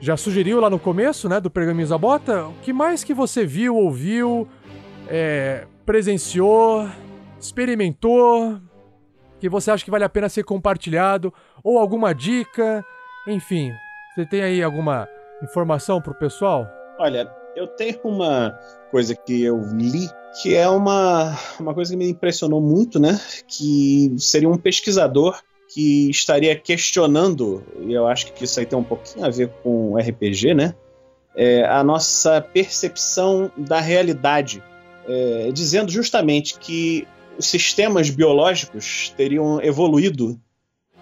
já 0.00 0.16
sugeriu 0.16 0.60
lá 0.60 0.68
no 0.68 0.80
começo, 0.80 1.28
né, 1.28 1.40
do 1.40 1.48
Pergaminhos 1.48 1.90
da 1.90 1.98
Bota, 1.98 2.46
o 2.46 2.54
que 2.54 2.72
mais 2.72 3.04
que 3.04 3.14
você 3.14 3.46
viu, 3.46 3.76
ouviu, 3.76 4.48
é, 5.06 5.64
presenciou, 5.86 6.88
experimentou, 7.40 8.58
que 9.38 9.48
você 9.48 9.70
acha 9.70 9.84
que 9.84 9.90
vale 9.90 10.04
a 10.04 10.08
pena 10.08 10.28
ser 10.28 10.42
compartilhado, 10.42 11.32
ou 11.62 11.78
alguma 11.78 12.14
dica, 12.14 12.84
enfim, 13.26 13.72
você 14.14 14.26
tem 14.26 14.42
aí 14.42 14.62
alguma 14.62 15.08
informação 15.42 16.00
pro 16.00 16.14
pessoal? 16.14 16.66
Olha, 16.98 17.30
Eu 17.56 17.66
tenho 17.66 17.98
uma 18.04 18.56
coisa 18.90 19.14
que 19.16 19.42
eu 19.42 19.60
li 19.72 20.08
que 20.42 20.54
é 20.54 20.68
uma, 20.68 21.36
uma 21.58 21.74
coisa 21.74 21.92
que 21.92 21.96
me 21.96 22.08
impressionou 22.08 22.60
muito, 22.60 23.00
né? 23.00 23.20
Que 23.46 24.14
seria 24.18 24.48
um 24.48 24.56
pesquisador 24.56 25.40
que 25.72 26.08
estaria 26.10 26.56
questionando, 26.56 27.62
e 27.80 27.92
eu 27.92 28.06
acho 28.06 28.32
que 28.32 28.44
isso 28.44 28.58
aí 28.58 28.64
tem 28.64 28.78
um 28.78 28.84
pouquinho 28.84 29.24
a 29.24 29.30
ver 29.30 29.48
com 29.62 29.98
RPG, 29.98 30.54
né? 30.54 30.74
É, 31.36 31.64
a 31.64 31.84
nossa 31.84 32.40
percepção 32.40 33.50
da 33.56 33.80
realidade, 33.80 34.62
é, 35.06 35.50
dizendo 35.52 35.90
justamente 35.90 36.58
que 36.58 37.06
os 37.38 37.46
sistemas 37.46 38.10
biológicos 38.10 39.12
teriam 39.16 39.60
evoluído 39.62 40.40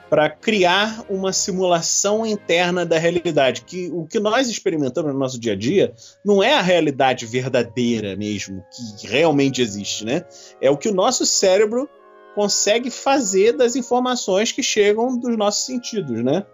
para 0.08 0.30
criar 0.30 1.04
uma 1.08 1.32
simulação 1.32 2.24
interna 2.24 2.86
da 2.86 2.98
realidade. 2.98 3.62
Que 3.62 3.90
o 3.92 4.06
que 4.06 4.20
nós 4.20 4.48
experimentamos 4.48 5.12
no 5.12 5.18
nosso 5.18 5.38
dia 5.38 5.52
a 5.52 5.56
dia 5.56 5.94
não 6.24 6.42
é 6.42 6.54
a 6.54 6.62
realidade 6.62 7.26
verdadeira 7.26 8.16
mesmo, 8.16 8.64
que 8.98 9.06
realmente 9.06 9.60
existe, 9.60 10.04
né? 10.04 10.24
É 10.60 10.70
o 10.70 10.76
que 10.76 10.88
o 10.88 10.94
nosso 10.94 11.26
cérebro 11.26 11.88
consegue 12.34 12.90
fazer 12.90 13.52
das 13.52 13.76
informações 13.76 14.52
que 14.52 14.62
chegam 14.62 15.18
dos 15.18 15.36
nossos 15.36 15.64
sentidos, 15.64 16.22
né? 16.22 16.44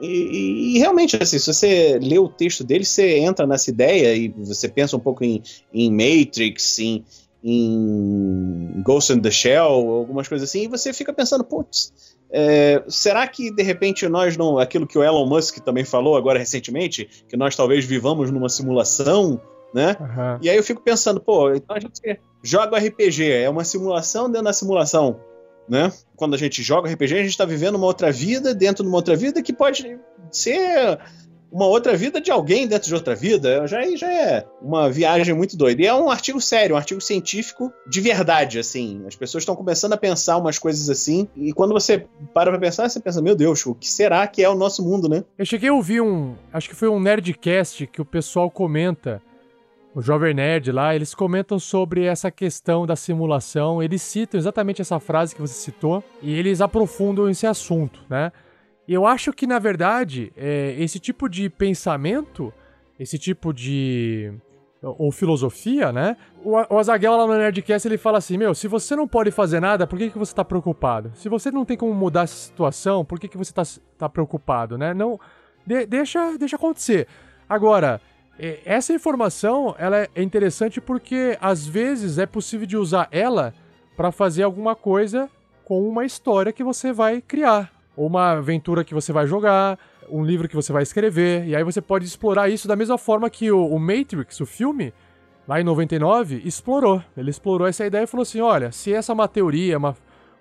E, 0.00 0.76
e, 0.76 0.78
realmente, 0.78 1.16
assim, 1.20 1.38
se 1.38 1.52
você 1.52 1.98
lê 2.00 2.18
o 2.18 2.28
texto 2.28 2.62
dele, 2.62 2.84
você 2.84 3.18
entra 3.18 3.46
nessa 3.46 3.68
ideia 3.68 4.14
e 4.14 4.28
você 4.28 4.68
pensa 4.68 4.96
um 4.96 5.00
pouco 5.00 5.24
em, 5.24 5.42
em 5.74 5.90
Matrix, 5.90 6.78
em, 6.78 7.04
em 7.42 8.80
Ghost 8.84 9.12
in 9.12 9.20
the 9.20 9.30
Shell, 9.30 9.64
algumas 9.64 10.28
coisas 10.28 10.48
assim, 10.48 10.62
e 10.62 10.68
você 10.68 10.92
fica 10.92 11.12
pensando, 11.12 11.42
putz, 11.42 12.16
é, 12.30 12.82
será 12.88 13.26
que 13.26 13.50
de 13.50 13.62
repente 13.62 14.06
nós 14.08 14.36
não. 14.36 14.58
Aquilo 14.58 14.86
que 14.86 14.98
o 14.98 15.02
Elon 15.02 15.26
Musk 15.26 15.58
também 15.58 15.84
falou 15.84 16.16
agora 16.16 16.38
recentemente, 16.38 17.08
que 17.28 17.36
nós 17.36 17.56
talvez 17.56 17.84
vivamos 17.84 18.30
numa 18.30 18.48
simulação, 18.48 19.40
né? 19.72 19.96
Uhum. 19.98 20.38
E 20.42 20.50
aí 20.50 20.56
eu 20.56 20.62
fico 20.62 20.82
pensando, 20.82 21.20
pô, 21.20 21.52
então 21.54 21.76
a 21.76 21.80
gente 21.80 22.20
joga 22.42 22.78
RPG, 22.78 23.30
é 23.30 23.48
uma 23.48 23.64
simulação 23.64 24.30
dentro 24.30 24.44
da 24.44 24.52
simulação, 24.52 25.20
né? 25.68 25.92
Quando 26.16 26.34
a 26.34 26.38
gente 26.38 26.62
joga 26.62 26.90
RPG, 26.90 27.14
a 27.14 27.22
gente 27.22 27.30
está 27.30 27.44
vivendo 27.44 27.76
uma 27.76 27.86
outra 27.86 28.12
vida 28.12 28.54
dentro 28.54 28.82
de 28.82 28.88
uma 28.88 28.98
outra 28.98 29.16
vida 29.16 29.42
que 29.42 29.52
pode 29.52 29.98
ser 30.30 30.98
uma 31.50 31.66
outra 31.66 31.96
vida 31.96 32.20
de 32.20 32.30
alguém 32.30 32.66
dentro 32.66 32.88
de 32.88 32.94
outra 32.94 33.14
vida, 33.14 33.66
já, 33.66 33.80
já 33.96 34.12
é 34.12 34.46
uma 34.60 34.90
viagem 34.90 35.34
muito 35.34 35.56
doida. 35.56 35.82
E 35.82 35.86
é 35.86 35.94
um 35.94 36.10
artigo 36.10 36.40
sério, 36.40 36.74
um 36.74 36.78
artigo 36.78 37.00
científico 37.00 37.72
de 37.86 38.00
verdade, 38.00 38.58
assim. 38.58 39.02
As 39.06 39.16
pessoas 39.16 39.42
estão 39.42 39.56
começando 39.56 39.94
a 39.94 39.96
pensar 39.96 40.36
umas 40.36 40.58
coisas 40.58 40.90
assim, 40.90 41.28
e 41.36 41.52
quando 41.52 41.72
você 41.72 42.06
para 42.34 42.50
pra 42.50 42.60
pensar, 42.60 42.88
você 42.88 43.00
pensa, 43.00 43.22
meu 43.22 43.34
Deus, 43.34 43.64
o 43.66 43.74
que 43.74 43.88
será 43.88 44.26
que 44.26 44.42
é 44.42 44.48
o 44.48 44.54
nosso 44.54 44.82
mundo, 44.82 45.08
né? 45.08 45.24
Eu 45.36 45.44
cheguei 45.44 45.68
a 45.68 45.74
ouvir 45.74 46.00
um, 46.00 46.34
acho 46.52 46.68
que 46.68 46.76
foi 46.76 46.88
um 46.88 47.00
Nerdcast 47.00 47.86
que 47.86 48.00
o 48.00 48.04
pessoal 48.04 48.50
comenta, 48.50 49.22
o 49.94 50.02
Jovem 50.02 50.34
Nerd 50.34 50.70
lá, 50.70 50.94
eles 50.94 51.14
comentam 51.14 51.58
sobre 51.58 52.04
essa 52.04 52.30
questão 52.30 52.86
da 52.86 52.94
simulação, 52.94 53.82
eles 53.82 54.02
citam 54.02 54.38
exatamente 54.38 54.82
essa 54.82 55.00
frase 55.00 55.34
que 55.34 55.40
você 55.40 55.54
citou, 55.54 56.04
e 56.22 56.32
eles 56.34 56.60
aprofundam 56.60 57.28
esse 57.28 57.46
assunto, 57.46 58.00
né? 58.08 58.30
Eu 58.94 59.06
acho 59.06 59.34
que, 59.34 59.46
na 59.46 59.58
verdade, 59.58 60.32
é, 60.34 60.74
esse 60.78 60.98
tipo 60.98 61.28
de 61.28 61.50
pensamento, 61.50 62.52
esse 62.98 63.18
tipo 63.18 63.52
de. 63.52 64.32
ou 64.82 65.12
filosofia, 65.12 65.92
né? 65.92 66.16
O, 66.42 66.52
o 66.52 66.78
Azaghal 66.78 67.18
lá 67.18 67.26
no 67.26 67.34
Nerdcast 67.34 67.86
ele 67.86 67.98
fala 67.98 68.16
assim: 68.16 68.38
Meu, 68.38 68.54
se 68.54 68.66
você 68.66 68.96
não 68.96 69.06
pode 69.06 69.30
fazer 69.30 69.60
nada, 69.60 69.86
por 69.86 69.98
que, 69.98 70.08
que 70.08 70.18
você 70.18 70.34
tá 70.34 70.42
preocupado? 70.42 71.12
Se 71.14 71.28
você 71.28 71.50
não 71.50 71.66
tem 71.66 71.76
como 71.76 71.92
mudar 71.92 72.22
essa 72.22 72.34
situação, 72.34 73.04
por 73.04 73.20
que, 73.20 73.28
que 73.28 73.36
você 73.36 73.52
tá, 73.52 73.62
tá 73.98 74.08
preocupado, 74.08 74.78
né? 74.78 74.94
Não. 74.94 75.20
De, 75.66 75.84
deixa, 75.84 76.38
deixa 76.38 76.56
acontecer. 76.56 77.06
Agora, 77.46 78.00
é, 78.38 78.60
essa 78.64 78.94
informação 78.94 79.74
ela 79.78 80.08
é 80.14 80.22
interessante 80.22 80.80
porque 80.80 81.36
às 81.42 81.66
vezes 81.66 82.16
é 82.16 82.24
possível 82.24 82.66
de 82.66 82.78
usar 82.78 83.06
ela 83.10 83.52
para 83.94 84.10
fazer 84.10 84.44
alguma 84.44 84.74
coisa 84.74 85.28
com 85.62 85.86
uma 85.86 86.06
história 86.06 86.54
que 86.54 86.64
você 86.64 86.90
vai 86.90 87.20
criar 87.20 87.77
ou 87.98 88.06
uma 88.06 88.30
aventura 88.30 88.84
que 88.84 88.94
você 88.94 89.12
vai 89.12 89.26
jogar, 89.26 89.76
um 90.08 90.24
livro 90.24 90.48
que 90.48 90.54
você 90.54 90.72
vai 90.72 90.84
escrever, 90.84 91.44
e 91.48 91.56
aí 91.56 91.64
você 91.64 91.80
pode 91.80 92.04
explorar 92.04 92.48
isso 92.48 92.68
da 92.68 92.76
mesma 92.76 92.96
forma 92.96 93.28
que 93.28 93.50
o, 93.50 93.66
o 93.66 93.78
Matrix, 93.80 94.40
o 94.40 94.46
filme, 94.46 94.94
lá 95.48 95.60
em 95.60 95.64
99, 95.64 96.40
explorou. 96.44 97.02
Ele 97.16 97.28
explorou 97.28 97.66
essa 97.66 97.84
ideia 97.84 98.04
e 98.04 98.06
falou 98.06 98.22
assim: 98.22 98.40
olha, 98.40 98.70
se 98.70 98.94
essa 98.94 99.10
é 99.10 99.14
uma 99.14 99.26
teoria, 99.26 99.76
uma, 99.76 99.96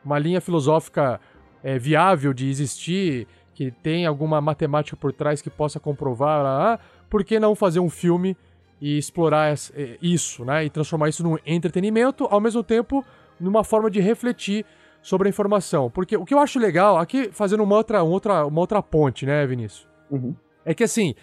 uma 0.05 0.19
linha 0.19 0.39
filosófica 0.39 1.19
é, 1.63 1.79
viável 1.79 2.31
de 2.31 2.47
existir, 2.47 3.27
que 3.55 3.71
tem 3.71 4.05
alguma 4.05 4.39
matemática 4.39 4.95
por 4.95 5.11
trás 5.11 5.41
que 5.41 5.49
possa 5.49 5.79
comprovar, 5.79 6.43
lá, 6.43 6.57
lá, 6.59 6.79
por 7.09 7.23
que 7.23 7.39
não 7.39 7.55
fazer 7.55 7.79
um 7.79 7.89
filme 7.89 8.37
e 8.79 8.99
explorar 8.99 9.51
é, 9.73 9.97
isso, 9.99 10.45
né? 10.45 10.63
E 10.63 10.69
transformar 10.69 11.09
isso 11.09 11.23
num 11.23 11.39
entretenimento, 11.43 12.25
ao 12.29 12.39
mesmo 12.39 12.61
tempo 12.61 13.03
numa 13.39 13.63
forma 13.63 13.89
de 13.89 13.99
refletir 13.99 14.63
sobre 15.07 15.29
a 15.29 15.31
informação. 15.31 15.89
Porque 15.89 16.17
o 16.17 16.25
que 16.25 16.33
eu 16.33 16.39
acho 16.39 16.59
legal, 16.59 16.97
aqui 16.97 17.29
fazendo 17.31 17.63
uma 17.63 17.77
outra, 17.77 18.03
uma 18.03 18.11
outra, 18.11 18.45
uma 18.45 18.59
outra 18.59 18.83
ponte, 18.83 19.25
né, 19.25 19.47
Vinícius? 19.47 19.87
Uhum. 20.11 20.35
É 20.65 20.73
que 20.73 20.83
assim, 20.83 21.15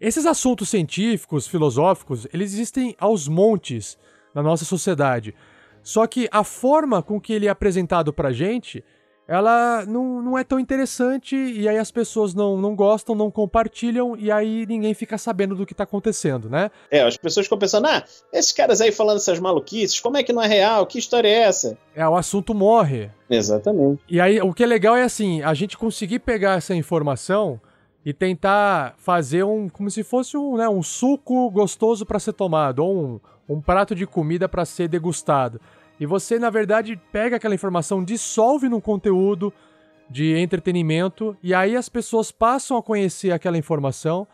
esses 0.00 0.26
assuntos 0.26 0.68
científicos, 0.68 1.48
filosóficos, 1.48 2.24
eles 2.32 2.52
existem 2.54 2.94
aos 3.00 3.26
montes 3.26 3.98
na 4.32 4.44
nossa 4.44 4.64
sociedade. 4.64 5.34
Só 5.82 6.06
que 6.06 6.28
a 6.30 6.44
forma 6.44 7.02
com 7.02 7.20
que 7.20 7.32
ele 7.32 7.48
é 7.48 7.50
apresentado 7.50 8.12
pra 8.12 8.30
gente 8.30 8.84
ela 9.26 9.84
não, 9.86 10.20
não 10.20 10.38
é 10.38 10.44
tão 10.44 10.58
interessante 10.58 11.36
e 11.36 11.68
aí 11.68 11.78
as 11.78 11.90
pessoas 11.90 12.34
não, 12.34 12.56
não 12.56 12.74
gostam, 12.74 13.14
não 13.14 13.30
compartilham 13.30 14.16
e 14.16 14.30
aí 14.30 14.66
ninguém 14.66 14.94
fica 14.94 15.16
sabendo 15.16 15.54
do 15.54 15.64
que 15.64 15.74
tá 15.74 15.84
acontecendo, 15.84 16.50
né? 16.50 16.70
É, 16.90 17.02
as 17.02 17.16
pessoas 17.16 17.46
ficam 17.46 17.58
pensando, 17.58 17.86
ah, 17.86 18.04
esses 18.32 18.52
caras 18.52 18.80
aí 18.80 18.90
falando 18.90 19.16
essas 19.16 19.38
maluquices, 19.38 20.00
como 20.00 20.16
é 20.16 20.22
que 20.22 20.32
não 20.32 20.42
é 20.42 20.48
real? 20.48 20.86
Que 20.86 20.98
história 20.98 21.28
é 21.28 21.42
essa? 21.42 21.78
É, 21.94 22.06
o 22.06 22.16
assunto 22.16 22.52
morre. 22.52 23.10
Exatamente. 23.30 24.02
E 24.08 24.20
aí 24.20 24.40
o 24.40 24.52
que 24.52 24.64
é 24.64 24.66
legal 24.66 24.96
é 24.96 25.04
assim, 25.04 25.40
a 25.42 25.54
gente 25.54 25.78
conseguir 25.78 26.18
pegar 26.18 26.58
essa 26.58 26.74
informação 26.74 27.60
e 28.04 28.12
tentar 28.12 28.94
fazer 28.98 29.44
um, 29.44 29.68
como 29.68 29.90
se 29.90 30.02
fosse 30.02 30.36
um, 30.36 30.56
né, 30.56 30.68
um 30.68 30.82
suco 30.82 31.48
gostoso 31.50 32.04
para 32.04 32.18
ser 32.18 32.32
tomado 32.32 32.80
ou 32.80 32.96
um, 32.96 33.20
um 33.48 33.60
prato 33.60 33.94
de 33.94 34.06
comida 34.06 34.48
para 34.48 34.64
ser 34.64 34.88
degustado. 34.88 35.60
E 36.02 36.06
você, 36.06 36.36
na 36.36 36.50
verdade, 36.50 37.00
pega 37.12 37.36
aquela 37.36 37.54
informação, 37.54 38.02
dissolve 38.02 38.68
num 38.68 38.80
conteúdo 38.80 39.52
de 40.10 40.36
entretenimento, 40.36 41.36
e 41.40 41.54
aí 41.54 41.76
as 41.76 41.88
pessoas 41.88 42.32
passam 42.32 42.76
a 42.76 42.82
conhecer 42.82 43.30
aquela 43.30 43.56
informação 43.56 44.26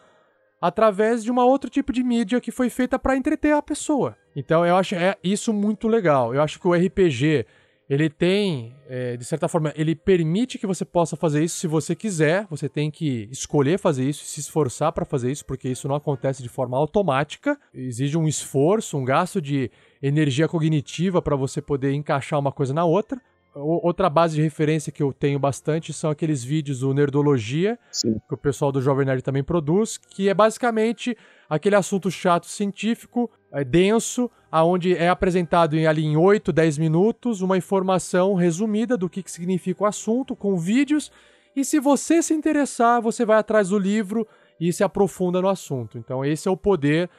através 0.59 1.23
de 1.23 1.31
uma 1.31 1.45
outro 1.45 1.69
tipo 1.69 1.93
de 1.93 2.03
mídia 2.03 2.41
que 2.41 2.51
foi 2.51 2.71
feita 2.71 2.99
para 2.99 3.19
entreter 3.19 3.53
a 3.53 3.61
pessoa. 3.61 4.17
Então 4.35 4.65
eu 4.65 4.77
acho 4.77 4.95
é 4.95 5.17
isso 5.23 5.53
muito 5.53 5.89
legal. 5.89 6.35
Eu 6.35 6.41
acho 6.41 6.59
que 6.59 6.67
o 6.67 6.73
RPG 6.73 7.45
ele 7.87 8.09
tem, 8.09 8.75
é, 8.89 9.19
de 9.19 9.25
certa 9.27 9.47
forma, 9.47 9.71
ele 9.77 9.95
permite 9.95 10.59
que 10.59 10.67
você 10.67 10.87
possa 10.87 11.17
fazer 11.17 11.45
isso 11.45 11.59
se 11.59 11.67
você 11.67 11.95
quiser. 11.95 12.47
Você 12.49 12.67
tem 12.67 12.91
que 12.91 13.29
escolher 13.31 13.79
fazer 13.79 14.09
isso, 14.09 14.25
se 14.25 14.41
esforçar 14.41 14.93
para 14.93 15.05
fazer 15.05 15.31
isso, 15.31 15.45
porque 15.45 15.69
isso 15.69 15.87
não 15.87 15.97
acontece 15.97 16.43
de 16.43 16.49
forma 16.49 16.79
automática. 16.79 17.59
Exige 17.75 18.17
um 18.17 18.27
esforço, 18.27 18.97
um 18.97 19.05
gasto 19.05 19.41
de 19.41 19.71
energia 20.03 20.49
cognitiva 20.49 21.21
para 21.21 21.37
você 21.37 21.61
poder 21.61 21.93
encaixar 21.93 22.39
uma 22.39 22.53
coisa 22.53 22.73
na 22.73 22.85
outra. 22.85 23.21
Outra 23.55 24.09
base 24.09 24.37
de 24.37 24.43
referência 24.43 24.93
que 24.93 25.03
eu 25.03 25.13
tenho 25.13 25.39
bastante 25.39 25.93
são 25.93 26.11
aqueles 26.11 26.45
vídeos 26.45 26.81
do 26.81 26.95
Nerdologia, 26.95 27.79
Sim. 27.91 28.21
que 28.29 28.35
o 28.35 28.37
pessoal 28.37 28.71
do 28.71 28.81
Jovem 28.81 29.07
Nerd 29.07 29.23
também 29.23 29.43
produz, 29.43 29.99
que 29.99 30.29
é 30.29 30.35
basicamente 30.35 31.17
aquele 31.49 31.75
assunto 31.75 32.11
chato 32.11 32.47
científico, 32.47 33.29
é, 33.51 33.65
denso, 33.65 34.31
aonde 34.53 34.95
é 34.95 35.09
apresentado 35.09 35.77
em, 35.77 35.87
ali 35.87 36.05
em 36.05 36.17
8, 36.17 36.53
10 36.53 36.79
minutos 36.79 37.41
uma 37.41 37.57
informação 37.57 38.35
resumida 38.35 38.97
do 38.97 39.09
que, 39.09 39.23
que 39.23 39.31
significa 39.31 39.83
o 39.83 39.87
assunto, 39.87 40.37
com 40.37 40.57
vídeos, 40.57 41.11
e 41.57 41.65
se 41.65 41.81
você 41.81 42.23
se 42.23 42.35
interessar, 42.35 43.03
você 43.03 43.25
vai 43.25 43.39
atrás 43.39 43.71
do 43.71 43.79
livro 43.79 44.27
e 44.61 44.73
se 44.73 44.85
aprofunda 44.85 45.43
no 45.43 45.49
assunto. 45.49 45.99
Então 45.99 46.25
esse 46.25 46.47
é 46.47 46.51
o 46.51 46.57
poder 46.57 47.11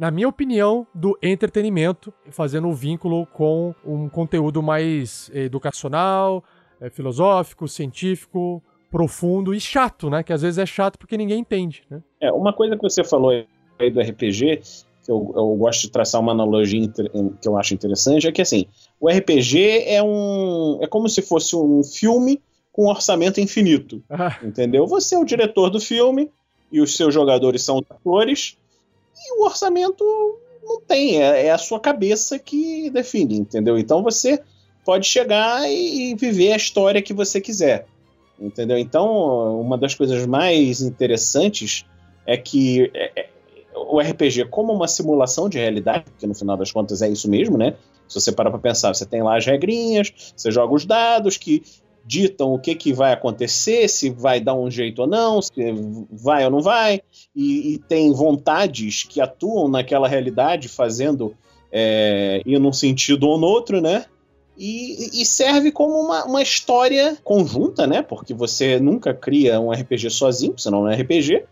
na 0.00 0.10
minha 0.10 0.26
opinião, 0.26 0.86
do 0.94 1.18
entretenimento, 1.22 2.10
fazendo 2.30 2.66
um 2.66 2.72
vínculo 2.72 3.26
com 3.26 3.74
um 3.84 4.08
conteúdo 4.08 4.62
mais 4.62 5.30
educacional, 5.34 6.42
é, 6.80 6.88
filosófico, 6.88 7.68
científico, 7.68 8.62
profundo 8.90 9.52
e 9.52 9.60
chato, 9.60 10.08
né? 10.08 10.22
Que 10.22 10.32
às 10.32 10.40
vezes 10.40 10.56
é 10.56 10.64
chato 10.64 10.98
porque 10.98 11.18
ninguém 11.18 11.40
entende, 11.40 11.82
né? 11.90 12.00
É, 12.18 12.32
uma 12.32 12.50
coisa 12.50 12.76
que 12.76 12.82
você 12.82 13.04
falou 13.04 13.30
aí 13.78 13.90
do 13.90 14.00
RPG, 14.00 14.62
que 15.04 15.12
eu, 15.12 15.34
eu 15.36 15.54
gosto 15.56 15.82
de 15.82 15.90
traçar 15.90 16.18
uma 16.18 16.32
analogia 16.32 16.88
que 16.88 17.46
eu 17.46 17.58
acho 17.58 17.74
interessante, 17.74 18.26
é 18.26 18.32
que 18.32 18.40
assim, 18.40 18.64
o 18.98 19.06
RPG 19.06 19.84
é 19.84 20.02
um. 20.02 20.78
é 20.80 20.86
como 20.86 21.10
se 21.10 21.20
fosse 21.20 21.54
um 21.54 21.84
filme 21.84 22.40
com 22.72 22.86
orçamento 22.86 23.38
infinito. 23.38 24.02
Ah. 24.08 24.38
Entendeu? 24.42 24.86
Você 24.86 25.14
é 25.14 25.18
o 25.18 25.26
diretor 25.26 25.68
do 25.68 25.78
filme 25.78 26.30
e 26.72 26.80
os 26.80 26.96
seus 26.96 27.12
jogadores 27.12 27.62
são 27.62 27.84
atores 27.90 28.56
e 29.20 29.40
o 29.40 29.44
orçamento 29.44 30.04
não 30.62 30.80
tem, 30.80 31.22
é, 31.22 31.46
é 31.46 31.50
a 31.50 31.58
sua 31.58 31.80
cabeça 31.80 32.38
que 32.38 32.90
define, 32.90 33.38
entendeu? 33.38 33.78
Então 33.78 34.02
você 34.02 34.42
pode 34.84 35.06
chegar 35.06 35.70
e 35.70 36.14
viver 36.14 36.52
a 36.52 36.56
história 36.56 37.02
que 37.02 37.12
você 37.12 37.40
quiser, 37.40 37.86
entendeu? 38.38 38.78
Então, 38.78 39.60
uma 39.60 39.76
das 39.76 39.94
coisas 39.94 40.26
mais 40.26 40.80
interessantes 40.80 41.84
é 42.26 42.36
que 42.36 42.90
é, 42.94 43.20
é, 43.20 43.28
o 43.74 44.00
RPG 44.00 44.46
como 44.46 44.72
uma 44.72 44.88
simulação 44.88 45.48
de 45.48 45.58
realidade, 45.58 46.04
porque 46.04 46.26
no 46.26 46.34
final 46.34 46.56
das 46.56 46.72
contas 46.72 47.02
é 47.02 47.08
isso 47.08 47.28
mesmo, 47.28 47.56
né? 47.56 47.74
Se 48.08 48.20
você 48.20 48.32
parar 48.32 48.50
para 48.50 48.58
pensar, 48.58 48.94
você 48.94 49.06
tem 49.06 49.22
lá 49.22 49.36
as 49.36 49.46
regrinhas, 49.46 50.12
você 50.34 50.50
joga 50.50 50.74
os 50.74 50.84
dados 50.84 51.36
que 51.36 51.62
ditam 52.10 52.52
o 52.52 52.58
que, 52.58 52.74
que 52.74 52.92
vai 52.92 53.12
acontecer, 53.12 53.86
se 53.86 54.10
vai 54.10 54.40
dar 54.40 54.54
um 54.54 54.68
jeito 54.68 55.02
ou 55.02 55.06
não, 55.06 55.40
se 55.40 55.52
vai 56.10 56.44
ou 56.44 56.50
não 56.50 56.60
vai, 56.60 57.02
e, 57.34 57.74
e 57.74 57.78
tem 57.78 58.12
vontades 58.12 59.04
que 59.04 59.20
atuam 59.20 59.68
naquela 59.68 60.08
realidade, 60.08 60.66
fazendo 60.66 61.36
é, 61.70 62.42
ir 62.44 62.58
num 62.58 62.72
sentido 62.72 63.28
ou 63.28 63.38
no 63.38 63.46
outro, 63.46 63.80
né? 63.80 64.06
E, 64.58 65.22
e, 65.22 65.24
serve 65.24 65.70
como 65.70 65.94
uma, 65.94 66.24
uma 66.24 66.42
história 66.42 67.16
conjunta, 67.22 67.86
né? 67.86 68.02
Porque 68.02 68.34
você 68.34 68.80
nunca 68.80 69.14
cria 69.14 69.60
um 69.60 69.70
RPG 69.70 70.10
sozinho, 70.10 70.58
senão 70.58 70.82
não 70.82 70.90
é 70.90 70.96
RPG. 70.96 71.44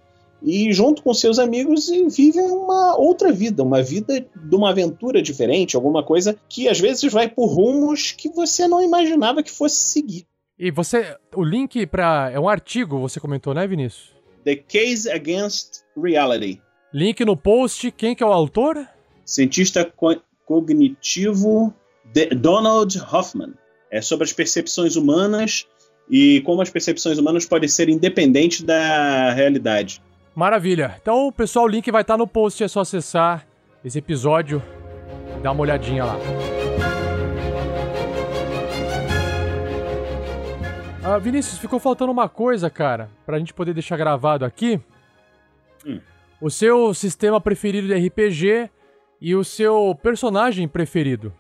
E 0.42 0.72
junto 0.72 1.02
com 1.02 1.14
seus 1.14 1.38
amigos 1.38 1.88
vive 1.88 2.40
uma 2.40 2.96
outra 2.96 3.32
vida, 3.32 3.62
uma 3.62 3.80
vida 3.80 4.20
de 4.20 4.56
uma 4.56 4.70
aventura 4.70 5.22
diferente, 5.22 5.76
alguma 5.76 6.02
coisa 6.02 6.36
que 6.48 6.68
às 6.68 6.80
vezes 6.80 7.10
vai 7.12 7.28
por 7.28 7.46
rumos 7.46 8.10
que 8.10 8.28
você 8.28 8.66
não 8.66 8.82
imaginava 8.82 9.42
que 9.42 9.50
fosse 9.50 9.76
seguir. 9.76 10.26
E 10.58 10.70
você, 10.70 11.16
o 11.34 11.44
link 11.44 11.86
para 11.86 12.30
é 12.32 12.40
um 12.40 12.48
artigo, 12.48 12.98
você 12.98 13.20
comentou, 13.20 13.54
né, 13.54 13.66
Vinícius? 13.66 14.12
The 14.44 14.56
Case 14.56 15.08
Against 15.10 15.82
Reality. 15.96 16.60
Link 16.92 17.24
no 17.24 17.36
post. 17.36 17.92
Quem 17.92 18.14
que 18.14 18.22
é 18.22 18.26
o 18.26 18.32
autor? 18.32 18.86
Cientista 19.24 19.84
co 19.84 20.16
cognitivo 20.44 21.74
de 22.04 22.30
Donald 22.30 22.98
Hoffman. 23.12 23.52
É 23.90 24.00
sobre 24.00 24.24
as 24.24 24.32
percepções 24.32 24.96
humanas 24.96 25.66
e 26.10 26.40
como 26.40 26.62
as 26.62 26.70
percepções 26.70 27.18
humanas 27.18 27.44
podem 27.44 27.68
ser 27.68 27.88
independentes 27.88 28.62
da 28.62 29.30
realidade. 29.32 30.02
Maravilha. 30.34 30.96
Então, 31.00 31.30
pessoal, 31.30 31.66
o 31.66 31.68
link 31.68 31.90
vai 31.90 32.02
estar 32.02 32.16
no 32.16 32.26
post, 32.26 32.64
é 32.64 32.68
só 32.68 32.80
acessar 32.80 33.46
esse 33.84 33.98
episódio 33.98 34.62
e 35.36 35.42
dar 35.42 35.52
uma 35.52 35.60
olhadinha 35.60 36.04
lá. 36.04 36.16
Ah, 41.10 41.16
Vinícius, 41.16 41.58
ficou 41.58 41.80
faltando 41.80 42.12
uma 42.12 42.28
coisa, 42.28 42.68
cara, 42.68 43.08
pra 43.24 43.38
gente 43.38 43.54
poder 43.54 43.72
deixar 43.72 43.96
gravado 43.96 44.44
aqui. 44.44 44.78
Hum. 45.86 46.00
O 46.38 46.50
seu 46.50 46.92
sistema 46.92 47.40
preferido 47.40 47.86
de 47.86 47.94
RPG 47.94 48.68
e 49.18 49.34
o 49.34 49.42
seu 49.42 49.98
personagem 50.02 50.68
preferido. 50.68 51.32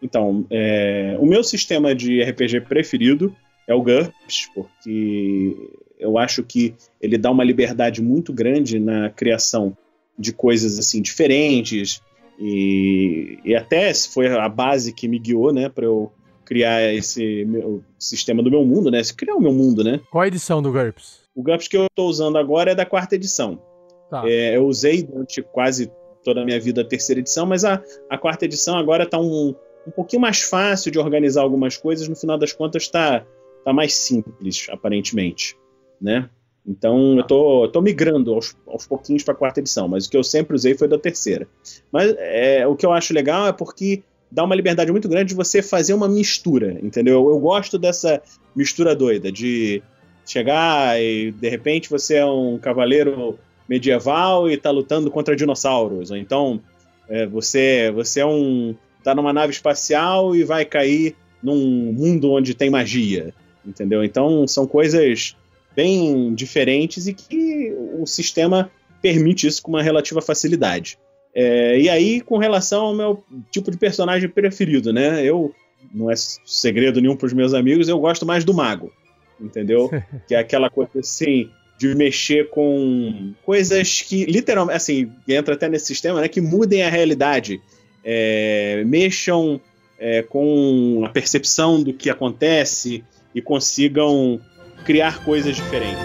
Então, 0.00 0.46
é, 0.48 1.16
o 1.18 1.26
meu 1.26 1.42
sistema 1.42 1.92
de 1.92 2.22
RPG 2.22 2.60
preferido 2.68 3.34
é 3.66 3.74
o 3.74 3.82
GURPS, 3.82 4.48
porque 4.54 5.56
eu 5.98 6.16
acho 6.18 6.44
que 6.44 6.76
ele 7.00 7.18
dá 7.18 7.28
uma 7.28 7.42
liberdade 7.42 8.00
muito 8.00 8.32
grande 8.32 8.78
na 8.78 9.10
criação 9.10 9.76
de 10.16 10.32
coisas 10.32 10.78
assim 10.78 11.02
diferentes 11.02 12.00
e, 12.38 13.40
e 13.44 13.56
até 13.56 13.92
se 13.92 14.08
foi 14.08 14.28
a 14.28 14.48
base 14.48 14.92
que 14.92 15.08
me 15.08 15.18
guiou, 15.18 15.52
né, 15.52 15.68
para 15.68 15.84
eu 15.84 16.12
criar 16.46 16.94
esse 16.94 17.44
meu, 17.44 17.82
sistema 17.98 18.42
do 18.42 18.50
meu 18.50 18.64
mundo, 18.64 18.90
né? 18.90 19.02
Criar 19.14 19.34
o 19.34 19.40
meu 19.40 19.52
mundo, 19.52 19.84
né? 19.84 20.00
Qual 20.10 20.22
a 20.22 20.28
edição 20.28 20.62
do 20.62 20.72
GURPS? 20.72 21.20
O 21.34 21.42
GURPS 21.42 21.68
que 21.68 21.76
eu 21.76 21.86
estou 21.86 22.08
usando 22.08 22.38
agora 22.38 22.70
é 22.70 22.74
da 22.74 22.86
quarta 22.86 23.16
edição. 23.16 23.60
Tá. 24.08 24.22
É, 24.26 24.56
eu 24.56 24.64
usei 24.66 25.02
durante 25.02 25.42
quase 25.42 25.90
toda 26.24 26.40
a 26.40 26.44
minha 26.44 26.60
vida 26.60 26.80
a 26.80 26.84
terceira 26.84 27.20
edição, 27.20 27.44
mas 27.44 27.64
a, 27.64 27.82
a 28.08 28.16
quarta 28.16 28.44
edição 28.44 28.78
agora 28.78 29.02
está 29.02 29.18
um, 29.18 29.54
um 29.86 29.90
pouquinho 29.90 30.22
mais 30.22 30.40
fácil 30.40 30.90
de 30.90 30.98
organizar 30.98 31.42
algumas 31.42 31.76
coisas. 31.76 32.08
No 32.08 32.16
final 32.16 32.38
das 32.38 32.52
contas, 32.52 32.84
está 32.84 33.26
tá 33.64 33.72
mais 33.72 33.92
simples, 33.94 34.68
aparentemente, 34.70 35.58
né? 36.00 36.30
Então 36.64 37.16
eu 37.16 37.24
tô, 37.24 37.68
tô 37.68 37.80
migrando 37.80 38.34
aos, 38.34 38.56
aos 38.66 38.86
pouquinhos 38.86 39.22
para 39.22 39.34
a 39.34 39.36
quarta 39.36 39.60
edição, 39.60 39.86
mas 39.86 40.06
o 40.06 40.10
que 40.10 40.16
eu 40.16 40.24
sempre 40.24 40.54
usei 40.54 40.76
foi 40.76 40.88
da 40.88 40.98
terceira. 40.98 41.48
Mas 41.92 42.14
é, 42.18 42.66
o 42.66 42.74
que 42.74 42.86
eu 42.86 42.92
acho 42.92 43.12
legal 43.12 43.46
é 43.46 43.52
porque 43.52 44.02
dá 44.30 44.44
uma 44.44 44.54
liberdade 44.54 44.92
muito 44.92 45.08
grande 45.08 45.30
de 45.30 45.34
você 45.34 45.62
fazer 45.62 45.94
uma 45.94 46.08
mistura, 46.08 46.78
entendeu? 46.82 47.28
Eu 47.28 47.38
gosto 47.38 47.78
dessa 47.78 48.20
mistura 48.54 48.94
doida, 48.94 49.30
de 49.30 49.82
chegar 50.24 51.00
e 51.00 51.30
de 51.30 51.48
repente 51.48 51.88
você 51.88 52.16
é 52.16 52.26
um 52.26 52.58
cavaleiro 52.58 53.38
medieval 53.68 54.50
e 54.50 54.56
tá 54.56 54.70
lutando 54.70 55.10
contra 55.10 55.36
dinossauros, 55.36 56.10
ou 56.10 56.16
então 56.16 56.60
é, 57.08 57.26
você, 57.26 57.90
você 57.94 58.20
é 58.20 58.26
um. 58.26 58.74
tá 59.02 59.14
numa 59.14 59.32
nave 59.32 59.52
espacial 59.52 60.34
e 60.34 60.44
vai 60.44 60.64
cair 60.64 61.14
num 61.42 61.92
mundo 61.92 62.32
onde 62.32 62.54
tem 62.54 62.70
magia, 62.70 63.32
entendeu? 63.64 64.02
Então 64.02 64.46
são 64.48 64.66
coisas 64.66 65.36
bem 65.74 66.34
diferentes 66.34 67.06
e 67.06 67.14
que 67.14 67.72
o 67.98 68.06
sistema 68.06 68.70
permite 69.00 69.46
isso 69.46 69.62
com 69.62 69.70
uma 69.70 69.82
relativa 69.82 70.20
facilidade. 70.20 70.98
É, 71.38 71.78
e 71.78 71.86
aí, 71.90 72.22
com 72.22 72.38
relação 72.38 72.86
ao 72.86 72.94
meu 72.94 73.22
tipo 73.50 73.70
de 73.70 73.76
personagem 73.76 74.26
preferido, 74.26 74.90
né? 74.90 75.22
Eu, 75.22 75.54
não 75.92 76.10
é 76.10 76.14
segredo 76.16 76.98
nenhum 76.98 77.14
para 77.14 77.26
os 77.26 77.34
meus 77.34 77.52
amigos, 77.52 77.90
eu 77.90 77.98
gosto 77.98 78.24
mais 78.24 78.42
do 78.42 78.54
mago, 78.54 78.90
entendeu? 79.38 79.90
que 80.26 80.34
é 80.34 80.38
aquela 80.38 80.70
coisa 80.70 80.98
assim, 80.98 81.50
de 81.78 81.94
mexer 81.94 82.48
com 82.48 83.34
coisas 83.44 84.00
que, 84.00 84.24
literalmente, 84.24 84.76
assim, 84.78 85.12
entra 85.28 85.52
até 85.52 85.68
nesse 85.68 85.84
sistema, 85.84 86.22
né? 86.22 86.28
Que 86.28 86.40
mudem 86.40 86.82
a 86.82 86.88
realidade, 86.88 87.60
é, 88.02 88.82
mexam 88.86 89.60
é, 89.98 90.22
com 90.22 91.02
a 91.04 91.10
percepção 91.10 91.82
do 91.82 91.92
que 91.92 92.08
acontece 92.08 93.04
e 93.34 93.42
consigam 93.42 94.40
criar 94.86 95.22
coisas 95.22 95.54
diferentes. 95.54 96.02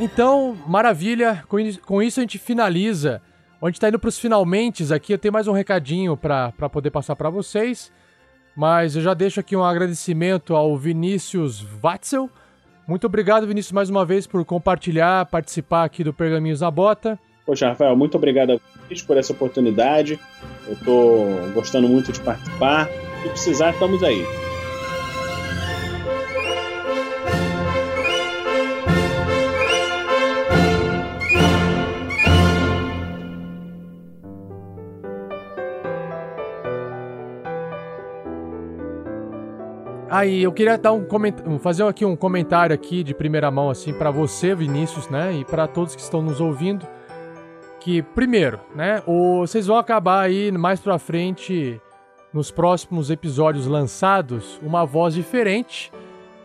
Então, 0.00 0.56
maravilha. 0.66 1.44
Com 1.84 2.02
isso 2.02 2.20
a 2.20 2.22
gente 2.22 2.38
finaliza. 2.38 3.20
A 3.60 3.66
gente 3.66 3.78
tá 3.78 3.88
indo 3.88 3.98
pros 3.98 4.18
finalmente 4.18 4.92
aqui. 4.92 5.12
Eu 5.12 5.18
tenho 5.18 5.32
mais 5.32 5.46
um 5.46 5.52
recadinho 5.52 6.16
para 6.16 6.50
poder 6.72 6.90
passar 6.90 7.14
para 7.14 7.28
vocês. 7.28 7.92
Mas 8.56 8.96
eu 8.96 9.02
já 9.02 9.12
deixo 9.12 9.38
aqui 9.38 9.54
um 9.54 9.62
agradecimento 9.62 10.56
ao 10.56 10.76
Vinícius 10.76 11.60
Watzel. 11.60 12.30
Muito 12.88 13.06
obrigado, 13.06 13.46
Vinícius, 13.46 13.72
mais 13.72 13.88
uma 13.90 14.04
vez 14.04 14.26
por 14.26 14.44
compartilhar, 14.44 15.26
participar 15.26 15.84
aqui 15.84 16.02
do 16.02 16.12
Pergaminhos 16.12 16.60
na 16.60 16.70
Bota. 16.70 17.18
Poxa, 17.46 17.68
Rafael, 17.68 17.94
muito 17.94 18.16
obrigado 18.16 18.52
a 18.52 18.58
vocês 18.86 19.02
por 19.02 19.16
essa 19.16 19.32
oportunidade. 19.32 20.18
Eu 20.66 20.76
tô 20.84 21.52
gostando 21.54 21.88
muito 21.88 22.10
de 22.10 22.20
participar. 22.20 22.88
Se 23.22 23.28
precisar, 23.28 23.70
estamos 23.70 24.02
aí. 24.02 24.24
Aí, 40.20 40.42
eu 40.42 40.52
queria 40.52 40.76
dar 40.76 40.92
um 40.92 41.58
fazer 41.58 41.82
aqui 41.84 42.04
um 42.04 42.14
comentário 42.14 42.74
aqui 42.74 43.02
de 43.02 43.14
primeira 43.14 43.50
mão 43.50 43.70
assim 43.70 43.90
para 43.90 44.10
você, 44.10 44.54
Vinícius, 44.54 45.08
né, 45.08 45.32
e 45.32 45.46
para 45.46 45.66
todos 45.66 45.96
que 45.96 46.02
estão 46.02 46.20
nos 46.20 46.42
ouvindo, 46.42 46.86
que 47.80 48.02
primeiro, 48.02 48.60
né, 48.74 49.02
vocês 49.06 49.66
vão 49.66 49.78
acabar 49.78 50.20
aí 50.20 50.52
mais 50.52 50.78
para 50.78 50.98
frente 50.98 51.80
nos 52.34 52.50
próximos 52.50 53.10
episódios 53.10 53.66
lançados 53.66 54.60
uma 54.62 54.84
voz 54.84 55.14
diferente, 55.14 55.90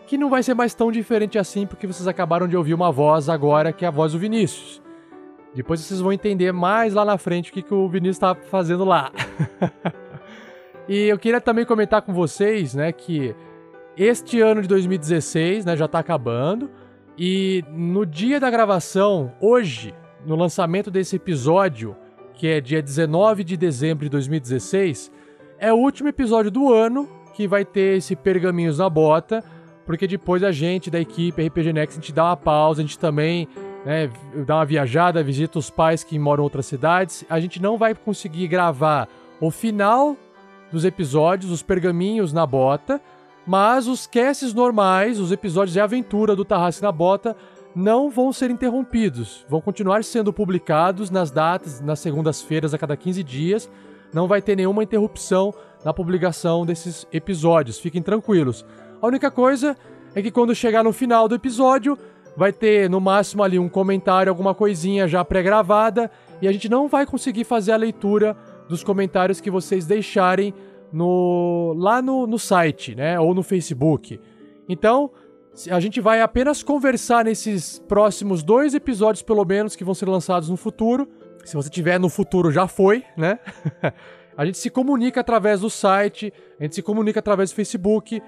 que 0.06 0.16
não 0.16 0.30
vai 0.30 0.42
ser 0.42 0.54
mais 0.54 0.72
tão 0.72 0.90
diferente 0.90 1.38
assim 1.38 1.66
porque 1.66 1.86
vocês 1.86 2.08
acabaram 2.08 2.48
de 2.48 2.56
ouvir 2.56 2.72
uma 2.72 2.90
voz 2.90 3.28
agora 3.28 3.74
que 3.74 3.84
é 3.84 3.88
a 3.88 3.90
voz 3.90 4.12
do 4.12 4.18
Vinícius. 4.18 4.80
Depois 5.54 5.80
vocês 5.80 6.00
vão 6.00 6.14
entender 6.14 6.50
mais 6.50 6.94
lá 6.94 7.04
na 7.04 7.18
frente 7.18 7.50
o 7.50 7.52
que, 7.52 7.60
que 7.60 7.74
o 7.74 7.86
Vinícius 7.90 8.16
está 8.16 8.34
fazendo 8.34 8.86
lá. 8.86 9.12
e 10.88 11.08
eu 11.08 11.18
queria 11.18 11.42
também 11.42 11.66
comentar 11.66 12.00
com 12.00 12.14
vocês, 12.14 12.74
né, 12.74 12.90
que 12.90 13.36
este 13.96 14.40
ano 14.40 14.62
de 14.62 14.68
2016, 14.68 15.64
né, 15.64 15.76
já 15.76 15.88
tá 15.88 15.98
acabando. 15.98 16.70
E 17.18 17.64
no 17.70 18.04
dia 18.04 18.38
da 18.38 18.50
gravação, 18.50 19.32
hoje, 19.40 19.94
no 20.26 20.36
lançamento 20.36 20.90
desse 20.90 21.16
episódio, 21.16 21.96
que 22.34 22.46
é 22.46 22.60
dia 22.60 22.82
19 22.82 23.42
de 23.42 23.56
dezembro 23.56 24.04
de 24.04 24.10
2016, 24.10 25.10
é 25.58 25.72
o 25.72 25.76
último 25.76 26.08
episódio 26.08 26.50
do 26.50 26.72
ano 26.72 27.08
que 27.34 27.48
vai 27.48 27.64
ter 27.64 27.96
esse 27.96 28.14
Pergaminhos 28.14 28.78
na 28.78 28.88
Bota, 28.90 29.42
porque 29.86 30.06
depois 30.06 30.42
a 30.42 30.52
gente 30.52 30.90
da 30.90 31.00
equipe 31.00 31.46
RPG 31.46 31.72
Next, 31.72 31.98
a 31.98 32.00
gente 32.00 32.12
dá 32.12 32.24
uma 32.24 32.36
pausa, 32.36 32.80
a 32.80 32.84
gente 32.84 32.98
também 32.98 33.48
né, 33.84 34.10
dá 34.44 34.56
uma 34.56 34.64
viajada, 34.64 35.22
visita 35.22 35.58
os 35.58 35.70
pais 35.70 36.02
que 36.02 36.18
moram 36.18 36.42
em 36.42 36.44
outras 36.44 36.66
cidades. 36.66 37.24
A 37.30 37.38
gente 37.38 37.62
não 37.62 37.78
vai 37.78 37.94
conseguir 37.94 38.48
gravar 38.48 39.08
o 39.40 39.50
final 39.50 40.16
dos 40.72 40.84
episódios, 40.84 41.52
os 41.52 41.62
pergaminhos 41.62 42.32
na 42.32 42.44
bota, 42.44 43.00
mas 43.46 43.86
os 43.86 44.06
casts 44.06 44.52
normais, 44.52 45.20
os 45.20 45.30
episódios 45.30 45.72
de 45.72 45.80
aventura 45.80 46.34
do 46.34 46.44
Tarrasque 46.44 46.82
na 46.82 46.90
Bota, 46.90 47.36
não 47.74 48.10
vão 48.10 48.32
ser 48.32 48.50
interrompidos. 48.50 49.44
Vão 49.48 49.60
continuar 49.60 50.02
sendo 50.02 50.32
publicados 50.32 51.10
nas 51.10 51.30
datas, 51.30 51.80
nas 51.80 52.00
segundas-feiras 52.00 52.72
a 52.72 52.78
cada 52.78 52.96
15 52.96 53.22
dias. 53.22 53.70
Não 54.12 54.26
vai 54.26 54.40
ter 54.40 54.56
nenhuma 54.56 54.82
interrupção 54.82 55.54
na 55.84 55.92
publicação 55.92 56.64
desses 56.64 57.06
episódios. 57.12 57.78
Fiquem 57.78 58.02
tranquilos. 58.02 58.64
A 59.00 59.06
única 59.06 59.30
coisa 59.30 59.76
é 60.14 60.22
que 60.22 60.30
quando 60.30 60.54
chegar 60.54 60.82
no 60.82 60.92
final 60.92 61.28
do 61.28 61.34
episódio, 61.34 61.98
vai 62.36 62.52
ter 62.52 62.88
no 62.88 63.00
máximo 63.00 63.42
ali 63.42 63.58
um 63.58 63.68
comentário, 63.68 64.30
alguma 64.30 64.54
coisinha 64.54 65.06
já 65.06 65.24
pré-gravada, 65.24 66.10
e 66.40 66.48
a 66.48 66.52
gente 66.52 66.68
não 66.68 66.88
vai 66.88 67.04
conseguir 67.04 67.44
fazer 67.44 67.72
a 67.72 67.76
leitura 67.76 68.36
dos 68.68 68.82
comentários 68.82 69.40
que 69.40 69.50
vocês 69.50 69.86
deixarem 69.86 70.54
no 70.96 71.74
lá 71.76 72.00
no, 72.00 72.26
no 72.26 72.38
site, 72.38 72.94
né, 72.94 73.20
ou 73.20 73.34
no 73.34 73.42
Facebook. 73.42 74.18
Então, 74.66 75.10
a 75.70 75.78
gente 75.78 76.00
vai 76.00 76.22
apenas 76.22 76.62
conversar 76.62 77.24
nesses 77.24 77.78
próximos 77.80 78.42
dois 78.42 78.74
episódios, 78.74 79.22
pelo 79.22 79.44
menos, 79.44 79.76
que 79.76 79.84
vão 79.84 79.94
ser 79.94 80.08
lançados 80.08 80.48
no 80.48 80.56
futuro. 80.56 81.06
Se 81.44 81.54
você 81.54 81.68
tiver 81.68 82.00
no 82.00 82.08
futuro, 82.08 82.50
já 82.50 82.66
foi, 82.66 83.04
né? 83.16 83.38
a 84.36 84.44
gente 84.46 84.58
se 84.58 84.70
comunica 84.70 85.20
através 85.20 85.60
do 85.60 85.70
site, 85.70 86.32
a 86.58 86.62
gente 86.64 86.74
se 86.74 86.82
comunica 86.82 87.20
através 87.20 87.50
do 87.50 87.56
Facebook. 87.56 88.22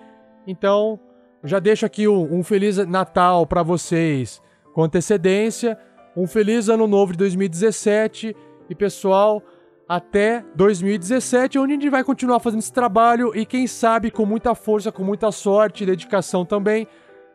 Então, 0.46 1.00
já 1.42 1.58
deixo 1.58 1.86
aqui 1.86 2.06
um, 2.06 2.38
um 2.38 2.44
Feliz 2.44 2.76
Natal 2.86 3.46
para 3.46 3.62
vocês 3.62 4.42
com 4.74 4.82
antecedência. 4.82 5.78
Um 6.16 6.26
Feliz 6.26 6.68
Ano 6.68 6.86
Novo 6.86 7.12
de 7.12 7.18
2017. 7.18 8.36
E, 8.68 8.74
pessoal, 8.74 9.42
até 9.88 10.44
2017, 10.54 11.58
onde 11.58 11.72
a 11.72 11.76
gente 11.76 11.88
vai 11.88 12.04
continuar 12.04 12.40
fazendo 12.40 12.60
esse 12.60 12.72
trabalho 12.72 13.34
e, 13.34 13.46
quem 13.46 13.66
sabe, 13.66 14.10
com 14.10 14.26
muita 14.26 14.54
força, 14.54 14.92
com 14.92 15.02
muita 15.02 15.32
sorte 15.32 15.82
e 15.82 15.86
dedicação 15.86 16.44
também, 16.44 16.86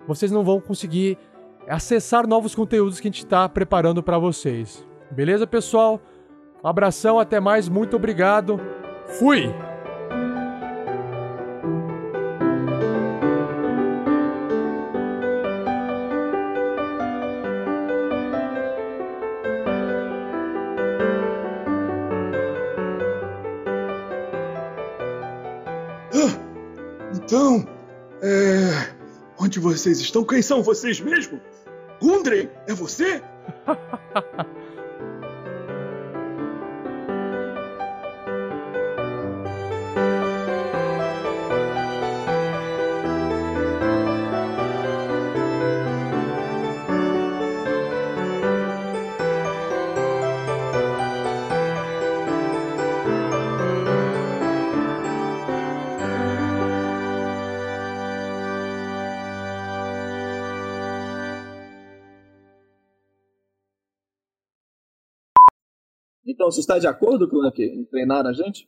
vocês 0.07 0.31
não 0.31 0.43
vão 0.43 0.61
conseguir 0.61 1.17
acessar 1.67 2.27
novos 2.27 2.53
conteúdos 2.53 2.99
que 2.99 3.07
a 3.07 3.11
gente 3.11 3.23
está 3.23 3.49
preparando 3.49 4.03
para 4.03 4.19
vocês. 4.19 4.85
Beleza, 5.09 5.47
pessoal? 5.47 5.99
Um 6.63 6.67
abração, 6.67 7.19
até 7.19 7.39
mais, 7.39 7.67
muito 7.67 7.95
obrigado. 7.95 8.59
Fui! 9.19 9.72
Vocês 29.83 29.99
estão? 29.99 30.23
Quem 30.23 30.41
são 30.41 30.63
vocês 30.63 31.01
mesmo? 31.01 31.41
Gundren, 32.01 32.49
é 32.67 32.73
você? 32.73 33.21
Então, 66.43 66.51
você 66.51 66.59
está 66.59 66.77
de 66.77 66.85
acordo, 66.85 67.25
Clank, 67.25 67.63
em 67.63 67.85
treinar 67.85 68.27
a 68.27 68.33
gente? 68.33 68.67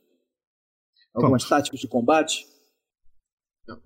Algumas 1.14 1.44
táticas 1.44 1.78
de 1.78 1.86
combate? 1.86 2.46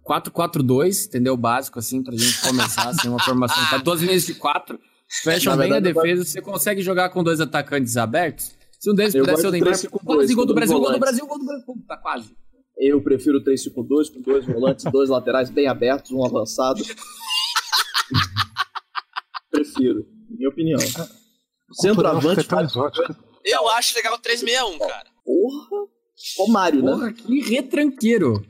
4-4-2, 0.09 1.09
entendeu? 1.09 1.35
O 1.35 1.37
básico, 1.37 1.81
assim, 1.81 2.01
pra 2.01 2.17
gente 2.17 2.41
começar, 2.41 2.89
assim, 2.89 3.09
uma 3.09 3.21
formação. 3.21 3.59
Tá 3.69 3.79
12 3.79 4.07
meses 4.07 4.29
de 4.29 4.37
4, 4.37 4.79
fecham 5.25 5.57
bem 5.57 5.73
a 5.73 5.81
defesa, 5.81 6.25
você 6.25 6.41
consegue 6.41 6.83
jogar 6.83 7.11
com 7.11 7.25
dois 7.25 7.41
atacantes 7.41 7.97
abertos. 7.97 8.57
Se 8.79 8.89
um 8.89 8.95
deles 8.95 9.13
Eu 9.13 9.25
pudesse 9.25 9.43
ser 9.43 9.49
o 9.49 9.51
gosto 9.51 9.59
do 9.59 9.65
Neymar, 9.65 10.05
3-5-2, 10.05 10.17
quase 10.17 10.35
gol 10.35 10.47
do 10.47 10.55
Brasil, 10.55 10.79
gol 10.79 10.93
do. 10.93 10.99
Brasil, 11.01 11.27
gol 11.27 11.41
do 11.41 11.45
Brasil. 11.45 11.67
Puta, 11.67 11.97
quase. 11.97 12.37
Eu 12.79 13.03
prefiro 13.03 13.43
3-5-2 13.43 14.15
com 14.15 14.21
dois 14.21 14.47
volantes, 14.47 14.85
dois 14.85 15.11
laterais 15.11 15.51
bem 15.51 15.67
abertos, 15.67 16.13
um 16.13 16.25
avançado. 16.25 16.81
prefiro, 19.51 20.07
minha 20.29 20.49
opinião. 20.49 20.79
Centroavante. 21.73 22.47
Eu 23.45 23.69
acho 23.71 23.95
legal 23.97 24.15
o 24.15 24.19
361, 24.19 24.79
cara. 24.79 25.07
Porra! 25.25 25.87
Ô 26.39 26.47
Mário, 26.49 26.83
né? 26.83 26.91
Porra, 26.93 27.13
que 27.13 27.41
retranqueiro. 27.41 28.45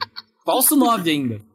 Falso 0.44 0.74
9 0.76 1.10
ainda. 1.10 1.40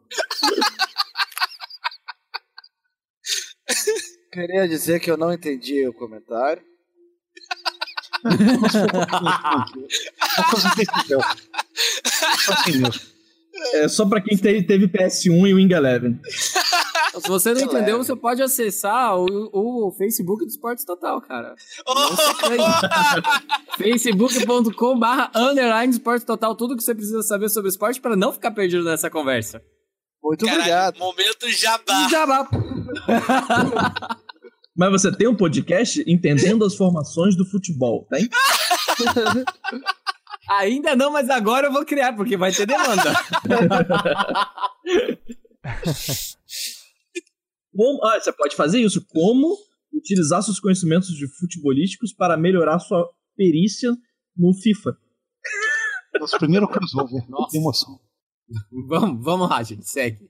Queria 4.31 4.67
dizer 4.67 4.99
que 4.99 5.09
eu 5.09 5.17
não 5.17 5.31
entendi 5.33 5.87
o 5.87 5.93
comentário. 5.93 6.61
É 13.73 13.87
só 13.87 14.05
pra 14.05 14.21
quem 14.21 14.37
te- 14.37 14.63
teve 14.63 14.87
PS1 14.87 15.47
e 15.47 15.53
Wing 15.53 15.73
Eleven. 15.73 16.19
Se 17.21 17.27
você 17.27 17.53
não 17.53 17.61
entendeu, 17.61 17.97
você 17.97 18.15
pode 18.15 18.41
acessar 18.41 19.17
o, 19.17 19.49
o 19.53 19.91
Facebook 19.91 20.43
do 20.43 20.49
Esportes 20.49 20.85
Total, 20.85 21.21
cara. 21.21 21.55
Não 21.87 22.15
se 22.15 22.33
canse. 22.35 22.57
facebook.com 23.77 24.99
barra 24.99 25.31
underline 25.35 25.91
Esportes 25.93 26.25
Total, 26.25 26.55
tudo 26.55 26.75
que 26.75 26.83
você 26.83 26.93
precisa 26.93 27.23
saber 27.23 27.49
sobre 27.49 27.69
esporte 27.69 28.01
para 28.01 28.15
não 28.15 28.31
ficar 28.31 28.51
perdido 28.51 28.83
nessa 28.83 29.09
conversa. 29.09 29.61
Muito 30.23 30.45
obrigado. 30.47 30.97
Momento 30.97 31.49
jabá. 31.49 32.07
Jabá. 32.09 32.49
Mas 34.75 34.91
você 34.91 35.11
tem 35.15 35.27
um 35.27 35.35
podcast 35.35 36.03
entendendo 36.05 36.65
as 36.65 36.75
formações 36.75 37.35
do 37.37 37.45
futebol, 37.45 38.05
tem? 38.09 38.29
Ainda 40.49 40.95
não, 40.95 41.11
mas 41.11 41.29
agora 41.29 41.67
eu 41.67 41.71
vou 41.71 41.85
criar, 41.85 42.13
porque 42.13 42.35
vai 42.35 42.51
ter 42.51 42.65
demanda. 42.67 43.13
Como, 47.75 48.03
ah, 48.05 48.19
você 48.19 48.31
pode 48.31 48.55
fazer 48.55 48.79
isso. 48.79 49.05
Como 49.07 49.55
utilizar 49.93 50.41
seus 50.41 50.59
conhecimentos 50.59 51.09
de 51.09 51.27
futebolísticos 51.27 52.13
para 52.13 52.37
melhorar 52.37 52.79
sua 52.79 53.09
perícia 53.35 53.91
no 54.35 54.53
FIFA. 54.53 54.97
Nosso 56.19 56.37
primeiro 56.37 56.67
crossover. 56.67 57.25
Que 57.49 57.57
emoção. 57.57 57.99
vamos, 58.87 59.23
vamos 59.23 59.49
lá, 59.49 59.61
gente, 59.63 59.87
segue. 59.89 60.29